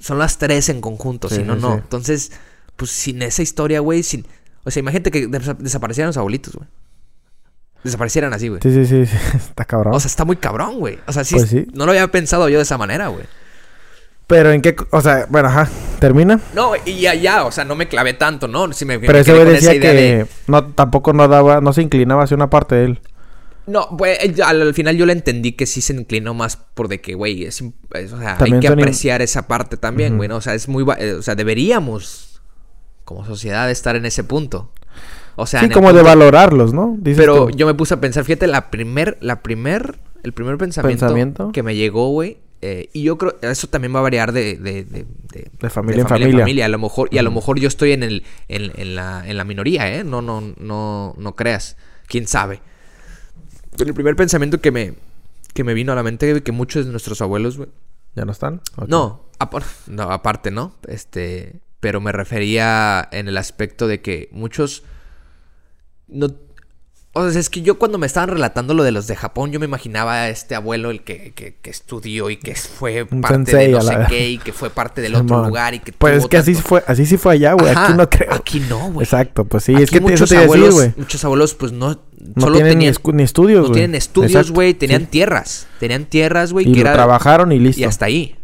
son 0.00 0.18
las 0.18 0.38
tres 0.38 0.68
en 0.68 0.80
conjunto, 0.80 1.28
Sí, 1.28 1.36
si 1.36 1.42
no, 1.42 1.54
sí, 1.54 1.60
no. 1.60 1.74
Entonces, 1.74 2.32
pues 2.76 2.90
sin 2.90 3.22
esa 3.22 3.42
historia, 3.42 3.80
güey, 3.80 4.02
sin... 4.02 4.26
O 4.64 4.70
sea, 4.72 4.80
imagínate 4.80 5.10
que 5.12 5.28
desa- 5.28 5.56
desaparecieran 5.56 6.08
los 6.08 6.16
abuelitos, 6.16 6.54
güey. 6.56 6.68
Desaparecieran 7.84 8.32
así, 8.32 8.48
güey. 8.48 8.60
Sí, 8.62 8.72
sí, 8.72 8.84
sí. 8.86 9.06
sí. 9.06 9.16
Está 9.36 9.64
cabrón. 9.64 9.94
O 9.94 10.00
sea, 10.00 10.08
está 10.08 10.24
muy 10.24 10.36
cabrón, 10.36 10.78
güey. 10.80 10.98
O 11.06 11.12
sea, 11.12 11.22
sí, 11.22 11.36
Pues 11.36 11.48
sí. 11.48 11.66
no 11.72 11.84
lo 11.86 11.92
había 11.92 12.10
pensado 12.10 12.48
yo 12.48 12.56
de 12.56 12.62
esa 12.64 12.76
manera, 12.78 13.08
güey. 13.08 13.24
Pero 14.26 14.50
en 14.50 14.60
qué. 14.62 14.74
O 14.90 15.00
sea, 15.00 15.26
bueno, 15.28 15.48
ajá. 15.48 15.68
Termina. 16.00 16.40
No, 16.54 16.72
y 16.84 17.00
ya, 17.00 17.14
ya, 17.14 17.44
o 17.44 17.52
sea, 17.52 17.64
no 17.64 17.74
me 17.76 17.86
clavé 17.88 18.12
tanto, 18.14 18.48
¿no? 18.48 18.72
Sí 18.72 18.84
me, 18.84 18.98
me 18.98 19.06
Pero 19.06 19.18
ese 19.18 19.32
quedé 19.32 19.44
güey 19.44 19.46
con 19.56 19.64
decía 19.64 19.80
que 19.80 19.92
de- 19.92 20.26
no, 20.48 20.64
tampoco 20.66 21.12
no 21.12 21.28
daba, 21.28 21.60
no 21.60 21.72
se 21.72 21.82
inclinaba 21.82 22.24
hacia 22.24 22.34
una 22.34 22.50
parte 22.50 22.74
de 22.74 22.84
él. 22.86 23.00
No, 23.66 23.88
pues 23.96 24.18
al, 24.40 24.62
al 24.62 24.74
final 24.74 24.96
yo 24.96 25.06
le 25.06 25.12
entendí 25.12 25.52
que 25.52 25.66
sí 25.66 25.80
se 25.80 25.92
inclinó 25.92 26.34
más 26.34 26.56
por 26.56 26.86
de 26.88 27.00
que, 27.00 27.14
güey, 27.14 27.44
es, 27.44 27.62
o 27.62 27.72
sea, 28.18 28.36
hay 28.38 28.60
que 28.60 28.68
apreciar 28.68 29.22
esa 29.22 29.48
parte 29.48 29.76
también, 29.76 30.16
güey, 30.16 30.28
¿no? 30.28 30.36
O 30.36 30.40
sea, 30.40 30.54
es 30.54 30.68
muy, 30.68 30.84
va- 30.84 30.96
eh, 31.00 31.14
o 31.14 31.22
sea, 31.22 31.34
deberíamos 31.34 32.40
como 33.04 33.24
sociedad 33.24 33.68
estar 33.70 33.96
en 33.96 34.06
ese 34.06 34.22
punto. 34.24 34.70
O 35.36 35.46
sea, 35.46 35.60
sí, 35.60 35.68
como 35.70 35.92
de 35.92 36.02
valorarlos, 36.02 36.72
¿no? 36.72 36.94
Dices 36.98 37.18
Pero 37.20 37.46
tú. 37.46 37.56
yo 37.56 37.66
me 37.66 37.74
puse 37.74 37.94
a 37.94 38.00
pensar, 38.00 38.24
fíjate, 38.24 38.46
la 38.46 38.70
primer, 38.70 39.18
la 39.20 39.42
primer, 39.42 39.98
el 40.22 40.32
primer 40.32 40.56
pensamiento, 40.58 41.04
¿Pensamiento? 41.06 41.52
que 41.52 41.62
me 41.62 41.74
llegó, 41.74 42.08
güey, 42.10 42.38
eh, 42.68 42.90
y 42.92 43.02
yo 43.02 43.16
creo, 43.16 43.36
eso 43.42 43.68
también 43.68 43.94
va 43.94 44.00
a 44.00 44.02
variar 44.02 44.32
de, 44.32 44.56
de, 44.56 44.84
de, 44.84 45.70
familia 45.70 46.02
en 46.02 46.08
familia. 46.08 46.64
A 46.64 46.68
lo 46.68 46.78
mejor, 46.78 47.08
y 47.12 47.18
a 47.18 47.22
lo 47.22 47.30
mejor 47.30 47.60
yo 47.60 47.68
estoy 47.68 47.92
en 47.92 48.02
el, 48.02 48.24
en, 48.48 48.72
en 48.74 48.96
la, 48.96 49.28
en 49.28 49.36
la 49.36 49.44
minoría, 49.44 49.94
¿eh? 49.94 50.02
No, 50.02 50.20
no, 50.20 50.40
no, 50.58 51.14
no 51.16 51.36
creas. 51.36 51.76
Quién 52.08 52.26
sabe. 52.26 52.60
Pero 53.76 53.88
el 53.88 53.94
primer 53.94 54.16
pensamiento 54.16 54.60
que 54.60 54.72
me, 54.72 54.94
que 55.54 55.62
me 55.62 55.74
vino 55.74 55.92
a 55.92 55.94
la 55.94 56.02
mente, 56.02 56.42
que 56.42 56.52
muchos 56.52 56.86
de 56.86 56.90
nuestros 56.90 57.20
abuelos, 57.20 57.56
güey, 57.56 57.68
¿Ya 58.16 58.24
no 58.24 58.32
están? 58.32 58.62
No, 58.88 59.26
no, 59.86 60.02
aparte, 60.10 60.50
¿no? 60.50 60.74
Este, 60.88 61.60
pero 61.80 62.00
me 62.00 62.12
refería 62.12 63.06
en 63.12 63.28
el 63.28 63.36
aspecto 63.36 63.86
de 63.86 64.00
que 64.00 64.30
muchos 64.32 64.84
no 66.08 66.30
o 67.16 67.30
sea, 67.30 67.40
es 67.40 67.50
que 67.50 67.62
yo 67.62 67.78
cuando 67.78 67.98
me 67.98 68.06
estaban 68.06 68.28
relatando 68.30 68.74
lo 68.74 68.82
de 68.84 68.92
los 68.92 69.06
de 69.06 69.16
Japón, 69.16 69.50
yo 69.52 69.58
me 69.58 69.66
imaginaba 69.66 70.12
a 70.14 70.28
este 70.28 70.54
abuelo 70.54 70.90
el 70.90 71.02
que, 71.02 71.32
que, 71.34 71.54
que 71.60 71.70
estudió 71.70 72.30
y 72.30 72.36
que 72.36 72.54
fue 72.54 73.04
parte 73.06 73.28
sensei, 73.52 73.66
de 73.66 73.72
no 73.72 73.80
sé 73.80 73.96
qué 74.08 74.28
y 74.30 74.38
que 74.38 74.52
fue 74.52 74.70
parte 74.70 75.00
del 75.00 75.14
otro 75.16 75.44
lugar 75.44 75.74
y 75.74 75.80
que 75.80 75.92
Pues 75.92 76.18
es 76.18 76.26
que 76.28 76.36
así 76.36 76.52
tanto- 76.54 76.68
fue, 76.68 76.84
así 76.86 77.06
sí 77.06 77.16
fue 77.16 77.32
allá, 77.34 77.54
güey. 77.54 77.72
Aquí 77.74 77.92
no 77.94 78.08
creo. 78.08 78.32
Aquí 78.34 78.60
no, 78.68 78.90
güey. 78.92 79.04
Exacto, 79.04 79.44
pues 79.44 79.64
sí. 79.64 79.74
Aquí 79.74 79.84
es 79.84 79.90
que 79.90 80.00
muchos 80.00 80.28
te 80.28 80.36
abuelos, 80.36 80.74
güey. 80.74 80.92
muchos 80.96 81.24
abuelos 81.24 81.54
pues 81.54 81.72
no, 81.72 81.88
No 81.90 81.98
solo 82.38 82.54
tienen 82.56 82.72
tenían 82.78 82.94
ni 83.14 83.22
estudios, 83.22 83.62
no 83.62 83.68
güey. 83.68 83.72
tienen 83.80 83.94
estudios, 83.94 84.50
güey, 84.52 84.74
tenían 84.74 85.02
sí. 85.02 85.06
tierras, 85.08 85.66
tenían 85.80 86.04
tierras, 86.06 86.52
güey, 86.52 86.68
Y 86.68 86.72
que 86.72 86.80
lo 86.80 86.86
era 86.86 86.92
trabajaron 86.94 87.50
y 87.52 87.58
listo. 87.58 87.80
y 87.80 87.84
hasta 87.84 88.06
ahí. 88.06 88.35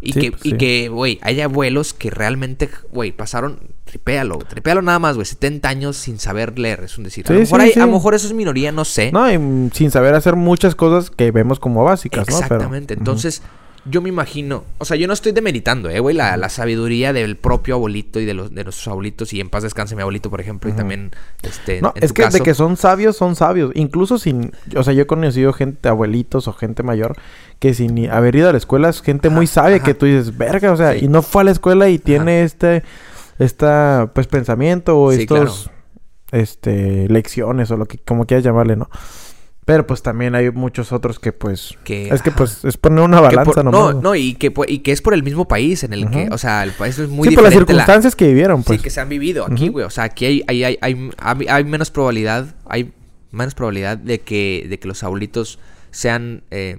Y 0.00 0.12
Sí, 0.12 0.20
que, 0.20 0.30
pues, 0.32 0.44
y 0.46 0.50
sí. 0.50 0.56
que, 0.58 0.88
güey, 0.88 1.18
hay 1.22 1.40
abuelos 1.40 1.94
que 1.94 2.10
realmente, 2.10 2.68
güey, 2.92 3.12
pasaron, 3.12 3.60
tripéalo, 3.84 4.38
tripéalo 4.38 4.82
nada 4.82 4.98
más, 4.98 5.14
güey, 5.16 5.24
70 5.24 5.68
años 5.68 5.96
sin 5.96 6.18
saber 6.18 6.58
leer, 6.58 6.80
es 6.84 6.98
un 6.98 7.04
decir. 7.04 7.24
a, 7.28 7.32
lo 7.32 7.38
mejor 7.40 7.60
hay- 7.62 7.72
a 7.74 7.86
lo 7.86 7.92
mejor 7.92 8.14
eso 8.14 8.26
es 8.26 8.34
minoría, 8.34 8.72
no 8.72 8.84
sé. 8.84 9.10
No, 9.10 9.30
y 9.32 9.70
sin 9.72 9.90
saber 9.90 10.14
hacer 10.14 10.36
muchas 10.36 10.74
cosas 10.74 11.10
que 11.10 11.30
vemos 11.30 11.58
como 11.58 11.82
básicas, 11.82 12.28
¿no? 12.28 12.36
Pero- 12.36 12.38
Exactamente. 12.56 12.94
Entonces, 12.94 13.42
yo 13.88 14.02
me 14.02 14.08
imagino, 14.08 14.64
o 14.78 14.84
sea, 14.84 14.96
yo 14.96 15.06
no 15.06 15.12
estoy 15.12 15.32
demeritando, 15.32 15.88
eh, 15.90 16.00
güey, 16.00 16.16
la, 16.16 16.36
la 16.36 16.48
sabiduría 16.48 17.12
del 17.12 17.36
propio 17.36 17.74
abuelito 17.76 18.18
y 18.20 18.24
de 18.24 18.34
los 18.34 18.54
de 18.54 18.64
nuestros 18.64 18.88
abuelitos 18.88 19.32
y 19.32 19.40
en 19.40 19.48
paz 19.48 19.62
descanse 19.62 19.94
mi 19.94 20.02
abuelito, 20.02 20.28
por 20.30 20.40
ejemplo, 20.40 20.68
y 20.68 20.72
también 20.72 21.12
este 21.42 21.80
No, 21.80 21.92
en 21.94 22.02
es 22.02 22.08
tu 22.10 22.14
que 22.14 22.22
caso. 22.22 22.38
de 22.38 22.42
que 22.42 22.54
son 22.54 22.76
sabios, 22.76 23.16
son 23.16 23.36
sabios. 23.36 23.70
Incluso 23.74 24.18
sin... 24.18 24.52
O 24.76 24.82
sea, 24.82 24.92
yo 24.92 25.02
he 25.02 25.06
conocido 25.06 25.52
gente, 25.52 25.88
abuelitos 25.88 26.48
o 26.48 26.52
gente 26.52 26.82
mayor, 26.82 27.16
que 27.58 27.74
sin 27.74 27.94
ni 27.94 28.06
haber 28.08 28.34
ido 28.36 28.48
a 28.48 28.52
la 28.52 28.58
escuela 28.58 28.88
es 28.88 29.02
gente 29.02 29.28
muy 29.30 29.46
sabia 29.46 29.76
ajá. 29.76 29.84
que 29.84 29.94
tú 29.94 30.06
dices, 30.06 30.36
verga, 30.36 30.72
o 30.72 30.76
sea, 30.76 30.92
Sí. 30.94 31.04
y 31.04 31.08
no 31.08 31.22
fue 31.22 31.42
a 31.42 31.44
la 31.44 31.50
escuela 31.52 31.88
y 31.88 31.98
tiene 31.98 32.42
este... 32.42 32.82
Esta, 33.38 34.10
pues, 34.14 34.26
pensamiento 34.26 34.98
o 35.00 35.12
Sí, 35.12 35.22
estos... 35.22 35.70
Este... 36.32 37.08
Lecciones 37.08 37.70
o 37.70 37.76
lo 37.76 37.86
que... 37.86 37.98
Como 37.98 38.26
quieras 38.26 38.44
llamarle, 38.44 38.76
¿no? 38.76 38.88
Pero 39.66 39.84
pues 39.86 40.00
también 40.00 40.34
hay 40.36 40.50
muchos 40.52 40.92
otros 40.92 41.18
que 41.18 41.32
pues... 41.32 41.76
Que, 41.82 42.08
es 42.08 42.22
que 42.22 42.30
ajá. 42.30 42.38
pues 42.38 42.64
es 42.64 42.76
poner 42.76 43.02
una 43.04 43.20
balanza 43.20 43.50
por- 43.52 43.64
nomás. 43.64 43.94
no, 43.96 44.00
no, 44.00 44.14
y 44.14 44.34
que, 44.34 44.50
por- 44.52 44.70
y 44.70 44.78
que 44.78 44.92
es 44.92 45.02
por 45.02 45.12
el 45.12 45.24
mismo 45.24 45.48
país 45.48 45.82
en 45.82 45.92
el 45.92 46.08
que, 46.08 46.28
o 46.30 46.38
sea, 46.38 46.62
el 46.62 46.70
país 46.70 46.96
es 47.00 47.08
muy 47.08 47.28
sí, 47.28 47.34
por 47.34 47.42
las 47.42 47.50
diferente. 47.50 47.72
la- 47.74 47.80
circunstancias 47.82 48.14
que 48.14 48.28
vivieron, 48.28 48.62
pues. 48.62 48.78
Sí, 48.78 48.84
que 48.84 48.90
se 48.90 49.00
han 49.00 49.08
vivido 49.08 49.44
aquí, 49.44 49.66
güey. 49.68 49.84
O 49.84 49.90
sea, 49.90 50.04
aquí 50.04 50.24
hay, 50.24 50.44
hay, 50.46 50.62
hay, 50.62 50.78
hay, 51.18 51.46
hay- 51.48 51.64
menos 51.64 51.90
probabilidad, 51.90 52.54
hay 52.64 52.92
menos 53.32 53.54
probabilidad 53.56 53.98
de 53.98 54.20
que, 54.20 54.66
de 54.70 54.78
que 54.78 54.86
los 54.86 55.02
abuelitos 55.02 55.58
sean 55.90 56.42
eh, 56.52 56.78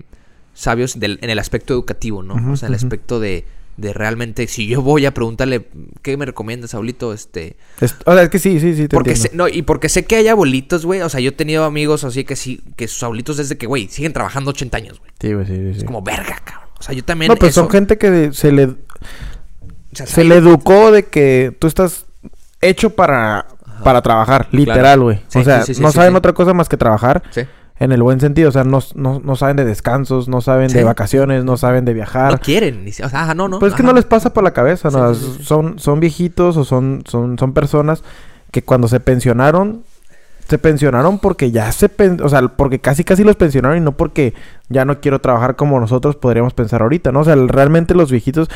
sabios 0.54 0.98
del- 0.98 1.20
en 1.22 1.30
el 1.30 1.40
aspecto 1.40 1.74
educativo, 1.74 2.24
¿no? 2.24 2.54
O 2.54 2.56
sea, 2.56 2.70
el 2.70 2.76
aspecto 2.76 3.20
de, 3.20 3.44
de 3.78 3.94
realmente, 3.94 4.48
si 4.48 4.68
yo 4.68 4.82
voy 4.82 5.06
a 5.06 5.14
preguntarle, 5.14 5.68
¿qué 6.02 6.18
me 6.18 6.26
recomiendas, 6.26 6.74
abuelito? 6.74 7.14
Este, 7.14 7.58
Es- 7.80 7.96
o 8.06 8.14
sea, 8.14 8.24
es 8.24 8.30
que 8.30 8.40
sí, 8.40 8.60
sí, 8.60 8.76
sí, 8.76 8.88
te 8.88 8.96
porque 8.96 9.12
entiendo. 9.12 9.30
sé- 9.32 9.38
no, 9.38 9.48
y 9.48 9.62
porque 9.62 9.88
sé 9.88 10.06
que 10.06 10.16
hay 10.18 10.28
abuelitos, 10.28 10.86
güey. 10.86 11.02
O 11.02 11.10
sea, 11.10 11.20
yo 11.20 11.30
he 11.30 11.34
tenido 11.34 11.64
amigos 11.64 12.04
así 12.04 12.24
que 12.24 12.36
sí, 12.36 12.62
que 12.76 12.88
sus 12.88 13.02
abuelitos 13.04 13.38
desde 13.38 13.58
que, 13.58 13.68
güey, 13.68 13.88
siguen 13.88 14.14
trabajando 14.14 14.50
80 14.52 14.78
años, 14.78 15.00
güey. 15.00 15.12
Sí, 15.22 15.34
güey, 15.34 15.46
sí, 15.46 15.56
sí, 15.56 15.72
sí. 15.74 15.78
Es 15.80 15.84
como 15.84 16.02
verga, 16.02 16.42
cabrón. 16.44 16.70
O 16.80 16.84
sea, 16.84 16.94
yo 16.96 17.04
también. 17.04 17.30
No, 17.30 17.36
pues 17.38 17.52
eso- 17.52 17.62
son 17.62 17.70
gente 17.72 17.98
que 17.98 18.32
se 18.34 18.52
le... 18.52 18.66
o 18.66 18.76
sea, 19.94 20.06
Se 20.06 20.24
le 20.24 20.36
educó 20.36 20.92
de 20.92 21.04
que 21.06 21.56
tú 21.60 21.68
estás 21.68 22.06
hecho 22.62 22.92
para, 22.92 23.46
para 23.84 24.02
trabajar, 24.02 24.48
literal, 24.52 25.02
güey. 25.02 25.20
Sí, 25.28 25.40
o 25.40 25.44
sea, 25.44 25.64
no 25.80 25.92
saben 25.92 26.16
otra 26.16 26.34
cosa 26.34 26.54
más 26.54 26.68
que 26.70 26.78
trabajar 26.78 27.24
Sí. 27.32 27.42
En 27.80 27.92
el 27.92 28.02
buen 28.04 28.20
sentido. 28.20 28.50
O 28.50 28.52
sea, 28.52 28.64
no, 28.64 28.80
no, 28.96 29.22
no 29.24 29.36
saben 29.36 29.56
de 29.58 29.66
descansos, 29.66 30.28
no 30.28 30.42
saben 30.42 30.70
Sí. 30.70 30.78
de 30.78 30.84
vacaciones, 30.84 31.44
no 31.44 31.58
saben 31.58 31.86
de 31.86 31.94
viajar. 31.94 32.32
No 32.32 32.40
quieren. 32.40 32.84
ni 32.86 32.92
O 32.92 32.94
sea, 32.94 33.08
ajá, 33.24 33.34
no, 33.36 33.48
no. 33.48 33.60
pues 33.60 33.74
es 33.74 33.78
que 33.78 33.84
no 33.84 33.94
les 33.94 34.06
pasa 34.06 34.34
por 34.34 34.44
la 34.44 34.52
cabeza, 34.52 34.90
¿no? 34.90 35.14
Sí, 35.14 35.24
sí, 35.26 35.36
sí. 35.40 35.44
Son, 35.44 35.80
son 35.80 36.00
viejitos 36.00 36.58
o 36.58 36.64
son, 36.66 37.04
son, 37.06 37.38
son 37.38 37.54
personas 37.54 38.04
que 38.52 38.62
cuando 38.64 38.88
se 38.88 39.00
pensionaron 39.00 39.84
se 40.48 40.58
pensionaron 40.58 41.20
porque 41.20 41.52
ya 41.52 41.72
se... 41.72 41.90
pen- 41.90 42.22
o 42.24 42.30
sea, 42.30 42.42
porque 42.48 42.80
casi 42.80 43.04
casi 43.04 43.24
los 43.24 43.36
pensionaron 43.36 43.78
y 43.78 43.82
no 43.82 43.92
porque 43.98 44.34
ya 44.70 44.86
no 44.86 45.00
quiero 45.02 45.20
trabajar 45.20 45.56
como 45.56 45.80
nosotros 45.80 46.16
podríamos 46.16 46.54
pensar 46.54 46.82
ahorita, 46.82 47.12
¿no? 47.12 47.22
O 47.22 47.24
sea, 47.24 47.36
realmente 47.36 47.94
los 47.94 48.12
viejitos, 48.12 48.50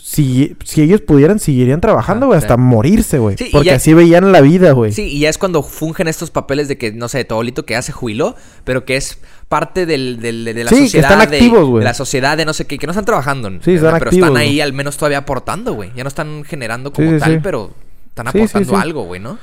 si, 0.00 0.56
si 0.64 0.82
ellos 0.82 1.00
pudieran, 1.00 1.38
seguirían 1.38 1.80
trabajando, 1.80 2.26
güey, 2.26 2.38
hasta 2.38 2.56
morirse, 2.56 3.18
güey. 3.18 3.36
Sí, 3.36 3.48
porque 3.52 3.66
ya- 3.68 3.76
así 3.76 3.94
veían 3.94 4.32
la 4.32 4.40
vida, 4.40 4.72
güey. 4.72 4.92
Sí, 4.92 5.02
y 5.04 5.20
ya 5.20 5.28
es 5.28 5.38
cuando 5.38 5.62
fungen 5.62 6.08
estos 6.08 6.30
papeles 6.30 6.68
de 6.68 6.78
que, 6.78 6.92
no 6.92 7.08
sé, 7.08 7.24
tu 7.24 7.34
abuelito 7.34 7.64
que 7.64 7.74
ya 7.74 7.82
se 7.82 7.92
jubiló, 7.92 8.36
pero 8.64 8.84
que 8.84 8.96
es 8.96 9.18
parte 9.48 9.86
del, 9.86 10.20
del- 10.20 10.44
de 10.44 10.64
la 10.64 10.70
Sí, 10.70 10.76
que 10.76 10.82
sociedad. 10.84 11.12
están 11.12 11.30
de- 11.30 11.36
activos, 11.36 11.64
güey. 11.68 11.80
De 11.80 11.84
la 11.84 11.94
sociedad 11.94 12.36
de 12.36 12.44
no 12.44 12.52
sé 12.52 12.66
qué, 12.66 12.78
que 12.78 12.86
no 12.86 12.92
están 12.92 13.04
trabajando. 13.04 13.48
Sí, 13.62 13.74
están. 13.74 13.92
Pero 13.98 14.06
activos, 14.10 14.28
están 14.28 14.36
ahí 14.36 14.60
al 14.60 14.72
menos 14.72 14.96
todavía 14.96 15.18
aportando, 15.18 15.74
güey. 15.74 15.90
Ya 15.96 16.04
no 16.04 16.08
están 16.08 16.44
generando 16.44 16.92
como 16.92 17.10
Sí, 17.12 17.18
tal, 17.18 17.40
pero 17.42 17.70
están 18.08 18.28
aportando 18.28 18.76
algo, 18.76 19.02
güey, 19.04 19.20
¿no? 19.20 19.38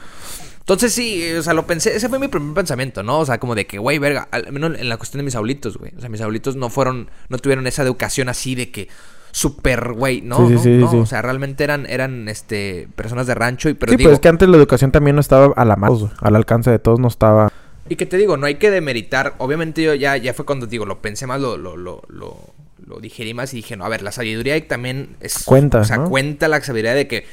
Entonces 0.63 0.93
sí, 0.93 1.29
o 1.33 1.43
sea, 1.43 1.53
lo 1.53 1.67
pensé, 1.67 1.93
ese 1.93 2.07
fue 2.07 2.19
mi 2.19 2.29
primer 2.29 2.53
pensamiento, 2.53 3.03
¿no? 3.03 3.19
O 3.19 3.25
sea, 3.25 3.37
como 3.37 3.53
de 3.53 3.67
que, 3.67 3.79
güey, 3.79 3.99
verga, 3.99 4.29
al 4.31 4.49
menos 4.49 4.79
en 4.79 4.87
la 4.87 4.95
cuestión 4.95 5.19
de 5.19 5.25
mis 5.25 5.35
abuelitos, 5.35 5.75
güey. 5.75 5.91
O 5.97 5.99
sea, 5.99 6.07
mis 6.07 6.21
abuelitos 6.21 6.55
no 6.55 6.69
fueron, 6.69 7.09
no 7.27 7.37
tuvieron 7.37 7.67
esa 7.67 7.83
educación 7.83 8.29
así 8.29 8.55
de 8.55 8.71
que 8.71 8.87
súper, 9.31 9.91
güey, 9.91 10.21
no, 10.21 10.47
Sí, 10.47 10.57
sí, 10.59 10.69
no, 10.77 10.89
sí, 10.89 10.95
no. 10.95 11.01
O 11.01 11.05
sea, 11.05 11.21
realmente 11.21 11.65
eran, 11.65 11.85
eran, 11.87 12.29
este, 12.29 12.87
personas 12.95 13.27
de 13.27 13.35
rancho 13.35 13.67
y, 13.67 13.73
pero 13.73 13.91
sí, 13.91 13.97
digo, 13.97 14.07
pero 14.07 14.13
es 14.13 14.21
que 14.21 14.29
antes 14.29 14.47
la 14.47 14.55
educación 14.55 14.91
también 14.93 15.17
no 15.17 15.19
estaba 15.19 15.53
a 15.53 15.65
la 15.65 15.75
mano, 15.75 16.09
al 16.21 16.35
alcance 16.37 16.71
de 16.71 16.79
todos 16.79 16.97
no 16.97 17.09
estaba. 17.09 17.51
Y 17.89 17.97
que 17.97 18.05
te 18.05 18.15
digo, 18.15 18.37
no 18.37 18.45
hay 18.45 18.55
que 18.55 18.71
demeritar. 18.71 19.35
Obviamente 19.39 19.83
yo 19.83 19.93
ya, 19.95 20.15
ya 20.15 20.33
fue 20.33 20.45
cuando 20.45 20.65
digo, 20.65 20.85
lo 20.85 21.01
pensé 21.01 21.27
más, 21.27 21.41
lo, 21.41 21.57
lo, 21.57 21.75
lo, 21.75 22.03
lo, 22.07 22.37
lo 22.85 22.99
digerí 23.01 23.33
más 23.33 23.53
y 23.53 23.57
dije, 23.57 23.75
no, 23.75 23.83
a 23.83 23.89
ver, 23.89 24.01
la 24.01 24.13
sabiduría 24.13 24.65
también 24.65 25.17
es... 25.19 25.43
Cuenta, 25.43 25.79
O 25.79 25.83
sea, 25.83 25.97
¿no? 25.97 26.09
cuenta 26.09 26.47
la 26.47 26.61
sabiduría 26.61 26.93
de 26.93 27.07
que 27.07 27.25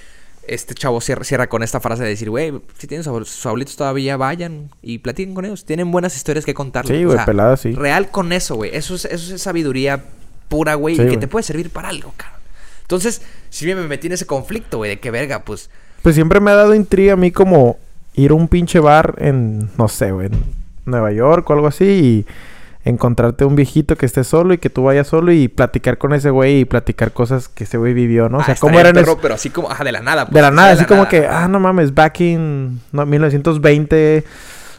este 0.50 0.74
chavo 0.74 1.00
cierra, 1.00 1.22
cierra 1.24 1.48
con 1.48 1.62
esta 1.62 1.80
frase 1.80 2.02
de 2.02 2.08
decir, 2.08 2.28
güey, 2.28 2.52
si 2.76 2.86
tienen 2.88 3.04
sus 3.04 3.46
abuelitos 3.46 3.76
todavía, 3.76 4.16
vayan 4.16 4.68
y 4.82 4.98
platiquen 4.98 5.34
con 5.34 5.44
ellos. 5.44 5.64
Tienen 5.64 5.90
buenas 5.92 6.16
historias 6.16 6.44
que 6.44 6.54
contarles. 6.54 6.96
Sí, 6.96 7.04
O 7.04 7.08
güey, 7.08 7.18
sea, 7.18 7.24
pelada, 7.24 7.56
sí. 7.56 7.72
Real 7.72 8.10
con 8.10 8.32
eso, 8.32 8.56
güey. 8.56 8.70
Eso 8.74 8.96
es, 8.96 9.04
eso 9.04 9.34
es 9.34 9.40
sabiduría 9.40 10.04
pura, 10.48 10.74
güey, 10.74 10.96
Sí, 10.96 11.02
y 11.02 11.08
que 11.08 11.16
te 11.16 11.28
puede 11.28 11.44
servir 11.44 11.70
para 11.70 11.88
algo, 11.88 12.12
cabrón. 12.16 12.40
Entonces, 12.82 13.22
si 13.50 13.64
bien 13.64 13.78
me 13.78 13.86
metí 13.86 14.08
en 14.08 14.14
ese 14.14 14.26
conflicto, 14.26 14.78
güey, 14.78 14.90
de 14.90 14.98
que 14.98 15.12
verga, 15.12 15.44
pues... 15.44 15.70
Pues 16.02 16.16
siempre 16.16 16.40
me 16.40 16.50
ha 16.50 16.54
dado 16.54 16.74
intriga 16.74 17.12
a 17.12 17.16
mí 17.16 17.30
como 17.30 17.78
ir 18.14 18.32
a 18.32 18.34
un 18.34 18.48
pinche 18.48 18.80
bar 18.80 19.14
en, 19.18 19.70
no 19.78 19.86
sé, 19.86 20.10
güey, 20.10 20.26
en 20.26 20.42
Nueva 20.84 21.12
York 21.12 21.48
o 21.48 21.52
algo 21.52 21.68
así 21.68 21.84
y 21.84 22.26
encontrarte 22.84 23.44
un 23.44 23.56
viejito 23.56 23.96
que 23.96 24.06
esté 24.06 24.24
solo 24.24 24.54
y 24.54 24.58
que 24.58 24.70
tú 24.70 24.84
vayas 24.84 25.06
solo 25.06 25.32
y 25.32 25.48
platicar 25.48 25.98
con 25.98 26.14
ese 26.14 26.30
güey 26.30 26.60
y 26.60 26.64
platicar 26.64 27.12
cosas 27.12 27.48
que 27.48 27.64
ese 27.64 27.76
güey 27.76 27.92
vivió, 27.92 28.28
¿no? 28.28 28.38
O 28.38 28.42
sea, 28.44 28.54
ah, 28.54 28.58
cómo 28.60 28.72
estaría 28.78 28.90
eran 28.90 28.94
perro, 29.04 29.12
es- 29.16 29.18
Pero 29.22 29.34
así 29.34 29.50
como, 29.50 29.70
ajá, 29.70 29.84
de 29.84 29.92
la 29.92 30.00
nada. 30.00 30.24
pues, 30.24 30.34
de 30.34 30.40
la 30.40 30.48
sea, 30.48 30.56
nada, 30.56 30.72
así 30.72 30.84
como 30.86 31.02
nada. 31.04 31.08
que, 31.10 31.26
ah, 31.26 31.46
no 31.48 31.60
mames, 31.60 31.94
back 31.94 32.20
in 32.20 32.80
no, 32.92 33.04
1920 33.06 34.24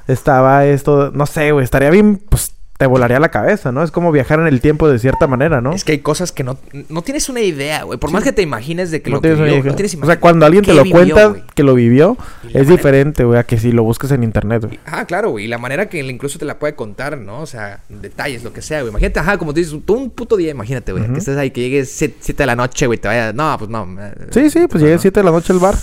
estaba 0.07 0.65
esto, 0.65 1.11
no 1.13 1.25
sé, 1.25 1.51
güey, 1.51 1.63
estaría 1.63 1.89
bien, 1.91 2.17
pues 2.29 2.55
te 2.81 2.87
volaría 2.87 3.19
la 3.19 3.29
cabeza, 3.29 3.71
¿no? 3.71 3.83
Es 3.83 3.91
como 3.91 4.11
viajar 4.11 4.39
en 4.39 4.47
el 4.47 4.59
tiempo 4.59 4.89
de 4.89 4.97
cierta 4.97 5.27
manera, 5.27 5.61
¿no? 5.61 5.71
Es 5.71 5.83
que 5.83 5.91
hay 5.91 5.99
cosas 5.99 6.31
que 6.31 6.43
no, 6.43 6.57
no 6.89 7.03
tienes 7.03 7.29
una 7.29 7.39
idea, 7.41 7.83
güey. 7.83 7.99
Por 7.99 8.09
más 8.09 8.23
que 8.23 8.31
te 8.31 8.41
imagines 8.41 8.89
de 8.89 9.03
que 9.03 9.11
No 9.11 9.17
lo 9.17 9.21
tienes 9.21 9.37
una 9.37 9.45
vivió, 9.45 9.59
idea. 9.61 9.69
no 9.69 9.75
tienes 9.75 9.95
o 10.01 10.05
sea, 10.07 10.19
cuando 10.19 10.47
alguien 10.47 10.65
te 10.65 10.73
lo 10.73 10.81
vivió, 10.83 11.13
cuenta 11.13 11.45
que 11.53 11.61
lo 11.61 11.75
vivió, 11.75 12.17
es 12.43 12.55
manera- 12.55 12.71
diferente, 12.71 13.23
güey, 13.23 13.37
a 13.37 13.43
que 13.43 13.59
si 13.59 13.71
lo 13.71 13.83
buscas 13.83 14.09
en 14.13 14.23
internet, 14.23 14.65
güey. 14.65 14.79
Ah, 14.87 15.05
claro, 15.05 15.29
güey. 15.29 15.45
Y 15.45 15.47
la 15.47 15.59
manera 15.59 15.89
que 15.89 15.99
incluso 15.99 16.39
te 16.39 16.45
la 16.45 16.57
puede 16.57 16.73
contar, 16.73 17.19
¿no? 17.19 17.41
O 17.41 17.45
sea, 17.45 17.81
detalles, 17.87 18.43
lo 18.43 18.51
que 18.51 18.63
sea, 18.63 18.79
güey. 18.81 18.89
Imagínate, 18.89 19.19
ajá, 19.19 19.37
como 19.37 19.53
tú 19.53 19.59
dices, 19.59 19.77
tú 19.85 19.93
un 19.93 20.09
puto 20.09 20.35
día, 20.35 20.49
imagínate, 20.49 20.91
güey. 20.91 21.07
Que 21.07 21.19
estés 21.19 21.37
ahí, 21.37 21.51
que 21.51 21.61
llegues 21.61 21.91
7 21.91 22.33
de 22.35 22.45
la 22.47 22.55
noche, 22.55 22.87
güey. 22.87 22.97
Te 22.97 23.07
vayas. 23.07 23.35
No, 23.35 23.55
pues 23.59 23.69
no. 23.69 23.87
Sí, 24.31 24.49
sí, 24.49 24.65
pues 24.67 24.81
no, 24.81 24.89
no. 24.89 24.97
7 24.97 25.19
de 25.19 25.23
la 25.23 25.29
noche 25.31 25.53
al 25.53 25.59
bar. 25.59 25.75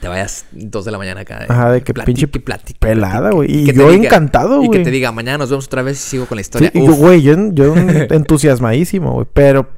Te 0.00 0.08
vayas 0.08 0.46
2 0.52 0.84
de 0.84 0.90
la 0.90 0.98
mañana 0.98 1.20
acá. 1.20 1.44
Ajá, 1.48 1.72
de 1.72 1.82
que 1.82 1.92
platique, 1.92 2.26
pinche 2.26 2.40
platique, 2.40 2.78
pelada, 2.80 3.30
güey. 3.32 3.50
Y 3.68 3.72
yo 3.72 3.90
encantado, 3.92 4.58
Y 4.58 4.62
que 4.62 4.66
güey. 4.68 4.82
te 4.82 4.90
diga, 4.90 5.12
mañana 5.12 5.38
nos 5.38 5.50
vemos 5.50 5.66
otra 5.66 5.82
vez 5.82 5.98
y 5.98 6.08
sigo 6.08 6.26
con 6.26 6.36
la 6.36 6.42
Sí, 6.42 6.46
historia. 6.46 6.72
Uf. 6.74 6.96
güey, 6.98 7.20
yo, 7.22 7.34
yo 7.52 7.74
entusiasmadísimo, 8.10 9.12
güey. 9.12 9.26
Pero, 9.32 9.68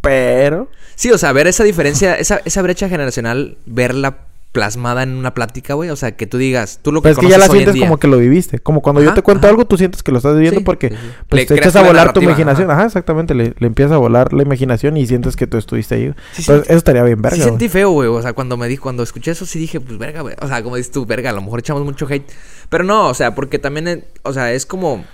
pero... 0.00 0.70
Sí, 0.94 1.10
o 1.10 1.18
sea, 1.18 1.32
ver 1.32 1.46
esa 1.46 1.62
diferencia, 1.62 2.14
esa, 2.16 2.40
esa 2.46 2.62
brecha 2.62 2.88
generacional, 2.88 3.58
verla 3.66 4.18
plasmada 4.56 5.02
en 5.02 5.10
una 5.10 5.34
plática, 5.34 5.74
güey. 5.74 5.90
O 5.90 5.96
sea, 5.96 6.16
que 6.16 6.26
tú 6.26 6.38
digas, 6.38 6.80
tú 6.80 6.90
lo 6.90 7.02
que 7.02 7.10
Pues 7.10 7.18
es 7.18 7.18
que 7.18 7.28
ya 7.28 7.34
conoces 7.36 7.48
la 7.48 7.52
hoy 7.52 7.58
sientes 7.64 7.82
como 7.82 7.98
que 7.98 8.08
lo 8.08 8.16
viviste. 8.16 8.58
Como 8.58 8.80
cuando 8.80 9.02
yo 9.02 9.12
te 9.12 9.20
cuento 9.20 9.46
ajá. 9.46 9.50
algo, 9.50 9.66
tú 9.66 9.76
sientes 9.76 10.02
que 10.02 10.12
lo 10.12 10.16
estás 10.16 10.34
viviendo 10.34 10.60
Sí, 10.60 10.64
porque 10.64 10.88
sí, 10.88 10.94
sí. 10.98 11.08
pues, 11.28 11.42
Le 11.42 11.46
te 11.46 11.54
echas 11.60 11.76
a 11.76 11.82
la 11.82 11.88
volar 11.88 12.12
tu 12.14 12.22
imaginación. 12.22 12.70
ajá. 12.70 12.78
Ajá, 12.78 12.86
exactamente. 12.86 13.34
Le, 13.34 13.52
le 13.58 13.66
empiezas 13.66 13.92
a 13.92 13.98
volar 13.98 14.32
la 14.32 14.42
imaginación 14.42 14.96
y 14.96 15.06
sientes 15.06 15.36
que 15.36 15.46
tú 15.46 15.58
estuviste 15.58 15.96
ahí. 15.96 16.04
Entonces, 16.04 16.44
sí. 16.44 16.50
eso 16.68 16.78
estaría 16.78 17.02
bien 17.02 17.20
verga, 17.20 17.36
sí 17.36 17.42
sentí 17.42 17.68
feo, 17.68 17.90
güey. 17.90 18.08
O 18.08 18.22
sea, 18.22 18.32
cuando 18.32 18.56
me 18.56 18.66
di, 18.66 18.78
cuando 18.78 19.02
escuché 19.02 19.32
eso, 19.32 19.44
sí 19.44 19.58
dije, 19.58 19.78
pues 19.78 19.98
verga, 19.98 20.22
güey. 20.22 20.36
O 20.40 20.48
sea, 20.48 20.62
como 20.62 20.76
dices 20.76 20.90
tú, 20.90 21.04
verga, 21.04 21.28
a 21.28 21.32
lo 21.34 21.42
mejor 21.42 21.58
echamos 21.58 21.84
mucho 21.84 22.06
hate. 22.08 22.24
Pero 22.70 22.82
no, 22.82 23.08
o 23.08 23.14
sea, 23.14 23.34
porque 23.34 23.58
también, 23.58 23.88
eh, 23.88 24.04
o 24.22 24.32
sea, 24.32 24.52
es 24.54 24.64
como. 24.64 25.04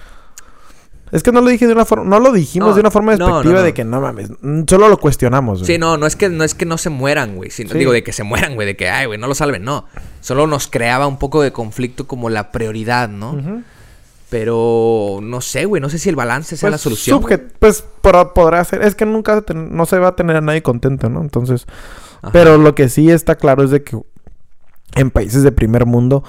Es 1.13 1.23
que 1.23 1.31
no 1.31 1.41
lo 1.43 1.49
dije 1.51 1.67
de 1.67 1.75
una 1.75 1.85
forma... 1.85 2.05
No 2.07 2.19
lo 2.19 2.33
dijimos 2.33 2.71
No, 2.71 2.75
de 2.75 2.81
una 2.81 2.91
forma 2.91 3.15
no, 3.17 3.27
despectiva 3.27 3.59
no. 3.61 3.63
de 3.63 3.75
que 3.75 3.85
no 3.85 4.01
mames. 4.01 4.31
mm, 4.41 4.63
Solo 4.67 4.89
lo 4.89 4.97
cuestionamos, 4.99 5.59
güey. 5.61 5.67
Sí, 5.67 5.79
no, 5.79 5.97
no 5.99 6.07
es 6.07 6.17
que 6.17 6.29
no 6.31 6.43
es 6.43 6.55
que 6.55 6.65
no 6.65 6.79
se 6.79 6.89
mueran, 6.91 7.37
güey. 7.37 7.51
sino- 7.51 7.71
Sí. 7.71 7.79
Digo, 7.79 7.93
de 7.93 8.03
que 8.03 8.13
se 8.15 8.23
mueran, 8.25 8.55
güey, 8.55 8.67
de 8.67 8.77
que, 8.77 8.89
ay, 8.89 9.07
güey, 9.07 9.19
no 9.19 9.27
lo 9.29 9.35
salven, 9.35 9.63
no. 9.63 9.85
Solo 10.23 10.47
nos 10.47 10.67
creaba 10.69 11.07
un 11.07 11.19
poco 11.19 11.43
de 11.43 11.53
conflicto 11.53 12.07
como 12.07 12.31
la 12.31 12.51
prioridad, 12.51 13.09
¿no? 13.11 13.63
Pero 14.31 15.19
no 15.23 15.43
sé, 15.43 15.67
güey, 15.67 15.83
no 15.83 15.91
sé 15.91 15.99
si 15.99 16.09
el 16.09 16.17
balance 16.17 16.57
sea 16.57 16.69
Pues, 16.69 16.73
la 16.73 16.79
solución. 16.79 17.23
pues 17.59 17.85
por- 18.01 18.33
podrá 18.33 18.65
ser. 18.65 18.83
Es 18.83 18.95
que 18.95 19.05
nunca 19.05 19.45
no 19.55 19.85
se 19.85 19.99
va 19.99 20.09
a 20.09 20.17
tener 20.17 20.37
a 20.37 20.41
nadie 20.41 20.63
contento, 20.63 21.11
¿no? 21.11 21.21
Entonces. 21.21 21.67
Ajá. 22.23 22.33
Pero 22.33 22.57
lo 22.57 22.75
que 22.75 22.89
sí 22.89 23.11
está 23.11 23.35
claro 23.35 23.63
es 23.63 23.71
de 23.71 23.83
que 23.83 23.99
en 24.95 25.11
países 25.11 25.43
de 25.43 25.53
primer 25.53 25.85
mundo 25.85 26.25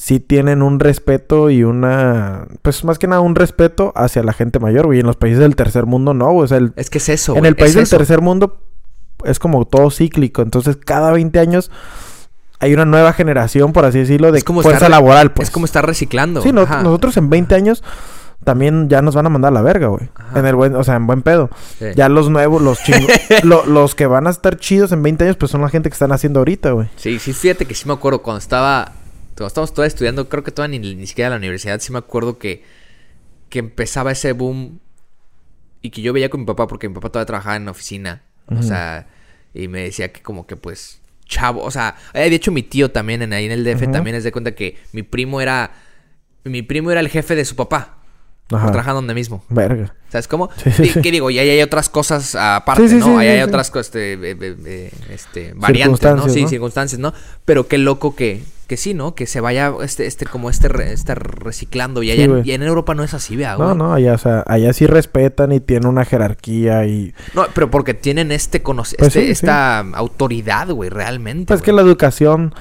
sí 0.00 0.20
tienen 0.20 0.62
un 0.62 0.78
respeto 0.78 1.50
y 1.50 1.64
una. 1.64 2.46
Pues 2.62 2.84
más 2.84 2.98
que 3.00 3.08
nada 3.08 3.20
un 3.20 3.34
respeto 3.34 3.92
hacia 3.96 4.22
la 4.22 4.32
gente 4.32 4.60
mayor, 4.60 4.86
güey. 4.86 4.98
Y 4.98 5.00
en 5.00 5.06
los 5.08 5.16
países 5.16 5.40
del 5.40 5.56
tercer 5.56 5.86
mundo 5.86 6.14
no, 6.14 6.30
güey. 6.30 6.44
O 6.44 6.48
sea, 6.48 6.58
el- 6.58 6.72
Es 6.76 6.88
que 6.88 6.98
es 6.98 7.08
eso, 7.08 7.32
en 7.32 7.40
güey, 7.40 7.48
el 7.48 7.56
país 7.56 7.70
es 7.70 7.74
del 7.74 7.82
eso. 7.82 7.96
tercer 7.98 8.20
mundo 8.20 8.62
es 9.24 9.40
como 9.40 9.64
todo 9.66 9.90
cíclico. 9.90 10.42
Entonces, 10.42 10.76
cada 10.76 11.10
20 11.10 11.40
años 11.40 11.72
hay 12.60 12.74
una 12.74 12.84
nueva 12.84 13.12
generación, 13.12 13.72
por 13.72 13.84
así 13.84 13.98
decirlo, 13.98 14.30
de 14.30 14.42
como 14.42 14.62
fuerza 14.62 14.86
estar- 14.86 14.90
laboral, 14.90 15.32
pues. 15.32 15.48
Es 15.48 15.52
como 15.52 15.64
estar 15.66 15.84
reciclando. 15.84 16.42
Sí, 16.42 16.52
no- 16.52 16.64
nosotros 16.66 17.16
en 17.16 17.28
20 17.28 17.56
años 17.56 17.82
también 18.44 18.88
ya 18.88 19.02
nos 19.02 19.16
van 19.16 19.26
a 19.26 19.30
mandar 19.30 19.50
a 19.50 19.54
la 19.54 19.62
verga, 19.62 19.88
güey. 19.88 20.08
En 20.36 20.46
el 20.46 20.54
buen, 20.54 20.76
o 20.76 20.84
sea, 20.84 20.94
en 20.94 21.08
buen 21.08 21.22
pedo. 21.22 21.50
Sí. 21.78 21.86
Ya 21.96 22.08
los 22.08 22.30
nuevos, 22.30 22.62
los 22.62 22.78
chingos, 22.84 23.10
lo- 23.42 23.66
los 23.66 23.96
que 23.96 24.06
van 24.06 24.28
a 24.28 24.30
estar 24.30 24.56
chidos 24.58 24.92
en 24.92 25.02
20 25.02 25.24
años, 25.24 25.36
pues 25.36 25.50
son 25.50 25.60
la 25.60 25.68
gente 25.68 25.88
que 25.90 25.94
están 25.94 26.12
haciendo 26.12 26.38
ahorita, 26.40 26.70
güey. 26.70 26.88
Sí, 26.96 27.18
sí, 27.18 27.32
fíjate 27.32 27.66
que 27.66 27.74
sí 27.74 27.86
me 27.88 27.94
acuerdo 27.94 28.22
cuando 28.22 28.38
estaba. 28.38 28.92
Estábamos 29.46 29.72
todavía 29.72 29.88
estudiando, 29.88 30.28
creo 30.28 30.42
que 30.42 30.50
todavía 30.50 30.78
ni, 30.78 30.94
ni 30.94 31.06
siquiera 31.06 31.28
en 31.28 31.32
la 31.32 31.38
universidad, 31.38 31.80
sí 31.80 31.92
me 31.92 31.98
acuerdo 31.98 32.38
que, 32.38 32.64
que 33.48 33.60
empezaba 33.60 34.12
ese 34.12 34.32
boom 34.32 34.80
y 35.82 35.90
que 35.90 36.02
yo 36.02 36.12
veía 36.12 36.28
con 36.28 36.40
mi 36.40 36.46
papá, 36.46 36.66
porque 36.66 36.88
mi 36.88 36.94
papá 36.94 37.10
todavía 37.10 37.26
trabajaba 37.26 37.56
en 37.56 37.64
la 37.64 37.70
oficina. 37.70 38.22
O 38.50 38.62
sea, 38.62 39.06
y 39.52 39.68
me 39.68 39.82
decía 39.82 40.10
que 40.10 40.22
como 40.22 40.46
que 40.46 40.56
pues, 40.56 41.00
chavo, 41.26 41.62
o 41.62 41.70
sea, 41.70 41.96
eh, 42.14 42.30
de 42.30 42.36
hecho 42.36 42.50
mi 42.50 42.62
tío 42.62 42.90
también 42.90 43.20
en 43.20 43.34
ahí 43.34 43.44
en 43.44 43.52
el 43.52 43.62
DF 43.62 43.92
también 43.92 44.16
es 44.16 44.24
de 44.24 44.32
cuenta 44.32 44.54
que 44.54 44.78
mi 44.92 45.02
primo 45.02 45.40
era, 45.40 45.72
mi 46.44 46.62
primo 46.62 46.90
era 46.90 47.00
el 47.00 47.08
jefe 47.08 47.34
de 47.36 47.44
su 47.44 47.56
papá, 47.56 47.97
Ajá. 48.50 48.66
trabajar 48.68 48.94
donde 48.94 49.14
mismo. 49.14 49.42
Verga. 49.48 49.94
¿Sabes 50.10 50.26
cómo? 50.26 50.48
Sí, 50.62 50.70
sí, 50.70 50.86
sí. 50.86 51.00
que 51.02 51.10
digo, 51.10 51.28
y 51.30 51.38
ahí 51.38 51.50
hay 51.50 51.60
otras 51.60 51.90
cosas 51.90 52.34
aparte, 52.34 52.82
Sí, 52.88 52.94
sí, 52.94 52.96
¿no? 52.96 53.04
sí, 53.06 53.10
ahí 53.12 53.28
hay 53.28 53.40
otras 53.42 53.70
este, 53.76 54.14
eh, 54.14 54.90
este, 55.10 55.52
variantes, 55.54 56.00
¿no? 56.02 56.22
Circunstancias, 56.22 56.32
Sí, 56.32 56.42
¿no? 56.42 56.48
circunstancias, 56.48 56.98
¿no? 57.00 57.12
Pero 57.44 57.68
qué 57.68 57.76
loco 57.76 58.16
que, 58.16 58.42
que 58.66 58.78
sí, 58.78 58.94
¿no? 58.94 59.14
Que 59.14 59.26
se 59.26 59.40
vaya, 59.42 59.70
este, 59.82 60.06
este, 60.06 60.24
como 60.24 60.48
este, 60.48 60.68
re- 60.68 60.94
este 60.94 61.14
reciclando. 61.14 62.02
Y 62.02 62.10
allá 62.10 62.40
y 62.42 62.52
en 62.52 62.62
Europa 62.62 62.94
no 62.94 63.04
es 63.04 63.12
así, 63.12 63.36
vea, 63.36 63.56
güey. 63.56 63.68
No, 63.68 63.74
no, 63.74 63.92
allá, 63.92 64.14
o 64.14 64.18
sea, 64.18 64.44
allá 64.46 64.72
sí 64.72 64.86
respetan 64.86 65.52
y 65.52 65.60
tienen 65.60 65.86
una 65.86 66.06
jerarquía 66.06 66.86
y... 66.86 67.12
No, 67.34 67.44
pero 67.54 67.70
porque 67.70 67.92
tienen 67.92 68.32
este 68.32 68.62
conoce 68.62 68.96
Pues 68.96 69.08
este- 69.14 69.30
esta 69.30 69.80
autoridad, 69.80 70.68
güey, 70.70 70.88
realmente. 70.88 71.44
Pues 71.48 71.60
que 71.60 71.72
la 71.72 71.82
educación 71.82 72.54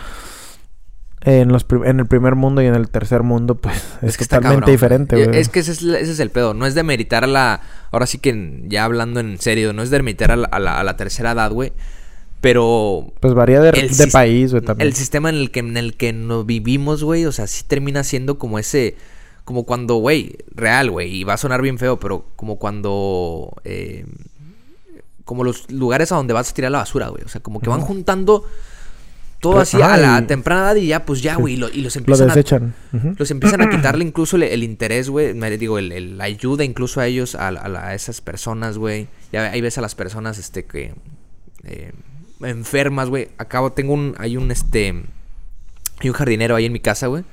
en, 1.28 1.50
los 1.50 1.66
en 1.84 2.00
el 2.00 2.06
primer 2.06 2.36
mundo 2.36 2.62
y 2.62 2.68
en 2.68 2.76
el 2.76 2.90
tercer 2.90 3.22
mundo, 3.22 3.56
pues 3.56 3.76
es, 4.02 4.18
que 4.18 4.24
totalmente 4.24 4.72
diferente, 4.72 5.26
güey. 5.26 5.38
Es 5.38 5.50
que 5.50 5.60
ese 5.60 5.74
es, 5.74 5.82
ese 5.82 6.12
es 6.14 6.20
el 6.22 6.30
pedo. 6.30 6.54
No 6.54 6.66
es 6.66 6.74
de 6.74 6.84
meritar 6.84 7.26
a 7.26 7.28
la. 7.28 7.60
Ahora 7.92 8.06
sí 8.06 8.18
que 8.18 8.64
ya 8.68 8.86
hablando 8.86 9.20
en 9.20 9.38
serio, 9.38 9.74
no 9.74 9.84
es 9.84 9.90
de 9.90 10.02
meritar 10.02 10.32
a 10.32 10.38
la, 10.38 10.48
a 10.48 10.60
la- 10.60 10.80
a 10.80 10.84
la 10.86 10.96
tercera 10.96 11.32
edad, 11.32 11.52
güey. 11.52 11.74
Pero 12.40 13.12
Pues 13.20 13.34
varía 13.34 13.60
de, 13.60 13.72
país, 14.12 14.52
güey, 14.52 14.64
también. 14.64 14.88
El 14.88 14.94
sistema 14.96 15.28
en 15.30 15.36
el 15.36 15.52
que 15.52 15.60
en 15.60 15.76
el 15.76 15.98
que 15.98 16.14
nos 16.14 16.46
vivimos, 16.46 17.04
güey, 17.04 17.26
o 17.26 17.32
sea, 17.34 17.46
sí 17.46 17.66
termina 17.68 18.04
siendo 18.06 18.38
como 18.38 18.58
ese 18.58 18.96
como 19.44 19.64
cuando, 19.64 19.96
güey, 19.96 20.38
real, 20.56 20.92
güey, 20.92 21.14
y 21.14 21.24
va 21.24 21.34
a 21.34 21.38
sonar 21.38 21.62
bien 21.62 21.78
feo, 21.78 22.00
pero 22.00 22.26
como 22.36 22.58
cuando 22.58 23.54
eh, 23.66 24.06
como 25.26 25.44
los 25.44 25.70
lugares 25.72 26.12
a 26.12 26.16
donde 26.16 26.34
vas 26.34 26.52
a 26.52 26.54
tirar 26.54 26.72
la 26.72 26.78
basura, 26.80 27.10
güey, 27.10 27.24
o 27.24 27.28
sea, 27.28 27.42
como 27.42 27.60
que 27.60 27.70
van 27.70 27.82
juntando 27.82 28.46
todo 29.40 29.60
así 29.60 29.82
a 29.82 29.98
la 29.98 30.20
y- 30.20 30.26
temprana 30.28 30.62
edad 30.72 30.76
y 30.76 30.88
ya 30.88 31.06
pues 31.06 31.22
ya, 31.22 31.36
Sí. 31.36 31.42
güey, 31.42 31.54
y, 31.54 31.58
lo- 31.58 31.70
y 31.70 31.82
los 31.82 31.96
Lo 31.96 32.00
empiezan 32.00 32.30
a. 32.32 32.98
Ujú. 32.98 33.14
los 33.18 33.32
empiezan 33.32 33.62
a 33.62 33.70
quitarle 33.70 34.04
incluso 34.04 34.36
el, 34.38 34.44
el 34.44 34.64
interés, 34.64 35.10
güey. 35.10 35.34
Digo, 35.58 35.78
el, 35.78 35.92
el- 35.92 36.18
la 36.18 36.24
ayuda 36.26 36.64
incluso 36.64 37.00
a 37.02 37.08
ellos, 37.08 37.36
a, 37.36 37.48
a 37.50 37.52
la- 37.70 37.88
a 37.88 37.94
esas 37.96 38.22
personas, 38.22 38.78
güey. 38.78 39.08
Ya 39.32 39.52
ahí 39.52 39.62
ves 39.62 39.78
a 39.78 39.82
las 39.82 39.94
personas, 39.96 40.38
este, 40.38 40.66
que... 40.66 40.94
eh, 41.64 41.92
enfermas, 42.42 43.10
güey. 43.10 43.30
Acabo, 43.38 43.72
tengo 43.72 43.94
un... 43.94 44.16
Hay 44.20 44.38
un, 44.38 44.52
este... 44.52 44.90
Hay 46.00 46.10
un 46.10 46.14
jardinero 46.14 46.56
ahí 46.56 46.66
en 46.66 46.74
mi 46.74 46.80
casa, 46.80 47.08
güey. 47.08 47.24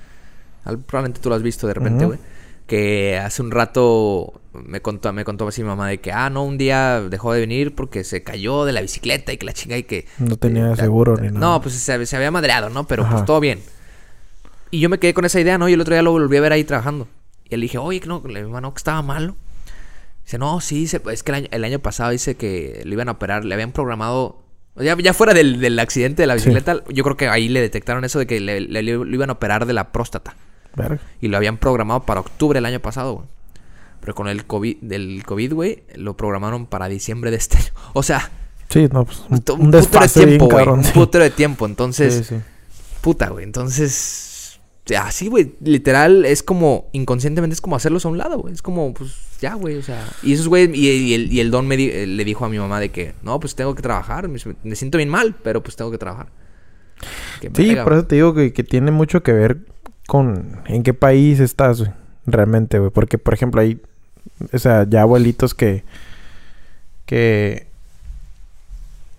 Probablemente 0.64 1.20
tú 1.20 1.28
lo 1.28 1.34
has 1.34 1.42
visto 1.42 1.66
de 1.66 1.74
repente, 1.74 2.06
güey. 2.06 2.18
Que 2.66 3.18
hace 3.18 3.42
un 3.42 3.50
rato 3.50 4.40
me 4.54 4.80
contó, 4.80 5.12
me 5.12 5.24
contó 5.24 5.46
así 5.46 5.62
mi 5.62 5.68
mamá 5.68 5.88
de 5.88 5.98
que, 6.00 6.12
ah, 6.12 6.30
no, 6.30 6.44
un 6.44 6.56
día 6.56 7.00
dejó 7.02 7.32
de 7.34 7.40
venir 7.40 7.74
porque 7.74 8.04
se 8.04 8.22
cayó 8.22 8.64
de 8.64 8.72
la 8.72 8.80
bicicleta 8.80 9.32
y 9.32 9.36
que 9.36 9.44
la 9.46 9.52
chinga 9.52 9.76
y 9.76 9.82
que... 9.82 10.06
No 10.18 10.36
tenía 10.38 10.72
eh, 10.72 10.76
seguro 10.76 11.16
ni 11.16 11.26
nada. 11.28 11.40
No, 11.40 11.60
pues 11.60 11.74
se, 11.74 12.06
se 12.06 12.16
había 12.16 12.30
madreado, 12.30 12.70
¿no? 12.70 12.86
Pero 12.86 13.06
pues 13.08 13.24
todo 13.26 13.40
bien. 13.40 13.60
Y 14.70 14.80
yo 14.80 14.88
me 14.88 14.98
quedé 14.98 15.12
con 15.12 15.24
esa 15.24 15.40
idea, 15.40 15.58
¿no? 15.58 15.68
Y 15.68 15.74
el 15.74 15.80
otro 15.80 15.94
día 15.94 16.02
lo 16.02 16.12
volví 16.12 16.36
a 16.36 16.40
ver 16.40 16.52
ahí 16.52 16.64
trabajando. 16.64 17.06
Y 17.44 17.56
le 17.56 17.62
dije, 17.62 17.76
oye, 17.78 18.00
que 18.00 18.06
no, 18.08 18.22
le 18.26 18.44
digo, 18.44 18.60
no, 18.60 18.72
que 18.72 18.78
estaba 18.78 19.02
malo. 19.02 19.36
Dice, 20.24 20.38
no, 20.38 20.60
sí, 20.62 20.84
es 20.84 21.22
que 21.22 21.30
el 21.32 21.34
año, 21.34 21.48
el 21.50 21.64
año 21.64 21.78
pasado 21.80 22.10
dice 22.12 22.34
que 22.36 22.80
le 22.84 22.92
iban 22.94 23.08
a 23.08 23.12
operar, 23.12 23.44
le 23.44 23.52
habían 23.54 23.72
programado. 23.72 24.42
Ya, 24.76 24.96
ya 24.98 25.12
fuera 25.12 25.34
del, 25.34 25.60
del 25.60 25.78
accidente 25.78 26.22
de 26.22 26.26
la 26.26 26.34
Sí. 26.38 26.48
bicicleta, 26.48 26.82
yo 26.88 27.04
creo 27.04 27.16
que 27.16 27.28
ahí 27.28 27.48
le 27.48 27.60
detectaron 27.60 28.04
eso 28.04 28.18
de 28.18 28.26
que 28.26 28.40
le, 28.40 28.60
le- 28.62 28.82
le 28.82 28.90
iban 28.92 29.28
a 29.30 29.34
operar 29.34 29.66
de 29.66 29.74
la 29.74 29.92
próstata. 29.92 30.34
Verga. 30.76 31.00
Y 31.20 31.28
lo 31.28 31.36
habían 31.36 31.56
programado 31.58 32.04
para 32.04 32.20
octubre 32.20 32.56
del 32.56 32.66
año 32.66 32.80
pasado, 32.80 33.14
güey. 33.14 33.26
Pero 34.00 34.14
con 34.14 34.28
el 34.28 34.44
COVID, 34.44 34.76
del 34.82 35.22
COVID, 35.24 35.52
güey, 35.54 35.82
lo 35.94 36.16
programaron 36.16 36.66
para 36.66 36.88
diciembre 36.88 37.30
de 37.30 37.36
este 37.38 37.56
año. 37.58 37.70
O 37.92 38.02
sea, 38.02 38.30
Sí, 38.70 38.88
no, 38.92 39.04
pues 39.04 39.22
un, 39.28 39.42
un, 39.60 39.70
de 39.70 39.82
tiempo, 40.12 40.48
güey. 40.48 40.66
Un 40.66 40.82
putero 40.82 41.22
de 41.22 41.30
tiempo. 41.30 41.66
Entonces, 41.66 42.14
Sí, 42.26 42.36
sí. 42.36 42.40
Puta, 43.02 43.28
güey. 43.28 43.44
Entonces, 43.44 44.58
así, 44.98 45.28
güey. 45.28 45.54
Literal, 45.60 46.24
es 46.24 46.42
como, 46.42 46.88
inconscientemente 46.92 47.54
es 47.54 47.60
como 47.60 47.76
hacerlos 47.76 48.04
a 48.04 48.08
un 48.08 48.18
lado, 48.18 48.38
güey. 48.38 48.52
Es 48.54 48.62
como, 48.62 48.92
pues, 48.94 49.12
ya, 49.40 49.54
güey. 49.54 49.76
O 49.76 49.82
sea, 49.82 50.04
y 50.22 50.32
esos, 50.32 50.48
güey, 50.48 50.70
y, 50.74 50.88
y 50.88 51.14
el, 51.14 51.32
y 51.32 51.40
el 51.40 51.50
don 51.50 51.68
me 51.68 51.76
di- 51.76 51.90
eh, 51.90 52.06
le 52.06 52.24
dijo 52.24 52.44
a 52.44 52.48
mi 52.48 52.58
mamá 52.58 52.80
de 52.80 52.90
que, 52.90 53.14
no, 53.22 53.38
pues 53.38 53.54
tengo 53.54 53.74
que 53.74 53.82
trabajar. 53.82 54.28
Me, 54.28 54.38
me 54.64 54.74
siento 54.76 54.96
bien 54.98 55.10
mal, 55.10 55.36
pero 55.42 55.62
pues 55.62 55.76
tengo 55.76 55.90
que 55.90 55.98
trabajar. 55.98 56.28
Que 57.40 57.50
Sí, 57.54 57.76
por 57.76 57.92
eso 57.92 58.06
te 58.06 58.14
digo 58.16 58.34
que, 58.34 58.52
que 58.52 58.64
tiene 58.64 58.90
mucho 58.90 59.22
que 59.22 59.32
ver 59.32 59.58
con 60.06 60.60
en 60.66 60.82
qué 60.82 60.94
país 60.94 61.40
estás, 61.40 61.80
güey. 61.80 61.92
Realmente, 62.26 62.78
güey. 62.78 62.90
Porque, 62.90 63.18
por 63.18 63.34
ejemplo, 63.34 63.60
hay, 63.60 63.80
o 64.52 64.58
sea, 64.58 64.86
ya 64.88 65.02
abuelitos 65.02 65.54
que, 65.54 65.84
que, 67.06 67.66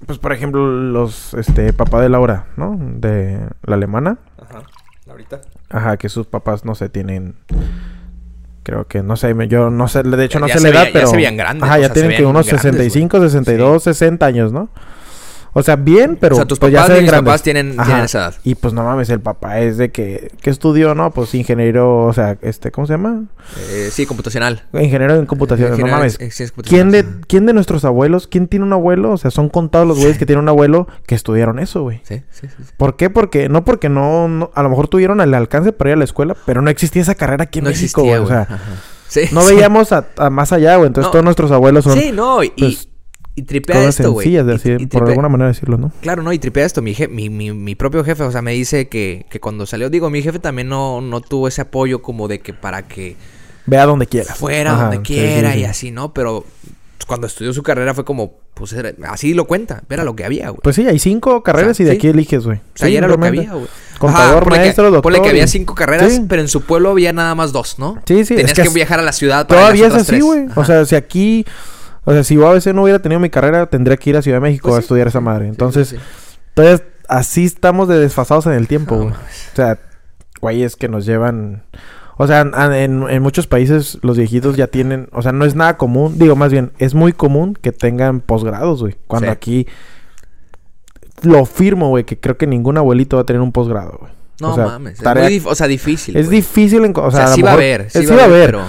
pues, 0.06 0.18
por 0.20 0.34
ejemplo, 0.34 0.68
los, 0.68 1.34
este, 1.36 1.72
papá 1.74 2.02
de 2.02 2.10
Laura, 2.10 2.48
¿no? 2.58 2.78
De 2.80 3.40
la 3.64 3.76
alemana. 3.76 4.18
Ajá. 4.42 4.64
Ahorita. 5.10 5.42
Ajá, 5.70 5.98
que 5.98 6.10
sus 6.10 6.28
papás, 6.28 6.66
no 6.66 6.76
sé, 6.76 6.90
tienen... 6.90 7.36
Creo 8.64 8.88
que, 8.88 9.04
no 9.04 9.16
sé, 9.16 9.36
yo 9.48 9.70
no 9.70 9.88
sé, 9.88 10.02
de 10.02 10.26
hecho 10.26 10.40
no 10.40 10.48
sé 10.48 10.58
se 10.58 10.64
la 10.64 10.70
edad, 10.70 10.80
veía- 10.82 10.88
ya 10.88 10.94
pero... 10.94 11.08
se 11.08 11.16
veían 11.16 11.38
grandes, 11.38 11.64
Ajá, 11.64 11.76
o 11.78 11.82
ya 11.82 11.88
se 11.90 11.94
tienen 11.94 12.18
que 12.18 12.26
unos 12.26 12.48
grandes, 12.48 12.64
güey. 12.64 12.90
65, 12.90 13.20
62, 13.22 13.84
60 13.84 14.26
años, 14.26 14.52
¿no? 14.52 14.70
O 15.58 15.64
sea, 15.64 15.78
bien, 15.78 16.18
pero 16.20 16.36
o 16.36 16.38
sea, 16.38 16.46
tus 16.46 16.60
pues, 16.60 16.74
papás 16.74 16.90
y 16.90 17.02
mis 17.02 17.10
grandes. 17.10 17.30
papás 17.32 17.42
tienen, 17.42 17.80
esa 17.80 18.18
edad. 18.20 18.36
Y 18.44 18.56
pues 18.56 18.74
no 18.74 18.84
mames, 18.84 19.10
el 19.10 19.22
papá 19.22 19.60
es 19.62 19.78
de 19.78 19.90
que... 19.90 20.30
¿Qué 20.42 20.50
estudió, 20.50 20.96
no? 20.96 21.12
Pues 21.12 21.34
ingeniero, 21.34 22.04
o 22.06 22.12
sea, 22.12 22.38
este, 22.42 22.72
¿cómo 22.72 22.86
se 22.88 22.94
llama? 22.94 23.24
Eh, 23.72 23.88
sí, 23.90 24.06
computacional. 24.06 24.64
Ingeniero 24.74 25.16
en 25.16 25.26
computación. 25.26 25.80
No 25.80 25.88
mames. 25.88 26.18
ciencias 26.18 26.52
¿Quién 26.68 26.92
de. 26.92 27.06
¿Quién 27.28 27.46
de 27.46 27.54
nuestros 27.54 27.86
abuelos, 27.86 28.28
quién 28.28 28.48
tiene 28.50 28.66
un 28.66 28.74
abuelo? 28.74 29.12
O 29.12 29.18
sea, 29.18 29.32
son 29.32 29.48
contados 29.48 29.88
los 29.88 29.98
güeyes 29.98 30.18
que 30.18 30.26
tienen 30.26 30.44
un 30.44 30.50
abuelo 30.50 30.88
que 31.08 31.16
estudiaron 31.16 31.60
eso, 31.60 31.84
güey. 31.84 32.02
Sí, 32.04 32.22
sí, 32.32 32.48
sí. 32.50 32.56
sí. 32.64 32.74
¿Por 32.76 32.98
qué? 32.98 33.10
Porque, 33.10 33.48
no 33.48 33.64
porque 33.64 33.88
no, 33.88 34.28
no- 34.28 34.52
a 34.56 34.62
lo 34.62 34.70
mejor 34.70 34.90
tuvieron 34.90 35.22
el 35.22 35.34
alcance 35.34 35.72
para 35.72 35.92
ir 35.92 35.94
a 35.94 36.00
la 36.00 36.04
escuela, 36.04 36.36
pero 36.46 36.62
no 36.62 36.70
existía 36.70 37.02
esa 37.02 37.16
carrera 37.16 37.46
aquí 37.46 37.60
en 37.60 37.64
no 37.66 37.70
México, 37.70 38.02
existía, 38.02 38.18
güey. 38.20 38.26
O 38.26 38.28
sea, 38.28 38.42
Ajá. 38.42 38.60
Sí, 39.08 39.22
no 39.32 39.42
sí. 39.44 39.56
veíamos 39.56 39.94
a, 39.94 40.06
a 40.18 40.30
más 40.30 40.52
allá, 40.52 40.76
güey. 40.76 40.88
Entonces 40.88 41.08
No. 41.08 41.12
todos 41.12 41.24
nuestros 41.24 41.52
abuelos 41.52 41.86
son 41.86 41.98
Sí, 41.98 42.12
no, 42.12 42.44
y, 42.44 42.50
pues, 42.50 42.90
y 43.36 43.44
tripea 43.44 43.76
cosas 43.76 44.00
esto, 44.00 44.12
güey. 44.14 44.24
sencillas 44.26 44.46
de 44.46 44.54
Y- 44.54 44.58
decir, 44.58 44.78
y 44.82 44.86
por 44.88 45.08
alguna 45.10 45.28
manera 45.30 45.50
decirlo, 45.50 45.78
¿no? 45.78 45.92
Claro, 46.02 46.24
no, 46.24 46.32
y 46.34 46.40
tripea 46.40 46.66
esto. 46.66 46.82
Mi, 46.82 46.94
je- 46.96 47.10
mi, 47.10 47.30
mi, 47.30 47.52
mi 47.52 47.76
propio 47.76 48.04
jefe, 48.04 48.24
o 48.24 48.32
sea, 48.32 48.42
me 48.42 48.54
dice 48.54 48.88
que, 48.88 49.26
que 49.30 49.40
cuando 49.40 49.66
salió, 49.66 49.90
digo, 49.90 50.10
mi 50.10 50.22
jefe 50.22 50.40
también 50.40 50.70
no, 50.70 51.02
no 51.02 51.20
tuvo 51.22 51.48
ese 51.48 51.62
apoyo 51.62 52.02
como 52.02 52.28
de 52.28 52.40
que 52.40 52.54
para 52.54 52.88
que 52.88 53.16
Ve 53.66 53.78
a 53.78 53.86
donde 53.86 54.08
quiera. 54.08 54.34
fuera 54.34 54.74
Ajá, 54.74 54.82
donde 54.84 54.98
sí, 54.98 55.04
quiera 55.04 55.52
sí, 55.54 55.58
y 55.58 55.62
sí. 55.62 55.66
así, 55.66 55.92
¿no? 55.92 56.14
Pero 56.14 56.46
cuando 57.08 57.28
estudió 57.28 57.52
su 57.54 57.62
carrera 57.62 57.94
fue 57.94 58.06
como, 58.06 58.34
pues 58.54 58.72
era- 58.74 58.94
así 59.10 59.34
lo 59.34 59.46
cuenta, 59.46 59.84
era 59.90 60.04
lo 60.06 60.16
que 60.16 60.24
había, 60.24 60.50
güey. 60.50 60.62
Pues 60.64 60.76
sí, 60.78 60.88
hay 60.88 60.98
cinco 60.98 61.44
carreras 61.44 61.72
O 61.72 61.74
sea, 61.76 61.84
y 61.84 61.88
de 61.88 61.92
sí. 61.92 61.98
aquí 61.98 62.08
eliges, 62.08 62.46
güey. 62.46 62.58
o 62.60 62.62
sea, 62.78 62.88
Sí, 62.88 62.94
ya 62.94 63.00
era 63.00 63.08
lo 63.10 63.20
que 63.20 63.28
había, 63.28 63.54
güey. 63.54 63.68
Contador, 64.00 64.50
maestro, 64.50 64.86
que, 64.86 64.92
doctor. 64.92 65.02
ponle 65.04 65.22
que 65.22 65.30
había 65.30 65.48
cinco 65.48 65.76
carreras, 65.76 66.14
Sí. 66.14 66.26
pero 66.28 66.42
en 66.42 66.48
su 66.48 66.62
pueblo 66.62 66.90
había 66.92 67.12
nada 67.14 67.36
más 67.36 67.52
dos, 67.52 67.80
¿no? 67.80 67.96
Sí, 68.06 68.24
sí, 68.26 68.36
Tenías 68.36 68.58
es 68.58 68.70
que 68.70 68.74
viajar 68.74 69.00
a 69.00 69.04
la 69.04 69.12
ciudad 69.12 69.46
para 69.48 69.60
Todavía 69.62 69.88
es 69.88 69.94
así, 69.94 70.20
güey. 70.22 70.46
O 70.56 70.64
sea, 70.66 70.86
si 70.86 70.96
aquí... 70.96 71.46
O 72.06 72.14
sea, 72.14 72.24
si 72.24 72.36
yo 72.36 72.48
a 72.48 72.54
veces 72.54 72.74
no 72.74 72.84
hubiera 72.84 73.00
tenido 73.00 73.20
mi 73.20 73.30
carrera, 73.30 73.66
tendría 73.66 73.98
que 73.98 74.12
ir 74.12 74.18
a 74.18 74.22
Ciudad 74.22 74.38
de 74.38 74.42
México 74.42 74.70
Pues 74.70 74.78
a 74.78 74.82
sí. 74.82 74.86
estudiar 74.86 75.08
esa 75.08 75.20
madre. 75.22 75.48
Entonces, 75.48 75.90
sí, 75.90 75.98
sí. 75.98 76.02
Entonces, 76.56 76.84
así 77.10 77.46
estamos 77.46 77.88
de 77.88 78.00
desfasados 78.00 78.46
en 78.46 78.54
el 78.54 78.68
tiempo, 78.68 78.96
güey. 78.96 79.10
o 79.10 79.16
sea, 79.56 79.80
güeyes 80.42 80.76
que 80.76 80.88
nos 80.88 81.06
llevan... 81.06 81.64
O 82.18 82.28
sea, 82.28 82.42
en, 82.42 83.04
en- 83.10 83.22
muchos 83.22 83.46
países 83.48 83.98
los 84.02 84.18
viejitos 84.18 84.56
ya 84.56 84.68
tienen... 84.68 85.10
O 85.12 85.22
sea, 85.22 85.34
no 85.34 85.44
es 85.44 85.56
nada 85.56 85.76
común. 85.78 86.18
Digo, 86.18 86.36
más 86.38 86.52
bien, 86.52 86.72
es 86.78 86.94
muy 86.94 87.12
común 87.12 87.58
que 87.62 87.72
tengan 87.74 88.22
posgrados, 88.22 88.82
güey. 88.82 88.96
Cuando 89.08 89.32
aquí... 89.32 89.68
Lo 91.24 91.46
firmo, 91.46 91.90
güey, 91.90 92.04
que 92.04 92.20
creo 92.20 92.38
que 92.38 92.46
ningún 92.46 92.78
abuelito 92.78 93.18
va 93.18 93.24
a 93.24 93.26
tener 93.26 93.42
un 93.42 93.52
posgrado, 93.52 93.98
güey. 94.00 94.12
No 94.42 94.52
o 94.52 94.56
sea, 94.56 94.66
mames, 94.66 95.00
tarea- 95.00 95.28
es 95.30 95.44
muy 95.44 95.52
o 95.52 95.56
sea, 95.56 95.68
difícil. 95.68 96.16
Es 96.18 96.28
güey. 96.28 96.38
difícil... 96.38 96.84
en- 96.86 96.94
o 96.96 97.02
O 97.06 97.12
sea, 97.12 97.20
sea, 97.22 97.26
a 97.26 97.30
lo 97.30 97.36
sí 97.36 97.42
va 97.42 97.50
a 97.52 97.54
haber, 97.54 97.90
sí, 97.90 98.00
eh, 98.00 98.08
va 98.16 98.22
a 98.22 98.26
haber, 98.26 98.46
pero... 98.46 98.64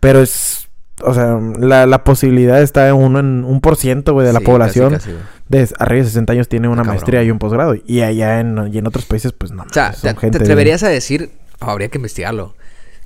pero 0.00 0.20
es... 0.20 0.65
O 1.02 1.12
sea, 1.12 1.38
la, 1.58 1.84
la 1.86 2.04
posibilidad 2.04 2.62
está 2.62 2.88
en 2.88 2.94
uno 2.94 3.18
en 3.20 3.44
un 3.44 3.60
por 3.60 3.76
ciento, 3.76 4.14
güey, 4.14 4.26
de 4.26 4.32
la 4.32 4.38
Sí, 4.38 4.44
población 4.46 4.92
casi, 4.94 5.12
de 5.48 5.68
arriba 5.78 6.02
de 6.02 6.08
60 6.08 6.32
años 6.32 6.48
tiene 6.48 6.68
una 6.68 6.84
maestría 6.84 7.22
y 7.22 7.30
un 7.30 7.38
posgrado. 7.38 7.74
Y 7.86 8.00
allá 8.00 8.40
en, 8.40 8.70
y 8.72 8.78
en 8.78 8.86
otros 8.86 9.04
países, 9.04 9.32
pues 9.32 9.52
no. 9.52 9.64
O 9.64 9.72
sea, 9.72 9.90
te, 9.92 10.08
gente 10.08 10.30
te 10.30 10.38
de- 10.38 10.44
atreverías 10.44 10.82
a 10.82 10.88
decir, 10.88 11.30
oh, 11.60 11.66
habría 11.70 11.88
que 11.88 11.98
investigarlo, 11.98 12.54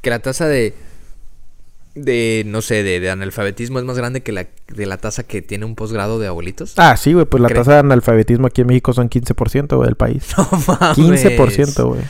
que 0.03 0.11
la 0.11 0.21
tasa 0.21 0.47
de, 0.47 0.73
de 1.97 2.45
no 2.47 2.63
sé, 2.63 2.85
de, 2.85 3.01
de 3.01 3.11
analfabetismo 3.11 3.81
es 3.81 3.85
más 3.85 3.99
grande 3.99 4.23
que 4.23 4.31
la 4.31 4.47
de 4.69 4.87
la 4.87 4.97
tasa 4.97 5.25
que 5.25 5.43
tiene 5.43 5.65
un 5.65 5.75
posgrado 5.75 6.21
de 6.21 6.29
abuelitos. 6.29 6.75
Ah, 6.77 6.97
sí, 6.97 7.13
güey, 7.13 7.27
pues 7.27 7.43
la 7.43 7.49
tasa 7.49 7.73
de 7.73 7.79
analfabetismo 7.81 8.47
aquí 8.47 8.61
en 8.61 8.69
México 8.69 8.93
son 8.93 9.11
15%, 9.11 9.75
güey, 9.77 9.87
del 9.89 9.97
país. 9.97 10.29
No 10.37 10.49
mames. 10.69 10.97
15%, 10.97 11.85
güey. 11.89 12.03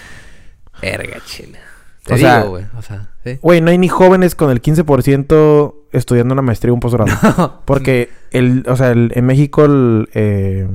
Verga, 0.82 1.18
chile. 1.24 1.58
Te 2.04 2.14
O 2.14 2.16
sea- 2.18 2.42
güey. 2.42 2.64
O 2.78 2.82
sea, 2.82 3.08
¿sí? 3.24 3.38
Güey, 3.42 3.60
no 3.60 3.70
hay 3.70 3.78
ni 3.78 3.88
jóvenes 3.88 4.34
con 4.34 4.50
el 4.50 4.60
15% 4.62 5.74
estudiando 5.92 6.32
una 6.32 6.42
maestría 6.42 6.72
o 6.72 6.74
un 6.74 6.80
posgrado. 6.80 7.60
Porque, 7.64 8.08
el, 8.30 8.64
o 8.68 8.76
sea, 8.76 8.90
el- 8.90 9.12
en 9.14 9.26
México, 9.26 9.64
el, 9.64 10.08
eh, 10.14 10.66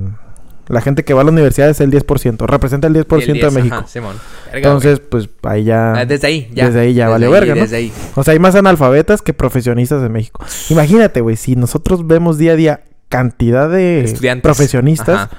la 0.67 0.81
gente 0.81 1.03
que 1.03 1.13
va 1.13 1.21
a 1.21 1.23
la 1.23 1.31
universidad 1.31 1.69
es 1.69 1.79
el 1.81 1.91
10%. 1.91 2.45
Representa 2.47 2.87
el 2.87 2.93
10%, 2.93 3.19
Y 3.19 3.31
el 3.31 3.33
de 3.33 3.33
10, 3.41 3.53
México. 3.53 3.75
ajá, 3.75 3.87
Simón. 3.87 4.15
Verga, 4.51 4.57
Entonces, 4.57 4.99
pues 4.99 5.29
ahí 5.43 5.63
ya... 5.63 5.93
Ah, 5.93 6.05
desde 6.05 6.27
ahí, 6.27 6.49
ya. 6.53 6.65
desde 6.67 6.79
ahí 6.81 6.93
ya 6.93 7.07
valió 7.09 7.27
ahí, 7.27 7.33
verga, 7.33 7.55
¿no? 7.55 7.61
Desde 7.61 7.77
ahí. 7.77 7.93
O 8.15 8.23
sea, 8.23 8.33
hay 8.33 8.39
más 8.39 8.55
analfabetas 8.55 9.21
que 9.21 9.33
profesionistas 9.33 10.03
en 10.03 10.11
México. 10.11 10.43
Imagínate, 10.69 11.21
güey, 11.21 11.35
si 11.35 11.55
nosotros 11.55 12.07
vemos 12.07 12.37
día 12.37 12.53
a 12.53 12.55
día 12.55 12.81
cantidad 13.09 13.69
de 13.69 14.03
Estudiantes. 14.03 14.41
profesionistas, 14.43 15.15
Ajá. 15.15 15.29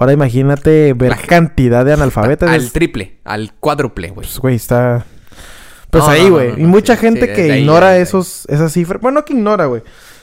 Ahora 0.00 0.12
imagínate 0.12 0.92
ver 0.94 1.10
La- 1.10 1.16
cantidad 1.16 1.84
de 1.84 1.92
analfabetas. 1.92 2.50
Al 2.50 2.72
triple, 2.72 3.18
al 3.24 3.52
cuádruple, 3.54 4.08
güey. 4.08 4.26
pues, 4.26 4.38
güey, 4.40 4.56
está... 4.56 5.04
Pues 5.90 6.04
No, 6.04 6.10
ahí, 6.10 6.24
no, 6.24 6.30
güey. 6.34 6.52
no, 6.52 6.58
y 6.58 6.62
mucha 6.64 6.94
sí, 6.96 7.00
gente 7.02 7.26
sí, 7.26 7.32
que 7.34 7.52
ahí, 7.52 7.60
ignora 7.60 7.90
ahí. 7.90 8.00
esos, 8.02 8.46
esas 8.48 8.72
cifras. 8.72 9.00
Bueno, 9.00 9.20
no 9.20 9.24
que 9.24 9.32
ignora, 9.34 9.66
güey. 9.66 9.82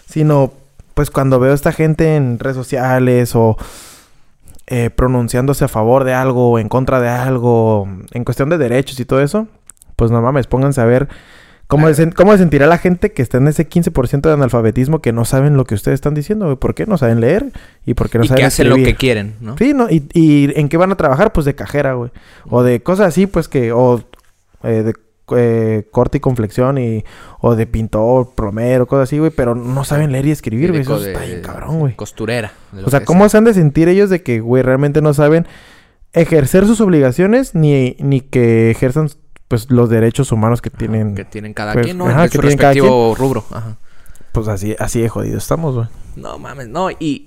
Sino, 0.09 0.53
pues 0.93 1.09
cuando 1.11 1.39
veo 1.39 1.51
a 1.51 1.55
esta 1.55 1.71
gente 1.73 2.15
en 2.15 2.39
redes 2.39 2.55
sociales 2.55 3.35
o 3.35 3.57
eh, 4.67 4.89
pronunciándose 4.89 5.65
a 5.65 5.67
favor 5.67 6.03
de 6.05 6.13
algo 6.13 6.51
o 6.51 6.59
en 6.59 6.69
contra 6.69 6.99
de 6.99 7.09
algo, 7.09 7.87
en 8.11 8.23
cuestión 8.23 8.49
de 8.49 8.57
derechos 8.57 8.99
y 8.99 9.05
todo 9.05 9.21
eso, 9.21 9.47
pues 9.95 10.09
no 10.11 10.21
mames, 10.21 10.47
pónganse 10.47 10.81
a 10.81 10.85
ver 10.85 11.07
cómo, 11.67 11.93
se, 11.93 12.11
cómo 12.11 12.31
se 12.33 12.39
sentirá 12.39 12.65
la 12.67 12.77
gente 12.77 13.11
que 13.11 13.21
está 13.21 13.37
en 13.37 13.47
ese 13.47 13.67
15% 13.69 14.21
de 14.21 14.31
analfabetismo 14.33 15.01
que 15.01 15.13
no 15.13 15.25
saben 15.25 15.55
lo 15.57 15.65
que 15.65 15.75
ustedes 15.75 15.95
están 15.95 16.13
diciendo. 16.13 16.59
¿Por 16.59 16.73
qué? 16.75 16.85
No 16.85 16.97
saben 16.97 17.21
leer 17.21 17.51
y 17.85 17.93
por 17.93 18.09
qué 18.09 18.17
no 18.17 18.25
y 18.25 18.27
saben 18.27 18.41
que 18.41 18.45
hacen 18.45 18.69
lo 18.69 18.75
que 18.75 18.95
quieren, 18.95 19.35
¿no? 19.41 19.57
Sí, 19.57 19.73
¿no? 19.73 19.89
Y, 19.89 20.07
y 20.13 20.51
en 20.59 20.69
qué 20.69 20.77
van 20.77 20.91
a 20.91 20.97
trabajar, 20.97 21.33
pues 21.33 21.45
de 21.45 21.55
cajera, 21.55 21.93
güey. 21.93 22.11
O 22.49 22.63
de 22.63 22.81
cosas 22.81 23.07
así, 23.07 23.27
pues 23.27 23.47
que, 23.47 23.71
o 23.71 24.01
eh, 24.63 24.83
de 24.83 24.93
eh, 25.35 25.87
corte 25.91 26.19
y 26.19 26.21
conflexión 26.21 26.77
y, 26.77 27.03
o 27.41 27.55
de 27.55 27.67
pintor, 27.67 28.31
plomero, 28.33 28.87
cosas 28.87 29.09
así, 29.09 29.19
güey, 29.19 29.31
pero 29.31 29.55
no 29.55 29.83
saben 29.83 30.13
leer 30.13 30.25
y 30.27 30.31
escribir, 30.31 30.69
güey. 30.71 30.81
Eso 30.83 30.99
de- 30.99 31.11
está 31.11 31.25
bien 31.25 31.41
cabrón, 31.41 31.79
güey. 31.79 31.95
Costurera. 31.95 32.53
O 32.85 32.89
sea, 32.89 33.03
¿cómo 33.03 33.27
se 33.27 33.37
han 33.37 33.43
de 33.43 33.53
sentir 33.53 33.89
ellos 33.89 34.09
de 34.09 34.23
que, 34.23 34.39
güey, 34.39 34.63
realmente 34.63 35.01
no 35.01 35.13
saben 35.13 35.45
ejercer 36.13 36.65
sus 36.65 36.81
obligaciones 36.81 37.53
ni, 37.55 37.95
ni 37.99 38.21
que 38.21 38.71
ejerzan, 38.71 39.09
pues, 39.47 39.69
los 39.71 39.89
derechos 39.89 40.31
humanos 40.31 40.61
que 40.61 40.69
tienen? 40.69 41.15
que 41.15 41.25
tienen 41.25 41.53
cada 41.53 41.73
pues, 41.73 41.85
quien, 41.85 41.97
¿no? 41.97 42.07
ajá, 42.07 42.25
en 42.25 42.29
que 42.29 42.37
su 42.37 42.41
tienen 42.41 42.57
cada 42.57 42.73
respectivo 42.73 43.15
rubro. 43.15 43.45
Ajá. 43.51 43.77
Pues 44.31 44.47
así, 44.47 44.75
así 44.79 45.01
de 45.01 45.09
jodido 45.09 45.37
estamos, 45.37 45.75
güey. 45.75 45.87
No 46.15 46.37
mames, 46.37 46.67
no, 46.67 46.91
y, 46.91 47.25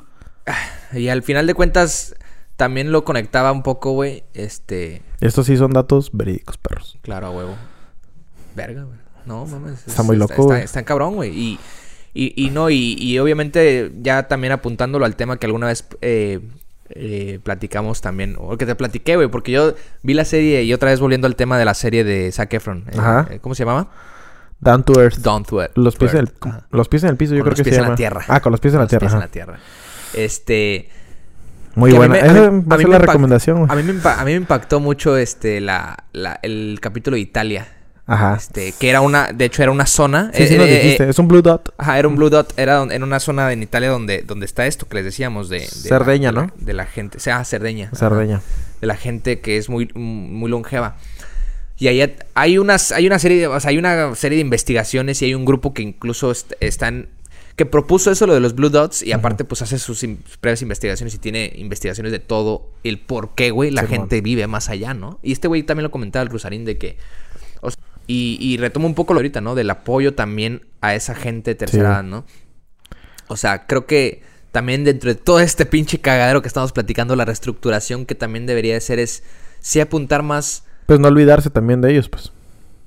y 0.92 1.08
al 1.08 1.22
final 1.22 1.46
de 1.46 1.54
cuentas 1.54 2.14
también 2.56 2.92
lo 2.92 3.04
conectaba 3.04 3.52
un 3.52 3.62
poco, 3.62 3.92
güey, 3.92 4.24
este, 4.34 5.02
Estos 5.20 5.46
sí 5.46 5.56
son 5.56 5.72
datos 5.72 6.10
verídicos, 6.12 6.58
perros. 6.58 6.98
claro, 7.02 7.28
a 7.28 7.30
huevo. 7.30 7.54
Verga, 8.54 8.82
güey. 8.82 8.98
No 9.26 9.46
mames. 9.46 9.86
Está 9.86 10.02
muy 10.02 10.16
loco, 10.16 10.32
Está, 10.32 10.42
güey. 10.44 10.62
está 10.62 10.82
cabrón, 10.84 11.14
güey. 11.14 11.30
Y, 11.30 11.58
y, 12.14 12.46
y 12.46 12.50
no, 12.50 12.68
y, 12.70 12.94
y 12.98 13.18
obviamente 13.18 13.92
ya 14.00 14.28
también 14.28 14.52
apuntándolo 14.52 15.04
al 15.04 15.14
tema 15.16 15.38
que 15.38 15.46
alguna 15.46 15.68
vez 15.68 15.86
eh, 16.00 16.40
eh, 16.94 17.38
platicamos 17.42 18.00
también, 18.00 18.36
o 18.38 18.56
que 18.56 18.66
te 18.66 18.74
platiqué, 18.74 19.16
güey, 19.16 19.28
porque 19.28 19.52
yo 19.52 19.74
vi 20.02 20.14
la 20.14 20.24
serie 20.24 20.62
y 20.64 20.72
otra 20.72 20.90
vez 20.90 21.00
volviendo 21.00 21.26
al 21.26 21.36
tema 21.36 21.58
de 21.58 21.64
la 21.64 21.74
serie 21.74 22.04
de 22.04 22.30
Zac 22.32 22.52
Efron. 22.54 22.84
eh, 22.92 22.96
Ajá. 22.98 23.28
eh, 23.30 23.38
¿Cómo 23.40 23.54
se 23.54 23.64
llamaba? 23.64 23.90
Down 24.60 24.82
to 24.84 25.00
Earth. 25.00 25.16
Down 25.18 25.44
to 25.44 25.62
Earth. 25.62 25.72
Los 25.76 25.96
pies, 25.96 26.12
en 26.14 26.20
el, 26.20 26.32
los 26.70 26.88
pies 26.88 27.02
en 27.04 27.08
el 27.10 27.16
piso, 27.16 27.34
yo 27.34 27.40
Con 27.40 27.44
creo 27.44 27.50
los 27.52 27.58
que 27.58 27.64
pies 27.64 27.74
se 27.76 27.78
en 27.78 27.82
la 27.82 27.88
llama. 27.88 27.96
tierra. 27.96 28.24
Ah, 28.28 28.40
con 28.40 28.52
los 28.52 28.60
pies 28.60 28.74
en 28.74 28.78
la 28.78 28.82
Los 28.84 28.88
tierra. 28.90 29.00
pies 29.00 29.12
en 29.14 29.20
la 29.20 29.28
tierra. 29.28 29.58
Este... 30.14 30.88
Muy 31.76 31.92
buena. 31.92 32.16
Esa 32.18 32.50
va 32.50 32.74
a 32.74 32.78
ser 32.78 32.88
la 32.88 32.98
recomendación. 32.98 33.70
A 33.70 33.76
mí, 33.76 33.82
me 33.84 33.92
a 34.04 34.16
mí 34.24 34.32
me 34.32 34.36
impactó 34.36 34.80
mucho 34.80 35.16
este 35.16 35.60
la, 35.60 36.04
la- 36.12 36.38
el 36.42 36.78
capítulo 36.82 37.14
de 37.14 37.20
Italia. 37.20 37.68
Ajá. 38.06 38.34
Este, 38.36 38.72
que 38.72 38.88
era 38.90 39.00
una, 39.00 39.32
de 39.32 39.44
hecho 39.44 39.62
era 39.62 39.70
una 39.70 39.86
zona. 39.86 40.30
Sí, 40.34 40.46
sí 40.48 40.54
eh, 40.54 40.58
nos 40.58 40.66
eh, 40.68 40.74
dijiste. 40.82 41.04
eh, 41.04 41.10
es 41.10 41.18
un 41.18 41.28
Blue 41.28 41.42
Dot. 41.42 41.72
Ajá, 41.78 41.98
era 41.98 42.08
un 42.08 42.16
Blue 42.16 42.28
Dot, 42.30 42.52
era 42.58 42.82
en 42.82 43.02
una 43.02 43.20
zona 43.20 43.52
en 43.52 43.62
Italia 43.62 43.88
donde, 43.90 44.22
donde 44.22 44.46
está 44.46 44.66
esto 44.66 44.88
que 44.88 44.96
les 44.96 45.04
decíamos 45.04 45.48
de... 45.48 45.60
de 45.60 45.66
Cerdeña, 45.66 46.32
la- 46.32 46.42
¿no? 46.46 46.52
de 46.56 46.72
la 46.72 46.86
gente, 46.86 47.18
o 47.18 47.20
sea, 47.20 47.44
Cerdeña. 47.44 47.86
ajá. 47.86 47.96
Cerdeña. 47.96 48.40
de 48.80 48.86
la 48.86 48.96
gente 48.96 49.40
que 49.40 49.56
es 49.58 49.68
muy, 49.68 49.90
muy 49.94 50.50
longeva. 50.50 50.96
Y 51.78 51.88
ahí 51.88 52.14
hay 52.34 52.58
unas, 52.58 52.92
hay 52.92 53.06
una 53.06 53.18
serie 53.18 53.38
de, 53.40 53.46
o 53.46 53.58
sea, 53.60 53.70
hay 53.70 53.78
una 53.78 54.14
serie 54.14 54.36
de 54.36 54.42
investigaciones 54.42 55.22
y 55.22 55.26
hay 55.26 55.34
un 55.34 55.44
grupo 55.44 55.72
que 55.72 55.82
incluso 55.82 56.30
est- 56.30 56.52
están 56.60 57.08
que 57.56 57.66
propuso 57.66 58.10
eso 58.10 58.26
lo 58.26 58.32
de 58.32 58.40
los 58.40 58.54
Blue 58.54 58.70
Dots 58.70 59.02
y 59.02 59.12
aparte 59.12 59.44
pues 59.44 59.60
hace 59.60 59.78
sus, 59.78 60.02
in- 60.02 60.22
previas 60.40 60.62
investigaciones 60.62 61.14
y 61.14 61.18
tiene 61.18 61.52
investigaciones 61.56 62.10
de 62.12 62.18
todo 62.18 62.70
el 62.84 62.98
por 62.98 63.34
qué, 63.34 63.50
güey, 63.50 63.70
la 63.70 63.86
gente 63.86 64.20
vive 64.22 64.46
más 64.46 64.68
allá, 64.70 64.94
¿no? 64.94 65.18
Y 65.22 65.32
este 65.32 65.46
güey 65.48 65.62
también 65.62 65.82
lo 65.84 65.90
comentaba 65.90 66.22
el 66.22 66.30
Rusarín 66.30 66.64
de 66.64 66.78
que 66.78 66.96
y, 68.10 68.38
y 68.40 68.56
retomo 68.56 68.86
un 68.86 68.94
poco 68.94 69.14
lo 69.14 69.18
ahorita, 69.18 69.40
¿no? 69.40 69.54
Del 69.54 69.70
apoyo 69.70 70.14
también 70.14 70.62
a 70.80 70.94
esa 70.94 71.14
gente 71.14 71.52
de 71.52 71.54
tercera 71.54 71.82
Sí. 71.88 71.92
edad, 71.94 72.02
¿no? 72.02 72.24
O 73.28 73.36
sea, 73.36 73.66
creo 73.66 73.86
que 73.86 74.22
también 74.50 74.82
dentro 74.84 75.10
de 75.10 75.14
todo 75.14 75.38
este 75.40 75.64
pinche 75.66 76.00
cagadero 76.00 76.42
que 76.42 76.48
estamos 76.48 76.72
platicando, 76.72 77.14
la 77.14 77.24
reestructuración 77.24 78.06
que 78.06 78.14
también 78.16 78.46
debería 78.46 78.74
de 78.74 78.80
ser 78.80 78.98
es 78.98 79.22
sí 79.60 79.78
apuntar 79.80 80.22
más. 80.24 80.64
Pues 80.86 80.98
no 80.98 81.08
olvidarse 81.08 81.50
también 81.50 81.80
de 81.80 81.92
ellos, 81.92 82.08
pues. 82.08 82.32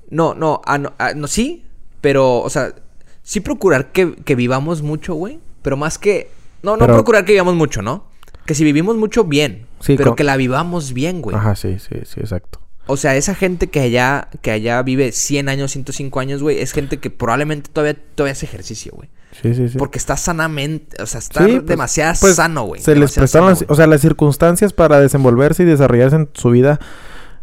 No, 0.10 0.34
no, 0.34 0.62
ah, 0.66 0.78
no, 0.78 0.94
ah, 0.98 1.14
no, 1.16 1.28
sí, 1.28 1.66
pero, 2.02 2.42
o 2.42 2.50
sea, 2.50 2.74
sí 3.22 3.40
procurar 3.40 3.92
que, 3.94 4.16
que 4.16 4.36
vivamos 4.36 4.82
mucho, 4.82 5.14
güey. 5.14 5.40
Pero 5.62 5.78
más 5.78 5.98
que. 5.98 6.30
No, 6.62 6.74
no 6.74 6.80
Pero- 6.80 6.96
procurar 6.96 7.24
que 7.24 7.32
vivamos 7.32 7.56
mucho, 7.56 7.82
¿no? 7.82 8.06
Que 8.46 8.56
si 8.56 8.66
vivimos 8.66 8.98
mucho, 8.98 9.24
bien. 9.24 9.68
Sí, 9.80 9.96
pero 9.96 10.16
que 10.16 10.26
la 10.26 10.36
vivamos 10.36 10.92
bien, 10.92 11.22
güey. 11.22 11.36
Ajá, 11.38 11.56
sí, 11.56 11.78
sí, 11.80 11.96
sí, 12.04 12.20
exacto. 12.20 12.60
O 12.86 12.98
sea, 12.98 13.16
esa 13.16 13.34
gente 13.36 13.68
que 13.70 13.80
allá, 13.80 14.28
que 14.42 14.52
allá 14.52 14.82
vive 14.84 15.12
100 15.12 15.48
años, 15.50 15.72
105 15.72 16.20
años, 16.20 16.42
güey, 16.44 16.60
es 16.60 16.74
gente 16.74 16.98
que 16.98 17.10
probablemente 17.10 17.70
todavía, 17.72 17.98
todavía 18.16 18.34
hace 18.34 18.46
ejercicio, 18.46 18.92
güey. 18.96 19.10
Sí, 19.42 19.56
sí, 19.56 19.70
sí. 19.70 19.78
Porque 19.78 19.98
está 19.98 20.16
sanamente, 20.18 21.02
o 21.02 21.06
sea, 21.08 21.20
está 21.20 21.46
Sí, 21.46 21.54
pues- 21.54 21.66
demasiado 21.66 22.14
pues, 22.20 22.36
sano, 22.36 22.66
güey. 22.66 22.82
Se 22.82 22.96
les 22.96 23.14
prestaron, 23.14 23.48
sano, 23.48 23.50
las- 23.52 23.60
güey. 23.60 23.68
o 23.74 23.76
sea, 23.76 23.88
las 23.88 24.02
circunstancias 24.02 24.74
para 24.74 25.00
desenvolverse 25.00 25.64
y 25.64 25.66
desarrollarse 25.66 26.18
en 26.18 26.30
su 26.34 26.50
vida 26.52 26.80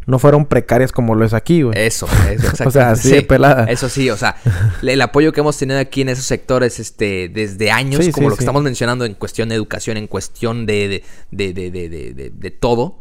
no 0.06 0.18
fueron 0.18 0.46
precarias 0.46 0.92
como 0.92 1.14
lo 1.14 1.24
es 1.24 1.32
aquí, 1.34 1.62
güey. 1.62 1.76
Eso, 1.78 2.06
eso. 2.30 2.68
O 2.68 2.70
sea, 2.70 2.90
así 2.92 3.10
de 3.10 3.22
pelada. 3.22 3.64
Eso 3.64 3.88
sí, 3.88 4.08
o 4.10 4.16
sea, 4.16 4.36
el 4.82 5.00
apoyo 5.00 5.32
que 5.32 5.40
hemos 5.40 5.56
tenido 5.56 5.80
aquí 5.80 6.02
en 6.02 6.10
esos 6.10 6.26
sectores, 6.26 6.78
este, 6.80 7.28
desde 7.28 7.70
años, 7.70 8.06
como 8.12 8.28
lo 8.28 8.36
que 8.36 8.42
estamos 8.42 8.62
mencionando 8.62 9.04
en 9.04 9.14
cuestión 9.14 9.48
de 9.48 9.54
educación, 9.56 9.96
en 9.96 10.06
cuestión 10.06 10.66
de, 10.66 11.02
de, 11.30 11.52
de, 11.52 11.70
de, 11.70 11.70
de, 11.70 11.88
de- 11.88 12.14
de- 12.14 12.30
de 12.30 12.50
todo. 12.50 12.98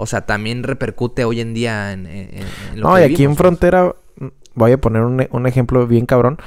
O 0.00 0.06
sea, 0.06 0.22
también 0.26 0.62
repercute 0.62 1.24
hoy 1.24 1.40
en 1.40 1.52
día 1.54 1.92
en, 1.92 2.06
en- 2.06 2.30
en 2.72 2.80
lo 2.80 2.88
No, 2.90 2.94
que 2.94 3.00
y 3.00 3.04
aquí 3.04 3.12
en 3.14 3.16
vivimos, 3.18 3.38
frontera, 3.38 3.94
mm, 4.18 4.26
voy 4.54 4.72
a 4.72 4.78
poner 4.80 5.02
un, 5.02 5.26
un 5.30 5.46
ejemplo 5.46 5.86
bien 5.86 6.06
cabrón. 6.06 6.38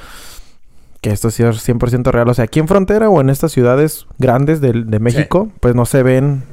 Que 1.01 1.09
esto 1.11 1.31
sí 1.31 1.43
es 1.43 1.67
100% 1.67 2.11
real. 2.11 2.29
O 2.29 2.33
sea, 2.33 2.45
aquí 2.45 2.59
en 2.59 2.67
frontera 2.67 3.09
o 3.09 3.19
en 3.21 3.29
estas 3.29 3.51
ciudades 3.51 4.05
grandes 4.19 4.61
del- 4.61 4.89
de, 4.89 4.99
México, 4.99 5.49
pues 5.59 5.75
no 5.75 5.85
se 5.85 6.01
ven. 6.03 6.43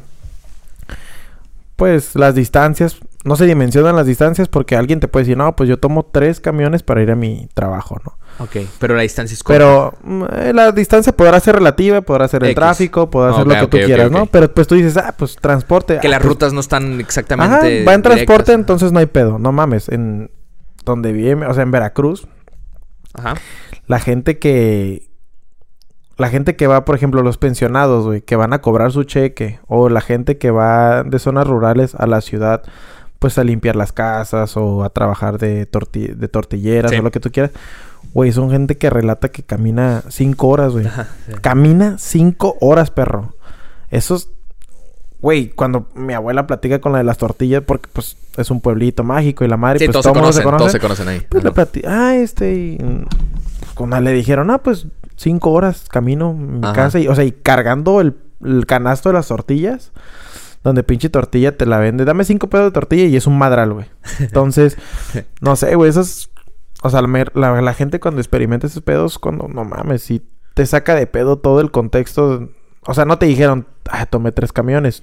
Pues 1.77 2.15
las 2.17 2.35
distancias, 2.35 2.97
no 3.25 3.37
se 3.37 3.47
dimensionan 3.47 3.97
las 3.97 4.07
distancias 4.07 4.49
porque 4.49 4.77
alguien 4.77 5.01
te 5.01 5.09
puede 5.09 5.25
decir, 5.25 5.37
no, 5.37 5.57
pues 5.57 5.69
yo 5.69 5.79
tomo 5.79 6.05
tres 6.05 6.41
camiones 6.41 6.83
para 6.83 7.03
ir 7.03 7.11
a 7.11 7.17
mi 7.17 7.49
trabajo, 7.55 8.01
¿no? 8.05 8.17
Ok, 8.39 8.57
pero 8.79 8.95
la 8.95 9.03
distancia 9.03 9.35
es 9.35 9.43
corta. 9.43 9.59
Pero 9.59 9.95
mm, 10.03 10.25
eh, 10.33 10.53
la 10.55 10.71
distancia 10.71 11.13
podrá 11.13 11.41
ser 11.41 11.57
relativa, 11.57 12.01
podrá 12.03 12.29
ser 12.29 12.45
el 12.45 12.51
X. 12.51 12.55
tráfico, 12.57 13.11
podrá 13.11 13.35
ser 13.35 13.47
lo 13.47 13.55
que 13.55 13.67
tú 13.67 13.85
quieras. 13.85 14.11
¿no? 14.11 14.27
Pero 14.27 14.53
pues 14.53 14.69
tú 14.69 14.77
dices, 14.77 14.97
ah, 14.97 15.15
pues 15.19 15.37
transporte. 15.37 15.99
que 15.99 16.07
ah, 16.07 16.11
las 16.11 16.21
pues, 16.21 16.29
rutas 16.29 16.53
no 16.53 16.61
están 16.61 16.93
Ajá, 16.93 17.01
exactamente. 17.01 17.85
va 17.85 17.95
en 17.95 18.03
transporte, 18.03 18.53
directas. 18.53 18.55
entonces 18.55 18.93
no 18.93 19.01
hay 19.01 19.07
pedo, 19.07 19.39
no 19.39 19.51
mames. 19.51 19.89
En 19.89 20.31
donde 20.85 21.13
vive, 21.13 21.35
o 21.47 21.55
sea, 21.55 21.65
en 21.65 21.73
Veracruz, 21.73 22.29
Ajá. 23.15 23.35
la 23.87 23.99
gente 23.99 24.39
que. 24.39 25.09
La 26.17 26.29
gente 26.31 26.57
que 26.57 26.67
va, 26.67 26.85
por 26.85 26.97
ejemplo, 26.97 27.23
los 27.23 27.39
pensionados, 27.39 28.05
güey, 28.05 28.23
que 28.23 28.35
van 28.35 28.53
a 28.53 28.61
cobrar 28.61 28.91
su 28.91 29.05
cheque, 29.05 29.61
o 29.69 29.89
la 29.89 30.01
gente 30.01 30.37
que 30.37 30.51
va 30.51 31.05
de 31.05 31.21
zonas 31.21 31.47
rurales 31.47 31.95
a 31.95 32.09
la 32.09 32.21
ciudad, 32.21 32.63
pues 33.19 33.37
a 33.39 33.45
limpiar 33.45 33.77
las 33.77 33.93
casas 33.93 34.57
o 34.57 34.85
a 34.85 34.91
trabajar 34.91 35.39
de, 35.39 35.69
torti- 35.71 36.15
de 36.15 36.29
tortilleras 36.29 36.91
Sí. 36.93 36.99
o 36.99 37.03
lo 37.03 37.11
que 37.11 37.21
tú 37.21 37.31
quieras. 37.31 37.51
Güey, 38.15 38.33
son 38.33 38.51
gente 38.51 38.77
que 38.77 38.91
relata 38.91 39.29
que 39.31 39.43
camina 39.43 40.03
cinco 40.09 40.49
horas, 40.49 40.73
güey. 40.73 40.85
Sí. 40.87 41.33
Camina 41.41 41.97
cinco 41.99 42.57
horas, 42.61 42.91
perro. 42.91 43.35
Esos. 43.91 44.31
Güey, 45.21 45.49
cuando 45.51 45.89
mi 45.97 46.15
abuela 46.15 46.47
platica 46.47 46.81
con 46.81 46.93
la 46.93 46.99
de 46.99 47.05
las 47.05 47.19
tortillas, 47.19 47.63
porque 47.67 47.89
pues 47.93 48.17
es 48.37 48.51
un 48.53 48.61
pueblito 48.61 49.03
mágico 49.03 49.45
y 49.45 49.49
la 49.49 49.57
madre, 49.57 49.81
Sí, 49.81 49.87
pues 49.87 49.95
todos 49.95 50.05
todo 50.05 50.15
se 50.15 50.21
conocen, 50.21 50.45
conoce. 50.45 50.59
todos 50.61 50.73
se 50.73 50.79
conocen 50.81 51.09
ahí. 51.09 51.27
Pues 51.29 51.43
le 51.43 51.51
Ajá. 51.51 51.57
plati- 51.67 51.85
ah, 51.87 52.15
este, 52.15 52.55
y, 52.55 52.77
pues, 52.79 53.73
cuando 53.75 54.01
le 54.01 54.13
dijeron, 54.13 54.51
ah, 54.53 54.59
pues 54.59 54.87
cinco 55.17 55.51
horas 55.51 55.87
camino 55.91 56.35
mi 56.35 56.61
Ajá. 56.63 56.73
casa, 56.73 57.01
y, 57.01 57.09
o 57.09 57.15
sea, 57.17 57.25
y 57.25 57.33
cargando 57.33 58.01
el, 58.01 58.15
el 58.45 58.65
canasto 58.67 59.09
de 59.09 59.15
las 59.15 59.27
tortillas, 59.27 59.91
donde 60.65 60.83
pinche 60.83 61.09
tortilla 61.09 61.57
te 61.57 61.67
la 61.67 61.79
vende, 61.79 62.05
dame 62.05 62.25
cinco 62.25 62.49
pedos 62.49 62.67
de 62.67 62.71
tortilla 62.73 63.05
y 63.05 63.17
es 63.17 63.27
un 63.27 63.39
madral, 63.39 63.73
güey. 63.75 63.87
Entonces, 64.21 64.77
no 65.41 65.57
sé, 65.57 65.75
güey, 65.75 65.91
esas, 65.91 66.31
o 66.83 66.91
sea, 66.91 67.01
la, 67.03 67.09
mer- 67.09 67.33
la, 67.35 67.61
la 67.63 67.75
gente 67.75 68.01
cuando 68.01 68.21
experimenta 68.21 68.67
esos 68.67 68.83
pedos, 68.83 69.19
cuando, 69.19 69.49
no 69.49 69.65
mames, 69.65 70.03
si 70.03 70.23
te 70.55 70.67
saca 70.67 70.95
de 70.95 71.07
pedo 71.07 71.39
todo 71.39 71.61
el 71.61 71.71
contexto, 71.71 72.49
o 72.87 72.95
sea, 72.95 73.05
no 73.05 73.19
te 73.19 73.27
dijeron, 73.27 73.67
ah, 73.91 74.07
tomé 74.07 74.33
tres 74.33 74.53
camiones, 74.53 75.03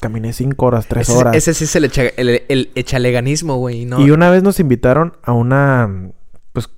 caminé 0.00 0.32
cinco 0.32 0.66
horas, 0.66 0.86
tres 0.86 1.08
Ese, 1.08 1.18
horas. 1.18 1.36
ese 1.36 1.52
sí 1.54 1.64
es 1.64 1.76
el, 1.76 1.84
echa- 1.84 2.12
el, 2.16 2.42
el 2.48 2.70
echaleganismo, 2.74 3.56
güey. 3.56 3.84
¿no? 3.84 4.00
Y 4.00 4.10
una 4.10 4.30
vez 4.30 4.42
nos 4.42 4.60
invitaron 4.60 5.14
a 5.22 5.32
una. 5.32 6.10
Pues 6.52 6.70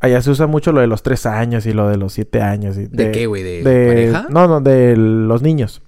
allá 0.00 0.22
se 0.22 0.30
usa 0.30 0.46
mucho 0.46 0.70
lo 0.72 0.80
de 0.80 0.86
los 0.86 1.02
tres 1.02 1.26
años 1.26 1.66
y 1.66 1.72
lo 1.72 1.88
de 1.88 1.96
los 1.96 2.12
siete 2.12 2.40
años. 2.40 2.76
Y 2.78 2.86
¿De 2.86 3.10
qué, 3.10 3.26
güey? 3.26 3.42
¿De 3.42 3.62
de- 3.62 3.86
pareja? 3.88 4.26
No, 4.30 4.46
no, 4.46 4.60
de 4.60 4.96
los 4.96 5.42
niños. 5.42 5.82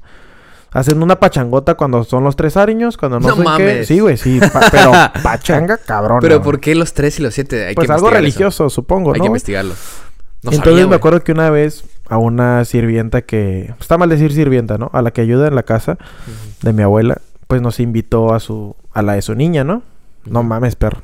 Hacen 0.73 1.03
una 1.03 1.19
pachangota 1.19 1.75
cuando 1.75 2.05
son 2.05 2.25
los 2.25 2.37
tres 2.37 2.57
años, 2.57 2.97
cuando 2.97 3.19
no, 3.21 3.29
No 3.29 3.35
sé 3.37 3.39
qué. 3.41 3.45
mames. 3.45 3.87
Sí, 3.87 4.01
güey, 4.01 4.17
sí. 4.17 4.41
pa- 4.53 4.69
pero 4.71 4.93
pachanga, 5.23 5.79
cabrón. 5.79 6.19
Pero 6.21 6.43
¿por 6.43 6.61
qué 6.61 6.75
los 6.75 6.93
tres 6.93 7.19
y 7.19 7.23
los 7.23 7.33
siete? 7.35 7.67
Hay 7.69 7.75
Pues 7.75 7.87
que 7.87 7.93
algo 7.95 8.09
eso. 8.09 8.17
religioso, 8.17 8.69
supongo, 8.71 9.11
Hay 9.13 9.19
¿no? 9.19 9.25
que 9.25 9.29
güey? 9.29 9.29
investigarlo. 9.29 9.73
No 10.43 10.51
Entonces 10.53 10.73
sabía, 10.75 10.87
me 10.87 10.97
acuerdo 10.97 11.25
que 11.25 11.33
una 11.33 11.51
vez 11.51 11.85
a 12.09 12.19
una 12.19 12.65
sirvienta 12.65 13.23
que... 13.23 13.75
Está 13.81 13.97
mal 13.99 14.09
decir 14.11 14.33
sirvienta, 14.33 14.77
¿no? 14.79 14.91
A 14.93 15.03
la 15.03 15.11
que 15.13 15.23
ayuda 15.23 15.49
en 15.49 15.55
la 15.55 15.63
casa 15.65 15.97
de 16.63 16.73
mi 16.73 16.83
abuela, 16.83 17.17
pues 17.49 17.63
nos 17.63 17.81
invitó 17.81 18.35
a 18.35 18.39
su... 18.41 18.77
A 18.93 19.03
la 19.03 19.15
de 19.15 19.23
su 19.23 19.35
niña, 19.35 19.65
¿no? 19.65 19.83
No 20.25 20.43
mames, 20.43 20.77
perro. 20.77 21.01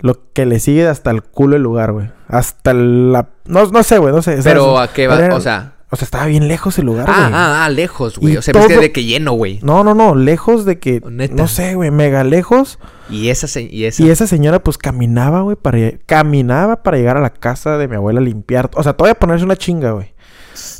Lo 0.00 0.32
que 0.34 0.44
le 0.44 0.60
sigue 0.60 0.86
hasta 0.86 1.10
el 1.10 1.22
culo 1.22 1.56
el 1.56 1.62
lugar, 1.62 1.92
güey. 1.92 2.10
Hasta 2.28 2.74
la... 2.74 3.28
No, 3.46 3.66
no 3.66 3.82
sé, 3.82 3.98
güey, 3.98 4.12
no 4.14 4.20
sé. 4.22 4.38
Pero 4.44 4.78
a 4.78 4.88
qué 4.92 5.06
va, 5.06 5.18
era- 5.18 5.34
o 5.34 5.40
sea... 5.40 5.73
O 5.90 5.96
sea, 5.96 6.06
estaba 6.06 6.26
bien 6.26 6.48
lejos 6.48 6.78
el 6.78 6.86
lugar, 6.86 7.06
Ah, 7.08 7.20
güey. 7.28 7.30
ah, 7.34 7.64
ah, 7.64 7.68
lejos, 7.68 8.18
güey. 8.18 8.36
O 8.36 8.42
sea, 8.42 8.52
viste 8.52 8.68
todo- 8.74 8.80
de 8.82 8.90
que 8.90 9.04
lleno, 9.04 9.32
güey. 9.32 9.60
No, 9.62 9.84
no, 9.84 9.94
no. 9.94 10.14
Lejos 10.16 10.64
de 10.64 10.78
que... 10.80 11.00
Neta. 11.08 11.34
No 11.34 11.46
sé, 11.46 11.74
güey. 11.76 11.90
Mega 11.92 12.24
lejos. 12.24 12.78
Y 13.10 13.28
esa, 13.28 13.46
se- 13.46 13.62
y 13.62 13.84
esa... 13.84 14.02
Y 14.02 14.10
esa 14.10 14.26
señora 14.26 14.60
pues 14.62 14.76
caminaba, 14.76 15.42
güey, 15.42 15.56
para 15.56 15.78
caminaba 16.06 16.82
para 16.82 16.96
llegar 16.96 17.16
a 17.16 17.20
la 17.20 17.30
casa 17.30 17.78
de 17.78 17.86
mi 17.86 17.94
abuela 17.96 18.18
a 18.20 18.24
limpiar, 18.24 18.70
o 18.74 18.82
sea, 18.82 18.94
todavía 18.94 19.18
ponerse 19.18 19.44
una 19.44 19.56
chinga, 19.56 19.92
güey. 19.92 20.14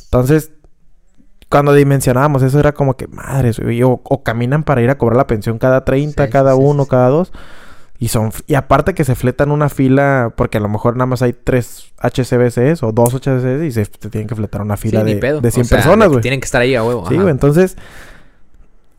Entonces, 0.06 0.50
cuando 1.50 1.72
dimensionábamos 1.74 2.42
eso 2.42 2.58
era 2.58 2.72
como 2.72 2.96
que 2.96 3.06
madres, 3.06 3.60
güey, 3.60 3.82
o, 3.82 4.00
o 4.02 4.22
caminan 4.24 4.64
para 4.64 4.82
ir 4.82 4.90
a 4.90 4.98
cobrar 4.98 5.16
la 5.16 5.26
pensión 5.26 5.58
cada 5.58 5.84
30, 5.84 6.24
Sí, 6.24 6.30
cada 6.32 6.54
sí, 6.54 6.58
uno, 6.60 6.84
sí. 6.84 6.90
cada 6.90 7.08
dos. 7.08 7.32
Y 7.98 8.08
son 8.08 8.32
y 8.46 8.54
aparte 8.54 8.92
que 8.92 9.04
se 9.04 9.14
fletan 9.14 9.50
una 9.50 9.68
fila 9.68 10.32
porque 10.36 10.58
a 10.58 10.60
lo 10.60 10.68
mejor 10.68 10.96
nada 10.96 11.06
más 11.06 11.22
hay 11.22 11.32
tres 11.32 11.92
HCBCs 12.00 12.82
o 12.82 12.92
dos 12.92 13.14
HCBCs 13.14 13.62
y 13.62 13.70
se 13.70 13.86
te 13.86 14.10
tienen 14.10 14.28
que 14.28 14.34
fletar 14.34 14.62
una 14.62 14.76
fila 14.76 15.04
de, 15.04 15.14
de 15.14 15.50
100 15.50 15.62
O 15.62 15.64
sea, 15.64 15.78
personas, 15.78 16.08
güey. 16.08 16.20
Tienen 16.20 16.40
que 16.40 16.44
estar 16.44 16.60
ahí 16.60 16.74
a 16.74 16.82
huevo. 16.82 17.08
Sí, 17.08 17.14
güey, 17.14 17.30
entonces 17.30 17.76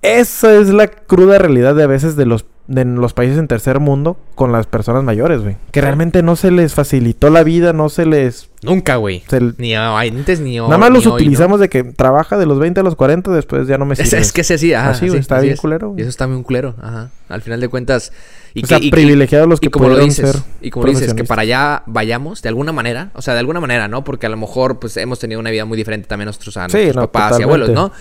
esa 0.02 0.54
es 0.54 0.70
la 0.70 0.88
cruda 0.88 1.39
realidad 1.39 1.76
de 1.76 1.84
a 1.84 1.88
veces 1.88 2.16
de 2.16 2.26
los 2.26 2.46
de 2.68 2.84
los 2.84 3.13
países 3.13 3.38
en 3.38 3.47
tercer 3.47 3.80
mundo 3.80 4.18
con 4.34 4.51
las 4.51 4.66
personas 4.66 5.03
mayores, 5.03 5.41
güey. 5.41 5.55
Que 5.72 5.82
realmente 5.82 6.24
no 6.24 6.36
se 6.36 6.49
les 6.49 6.74
facilitó 6.74 7.30
la 7.30 7.43
vida, 7.43 7.74
no 7.74 7.89
se 7.89 8.05
les... 8.07 8.49
Nunca, 8.63 8.95
güey. 8.95 9.24
se 9.28 9.39
Ni 9.59 9.76
antes 9.76 10.39
ni 10.39 10.59
hoy. 10.59 10.66
Nada 10.68 10.80
más 10.80 10.89
los 10.89 11.05
hoy, 11.05 11.11
¿no? 11.11 11.16
utilizamos 11.16 11.59
de 11.59 11.70
que 11.70 11.84
trabaja 11.84 12.38
de 12.39 12.47
los 12.47 12.57
20 12.57 12.80
a 12.80 12.84
los 12.84 12.95
40, 12.95 13.32
después 13.32 13.68
ya 13.68 13.78
no 13.78 13.86
me 13.86 13.95
sirve. 13.95 14.18
es 14.18 14.34
que 14.34 14.41
ese 14.41 14.57
sí, 14.57 14.74
ajá. 14.74 14.89
Así, 14.89 15.07
güey, 15.07 15.20
está 15.20 15.39
bien 15.39 15.53
es. 15.53 15.59
culero, 15.61 15.89
güey. 15.89 15.99
Y 15.99 16.01
eso 16.01 16.09
está 16.09 16.26
bien 16.26 16.41
culero, 16.41 16.74
ajá. 16.82 17.11
Al 17.30 17.41
final 17.43 17.59
de 17.61 17.68
cuentas. 17.70 18.11
Y 18.55 18.63
o 18.63 18.68
sea, 18.68 18.80
que- 18.80 18.86
y- 18.88 18.91
privilegiados 18.91 19.47
los 19.47 19.59
y 19.59 19.66
que 19.68 19.70
como 19.70 19.89
lo 19.89 19.99
dices, 19.99 20.32
ser 20.32 20.41
y 20.61 20.72
como 20.72 20.88
lo 20.88 20.91
dices, 20.93 21.13
que 21.13 21.24
para 21.24 21.43
allá 21.43 21.84
vayamos 21.86 22.41
de 22.41 22.49
alguna 22.49 22.72
manera, 22.72 23.11
o 23.13 23.22
sea, 23.22 23.36
de 23.36 23.41
alguna 23.41 23.59
manera, 23.59 23.88
¿no? 23.88 24.03
Porque 24.03 24.26
a 24.26 24.30
lo 24.30 24.38
mejor, 24.38 24.80
pues, 24.80 24.97
hemos 24.97 25.20
tenido 25.20 25.39
una 25.39 25.51
vida 25.51 25.66
muy 25.66 25.78
diferente 25.78 26.07
también 26.07 26.26
nosotros 26.26 26.57
a 26.57 26.68
Sí, 26.70 26.78
nuestros 26.78 26.95
no, 26.95 27.11
papás 27.11 27.39
y 27.39 27.43
abuelos, 27.43 27.70
¿no? 27.70 27.91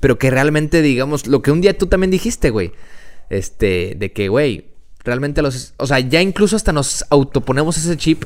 Pero 0.00 0.16
que 0.18 0.30
realmente, 0.30 0.80
digamos, 0.80 1.26
lo 1.26 1.42
que 1.42 1.50
un 1.50 1.60
día 1.60 1.76
tú 1.76 1.86
también 1.88 2.10
dijiste, 2.10 2.48
güey, 2.48 2.72
este, 3.38 3.94
de 3.96 4.12
que, 4.12 4.28
güey, 4.28 4.66
realmente 5.04 5.42
los, 5.42 5.74
o 5.76 5.86
sea, 5.86 6.00
ya 6.00 6.20
incluso 6.22 6.56
hasta 6.56 6.72
nos 6.72 7.04
autoponemos 7.10 7.76
ese 7.76 7.96
chip 7.96 8.24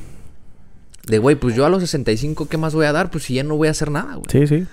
de, 1.06 1.18
güey, 1.18 1.36
pues 1.36 1.54
yo 1.54 1.64
a 1.64 1.70
los 1.70 1.80
65, 1.80 2.48
¿qué 2.48 2.58
más 2.58 2.74
voy 2.74 2.86
a 2.86 2.92
dar? 2.92 3.10
Pues 3.10 3.24
si 3.24 3.34
ya 3.34 3.42
no 3.42 3.56
voy 3.56 3.68
a 3.68 3.72
hacer 3.72 3.90
nada, 3.90 4.14
güey. 4.14 4.26
Sí, 4.30 4.46
sí. 4.46 4.66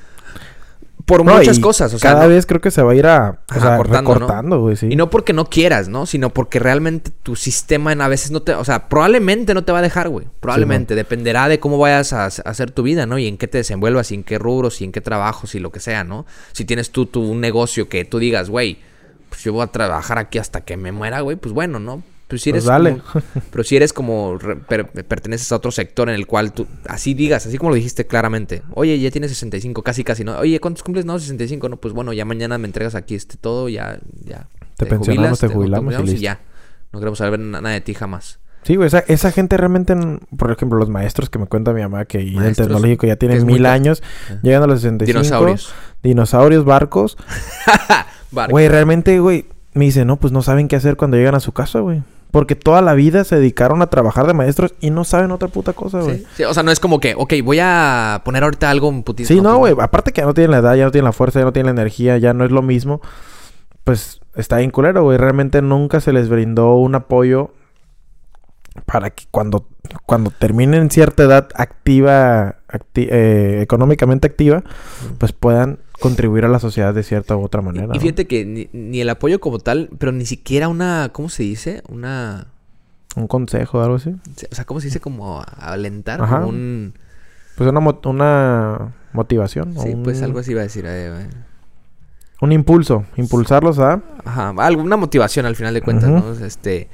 Por 1.06 1.24
No, 1.24 1.36
muchas 1.36 1.60
cosas, 1.60 1.94
o 1.94 2.00
sea, 2.00 2.14
cada 2.14 2.24
¿no? 2.24 2.30
vez 2.30 2.48
creo 2.48 2.60
que 2.60 2.72
se 2.72 2.82
va 2.82 2.92
a 2.94 2.96
ir 2.96 3.06
a, 3.06 3.30
o 3.30 3.54
Ajá, 3.54 3.62
sea, 3.62 3.78
cortando, 3.78 4.10
¿no? 4.10 4.14
recortando, 4.16 4.62
güey, 4.62 4.76
sí. 4.76 4.88
Y 4.90 4.96
no 4.96 5.12
porque 5.12 5.34
no 5.34 5.46
quieras, 5.46 5.88
¿no? 5.88 6.08
Sino 6.08 6.32
porque 6.32 6.58
realmente 6.58 7.12
tu 7.22 7.36
sistema 7.36 7.94
en 7.94 8.02
a 8.02 8.08
veces 8.08 8.32
no 8.32 8.42
te... 8.42 8.56
O 8.56 8.66
sea, 8.66 8.90
probablemente 8.90 9.54
no 9.54 9.64
te 9.64 9.72
va 9.72 9.80
a 9.80 9.82
dejar, 9.84 10.10
güey. 10.10 10.26
Probablemente. 10.40 10.96
Dependerá 10.96 11.48
de 11.48 11.60
cómo 11.60 11.78
vayas 11.78 12.12
a, 12.12 12.24
a 12.24 12.28
hacer 12.28 12.72
tu 12.72 12.82
vida, 12.82 13.06
¿no? 13.06 13.20
Y 13.20 13.28
en 13.28 13.38
qué 13.38 13.48
te 13.48 13.60
desenvuelvas, 13.60 14.12
y 14.12 14.16
en 14.16 14.24
qué 14.24 14.40
rubros, 14.40 14.82
y 14.82 14.86
en 14.86 14.92
qué 14.92 15.00
trabajos, 15.00 15.54
y 15.54 15.60
lo 15.60 15.72
que 15.72 15.80
sea, 15.80 16.04
¿no? 16.04 16.26
Si 16.54 16.66
tienes 16.66 16.90
tú, 16.90 17.06
tú 17.06 17.22
un 17.22 17.40
negocio 17.40 17.88
que 17.88 18.04
tú 18.04 18.18
digas, 18.18 18.50
güey, 18.50 18.80
pues 19.36 19.44
yo 19.44 19.54
voy 19.54 19.64
a 19.64 19.68
trabajar 19.68 20.18
aquí 20.18 20.38
hasta 20.38 20.62
que 20.62 20.78
me 20.78 20.92
muera, 20.94 21.20
güey, 21.22 21.36
pues 21.38 21.54
bueno, 21.54 21.80
¿no? 21.80 22.02
Pues 22.28 22.42
si 22.42 22.50
Pues 22.52 22.64
eres 22.64 22.66
dale. 22.66 22.98
como- 23.14 23.24
pero 23.52 23.64
si 23.64 23.76
eres 23.76 23.94
como 23.94 24.38
re- 24.40 24.56
per- 24.56 24.88
perteneces 24.88 25.52
a 25.52 25.58
otro 25.58 25.70
sector 25.72 26.10
en 26.10 26.16
el 26.16 26.26
cual 26.26 26.54
tú 26.54 26.66
así 26.88 27.14
digas, 27.14 27.46
así 27.46 27.58
como 27.58 27.70
lo 27.70 27.76
dijiste 27.76 28.08
claramente. 28.08 28.64
Oye, 28.74 28.98
ya 29.00 29.12
tienes 29.12 29.30
65, 29.32 29.84
casi 29.84 30.04
casi, 30.04 30.24
¿no? 30.24 30.38
Oye, 30.40 30.60
¿cuántos 30.60 30.82
cumples? 30.84 31.06
No, 31.06 31.20
65, 31.20 31.70
no, 31.70 31.78
pues 31.78 31.94
bueno, 31.94 32.14
ya 32.14 32.26
mañana 32.26 32.58
me 32.58 32.66
entregas 32.66 32.96
aquí 32.96 33.14
este 33.14 33.38
todo, 33.38 33.70
ya 33.70 34.00
ya 34.24 34.48
Te 34.78 34.86
pensionamos, 34.88 35.40
te 35.40 35.48
jubilamos 35.50 35.94
y 35.94 35.98
y, 35.98 36.02
listo. 36.06 36.22
ya. 36.22 36.40
No 36.94 37.00
queremos 37.00 37.20
saber 37.20 37.40
na- 37.40 37.62
nada 37.62 37.76
de 37.76 37.82
ti 37.82 37.94
jamás. 37.94 38.40
Sí, 38.64 38.76
güey, 38.76 38.88
esa, 38.88 39.00
esa 39.08 39.32
gente 39.32 39.56
realmente, 39.58 39.96
por 40.36 40.52
ejemplo, 40.52 40.80
los 40.80 40.90
maestros 40.90 41.30
que 41.30 41.38
me 41.38 41.46
cuenta 41.46 41.72
mi 41.74 41.82
mamá 41.82 42.06
que 42.06 42.18
del 42.18 42.34
Maestros, 42.34 42.68
tecnológico 42.70 43.06
ya 43.06 43.16
tienen 43.18 43.46
mil 43.46 43.68
años, 43.68 44.02
Ah. 44.32 44.40
llegan 44.42 44.64
a 44.64 44.66
los 44.68 44.82
65. 44.82 45.20
Dinosaurios. 45.20 45.74
Dinosaurios, 46.02 46.66
barcos. 46.66 47.16
Güey, 48.50 48.68
realmente, 48.68 49.20
güey, 49.20 49.46
me 49.74 49.86
dice, 49.86 50.06
no, 50.06 50.18
pues 50.18 50.34
no 50.34 50.42
saben 50.42 50.68
qué 50.68 50.76
hacer 50.76 50.98
cuando 50.98 51.18
llegan 51.18 51.36
a 51.36 51.40
su 51.40 51.52
casa, 51.52 51.80
güey. 51.80 52.04
Porque 52.32 52.56
toda 52.56 52.82
la 52.82 52.94
vida 52.96 53.24
se 53.24 53.38
dedicaron 53.38 53.82
a 53.82 53.88
trabajar 53.88 54.28
de 54.28 54.34
maestros 54.34 54.74
y 54.82 54.90
no 54.90 55.06
saben 55.06 55.32
otra 55.32 55.48
puta 55.48 55.72
cosa, 55.74 56.02
güey. 56.02 56.18
Sí, 56.18 56.26
sí, 56.36 56.44
o 56.44 56.54
sea, 56.54 56.64
no 56.64 56.72
es 56.72 56.82
como 56.82 57.00
que, 57.00 57.16
ok, 57.16 57.34
voy 57.44 57.60
a 57.62 58.22
poner 58.26 58.44
ahorita 58.44 58.70
algo 58.70 58.90
en 58.90 59.04
putiza. 59.04 59.34
Sí, 59.34 59.40
no, 59.40 59.58
güey. 59.58 59.74
Aparte 59.80 60.12
que 60.12 60.22
ya 60.22 60.28
no 60.28 60.34
tienen 60.34 60.52
la 60.52 60.58
edad, 60.58 60.76
ya 60.76 60.84
no 60.84 60.92
tienen 60.92 61.06
la 61.06 61.14
fuerza, 61.14 61.40
ya 61.40 61.46
no 61.46 61.54
tienen 61.54 61.74
la 61.74 61.82
energía, 61.82 62.18
ya 62.18 62.34
no 62.34 62.44
es 62.44 62.52
lo 62.52 62.62
mismo. 62.62 63.00
Pues 63.86 64.20
está 64.36 64.58
bien 64.58 64.72
culero, 64.72 65.04
güey. 65.04 65.18
Realmente 65.18 65.62
nunca 65.62 66.02
se 66.02 66.12
les 66.12 66.28
brindó 66.28 66.76
un 66.76 66.96
apoyo 66.96 67.52
para 68.86 69.10
que 69.10 69.24
cuando, 69.32 69.68
cuando 70.06 70.32
terminen 70.32 70.90
cierta 70.90 71.24
edad 71.24 71.48
activa, 71.56 72.58
acti- 72.68 73.08
eh, 73.10 73.62
económicamente 73.62 74.28
activa, 74.28 74.64
pues 75.18 75.32
puedan 75.32 75.80
contribuir 76.02 76.44
a 76.46 76.50
la 76.50 76.60
sociedad 76.60 76.94
de 76.94 77.04
cierta 77.04 77.38
u 77.38 77.44
otra 77.44 77.62
manera. 77.62 77.88
Y, 77.96 78.00
fíjate 78.00 78.28
que 78.28 78.46
ni, 78.46 78.70
ni 78.74 79.00
el 79.02 79.10
apoyo 79.10 79.40
como 79.40 79.60
tal, 79.60 79.90
pero 79.98 80.12
ni 80.12 80.26
siquiera 80.26 80.68
una, 80.68 81.10
¿cómo 81.14 81.30
se 81.30 81.44
dice? 81.44 81.82
Una... 81.90 82.48
Un 83.16 83.28
consejo 83.28 83.80
o 83.80 83.82
algo 83.82 83.96
así. 83.96 84.10
O 84.52 84.56
sea, 84.56 84.66
¿cómo 84.66 84.82
se 84.82 84.88
dice? 84.88 85.00
Como 85.00 85.42
alentar, 85.58 86.22
Ajá. 86.22 86.38
como 86.42 86.50
un... 86.50 86.94
Pues 87.56 87.70
una, 87.70 87.80
mo- 87.80 88.02
una 88.04 88.94
motivación. 89.14 89.74
Sí, 89.80 89.96
pues 90.04 90.18
un- 90.18 90.26
algo 90.26 90.40
así 90.40 90.52
iba 90.52 90.60
a 90.60 90.64
decir. 90.64 90.84
eh, 90.86 91.12
güey. 91.12 91.26
Un 92.42 92.52
impulso. 92.52 93.06
Impulsarlos 93.16 93.80
a... 93.80 94.02
Ajá, 94.26 94.54
alguna 94.58 94.98
motivación 94.98 95.46
al 95.46 95.56
final 95.56 95.74
de 95.74 95.82
cuentas. 95.82 96.10
¿no? 96.10 96.34
Este, 96.46 96.90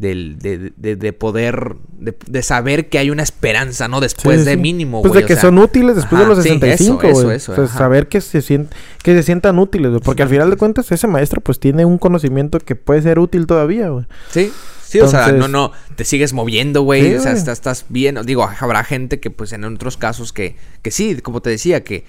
del, 0.00 0.38
de, 0.38 0.72
de, 0.76 0.96
de 0.96 1.12
poder, 1.12 1.76
de, 1.98 2.16
de 2.26 2.42
saber 2.42 2.88
que 2.88 2.98
hay 2.98 3.10
una 3.10 3.22
esperanza, 3.22 3.86
¿no? 3.86 4.00
Después 4.00 4.38
Sí, 4.38 4.44
sí, 4.44 4.50
de 4.50 4.54
sí. 4.56 4.60
mínimo, 4.60 5.02
Pues 5.02 5.12
güey. 5.12 5.20
de 5.20 5.24
o 5.24 5.28
que 5.28 5.34
sea, 5.34 5.42
son 5.42 5.58
útiles 5.58 5.94
después 5.96 6.20
ajá, 6.22 6.30
de 6.30 6.34
los 6.36 6.42
sí, 6.44 6.50
65, 6.50 7.02
eso, 7.06 7.22
güey. 7.24 7.36
eso, 7.36 7.52
O 7.52 7.54
sea, 7.54 7.66
saber 7.68 8.08
que 8.08 8.20
se, 8.22 8.38
sient- 8.40 8.68
que 9.02 9.14
se 9.14 9.22
sientan 9.22 9.58
útiles, 9.58 9.90
güey. 9.90 10.00
Porque 10.02 10.22
al 10.22 10.28
final 10.30 10.48
de 10.50 10.56
cuentas, 10.56 10.90
ese 10.90 11.06
maestro, 11.06 11.40
pues, 11.42 11.60
tiene 11.60 11.84
un 11.84 11.98
conocimiento 11.98 12.58
que 12.60 12.76
puede 12.76 13.02
ser 13.02 13.18
útil 13.18 13.46
todavía, 13.46 13.90
güey. 13.90 14.06
Sí, 14.30 14.50
sí, 14.82 15.00
o 15.00 15.06
sea, 15.08 15.32
no, 15.32 15.48
no, 15.48 15.72
te 15.96 16.04
sigues 16.06 16.32
moviendo, 16.32 16.82
güey. 16.82 17.02
Sí, 17.02 17.14
o 17.16 17.20
sea, 17.20 17.32
estás, 17.32 17.58
estás 17.58 17.84
bien. 17.90 18.18
Digo, 18.24 18.48
habrá 18.58 18.82
gente 18.84 19.20
que, 19.20 19.30
pues, 19.30 19.52
en 19.52 19.64
otros 19.64 19.96
casos 19.98 20.32
que, 20.32 20.56
que 20.82 20.90
sí, 20.90 21.16
como 21.20 21.42
te 21.42 21.50
decía, 21.50 21.84
que, 21.84 22.04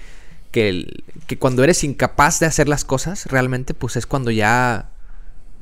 que, 0.50 0.70
el- 0.70 1.04
que 1.26 1.36
cuando 1.38 1.62
eres 1.62 1.84
incapaz 1.84 2.40
de 2.40 2.46
hacer 2.46 2.68
las 2.68 2.84
cosas, 2.86 3.26
realmente, 3.26 3.74
pues, 3.74 3.96
es 3.96 4.06
cuando 4.06 4.30
ya 4.30 4.88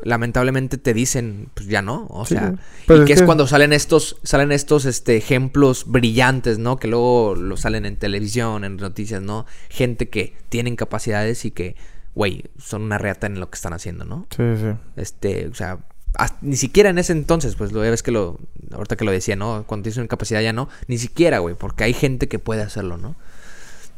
lamentablemente 0.05 0.79
te 0.79 0.95
dicen, 0.95 1.49
pues 1.55 1.67
ya 1.69 1.83
no, 1.83 2.07
o 2.11 2.25
Sí, 2.27 2.35
sea. 2.35 2.55
Pues 2.87 2.99
y 2.99 3.03
es 3.03 3.07
que 3.07 3.13
es 3.15 3.21
que- 3.21 3.27
cuando 3.27 3.47
salen 3.47 3.73
estos, 3.73 4.17
salen 4.23 4.53
estos 4.53 4.85
este, 4.85 5.17
ejemplos 5.17 5.85
brillantes, 5.87 6.59
¿no? 6.59 6.77
Que 6.79 6.89
luego 6.89 7.35
lo 7.35 7.57
salen 7.57 7.87
en 7.87 7.97
televisión, 7.97 8.65
en 8.65 8.77
noticias, 8.77 9.23
¿no? 9.23 9.47
Gente 9.69 10.09
que 10.09 10.35
tienen 10.49 10.77
capacidades 10.77 11.45
y 11.45 11.51
que, 11.51 11.77
güey, 12.15 12.45
son 12.59 12.83
una 12.83 12.99
reata 12.99 13.27
en 13.27 13.41
lo 13.41 13.51
que 13.51 13.57
están 13.57 13.73
haciendo, 13.73 14.05
¿no? 14.05 14.27
Sí, 14.37 14.43
sí. 14.61 14.67
Este, 14.97 15.49
o 15.49 15.55
sea, 15.55 15.79
hasta- 16.15 16.39
ni 16.43 16.57
siquiera 16.57 16.91
en 16.91 16.99
ese 16.99 17.13
entonces, 17.13 17.55
pues 17.55 17.71
lo 17.73 17.81
ves 17.81 18.03
que 18.03 18.11
lo, 18.11 18.39
ahorita 18.73 18.97
que 18.97 19.05
lo 19.05 19.13
decía, 19.13 19.37
¿no? 19.37 19.65
Cuando 19.67 19.85
tienes 19.85 19.99
una 19.99 20.09
capacidad 20.09 20.41
ya 20.41 20.53
no, 20.53 20.69
ni 20.89 20.99
siquiera, 20.99 21.39
güey, 21.39 21.55
porque 21.55 21.85
hay 21.85 21.93
gente 21.95 22.27
que 22.29 22.39
puede 22.39 22.63
hacerlo, 22.63 22.97
¿no? 22.97 23.15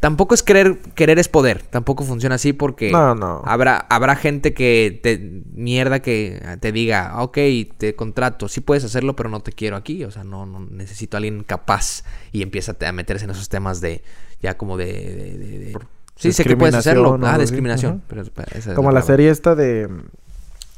Tampoco 0.02 0.34
es 0.34 0.42
querer, 0.42 0.78
querer 0.96 1.20
es 1.20 1.28
poder, 1.28 1.62
tampoco 1.62 2.02
funciona 2.02 2.34
así 2.34 2.52
porque 2.52 2.90
No, 2.90 3.14
no. 3.14 3.40
habrá, 3.44 3.76
habrá 3.88 4.16
gente 4.16 4.52
que 4.52 4.98
te, 5.00 5.44
mierda 5.54 6.00
que 6.02 6.42
te 6.58 6.72
diga, 6.72 7.10
"Ah, 7.12 7.22
ok, 7.22 7.38
te 7.78 7.94
contrato, 7.94 8.48
sí 8.48 8.60
puedes 8.60 8.82
hacerlo, 8.82 9.14
pero 9.14 9.28
no 9.28 9.40
te 9.40 9.52
quiero 9.52 9.76
aquí, 9.76 10.02
o 10.02 10.10
sea, 10.10 10.24
no, 10.24 10.44
no 10.44 10.58
necesito 10.58 11.16
a 11.16 11.18
alguien 11.18 11.44
capaz 11.44 12.02
y 12.32 12.42
empieza 12.42 12.74
a 12.84 12.90
meterse 12.90 13.26
en 13.26 13.30
esos 13.30 13.48
temas 13.48 13.80
de, 13.80 14.02
ya 14.42 14.58
como 14.58 14.76
de... 14.76 14.86
de- 14.86 15.38
de- 15.38 15.58
de- 15.60 15.78
Sí, 16.16 16.32
sé 16.32 16.42
que 16.44 16.56
puedes 16.56 16.74
hacerlo. 16.74 17.16
Ah, 17.22 17.38
discriminación. 17.38 17.92
ajá. 17.92 18.02
pero 18.08 18.22
esa 18.22 18.70
es 18.70 18.76
Como 18.76 18.88
la 18.90 18.94
palabra. 19.00 19.02
serie 19.06 19.30
esta 19.30 19.54
de... 19.54 19.88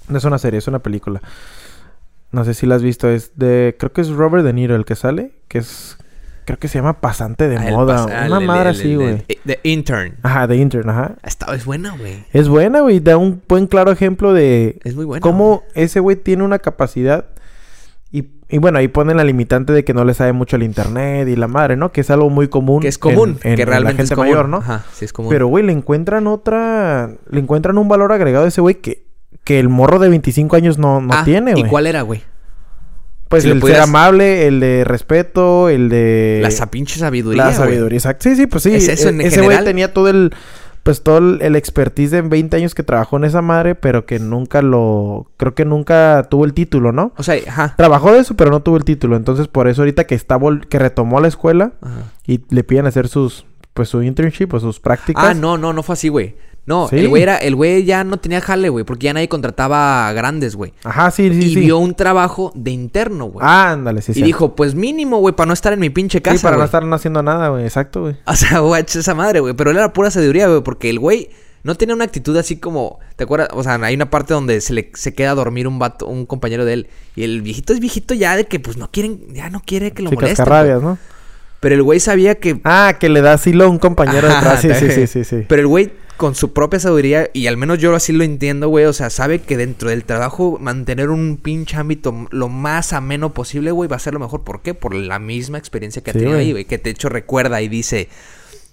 No 0.09 0.19
es 0.19 0.25
una 0.25 0.37
serie, 0.39 0.59
es 0.59 0.69
una 0.69 0.81
película. 0.81 1.23
No 2.31 2.45
sé 2.45 2.53
si 2.55 2.67
la 2.67 2.75
has 2.77 2.83
visto. 2.83 3.09
Es 3.09 3.33
de... 3.37 3.75
Creo 3.79 3.93
que 3.93 4.01
es 4.03 4.11
Robert 4.11 4.45
De 4.45 4.53
Niro 4.53 4.77
el 4.77 4.85
que 4.85 4.95
sale. 4.97 5.33
Que 5.49 5.59
es... 5.59 5.97
Creo 6.45 6.59
que 6.59 6.69
se 6.69 6.79
llama 6.79 7.01
Pasante 7.01 7.49
de 7.49 7.57
Ah, 7.57 7.67
Moda. 7.71 8.07
pas- 8.07 8.13
ah, 8.13 8.27
una 8.27 8.39
el- 8.39 8.47
madre 8.47 8.71
así, 8.71 8.95
güey. 8.97 9.23
The 9.47 9.61
Intern. 9.63 10.17
Ajá, 10.23 10.47
de 10.47 10.57
Intern, 10.57 10.89
ajá. 10.91 11.15
Esta 11.23 11.55
es 11.55 11.65
buena, 11.65 11.97
güey. 11.97 12.25
Es 12.33 12.49
buena, 12.49 12.81
güey. 12.81 13.01
Da 13.01 13.17
un 13.17 13.41
buen 13.49 13.67
claro 13.67 13.91
ejemplo 13.93 14.33
de 14.35 14.79
Es 14.85 14.95
muy 14.95 15.05
buena. 15.05 15.21
cómo 15.23 15.63
ese 15.75 16.01
güey 16.01 16.17
tiene 16.17 16.43
una 16.45 16.59
capacidad. 16.59 17.27
Y, 18.13 18.29
y 18.49 18.59
bueno, 18.59 18.79
ahí 18.79 18.89
ponen 18.89 19.17
la 19.17 19.25
limitante 19.25 19.73
de 19.73 19.85
que 19.85 19.93
no 19.95 20.05
le 20.05 20.15
sabe 20.15 20.33
mucho 20.33 20.57
el 20.57 20.63
internet 20.63 21.27
y 21.29 21.35
la 21.37 21.49
madre, 21.49 21.77
¿no? 21.77 21.91
Que 21.93 22.03
es 22.03 22.11
algo 22.11 22.31
muy 22.31 22.49
común. 22.49 22.81
Que 22.83 22.89
es 22.89 22.99
común. 22.99 23.39
en- 23.43 23.51
en- 23.53 23.57
que 23.57 23.63
en 23.63 23.69
realmente 23.69 23.93
la 23.95 23.97
gente 23.97 24.03
es 24.05 24.11
común. 24.17 24.31
mayor, 24.31 24.49
¿no? 24.49 24.57
Ajá, 24.59 24.85
sí 24.93 25.05
es 25.05 25.13
común. 25.13 25.31
Pero, 25.31 25.47
güey, 25.49 25.65
le 25.65 25.73
encuentran 25.73 26.27
otra... 26.27 27.11
Le 27.29 27.41
encuentran 27.41 27.77
un 27.79 27.89
valor 27.89 28.13
agregado 28.13 28.45
a 28.45 28.49
ese 28.49 28.61
güey 28.61 28.77
que, 28.77 29.07
que 29.45 29.59
el 29.59 29.69
morro 29.69 29.99
de 29.99 30.09
25 30.11 30.57
años 30.57 30.79
no, 30.79 31.01
no 31.01 31.13
Ah, 31.15 31.23
tiene, 31.25 31.53
güey. 31.53 31.65
¿Y 31.65 31.69
cuál 31.69 31.87
era, 31.87 32.03
güey? 32.03 32.23
Pues 33.29 33.43
si 33.43 33.51
el 33.51 33.61
pudieras- 33.61 33.85
ser 33.87 33.91
amable, 33.91 34.47
el 34.47 34.61
de 34.61 34.85
respeto, 34.85 35.69
el 35.69 35.89
de... 35.89 36.41
La 36.43 36.67
pinche 36.67 36.99
sabiduría. 36.99 37.47
La 37.47 37.53
sabiduría, 37.53 37.97
exacto. 37.99 38.29
Sí, 38.29 38.37
sí, 38.37 38.47
pues 38.47 38.63
sí. 38.63 38.75
¿Es 38.75 38.89
eso 38.89 39.09
e- 39.09 39.11
en 39.11 39.21
ese 39.23 39.41
güey 39.43 39.63
tenía 39.65 39.93
todo 39.93 40.09
el... 40.09 40.33
Pues 40.83 41.03
todo 41.03 41.17
el, 41.17 41.41
el 41.41 41.57
expertise 41.57 42.11
de 42.11 42.21
20 42.21 42.59
años 42.59 42.75
que 42.75 42.83
trabajó 42.83 43.17
en 43.17 43.25
esa 43.25 43.41
madre, 43.41 43.75
pero 43.75 44.05
que 44.05 44.19
nunca 44.19 44.61
lo... 44.61 45.31
Creo 45.39 45.55
que 45.55 45.65
nunca 45.65 46.27
tuvo 46.31 46.45
el 46.45 46.53
título, 46.53 46.93
¿no? 46.93 47.13
O 47.17 47.23
sea, 47.23 47.37
ajá. 47.49 47.75
Trabajó 47.77 48.13
de 48.13 48.19
eso, 48.19 48.35
pero 48.37 48.51
no 48.51 48.61
tuvo 48.61 48.77
el 48.77 48.85
título. 48.85 49.17
Entonces, 49.17 49.49
por 49.49 49.67
eso 49.67 49.81
ahorita 49.81 50.05
que 50.05 50.15
está... 50.15 50.39
vol- 50.39 50.67
Que 50.69 50.79
retomó 50.79 51.21
la 51.21 51.29
escuela 51.29 51.73
Ajá. 51.81 52.13
y 52.27 52.43
le 52.51 52.63
piden 52.65 52.87
hacer 52.87 53.09
sus... 53.09 53.47
Pues 53.73 53.89
su 53.89 54.03
internship 54.03 54.53
o 54.53 54.61
sus 54.61 54.79
prácticas. 54.79 55.25
Ah, 55.25 55.35
no, 55.35 55.57
no, 55.59 55.73
no 55.73 55.83
fue 55.83 55.95
así, 55.95 56.09
güey. 56.09 56.37
No, 56.67 56.89
Sí. 56.89 56.97
el 56.97 57.09
güey 57.09 57.23
era, 57.23 57.37
el 57.37 57.55
güey 57.55 57.85
ya 57.85 58.05
no 58.05 58.17
tenía 58.19 58.41
jale, 58.41 58.71
güey, 58.71 58.85
porque 58.85 59.05
ya 59.05 59.13
nadie 59.13 59.29
contrataba 59.29 60.09
a 60.09 60.13
grandes, 60.15 60.57
güey. 60.57 60.73
Ajá, 60.85 61.11
sí, 61.11 61.29
sí, 61.31 61.39
y 61.39 61.49
sí. 61.55 61.57
vio 61.61 61.77
un 61.79 61.95
trabajo 61.95 62.53
de 62.55 62.71
interno, 62.71 63.27
güey. 63.27 63.47
Ah, 63.47 63.73
ándale, 63.73 64.01
sí, 64.01 64.13
y 64.13 64.15
sí. 64.15 64.23
dijo, 64.23 64.57
pues 64.57 64.75
mínimo, 64.75 65.19
güey, 65.19 65.35
para 65.35 65.49
no 65.49 65.53
estar 65.53 65.73
en 65.75 65.81
mi 65.81 65.91
pinche 65.91 66.23
casa. 66.23 66.39
Sí, 66.39 66.43
para 66.43 66.57
no 66.57 66.61
güey". 66.61 66.67
estar 66.67 66.85
no 66.85 66.97
haciendo 66.97 67.23
nada, 67.23 67.49
güey. 67.51 67.65
Exacto, 67.65 68.01
güey. 68.03 68.17
O 68.27 68.35
sea, 68.35 68.61
güey, 68.61 68.83
esa 68.87 69.15
madre, 69.15 69.41
güey. 69.41 69.53
Pero 69.55 69.71
él 69.73 69.77
era 69.77 69.93
pura 69.93 70.11
sabiduría, 70.11 70.49
güey. 70.49 70.63
Porque 70.63 70.89
el 70.89 70.99
güey 70.99 71.29
no 71.65 71.75
tenía 71.75 71.95
una 71.95 72.05
actitud 72.05 72.35
así 72.39 72.57
como. 72.57 72.99
¿Te 73.17 73.25
acuerdas? 73.25 73.49
O 73.53 73.63
sea, 73.63 73.75
hay 73.75 73.95
una 73.95 74.09
parte 74.11 74.33
donde 74.35 74.61
se 74.63 74.73
le 74.73 74.91
se 74.95 75.15
queda 75.15 75.33
a 75.33 75.35
dormir 75.35 75.69
un 75.69 75.79
vato, 75.79 76.07
un 76.07 76.25
compañero 76.27 76.65
de 76.65 76.73
él. 76.73 76.87
Y 77.15 77.25
el 77.25 77.43
viejito 77.43 77.73
es 77.75 77.81
viejito 77.81 78.15
ya 78.15 78.37
de 78.37 78.47
que 78.47 78.59
pues 78.59 78.77
no 78.79 78.91
quieren, 78.91 79.21
ya 79.35 79.51
no 79.51 79.61
quiere 79.65 79.93
que 79.93 80.03
lo 80.03 80.09
Sí, 80.11 80.17
molesten. 80.17 80.47
¿no? 80.83 80.99
Pero 81.65 81.77
el 81.77 81.83
güey 81.83 81.99
sabía 81.99 82.35
que. 82.35 82.61
Ah, 82.63 82.99
que 83.01 83.09
le 83.09 83.23
da 83.23 83.33
asilo 83.33 83.65
a 83.65 83.69
un 83.69 83.79
compañero 83.79 84.29
Ajá, 84.29 84.57
detrás. 84.57 84.61
Sí, 84.61 84.87
sí, 84.87 84.93
sí, 84.95 85.07
sí, 85.07 85.25
sí. 85.25 85.47
Pero 85.49 85.63
el 85.63 85.67
güey 85.67 85.93
con 86.19 86.35
su 86.35 86.53
propia 86.53 86.79
sabiduría, 86.79 87.31
y 87.33 87.47
al 87.47 87.57
menos 87.57 87.79
yo 87.79 87.95
así 87.95 88.13
lo 88.13 88.23
entiendo, 88.23 88.69
güey, 88.69 88.85
o 88.85 88.93
sea, 88.93 89.09
sabe 89.09 89.39
que 89.41 89.57
dentro 89.57 89.89
del 89.89 90.05
trabajo 90.05 90.59
mantener 90.61 91.09
un 91.09 91.39
pinche 91.43 91.79
ámbito 91.79 92.29
lo 92.33 92.51
más 92.51 92.93
ameno 92.93 93.33
posible, 93.33 93.71
güey, 93.71 93.89
va 93.89 93.97
a 93.97 93.99
ser 93.99 94.13
lo 94.13 94.21
mejor. 94.21 94.45
¿Por 94.45 94.61
qué? 94.61 94.75
Por 94.75 94.95
la 94.95 95.19
misma 95.19 95.57
experiencia 95.57 96.03
que 96.03 96.11
ha 96.11 96.13
Sí, 96.13 96.19
tenido 96.19 96.37
güey. 96.37 96.49
ahí, 96.49 96.53
güey, 96.53 96.65
que 96.67 96.77
de 96.77 96.91
hecho 96.91 97.09
recuerda 97.09 97.63
y 97.63 97.69
dice, 97.69 98.11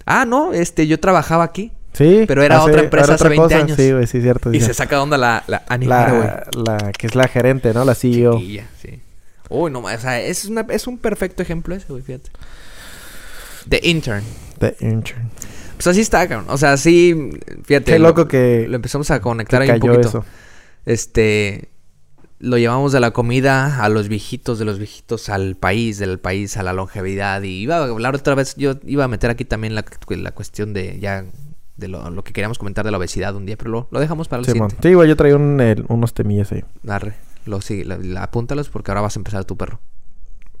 ah, 0.04 0.26
no, 0.26 0.52
este, 0.52 0.86
yo 0.86 1.00
trabajaba 1.00 1.44
aquí. 1.44 1.72
Sí. 1.94 2.24
Pero 2.28 2.42
era 2.42 2.62
otra 2.62 2.82
empresa 2.82 3.14
hace 3.14 3.26
20 3.26 3.54
años. 3.54 3.76
Sí, 3.78 3.90
güey, 3.90 4.06
sí, 4.06 4.20
cierto. 4.20 4.52
Y 4.52 4.60
se 4.60 4.74
saca 4.74 4.96
de 4.96 5.02
onda 5.02 5.16
la, 5.16 5.44
la 5.46 5.62
animera, 5.66 6.12
güey. 6.12 6.66
la, 6.66 6.76
la 6.84 6.92
que 6.92 7.06
es 7.06 7.14
la 7.14 7.26
gerente, 7.26 7.72
¿no? 7.72 7.86
La 7.86 7.94
CEO. 7.94 8.38
Chiquilla, 8.38 8.66
sí. 8.82 9.00
Uy, 9.48 9.70
no, 9.70 9.80
o 9.80 9.98
sea, 9.98 10.20
es, 10.20 10.44
una, 10.44 10.66
es 10.68 10.86
un 10.86 10.98
perfecto 10.98 11.42
ejemplo 11.42 11.74
ese, 11.74 11.86
güey, 11.88 12.02
fíjate. 12.02 12.30
The 13.68 13.80
Intern. 13.82 14.22
The 14.58 14.76
intern. 14.80 15.30
Pues 15.74 15.86
así 15.88 16.00
está, 16.00 16.28
cabrón. 16.28 16.46
O 16.50 16.56
sea, 16.58 16.76
sí, 16.76 17.30
fíjate. 17.64 17.92
Qué 17.92 17.98
lo- 17.98 18.08
loco 18.08 18.28
que, 18.28 18.66
Lo 18.68 18.76
empezamos 18.76 19.10
a 19.10 19.20
conectar 19.20 19.60
ahí 19.62 19.70
un 19.70 19.80
poquito. 19.80 20.00
eso. 20.08 20.24
Este. 20.86 21.68
Lo 22.38 22.58
llevamos 22.58 22.90
de 22.92 22.98
la 23.00 23.12
comida 23.12 23.82
a 23.84 23.88
los 23.88 24.08
viejitos, 24.08 24.58
de 24.58 24.64
los 24.64 24.78
viejitos 24.78 25.28
al 25.28 25.54
país, 25.56 25.98
del 25.98 26.18
país 26.18 26.56
a 26.56 26.62
la 26.64 26.72
longevidad. 26.72 27.42
Y 27.42 27.60
iba 27.62 27.76
a 27.78 27.84
hablar 27.84 28.16
otra 28.16 28.34
vez, 28.34 28.56
yo 28.56 28.74
iba 28.84 29.04
a 29.04 29.08
meter 29.08 29.30
aquí 29.30 29.44
también 29.44 29.74
la, 29.76 29.84
la 30.08 30.30
cuestión 30.32 30.72
de 30.72 30.98
ya. 31.00 31.24
De 31.76 31.88
lo, 31.88 32.10
lo 32.10 32.22
que 32.22 32.32
queríamos 32.32 32.58
comentar 32.58 32.84
de 32.84 32.90
la 32.90 32.98
obesidad 32.98 33.34
un 33.34 33.46
día, 33.46 33.56
pero 33.56 33.70
lo, 33.70 33.88
lo 33.90 33.98
dejamos 34.00 34.28
para 34.28 34.40
el 34.40 34.46
siguiente. 34.46 34.76
Sí, 34.82 34.92
güey, 34.94 35.08
yo 35.08 35.16
traía 35.16 35.36
un, 35.36 35.58
el- 35.60 35.84
unos 35.88 36.12
temillas 36.14 36.52
ahí. 36.52 36.62
Arre, 36.86 37.14
lo 37.46 37.60
sigue, 37.60 37.84
la- 37.84 37.96
la- 37.96 38.22
apúntalos 38.24 38.68
porque 38.68 38.90
ahora 38.90 39.00
vas 39.00 39.16
a 39.16 39.20
empezar 39.20 39.44
tu 39.44 39.56
perro. 39.56 39.80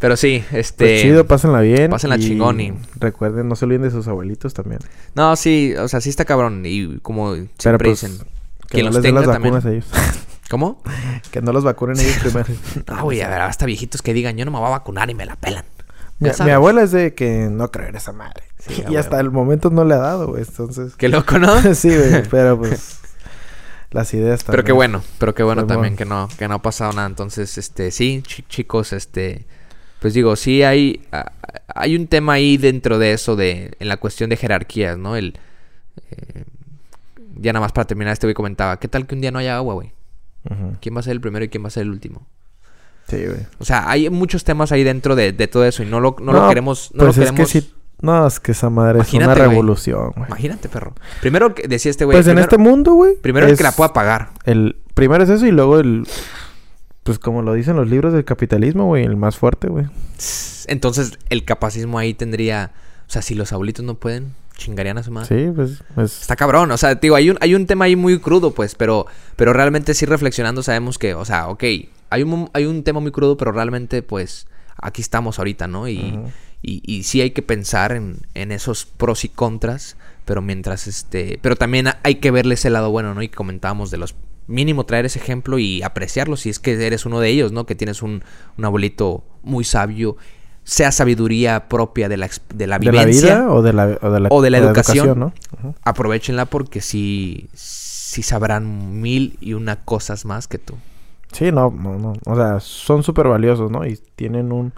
Pero 0.00 0.16
sí, 0.16 0.42
este. 0.52 0.84
Pues 0.86 1.02
chido, 1.02 1.26
pásenla 1.26 1.60
bien. 1.60 1.90
pásenla 1.90 2.18
chingón 2.18 2.60
y- 2.60 2.72
Recuerden, 2.98 3.48
no 3.48 3.54
se 3.56 3.66
olviden 3.66 3.82
de 3.82 3.90
sus 3.90 4.08
abuelitos 4.08 4.54
también. 4.54 4.80
No, 5.14 5.36
sí, 5.36 5.74
o 5.78 5.86
sea, 5.88 6.00
sí 6.00 6.08
está 6.08 6.24
cabrón. 6.24 6.62
Y 6.64 6.98
como 7.00 7.34
siempre 7.34 7.50
Pero 7.62 7.78
pues, 7.78 8.00
dicen. 8.00 8.18
Que 8.62 8.74
Quien 8.76 8.86
no 8.86 8.88
los 8.90 8.94
les 8.96 9.02
den 9.02 9.14
las 9.16 9.24
también. 9.24 9.54
vacunas 9.54 9.66
a 9.66 9.70
ellos. 9.72 9.86
¿Cómo? 10.50 10.82
que 11.30 11.42
no 11.42 11.52
los 11.52 11.62
vacunen 11.64 11.98
ellos 12.00 12.16
primero. 12.22 12.46
Ah, 12.88 13.02
güey, 13.02 13.20
a 13.20 13.28
ver, 13.28 13.40
hasta 13.42 13.66
viejitos 13.66 14.00
que 14.02 14.12
digan, 14.14 14.36
yo 14.36 14.44
no 14.44 14.50
me 14.50 14.58
voy 14.58 14.66
a 14.68 14.70
vacunar 14.70 15.08
y 15.10 15.14
me 15.14 15.26
la 15.26 15.36
pelan. 15.36 15.64
Mi, 16.18 16.50
abuela 16.50 16.82
es 16.82 16.90
de 16.92 17.14
que 17.14 17.48
no 17.50 17.70
creer 17.70 17.96
esa 17.96 18.12
madre. 18.12 18.42
Sí, 18.58 18.84
y 18.90 18.96
hasta 18.96 19.18
el 19.20 19.30
momento 19.30 19.70
no 19.70 19.84
le 19.86 19.94
ha 19.94 19.98
dado, 19.98 20.28
güey. 20.28 20.42
Entonces. 20.46 20.94
Qué 20.96 21.08
loco, 21.08 21.38
¿no? 21.38 21.60
sí, 21.74 21.88
güey. 21.88 22.22
Pero 22.30 22.58
pues. 22.58 22.98
las 23.90 24.12
ideas 24.14 24.44
Pero 24.44 24.58
qué 24.64 24.68
también. 24.72 24.76
bueno, 24.76 25.02
pero 25.18 25.34
qué 25.34 25.42
bueno 25.42 25.62
Simón. 25.62 25.74
también 25.76 25.96
que 25.96 26.04
no, 26.04 26.28
que 26.38 26.46
no 26.48 26.54
ha 26.56 26.62
pasado 26.62 26.92
nada. 26.92 27.06
Entonces, 27.06 27.56
este, 27.58 27.90
sí, 27.90 28.22
chi- 28.26 28.44
chicos, 28.48 28.92
este, 28.92 29.46
pues 30.00 30.14
digo, 30.14 30.34
sí 30.36 30.62
hay, 30.62 31.02
hay 31.74 31.96
un 31.96 32.06
tema 32.06 32.34
ahí 32.34 32.56
dentro 32.56 32.98
de 32.98 33.12
eso, 33.12 33.36
de, 33.36 33.74
en 33.78 33.88
la 33.88 33.96
cuestión 33.98 34.30
de 34.30 34.36
jerarquías, 34.36 34.98
¿no? 34.98 35.16
El, 35.16 35.34
eh, 36.10 36.44
ya 37.40 37.52
nada 37.52 37.64
más 37.64 37.72
para 37.72 37.86
terminar, 37.86 38.12
este 38.12 38.26
güey 38.26 38.34
comentaba, 38.34 38.78
¿qué 38.78 38.88
tal 38.88 39.06
que 39.06 39.14
un 39.14 39.20
día 39.20 39.30
no 39.30 39.38
haya 39.38 39.56
agua, 39.56 39.74
güey? 39.74 39.92
¿Quién 40.80 40.96
va 40.96 41.00
a 41.00 41.02
ser 41.02 41.12
el 41.12 41.20
primero 41.20 41.44
y 41.44 41.48
quién 41.48 41.62
va 41.62 41.68
a 41.68 41.70
ser 41.70 41.82
el 41.82 41.90
último? 41.90 42.26
Sí, 43.08 43.16
güey. 43.26 43.46
O 43.58 43.64
sea, 43.64 43.90
hay 43.90 44.08
muchos 44.08 44.42
temas 44.44 44.72
ahí 44.72 44.84
dentro 44.84 45.14
de, 45.16 45.32
de 45.32 45.48
todo 45.48 45.64
eso 45.66 45.82
y 45.82 45.86
no 45.86 46.00
lo, 46.00 46.16
no 46.20 46.32
lo 46.32 46.48
queremos, 46.48 46.90
no 46.94 47.04
pues 47.04 47.16
lo 47.18 47.22
es 47.24 47.30
queremos. 47.30 47.52
que 47.52 47.60
sí. 47.60 47.74
No, 48.00 48.26
es 48.26 48.40
que 48.40 48.52
esa 48.52 48.70
madre 48.70 49.00
es 49.00 49.12
una 49.12 49.24
Imagínate, 49.24 49.48
revolución, 49.50 50.12
güey. 50.16 50.26
Imagínate, 50.28 50.70
perro. 50.70 50.94
Primero 51.20 51.54
que 51.54 51.68
decía 51.68 51.90
este 51.90 52.06
güey. 52.06 52.16
Pues 52.16 52.26
en 52.26 52.30
primero- 52.32 52.44
este 52.44 52.56
mundo, 52.56 52.94
güey. 52.94 53.16
Primero 53.16 53.44
el 53.46 53.52
es 53.52 53.58
que 53.58 53.64
la 53.64 53.72
pueda 53.72 53.92
pagar. 53.92 54.30
El 54.44 54.76
primero 54.94 55.22
es 55.24 55.28
eso 55.28 55.44
y 55.46 55.50
luego 55.50 55.78
el. 55.80 56.06
Pues 57.02 57.18
como 57.18 57.42
lo 57.42 57.54
dicen 57.54 57.76
los 57.76 57.88
libros 57.88 58.12
del 58.12 58.24
capitalismo, 58.24 58.86
güey. 58.86 59.04
El 59.04 59.16
más 59.16 59.36
fuerte, 59.36 59.68
güey. 59.68 59.86
Entonces, 60.66 61.18
el 61.30 61.44
capacismo 61.44 61.98
ahí 61.98 62.14
tendría. 62.14 62.72
O 63.08 63.12
sea, 63.12 63.22
si 63.22 63.34
los 63.34 63.52
abuelitos 63.52 63.84
no 63.84 63.94
pueden, 63.94 64.34
chingarían 64.60 64.98
a 64.98 65.02
su 65.02 65.10
madre. 65.10 65.26
Sí, 65.46 65.52
pues. 65.54 65.82
pues 65.94 66.20
Está 66.20 66.36
cabrón, 66.36 66.70
o 66.70 66.76
sea, 66.76 66.94
digo, 66.94 67.16
hay 67.16 67.30
un, 67.30 67.38
hay 67.40 67.54
un 67.54 67.66
tema 67.66 67.86
ahí 67.86 67.96
muy 67.96 68.20
crudo, 68.20 68.52
pues, 68.52 68.76
pero, 68.76 69.06
pero 69.34 69.52
realmente 69.52 69.94
sí 69.94 70.06
reflexionando 70.06 70.62
sabemos 70.62 70.98
que, 70.98 71.14
o 71.14 71.24
sea, 71.24 71.48
ok, 71.48 71.64
hay 72.10 72.22
un, 72.22 72.50
hay 72.52 72.66
un 72.66 72.84
tema 72.84 73.00
muy 73.00 73.10
crudo, 73.10 73.36
pero 73.36 73.50
realmente, 73.50 74.02
pues, 74.02 74.46
aquí 74.76 75.02
estamos 75.02 75.38
ahorita, 75.38 75.66
¿no? 75.66 75.88
Y, 75.88 76.20
y, 76.62 76.82
y 76.84 77.02
sí 77.02 77.20
hay 77.20 77.30
que 77.30 77.42
pensar 77.42 77.92
en, 77.92 78.18
en 78.34 78.52
esos 78.52 78.84
pros 78.84 79.24
y 79.24 79.28
contras, 79.28 79.96
pero 80.24 80.42
mientras, 80.42 80.86
este, 80.86 81.38
pero 81.42 81.56
también 81.56 81.88
hay 82.02 82.16
que 82.16 82.30
verle 82.30 82.54
ese 82.54 82.70
lado 82.70 82.90
bueno, 82.90 83.14
¿no? 83.14 83.22
Y 83.22 83.28
comentábamos 83.28 83.90
de 83.90 83.96
los, 83.98 84.14
mínimo 84.50 84.84
traer 84.84 85.06
ese 85.06 85.18
ejemplo 85.18 85.58
y 85.58 85.82
apreciarlo, 85.82 86.36
si 86.36 86.50
es 86.50 86.58
que 86.58 86.86
eres 86.86 87.06
uno 87.06 87.20
de 87.20 87.28
ellos, 87.28 87.52
¿no? 87.52 87.64
Que 87.64 87.74
tienes 87.74 88.02
un, 88.02 88.22
un 88.58 88.64
abuelito 88.64 89.24
muy 89.42 89.64
sabio, 89.64 90.16
sea 90.64 90.92
sabiduría 90.92 91.68
propia 91.68 92.08
de 92.08 92.16
la, 92.16 92.28
de 92.54 92.66
la 92.66 92.78
¿De 92.78 92.90
vivencia 92.90 93.28
la 93.28 93.40
vida 93.40 93.52
o 93.52 93.62
de 93.62 93.72
la, 93.72 93.98
o 94.02 94.10
de 94.10 94.20
la, 94.20 94.28
o 94.30 94.42
de 94.42 94.50
la 94.50 94.58
educación. 94.58 95.18
¿no? 95.18 95.32
Aprovechenla 95.82 96.46
porque 96.46 96.80
sí, 96.80 97.48
sí 97.54 98.22
sabrán 98.22 99.00
mil 99.00 99.36
y 99.40 99.54
una 99.54 99.84
cosas 99.84 100.24
más 100.24 100.48
que 100.48 100.58
tú. 100.58 100.74
Sí, 101.32 101.52
no, 101.52 101.70
no, 101.70 101.98
no. 101.98 102.12
O 102.26 102.36
sea, 102.36 102.60
son 102.60 103.02
súper 103.02 103.28
valiosos, 103.28 103.70
¿no? 103.70 103.86
Y 103.86 103.98
tienen 104.16 104.52
un... 104.52 104.72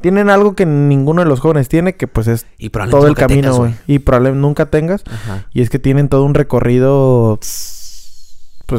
Tienen 0.00 0.28
algo 0.28 0.54
que 0.54 0.66
ninguno 0.66 1.22
de 1.22 1.28
los 1.28 1.40
jóvenes 1.40 1.68
tiene, 1.68 1.94
que 1.94 2.06
pues 2.06 2.26
es 2.26 2.46
Y 2.58 2.68
todo 2.68 3.06
el 3.06 3.14
camino, 3.14 3.42
tengas, 3.42 3.58
güey. 3.58 3.74
Y 3.86 4.00
probablemente 4.00 4.42
nunca 4.42 4.66
tengas. 4.66 5.04
Ajá. 5.06 5.46
Y 5.54 5.62
es 5.62 5.70
que 5.70 5.78
tienen 5.78 6.08
todo 6.08 6.24
un 6.24 6.34
recorrido, 6.34 7.38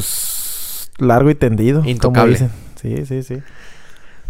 pues, 0.01 0.91
largo 0.99 1.29
y 1.29 1.35
tendido. 1.35 1.79
como 1.79 1.89
Intocable. 1.89 2.33
dicen. 2.33 2.49
Sí, 2.81 3.05
sí, 3.05 3.23
sí. 3.23 3.41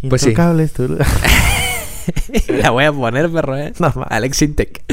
Pues 0.10 0.22
sí. 0.22 0.30
Intocables, 0.30 0.72
tú. 0.74 0.98
la 2.48 2.70
voy 2.72 2.84
a 2.86 2.92
poner, 2.92 3.30
perro, 3.32 3.58
¿eh? 3.58 3.74
No, 3.80 3.94
Alex 4.10 4.42
Intec. 4.42 4.84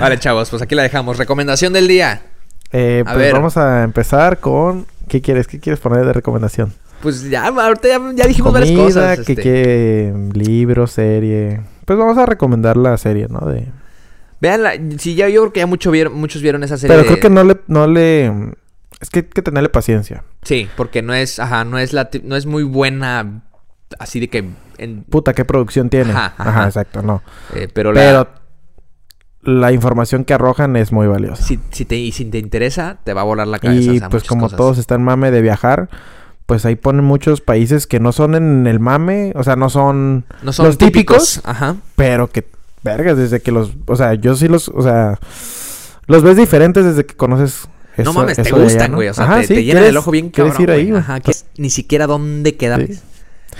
Vale, 0.00 0.18
chavos, 0.18 0.50
pues 0.50 0.62
aquí 0.62 0.74
la 0.74 0.82
dejamos. 0.82 1.18
Recomendación 1.18 1.72
del 1.72 1.88
día. 1.88 2.22
Eh, 2.72 3.02
A 3.06 3.12
pues 3.12 3.18
ver. 3.18 3.32
vamos 3.34 3.56
a 3.56 3.82
empezar 3.84 4.38
con... 4.40 4.86
¿Qué 5.08 5.20
quieres? 5.20 5.46
¿Qué 5.46 5.60
quieres 5.60 5.78
poner 5.80 6.04
de 6.06 6.12
recomendación? 6.12 6.72
Pues 7.02 7.28
ya, 7.28 7.46
ahorita 7.48 7.88
ya, 7.88 8.00
ya 8.14 8.26
dijimos 8.26 8.52
varias 8.52 8.70
cosas. 8.78 9.20
que 9.20 9.32
este. 9.32 9.42
quiere 9.42 10.14
libro, 10.32 10.86
serie. 10.86 11.60
Pues 11.84 11.98
vamos 11.98 12.16
a 12.16 12.24
recomendar 12.26 12.76
la 12.76 12.96
serie, 12.96 13.26
¿no? 13.28 13.40
De... 13.40 13.66
Veanla, 14.40 14.72
si 14.98 15.14
ya 15.14 15.28
yo 15.28 15.42
creo 15.42 15.52
que 15.52 15.60
ya 15.60 15.66
mucho 15.66 15.90
vieron, 15.90 16.14
muchos 16.14 16.40
vieron 16.42 16.62
esa 16.64 16.76
serie. 16.78 16.96
Pero 16.96 17.02
de- 17.02 17.08
creo 17.08 17.20
que 17.20 17.30
no 17.30 17.44
le, 17.44 17.56
no 17.66 17.86
le... 17.86 18.32
Es 19.02 19.10
que 19.10 19.18
hay 19.18 19.24
que 19.26 19.42
tenerle 19.42 19.68
paciencia. 19.68 20.24
Sí, 20.42 20.68
porque 20.76 21.02
no 21.02 21.12
es, 21.12 21.38
ajá, 21.38 21.64
no 21.64 21.78
es 21.78 21.92
la, 21.92 22.08
no 22.22 22.36
es 22.36 22.46
muy 22.46 22.62
buena, 22.62 23.42
así 23.98 24.20
de 24.20 24.28
que, 24.28 24.48
en- 24.78 25.02
Puta, 25.04 25.34
¿qué 25.34 25.44
producción 25.44 25.90
tiene? 25.90 26.12
Ajá, 26.12 26.32
Ajá, 26.38 26.50
ajá. 26.50 26.64
exacto, 26.66 27.02
no. 27.02 27.20
eh, 27.54 27.68
pero, 27.74 27.92
la- 27.92 28.00
Pero 28.00 28.28
la 29.42 29.72
información 29.72 30.24
que 30.24 30.34
arrojan 30.34 30.76
es 30.76 30.92
muy 30.92 31.08
valiosa. 31.08 31.42
si, 31.42 31.58
si 31.72 31.84
te, 31.84 31.96
y 31.96 32.12
si 32.12 32.24
te 32.26 32.38
interesa, 32.38 32.98
te 33.04 33.12
va 33.12 33.22
a 33.22 33.24
volar 33.24 33.48
la 33.48 33.58
cabeza. 33.58 33.92
Y 33.92 33.96
o 33.96 33.98
sea, 33.98 34.08
pues 34.08 34.22
como 34.24 34.42
cosas. 34.42 34.56
todos 34.56 34.78
están 34.78 35.02
mame 35.02 35.32
de 35.32 35.42
viajar, 35.42 35.88
pues 36.46 36.64
ahí 36.64 36.76
ponen 36.76 37.04
muchos 37.04 37.40
países 37.40 37.88
que 37.88 37.98
no 37.98 38.12
son 38.12 38.36
en 38.36 38.66
el 38.68 38.78
mame, 38.78 39.32
o 39.34 39.42
sea, 39.42 39.56
no 39.56 39.68
son, 39.68 40.26
no 40.44 40.52
son 40.52 40.66
los 40.66 40.78
típicos, 40.78 41.34
típicos, 41.34 41.48
ajá. 41.50 41.74
pero 41.96 42.28
que, 42.30 42.46
vergas, 42.84 43.16
desde 43.16 43.40
que 43.40 43.50
los, 43.50 43.72
o 43.86 43.96
sea, 43.96 44.14
yo 44.14 44.36
sí 44.36 44.46
los, 44.46 44.68
o 44.68 44.80
sea, 44.82 45.18
los 46.06 46.22
ves 46.22 46.36
diferentes 46.36 46.84
desde 46.84 47.04
que 47.04 47.16
conoces. 47.16 47.68
No 47.98 48.12
mames, 48.12 48.36
te 48.36 48.50
gustan, 48.50 48.90
¿no? 48.92 48.96
güey. 48.98 49.08
O 49.08 49.14
sea, 49.14 49.24
Ajá, 49.24 49.40
te, 49.40 49.46
sí, 49.48 49.54
te 49.54 49.64
llenan 49.64 49.84
el 49.84 49.96
ojo 49.96 50.10
bien 50.10 50.30
quieres 50.30 50.54
cabrón. 50.54 50.70
ir 50.80 50.90
ahí. 50.92 50.92
Ajá, 50.96 51.20
que 51.20 51.32
ni 51.58 51.70
siquiera 51.70 52.06
dónde 52.06 52.56
queda. 52.56 52.78
Sí. 52.78 52.98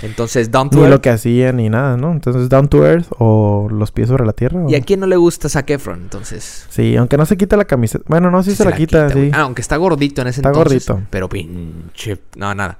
Entonces, 0.01 0.49
Down 0.49 0.71
to 0.71 0.77
Ni 0.77 0.83
lo 0.83 0.89
Earth. 0.89 1.01
que 1.01 1.09
hacían 1.11 1.57
ni 1.57 1.69
nada, 1.69 1.95
¿no? 1.97 2.11
Entonces, 2.11 2.49
Down 2.49 2.67
to 2.67 2.85
Earth 2.85 3.05
o 3.19 3.67
Los 3.71 3.91
pies 3.91 4.07
sobre 4.07 4.25
la 4.25 4.33
tierra. 4.33 4.59
o- 4.65 4.69
¿Y 4.69 4.73
a 4.75 4.81
quién 4.81 4.99
no 4.99 5.05
le 5.07 5.15
gusta 5.17 5.49
Zac 5.49 5.69
Efron? 5.69 6.01
Entonces. 6.01 6.65
Sí, 6.69 6.95
aunque 6.97 7.15
no 7.15 7.25
se 7.27 7.37
quita 7.37 7.55
la 7.57 7.65
camiseta. 7.65 8.03
Bueno, 8.07 8.31
no, 8.31 8.41
sí, 8.41 8.51
sí 8.51 8.57
se, 8.57 8.65
la, 8.65 8.71
quita, 8.75 9.09
sí. 9.11 9.29
Ah, 9.33 9.41
aunque 9.41 9.61
está 9.61 9.77
gordito 9.77 10.21
en 10.23 10.27
ese 10.29 10.41
Está 10.41 10.49
entonces. 10.49 10.87
gordito. 10.87 11.07
Pero 11.11 11.29
pinche. 11.29 12.17
No, 12.35 12.53
nada. 12.55 12.79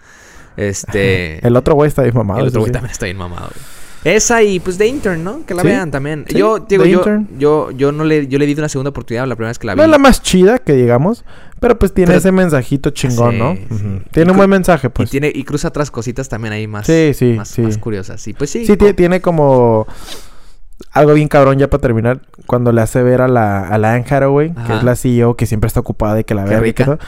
Este. 0.57 1.37
El 1.47 1.55
otro 1.55 1.75
güey 1.75 1.87
está 1.87 2.01
bien 2.01 2.15
mamado. 2.15 2.39
el 2.41 2.47
otro 2.47 2.61
güey 2.61 2.71
también 2.71 2.91
está 2.91 3.05
bien 3.05 3.17
mamado, 3.17 3.47
güey. 3.47 3.82
Esa 4.03 4.43
y 4.43 4.59
pues 4.59 4.77
The 4.77 4.87
Intern, 4.87 5.23
¿no? 5.23 5.45
Que 5.45 5.53
la 5.53 5.61
Sí, 5.61 5.67
vean 5.69 5.89
también. 5.91 6.25
sí, 6.27 6.37
yo, 6.37 6.59
digo, 6.59 6.83
yo, 6.85 7.03
yo, 7.37 7.71
yo 7.71 7.91
no 7.91 8.03
le, 8.03 8.27
yo 8.27 8.37
le 8.37 8.45
di 8.45 8.53
una 8.53 8.67
segunda 8.69 8.89
oportunidad 8.89 9.25
la 9.27 9.35
primera 9.35 9.49
vez 9.49 9.59
que 9.59 9.67
la 9.67 9.73
vi. 9.75 9.77
No 9.77 9.83
es 9.85 9.89
la 9.89 9.97
más 9.97 10.21
chida 10.21 10.59
que 10.59 10.73
digamos, 10.73 11.23
pero 11.61 11.79
pues 11.79 11.93
tiene 11.93 12.07
Pero- 12.07 12.19
ese 12.19 12.31
mensajito 12.33 12.89
chingón, 12.89 13.31
Sí, 13.31 13.37
¿no? 13.39 13.53
sí. 13.55 13.85
Y 14.05 14.09
Tiene 14.11 14.31
un 14.31 14.37
buen 14.37 14.49
mensaje, 14.49 14.87
y 14.87 14.89
pues. 14.89 15.09
tiene, 15.09 15.31
y 15.33 15.43
cruza 15.45 15.69
otras 15.69 15.89
cositas 15.91 16.27
también 16.27 16.53
ahí 16.53 16.67
más, 16.67 16.85
Sí, 16.85 17.11
sí, 17.13 17.33
más, 17.37 17.47
sí. 17.47 17.61
más 17.61 17.77
curiosas. 17.77 18.27
Y 18.27 18.33
pues 18.33 18.49
sí. 18.49 18.65
Sí, 18.65 18.75
tiene 18.75 19.21
como 19.21 19.87
algo 20.91 21.13
bien 21.13 21.27
cabrón 21.29 21.57
ya 21.57 21.69
para 21.69 21.79
terminar. 21.81 22.21
Cuando 22.45 22.71
le 22.73 22.81
hace 22.81 23.01
ver 23.03 23.21
a 23.21 23.27
la, 23.29 23.67
a 23.67 23.77
la 23.77 23.93
Anne 23.93 24.05
Hathaway, 24.09 24.53
que 24.67 24.75
es 24.75 24.83
la 24.83 24.95
CEO, 24.97 25.35
que 25.37 25.45
siempre 25.45 25.67
está 25.67 25.79
ocupada 25.79 26.19
y 26.19 26.23
que 26.25 26.35
la 26.35 26.45
y 26.45 26.55
rica. 26.57 26.99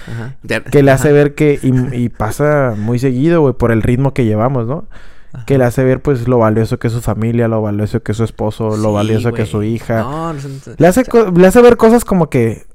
De- 0.43 0.61
que 0.63 0.81
le 0.81 0.91
hace 0.91 1.11
ver 1.11 1.35
que, 1.35 1.59
y, 1.61 1.95
y 2.03 2.09
pasa 2.09 2.73
muy 2.77 2.99
seguido, 2.99 3.41
güey, 3.41 3.53
por 3.53 3.71
el 3.73 3.81
ritmo 3.83 4.13
que 4.13 4.23
llevamos, 4.23 4.65
¿no? 4.65 4.85
Ajá. 5.35 5.45
Que 5.45 5.57
le 5.57 5.63
hace 5.65 5.83
ver, 5.83 6.01
pues, 6.01 6.27
lo 6.27 6.39
valioso 6.39 6.79
que 6.79 6.87
es 6.87 6.93
su 6.93 7.01
familia, 7.01 7.47
lo 7.47 7.61
valioso 7.61 8.01
que 8.03 8.11
es 8.13 8.17
su 8.17 8.23
esposo, 8.23 8.75
lo 8.77 8.93
valioso 8.93 9.31
que 9.33 9.43
es 9.43 9.49
su 9.49 9.63
hija. 9.63 9.99
No, 10.01 10.33
no 10.33 10.39
son- 10.39 10.59
Le 10.77 10.87
hace, 10.87 11.03
le 11.35 11.47
hace 11.47 11.61
ver 11.61 11.77
cosas 11.77 12.03
como 12.05 12.29
que, 12.29 12.65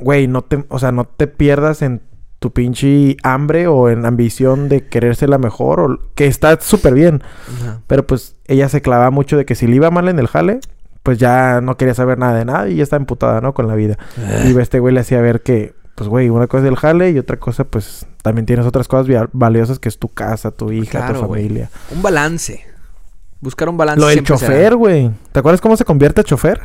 güey, 0.00 0.26
no 0.28 0.42
te, 0.42 0.64
o 0.68 0.78
sea, 0.78 0.92
no 0.92 1.04
te 1.04 1.26
pierdas 1.26 1.82
en 1.82 2.02
tu 2.38 2.52
pinche 2.52 3.16
hambre 3.22 3.66
o 3.68 3.88
en 3.88 4.04
ambición 4.04 4.68
de 4.68 4.86
querer 4.86 5.16
ser 5.16 5.30
la 5.30 5.38
mejor, 5.38 5.80
o 5.80 5.98
que 6.14 6.26
está 6.26 6.60
súper 6.60 6.92
bien. 6.94 7.22
Ajá. 7.62 7.80
Pero 7.86 8.06
pues 8.06 8.36
ella 8.46 8.68
se 8.68 8.82
clava 8.82 9.10
mucho 9.10 9.36
de 9.38 9.46
que 9.46 9.54
si 9.54 9.66
le 9.66 9.76
iba 9.76 9.90
mal 9.90 10.08
en 10.08 10.18
el 10.18 10.26
jale, 10.28 10.60
pues 11.02 11.18
ya 11.18 11.60
no 11.62 11.76
quería 11.76 11.94
saber 11.94 12.18
nada 12.18 12.36
de 12.38 12.44
nada 12.44 12.68
y 12.68 12.76
ya 12.76 12.82
está 12.82 12.96
emputada, 12.96 13.40
¿no? 13.40 13.54
Con 13.54 13.66
la 13.68 13.74
vida. 13.74 13.98
Y 14.46 14.58
este 14.58 14.78
güey 14.78 14.92
le 14.94 15.00
hacía 15.00 15.20
ver 15.20 15.42
que, 15.42 15.74
pues, 15.94 16.08
güey, 16.08 16.28
una 16.28 16.46
cosa 16.46 16.64
es 16.64 16.70
el 16.70 16.76
jale 16.76 17.10
y 17.10 17.18
otra 17.18 17.38
cosa, 17.38 17.64
pues, 17.64 18.06
también 18.22 18.46
tienes 18.46 18.66
otras 18.66 18.88
cosas 18.88 19.28
valiosas 19.32 19.78
que 19.78 19.88
es 19.88 19.98
tu 19.98 20.08
casa, 20.08 20.50
tu 20.50 20.72
hija, 20.72 20.98
Claro, 20.98 21.20
tu 21.20 21.26
familia. 21.28 21.70
Un 21.90 22.02
balance. 22.02 22.64
Buscar 23.40 23.68
un 23.68 23.76
balance. 23.76 24.00
Lo 24.00 24.06
del 24.08 24.24
chofer, 24.24 24.74
güey. 24.74 25.10
¿Te 25.30 25.38
acuerdas 25.38 25.60
cómo 25.60 25.76
se 25.76 25.84
convierte 25.84 26.22
a 26.22 26.24
chofer? 26.24 26.60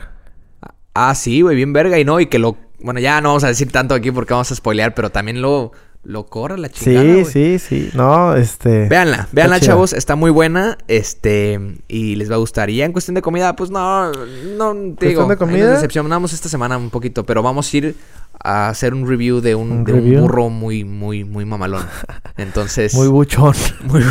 Ah, 0.94 1.14
sí, 1.14 1.42
güey, 1.42 1.56
bien 1.56 1.74
verga. 1.74 2.00
Y 2.00 2.06
no, 2.06 2.20
y 2.20 2.28
que 2.28 2.40
lo. 2.40 2.58
Bueno, 2.80 3.00
ya 3.00 3.20
no 3.22 3.30
vamos 3.30 3.44
a 3.44 3.48
decir 3.48 3.72
tanto 3.72 3.94
aquí 3.94 4.12
porque 4.12 4.34
vamos 4.34 4.52
a 4.52 4.56
spoilear, 4.56 4.96
pero 4.96 5.10
también 5.10 5.42
lo. 5.42 5.74
Lo 6.04 6.28
corre 6.28 6.58
la 6.58 6.70
chingada. 6.70 7.26
Sí, 7.26 7.26
sí, 7.26 7.60
sí. 7.60 7.90
No, 7.94 8.34
este... 8.36 8.88
Véanla, 8.88 9.28
chida. 9.34 9.60
chavos, 9.60 9.92
está 9.92 10.16
muy 10.16 10.32
buena, 10.32 10.78
este, 10.88 11.60
y 11.90 12.16
les 12.16 12.32
va 12.32 12.36
a 12.36 12.38
gustar. 12.38 12.70
Y 12.70 12.78
ya 12.78 12.86
en 12.86 12.94
cuestión 12.94 13.16
de 13.16 13.22
comida, 13.22 13.54
pues 13.56 13.70
no, 13.70 14.12
no, 14.12 14.96
te 14.98 15.08
digo, 15.08 15.28
de 15.28 15.36
comida? 15.36 15.66
nos 15.66 15.74
decepcionamos 15.76 16.32
esta 16.32 16.48
semana 16.48 16.78
un 16.78 16.90
poquito, 16.90 17.26
pero 17.26 17.44
vamos 17.44 17.72
a 17.74 17.78
ir 17.78 17.96
a 18.42 18.70
hacer 18.70 18.94
un 18.94 19.08
review 19.08 19.42
de 19.42 19.56
un, 19.56 19.72
¿Un 19.72 19.84
de 19.84 19.94
un 19.94 20.22
burro 20.22 20.50
muy, 20.50 20.86
muy, 20.86 21.26
muy 21.26 21.44
mamalón. 21.44 21.86
Entonces, 22.38 22.94
Muy 22.94 23.10
buchón. 23.10 23.54
muy- 23.84 24.04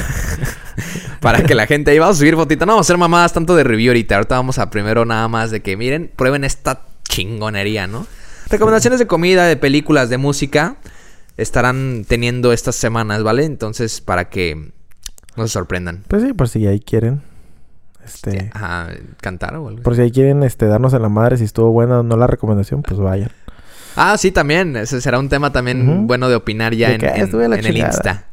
para 1.21 1.43
que 1.43 1.55
la 1.55 1.67
gente 1.67 1.91
ahí 1.91 1.99
vamos 1.99 2.17
a 2.17 2.19
subir 2.19 2.37
fotito, 2.37 2.67
no 2.67 2.73
vamos 2.73 2.85
a 2.85 2.87
hacer 2.87 2.99
mamadas 2.99 3.33
tanto 3.33 3.57
de 3.57 3.65
review 3.65 3.91
ahorita, 3.91 4.17
ahorita 4.17 4.37
vamos 4.37 4.59
a 4.59 4.69
primero 4.69 5.07
nada 5.07 5.27
más 5.29 5.51
de 5.51 5.63
que 5.63 5.77
miren, 5.79 6.13
prueben 6.15 6.45
esta 6.45 6.83
chingonería, 7.09 7.87
¿no? 7.87 8.07
Recomendaciones 8.51 8.99
de 8.99 9.07
comida, 9.07 9.47
de 9.47 9.57
películas, 9.57 10.11
de 10.11 10.19
música 10.19 10.77
estarán 11.39 12.05
teniendo 12.07 12.53
estas 12.53 12.77
semanas, 12.77 13.23
¿vale? 13.23 13.45
Entonces, 13.45 14.01
para 14.03 14.29
que 14.29 14.73
no 15.37 15.47
se 15.47 15.53
sorprendan. 15.55 16.03
Pues 16.09 16.23
sí, 16.23 16.35
por 16.35 16.49
si 16.51 16.67
ahí 16.67 16.81
quieren. 16.81 17.23
Este... 18.05 18.51
Ajá, 18.55 18.89
cantar 19.21 19.55
o 19.57 19.69
algo. 19.69 19.83
Por 19.83 19.95
si 19.95 20.03
ahí 20.03 20.11
quieren 20.11 20.43
este, 20.43 20.67
darnos 20.67 20.93
en 20.95 21.03
la 21.03 21.09
madre 21.09 21.37
si 21.39 21.45
estuvo 21.45 21.71
buena 21.73 22.01
o 22.01 22.03
no 22.03 22.17
la 22.17 22.27
recomendación, 22.27 22.83
pues 22.83 22.99
vayan. 23.01 23.31
Ah, 23.97 24.17
sí, 24.19 24.31
también. 24.31 24.77
Ese 24.77 25.01
será 25.01 25.19
un 25.19 25.29
tema 25.29 25.53
también 25.53 26.07
bueno 26.07 26.29
de 26.29 26.37
opinar 26.37 26.75
ya 26.75 26.89
De 26.89 26.95
en, 26.95 27.01
que, 27.01 27.07
"Ah, 27.09 27.17
en- 27.17 27.53
el 27.53 27.63
chingada". 27.65 27.89
Insta. 27.93 28.25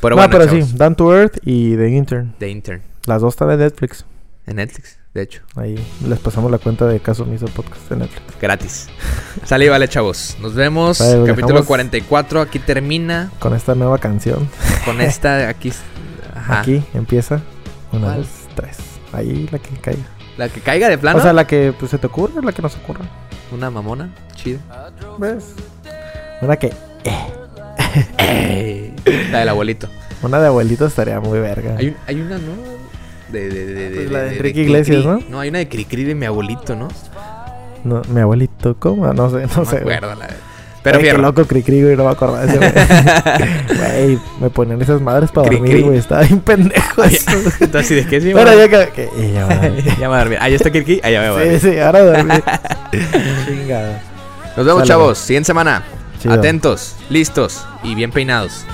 Pero 0.00 0.14
no, 0.14 0.22
bueno, 0.22 0.30
pero 0.30 0.46
chavos, 0.46 0.68
sí, 0.68 0.76
Down 0.76 0.94
to 0.94 1.16
Earth 1.16 1.38
y 1.44 1.74
The 1.76 1.88
Intern. 1.88 2.34
de 2.38 2.50
Intern. 2.50 2.82
Las 3.06 3.22
dos 3.22 3.34
están 3.34 3.50
en 3.50 3.58
Netflix. 3.58 4.04
En 4.46 4.56
Netflix, 4.56 4.98
de 5.16 5.22
hecho. 5.22 5.42
Ahí 5.56 5.74
les 6.06 6.18
pasamos 6.18 6.50
la 6.50 6.58
cuenta 6.58 6.86
de 6.86 7.00
Caso 7.00 7.24
Miso 7.24 7.46
Podcast 7.46 7.88
de 7.88 7.96
Netflix. 7.96 8.40
Gratis. 8.40 8.88
Sale 9.44 9.64
y 9.64 9.68
vale, 9.68 9.88
chavos. 9.88 10.36
Nos 10.40 10.54
vemos. 10.54 10.98
Vale, 11.00 11.16
lo 11.16 11.24
Capítulo 11.26 11.48
dejamos. 11.48 11.66
44. 11.66 12.40
Aquí 12.42 12.58
termina. 12.58 13.32
Con 13.38 13.54
esta 13.54 13.74
nueva 13.74 13.98
canción. 13.98 14.48
Con 14.84 15.00
esta 15.00 15.48
aquí. 15.48 15.72
Ajá. 16.34 16.60
Aquí 16.60 16.82
empieza. 16.94 17.40
Una, 17.92 18.06
¿Cuál? 18.08 18.16
dos, 18.18 18.28
tres. 18.54 18.76
Ahí 19.12 19.48
la 19.50 19.58
que 19.58 19.70
caiga. 19.80 20.04
La 20.36 20.48
que 20.48 20.60
caiga 20.60 20.88
de 20.88 20.98
plano. 20.98 21.18
O 21.18 21.22
sea, 21.22 21.32
la 21.32 21.46
que 21.46 21.74
pues, 21.78 21.90
se 21.90 21.98
te 21.98 22.06
ocurre, 22.06 22.42
la 22.42 22.52
que 22.52 22.62
no 22.62 22.68
se 22.68 22.78
ocurre. 22.78 23.04
Una 23.52 23.70
mamona. 23.70 24.14
Chida. 24.34 24.60
¿Ves? 25.18 25.54
Una 26.42 26.56
que. 26.56 26.72
La 29.30 29.38
del 29.38 29.48
abuelito. 29.48 29.88
Una 30.22 30.40
de 30.40 30.48
abuelito 30.48 30.86
estaría 30.86 31.20
muy 31.20 31.38
verga. 31.38 31.76
Hay, 31.78 31.96
hay 32.06 32.20
una, 32.20 32.38
¿no? 32.38 32.52
De, 33.28 33.48
de, 33.48 33.66
de, 33.66 33.90
de, 33.90 33.96
Pues 33.96 34.10
la 34.12 34.18
de 34.20 34.26
Enrique 34.28 34.42
Cricri. 34.42 34.62
Iglesias, 34.62 35.04
¿no? 35.04 35.20
No, 35.28 35.40
hay 35.40 35.48
una 35.48 35.58
de 35.58 35.68
Cricri 35.68 36.04
de 36.04 36.14
mi 36.14 36.26
abuelito, 36.26 36.76
¿no? 36.76 36.88
No, 37.84 38.02
mi 38.12 38.20
abuelito, 38.20 38.76
¿cómo? 38.78 39.12
No 39.12 39.30
sé, 39.30 39.46
no, 39.46 39.56
No, 39.56 39.64
sé. 39.64 39.76
me 39.84 39.94
acuerdo. 39.94 40.14
La... 40.14 40.28
Pero 40.82 40.98
Ay, 40.98 41.04
qué 41.04 41.12
loco 41.14 41.44
Cricri, 41.44 41.82
güey, 41.82 41.96
no 41.96 42.04
me 42.04 42.10
acordaba 42.10 42.46
de 42.46 42.48
ese 42.48 42.58
güey. 42.58 42.70
Güey, 44.06 44.18
me 44.40 44.50
ponían 44.50 44.80
esas 44.80 45.00
madres 45.00 45.32
para 45.32 45.48
Cri-cri. 45.48 45.68
dormir, 45.68 45.84
güey. 45.86 45.98
Estaba 45.98 46.22
bien 46.22 46.38
pendejo 46.40 47.02
eso. 47.02 47.30
Entonces, 47.60 48.04
¿de 48.04 48.06
qué 48.10 48.20
sí? 48.20 48.32
Bueno, 48.32 48.54
ya 48.54 48.68
que... 48.68 48.90
que- 48.92 49.10
y 49.20 49.32
ya 49.32 49.46
va 49.46 49.54
a 49.54 49.68
ya 49.68 49.70
me 50.00 50.06
voy 50.06 50.16
a 50.16 50.18
dormir. 50.20 50.38
Ah, 50.40 50.48
ya 50.48 50.56
está. 50.56 50.68
Ah, 51.02 51.10
ya 51.10 51.20
me 51.22 51.30
voy 51.30 51.40
a 51.40 51.44
Sí, 51.44 51.50
dormir. 51.50 51.60
sí, 51.74 51.78
ahora 51.80 52.00
dormir. 52.04 52.42
Chingada. 53.46 54.02
Nos 54.56 54.66
vemos, 54.66 54.78
Sale, 54.80 54.88
chavos. 54.88 55.18
Siguiente 55.18 55.46
semana. 55.48 55.82
Chido. 56.20 56.34
Atentos, 56.34 56.94
listos 57.10 57.66
y 57.82 57.94
bien 57.96 58.10
peinados. 58.12 58.64